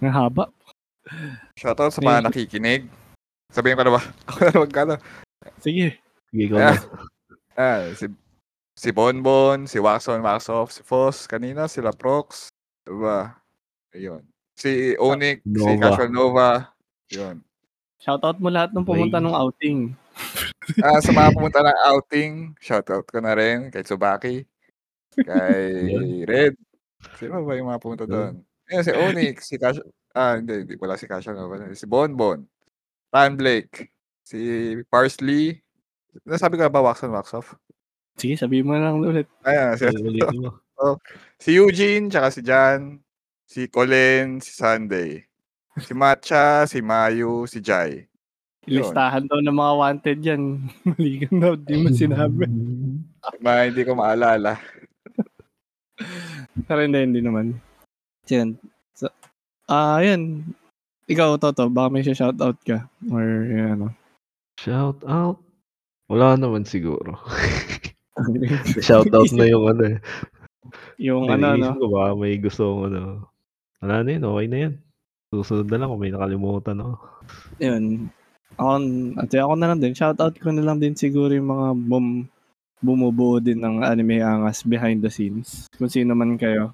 Ang 0.00 0.14
haba. 0.14 0.50
Shoutout 1.54 1.92
sa 1.92 2.00
mga 2.00 2.32
nakikinig. 2.32 3.03
Sabihin 3.54 3.78
ko 3.78 3.86
na 3.86 3.94
ba? 3.94 4.02
Ako 4.34 4.38
na 4.50 4.58
magkano. 4.66 4.94
Sige. 5.62 6.02
Sige, 6.34 6.42
ikaw 6.50 6.58
na. 6.58 6.74
Ah, 7.54 7.86
si 7.94 8.10
si 8.74 8.90
Bonbon, 8.90 9.70
si 9.70 9.78
Waxon 9.78 10.18
Waxoff, 10.26 10.74
si 10.74 10.82
Foss, 10.82 11.30
kanina 11.30 11.70
sila 11.70 11.94
Prox, 11.94 12.50
diba? 12.82 13.38
Ayun. 13.94 14.26
Si 14.58 14.98
Onyx, 14.98 15.46
si. 15.46 15.72
Casual 15.78 16.10
Nova. 16.10 16.74
Yun. 17.14 17.38
Shoutout 18.02 18.42
mo 18.42 18.50
lahat 18.50 18.74
ng 18.74 18.82
pumunta 18.82 19.22
ng 19.22 19.30
outing. 19.30 19.94
Ah, 20.82 20.98
sa 20.98 21.14
mga 21.14 21.30
pumunta 21.38 21.62
ng 21.62 21.78
outing, 21.94 22.32
shoutout 22.58 23.06
ko 23.06 23.22
na 23.22 23.38
rin 23.38 23.70
kay 23.70 23.86
Tsubaki, 23.86 24.42
kay 25.14 25.62
Red. 26.26 26.58
Sino 27.22 27.46
ba 27.46 27.54
yung 27.54 27.70
mga 27.70 27.82
pumunta 27.82 28.04
doon? 28.04 28.42
Ayun, 28.66 28.82
si 28.82 28.92
Onyx, 28.92 29.36
si 29.46 29.56
Cash, 29.62 29.78
ah, 30.10 30.42
hindi, 30.42 30.66
hindi, 30.66 30.74
wala 30.74 30.98
si 30.98 31.06
Cash, 31.06 31.30
Nova. 31.30 31.70
si 31.70 31.86
Bonbon, 31.86 32.42
Tan 33.14 33.38
Blake, 33.38 33.94
si 34.26 34.74
Parsley, 34.90 35.62
nasabi 36.26 36.58
ko 36.58 36.66
na 36.66 36.74
ba 36.74 36.82
Waxon 36.82 37.14
Waxoff? 37.14 37.54
Sige, 38.18 38.34
sabihin 38.34 38.66
mo 38.66 38.74
lang 38.74 38.98
ulit. 38.98 39.30
Ayan, 39.46 39.78
si, 39.78 39.86
mo. 40.34 40.98
si 41.38 41.54
Eugene, 41.54 42.10
tsaka 42.10 42.34
si 42.34 42.42
Jan, 42.42 42.98
si 43.46 43.70
Colin, 43.70 44.42
si 44.42 44.50
Sunday, 44.50 45.22
si 45.78 45.94
Matcha, 45.94 46.66
si 46.66 46.82
Mayu, 46.82 47.46
si 47.46 47.62
Jai. 47.62 48.02
Yun. 48.66 48.82
Ilistahan 48.82 49.30
daw 49.30 49.38
ng 49.38 49.54
mga 49.62 49.74
wanted 49.78 50.18
yan. 50.18 50.42
Mali 50.90 51.14
ka 51.22 51.30
daw, 51.38 51.54
di 51.54 51.74
mo 51.78 51.94
sinabi. 51.94 52.50
Mga 53.38 53.60
hindi 53.70 53.82
ko 53.86 53.92
maalala. 53.94 54.58
Pero 56.66 56.82
hindi, 56.82 56.98
hindi 56.98 57.20
naman. 57.22 57.54
Yan. 58.26 58.58
So, 58.98 59.06
ah, 59.70 60.02
yan. 60.02 60.50
Ikaw, 61.04 61.36
Toto, 61.36 61.68
baka 61.68 61.88
may 61.92 62.00
shoutout 62.00 62.58
ka. 62.64 62.88
Or, 63.12 63.24
ano. 63.52 63.92
Shout 64.56 65.04
out. 65.04 65.36
Wala 66.08 66.36
naman 66.36 66.64
siguro. 66.64 67.20
Shout 68.86 69.10
out 69.10 69.32
na 69.34 69.44
yung 69.48 69.64
ano 69.68 69.82
eh. 69.96 69.98
yung 70.96 71.28
ano, 71.28 71.56
no? 71.56 71.58
Iniisip 71.58 71.80
ko 71.80 71.86
baka 71.90 72.10
may 72.16 72.34
gusto 72.40 72.62
kong 72.64 72.84
ano. 72.92 73.00
Wala 73.84 73.94
na 74.00 74.10
yun, 74.16 74.24
okay 74.24 74.46
na 74.48 74.58
yan. 74.68 74.74
Susunod 75.34 75.68
na 75.68 75.76
lang 75.82 75.88
kung 75.90 76.00
may 76.00 76.12
nakalimutan 76.14 76.80
ako. 76.80 76.94
Yun. 77.58 77.84
Ako, 78.54 78.72
at 79.18 79.32
ako 79.34 79.54
na 79.58 79.68
lang 79.72 79.80
din. 79.82 79.92
Shoutout 79.92 80.36
ko 80.38 80.48
na 80.54 80.62
lang 80.62 80.78
din 80.78 80.94
siguro 80.94 81.34
yung 81.34 81.50
mga 81.50 81.68
bum, 81.74 82.06
bumubuo 82.78 83.42
din 83.42 83.58
ng 83.60 83.82
anime 83.82 84.22
angas 84.22 84.62
behind 84.62 85.02
the 85.02 85.10
scenes. 85.10 85.66
Kung 85.74 85.90
sino 85.90 86.14
man 86.14 86.38
kayo. 86.38 86.72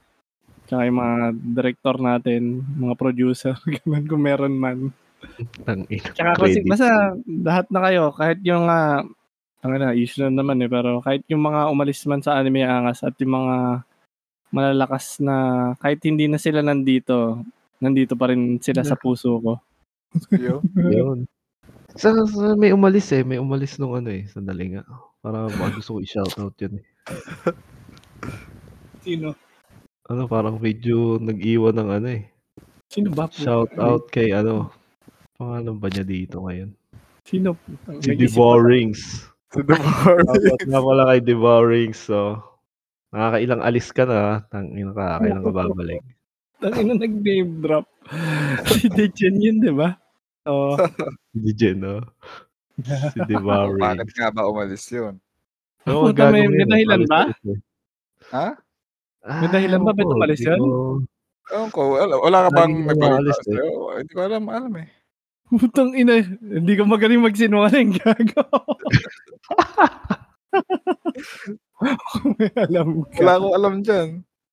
Tsaka 0.71 0.87
yung 0.87 0.99
mga 1.03 1.17
director 1.35 1.97
natin, 1.99 2.63
mga 2.79 2.95
producer, 2.95 3.59
ganun 3.83 4.07
kung 4.07 4.23
meron 4.23 4.55
man. 4.55 4.79
Tang. 5.67 5.83
Tsaka 5.91 6.39
kasi, 6.39 6.63
basta 6.63 7.19
lahat 7.27 7.67
na 7.75 7.81
kayo, 7.91 8.15
kahit 8.15 8.39
yung 8.47 8.71
nga, 8.71 9.03
ang 9.61 9.73
na, 9.75 9.99
issue 9.99 10.23
na 10.23 10.31
naman 10.31 10.63
eh, 10.63 10.71
pero 10.71 11.03
kahit 11.03 11.27
yung 11.27 11.43
mga 11.43 11.75
umalis 11.75 12.07
man 12.07 12.23
sa 12.23 12.39
anime 12.39 12.63
angas 12.63 13.03
at 13.03 13.19
yung 13.19 13.35
mga 13.35 13.83
malalakas 14.55 15.19
na, 15.19 15.35
kahit 15.83 15.99
hindi 16.07 16.31
na 16.31 16.39
sila 16.39 16.63
nandito, 16.63 17.43
nandito 17.83 18.15
pa 18.15 18.31
rin 18.31 18.63
sila 18.63 18.87
sa 18.87 18.95
puso 18.95 19.43
ko. 19.43 19.53
Yun. 20.31 20.63
Yun. 20.95 21.19
Sa, 21.99 22.15
sa, 22.15 22.55
may 22.55 22.71
umalis 22.71 23.11
eh. 23.11 23.27
May 23.27 23.43
umalis 23.43 23.75
nung 23.83 23.99
ano 23.99 24.15
eh. 24.15 24.23
Sandali 24.31 24.79
nga. 24.79 24.87
Para 25.19 25.51
gusto 25.51 25.99
ko 25.99 26.01
i-shoutout 26.01 26.55
yun 26.63 26.79
eh. 26.79 26.87
Sino? 29.03 29.35
Ano, 30.11 30.27
parang 30.27 30.59
medyo 30.59 31.23
nag-iwan 31.23 31.71
ng 31.79 31.91
ano 32.03 32.09
eh. 32.11 32.27
Sino 32.91 33.15
ba? 33.15 33.31
Shout 33.31 33.71
out 33.79 34.11
kay 34.11 34.35
ano. 34.35 34.75
Pangalan 35.39 35.79
ba 35.79 35.87
niya 35.87 36.03
dito 36.03 36.43
ngayon? 36.43 36.75
Sino? 37.23 37.55
Si 38.03 38.19
the 38.19 38.27
bar. 38.35 38.59
Shoutout 39.55 40.63
nga 40.67 40.81
pala 40.83 41.03
kay 41.15 41.21
Devourings. 41.23 42.11
So, 42.11 42.43
nakakailang 43.15 43.63
alis 43.63 43.89
ka 43.95 44.03
na. 44.03 44.43
Tang 44.51 44.75
ina 44.75 44.91
ka, 44.91 45.23
kailang 45.23 45.47
ka 45.47 45.53
babalik. 45.55 46.03
Ang 46.61 46.75
ina 46.75 46.95
nag-name 46.99 47.51
drop. 47.63 47.87
si 48.75 48.91
Dechen 48.91 49.39
yun, 49.39 49.63
di 49.63 49.71
ba? 49.71 49.95
Oo. 50.51 50.75
Hindi 51.31 51.51
dyan, 51.55 51.79
no? 51.87 51.97
Si 52.83 53.19
Devourings. 53.31 53.79
Bakit 53.95 54.11
nga 54.19 54.29
ba 54.35 54.51
umalis 54.51 54.87
yun? 54.91 55.15
Oo, 55.87 56.11
may- 56.11 56.19
gago 56.19 56.35
may 56.35 56.67
dahilan 56.67 57.03
ba? 57.07 57.21
eh. 57.47 57.59
Ha? 58.35 58.49
Ah, 59.21 59.45
May 59.45 59.49
dahilan 59.49 59.85
ba? 59.85 59.93
Ba't 59.93 60.09
umalis 60.09 60.41
ko- 60.41 61.05
Ewan 61.51 61.69
ko, 61.75 61.99
wala, 61.99 62.15
wala 62.23 62.39
ka 62.47 62.51
bang 62.55 62.73
umaalis 62.87 63.35
eh. 63.35 63.45
sa'yo? 63.51 63.67
Hindi 63.99 64.13
ko 64.15 64.21
alam, 64.23 64.45
alam 64.47 64.73
eh. 64.79 64.89
Putang 65.51 65.99
ina. 65.99 66.23
Hindi 66.39 66.73
ka 66.79 66.87
magaling 66.87 67.21
magsinungaling. 67.21 67.91
Gago. 67.99 68.47
May 72.39 72.51
alam 72.55 72.89
ka. 73.11 73.19
Wala 73.19 73.33
akong 73.35 73.55
alam 73.59 73.75
dyan. 73.83 74.09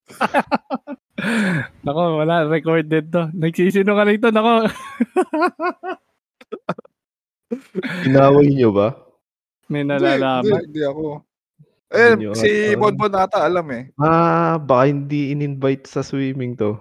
Nako, 1.86 2.02
wala. 2.18 2.50
Recorded 2.50 3.14
to. 3.14 3.30
Nagsisinungaling 3.32 4.18
to. 4.18 4.34
Nako. 4.34 4.66
Inaway 8.04 8.48
nyo 8.52 8.70
ba? 8.74 8.88
May 9.70 9.86
Hindi, 9.86 9.92
nalalaman. 10.02 10.50
Hindi, 10.50 10.66
hindi 10.66 10.82
ako. 10.82 11.04
Eh, 11.88 12.14
Hindi 12.14 12.36
si 12.36 12.50
ata- 12.68 12.78
Bonbon 12.78 13.12
nata 13.12 13.40
alam 13.42 13.64
eh. 13.72 13.88
Ah, 13.96 14.60
baka 14.60 14.88
hindi 14.88 15.32
in-invite 15.32 15.88
sa 15.88 16.04
swimming 16.04 16.54
to. 16.54 16.76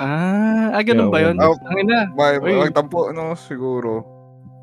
Ah, 0.00 0.72
ah, 0.72 0.80
ganun 0.80 1.12
ba 1.12 1.20
yun? 1.20 1.36
Oh. 1.36 1.52
Ang 1.68 1.84
ina. 1.84 2.08
May, 2.16 2.40
Uy. 2.40 2.56
magtampo, 2.58 3.12
no, 3.12 3.36
siguro. 3.36 4.08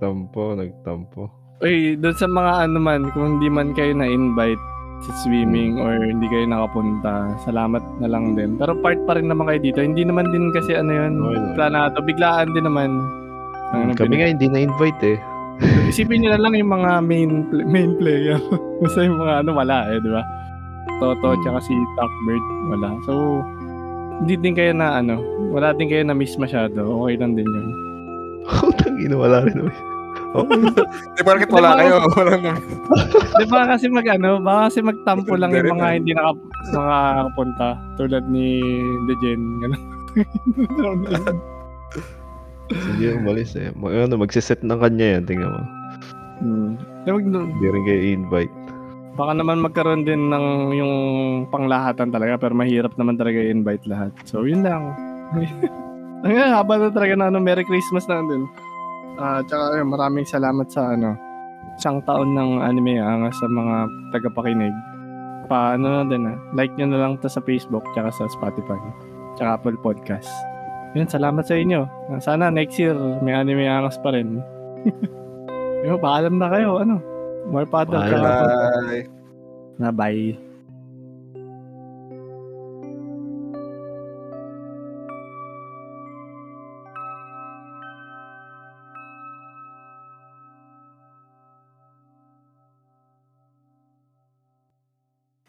Tampo, 0.01 0.57
nagtampo. 0.57 1.29
Uy, 1.61 1.93
doon 1.95 2.15
sa 2.15 2.25
mga 2.25 2.65
ano 2.65 2.77
man, 2.79 3.13
kung 3.13 3.37
hindi 3.37 3.45
man 3.45 3.77
kayo 3.77 3.93
na-invite 3.93 4.57
sa 4.99 5.11
swimming 5.21 5.77
or 5.77 5.93
hindi 5.93 6.25
kayo 6.25 6.43
nakapunta, 6.43 7.13
salamat 7.39 7.83
na 8.01 8.07
lang 8.09 8.33
din. 8.33 8.57
Pero 8.57 8.73
part 8.75 8.97
pa 9.05 9.15
rin 9.15 9.29
naman 9.29 9.45
kayo 9.45 9.61
dito. 9.61 9.79
Hindi 9.79 10.01
naman 10.01 10.33
din 10.33 10.49
kasi 10.49 10.73
ano 10.73 10.89
yun, 10.89 11.13
Okay 11.21 11.37
lang. 11.37 11.53
planado. 11.53 11.97
Biglaan 12.01 12.49
din 12.51 12.65
naman. 12.65 12.89
Ano, 13.69 13.93
Kami 13.93 14.17
nga 14.17 14.27
hindi 14.27 14.49
na-invite 14.49 15.01
eh. 15.05 15.17
Isipin 15.85 16.21
nyo 16.21 16.29
na 16.31 16.41
lang 16.41 16.53
yung 16.53 16.71
mga 16.71 16.91
main 17.01 17.31
pl- 17.47 17.65
main 17.65 17.91
player. 17.95 18.39
Basta 18.81 18.99
yung 19.01 19.17
mga 19.17 19.43
ano, 19.43 19.51
wala 19.51 19.77
eh, 19.89 19.99
di 19.99 20.09
ba? 20.09 20.23
Toto, 20.97 21.27
Hmm. 21.29 21.41
tsaka 21.41 21.59
si 21.61 21.73
Talkbird, 21.95 22.45
wala. 22.69 22.89
So, 23.03 23.13
hindi 24.19 24.35
din 24.35 24.53
kayo 24.53 24.71
na 24.71 24.99
ano, 24.99 25.19
wala 25.49 25.71
din 25.71 25.87
kayo 25.87 26.03
na 26.03 26.13
miss 26.13 26.35
masyado. 26.35 26.75
Okay 27.03 27.15
lang 27.15 27.33
din 27.33 27.47
yun. 27.47 27.67
Utang 28.67 28.95
ina, 28.97 29.15
wala 29.15 29.43
rin. 29.43 29.67
Oh, 30.29 30.45
Di 31.15 31.21
ba 31.25 31.33
bakit 31.33 31.49
wala 31.49 31.73
kayo? 31.73 32.05
Wala 32.13 32.37
naman. 32.37 32.61
Di 33.33 33.45
ba 33.49 33.65
kasi 33.65 33.89
mag 33.89 34.05
ano, 34.05 34.37
baka 34.37 34.69
kasi 34.69 34.79
magtampo 34.79 35.33
lang 35.33 35.49
yung 35.49 35.73
mga 35.73 35.87
Hindi 35.97 36.11
naka, 36.13 36.31
makakapunta. 36.69 37.67
Tulad 37.97 38.23
ni 38.29 38.61
Dejen. 39.09 39.41
Ganun. 39.59 39.81
Hindi 42.69 43.11
umalis 43.13 43.57
eh. 43.57 43.73
Mag, 43.73 44.09
ano, 44.09 44.21
magsiset 44.21 44.61
ng 44.61 44.79
kanya 44.79 45.17
yan, 45.17 45.23
tingnan 45.25 45.49
mo. 45.51 45.61
hmm. 46.39 46.71
Wag- 47.09 47.25
Hindi 47.25 47.67
rin 47.67 47.83
kayo 47.85 48.01
invite. 48.13 48.53
Baka 49.19 49.35
naman 49.35 49.59
magkaroon 49.59 50.07
din 50.07 50.31
ng 50.31 50.45
yung 50.79 50.93
panglahatan 51.51 52.07
talaga 52.07 52.39
pero 52.39 52.55
mahirap 52.55 52.95
naman 52.95 53.19
talaga 53.19 53.43
i-invite 53.43 53.83
lahat. 53.89 54.15
So, 54.23 54.47
yun 54.47 54.63
lang. 54.63 54.95
Ang 56.23 56.35
haba 56.35 56.75
na 56.79 56.91
talaga 56.91 57.15
na 57.15 57.27
ano, 57.31 57.39
Merry 57.39 57.63
Christmas 57.63 58.07
na 58.07 58.23
din. 58.23 58.43
Ah, 59.19 59.43
tsaka 59.43 59.75
ayun, 59.75 59.91
maraming 59.91 60.27
salamat 60.27 60.67
sa 60.71 60.95
ano, 60.95 61.15
isang 61.75 61.99
taon 62.03 62.35
ng 62.35 62.59
anime 62.63 62.99
angas 62.99 63.35
sa 63.39 63.47
mga 63.47 63.75
tagapakinig. 64.15 64.75
Pa 65.51 65.75
ano 65.75 66.03
na 66.03 66.03
din 66.07 66.23
ah, 66.27 66.37
like 66.55 66.71
nyo 66.75 66.87
na 66.91 66.99
lang 67.03 67.13
to 67.19 67.27
sa 67.27 67.43
Facebook 67.43 67.83
tsaka 67.95 68.11
sa 68.11 68.27
Spotify 68.31 68.79
tsaka 69.35 69.59
Apple 69.59 69.79
Podcast. 69.79 70.27
Yun, 70.97 71.05
salamat 71.05 71.45
sa 71.45 71.53
inyo. 71.53 71.85
Sana 72.17 72.49
next 72.49 72.81
year 72.81 72.97
may 73.21 73.33
anime 73.33 73.69
angas 73.69 74.01
pa 74.01 74.09
rin. 74.09 74.41
Yun, 75.85 76.01
paalam 76.01 76.41
na 76.41 76.49
kayo, 76.49 76.81
ano. 76.81 76.97
More 77.47 77.69
paddle. 77.69 78.01
Tsaka- 78.01 78.19
Bye. 78.19 79.03
na 79.79 79.89
bye. 79.93 80.35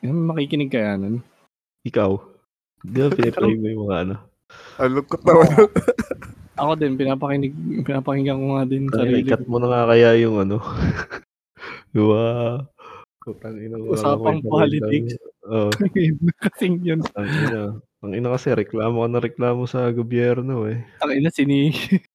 Yan, 0.00 0.16
makikinig 0.24 0.72
kaya 0.72 0.96
nun. 0.96 1.20
Ikaw. 1.84 2.10
Hindi 2.84 2.98
na 2.98 3.08
piniplay 3.16 3.54
mo 3.56 3.66
yung 3.68 3.82
mga 3.88 3.98
ano. 4.08 4.14
Ang 4.80 4.92
lungkot 5.00 5.20
naman. 5.24 5.46
Ako 6.60 6.76
din, 6.76 6.96
pinapakinig, 7.00 7.54
pinapakinggan 7.88 8.36
ko 8.36 8.46
nga 8.56 8.64
din 8.68 8.84
Ay, 8.92 8.96
sarili. 8.96 9.30
cut 9.32 9.44
mo 9.48 9.56
na 9.56 9.68
nga 9.72 9.82
kaya 9.96 10.10
yung 10.20 10.36
ano. 10.44 10.60
Diba? 11.96 12.24
Ina, 13.44 13.76
Usapang 13.80 14.40
politics. 14.44 15.16
Oo, 15.48 15.70
Kasing 16.40 16.84
yun. 16.84 17.00
tang 17.14 17.24
ina. 17.28 17.80
Ang 18.00 18.12
ina 18.16 18.28
kasi 18.32 18.52
reklamo 18.56 19.04
ka 19.04 19.08
ng 19.12 19.24
reklamo 19.24 19.62
sa 19.68 19.92
gobyerno, 19.92 20.64
eh. 20.68 20.80
Tangina 21.00 21.28
sini 21.28 21.68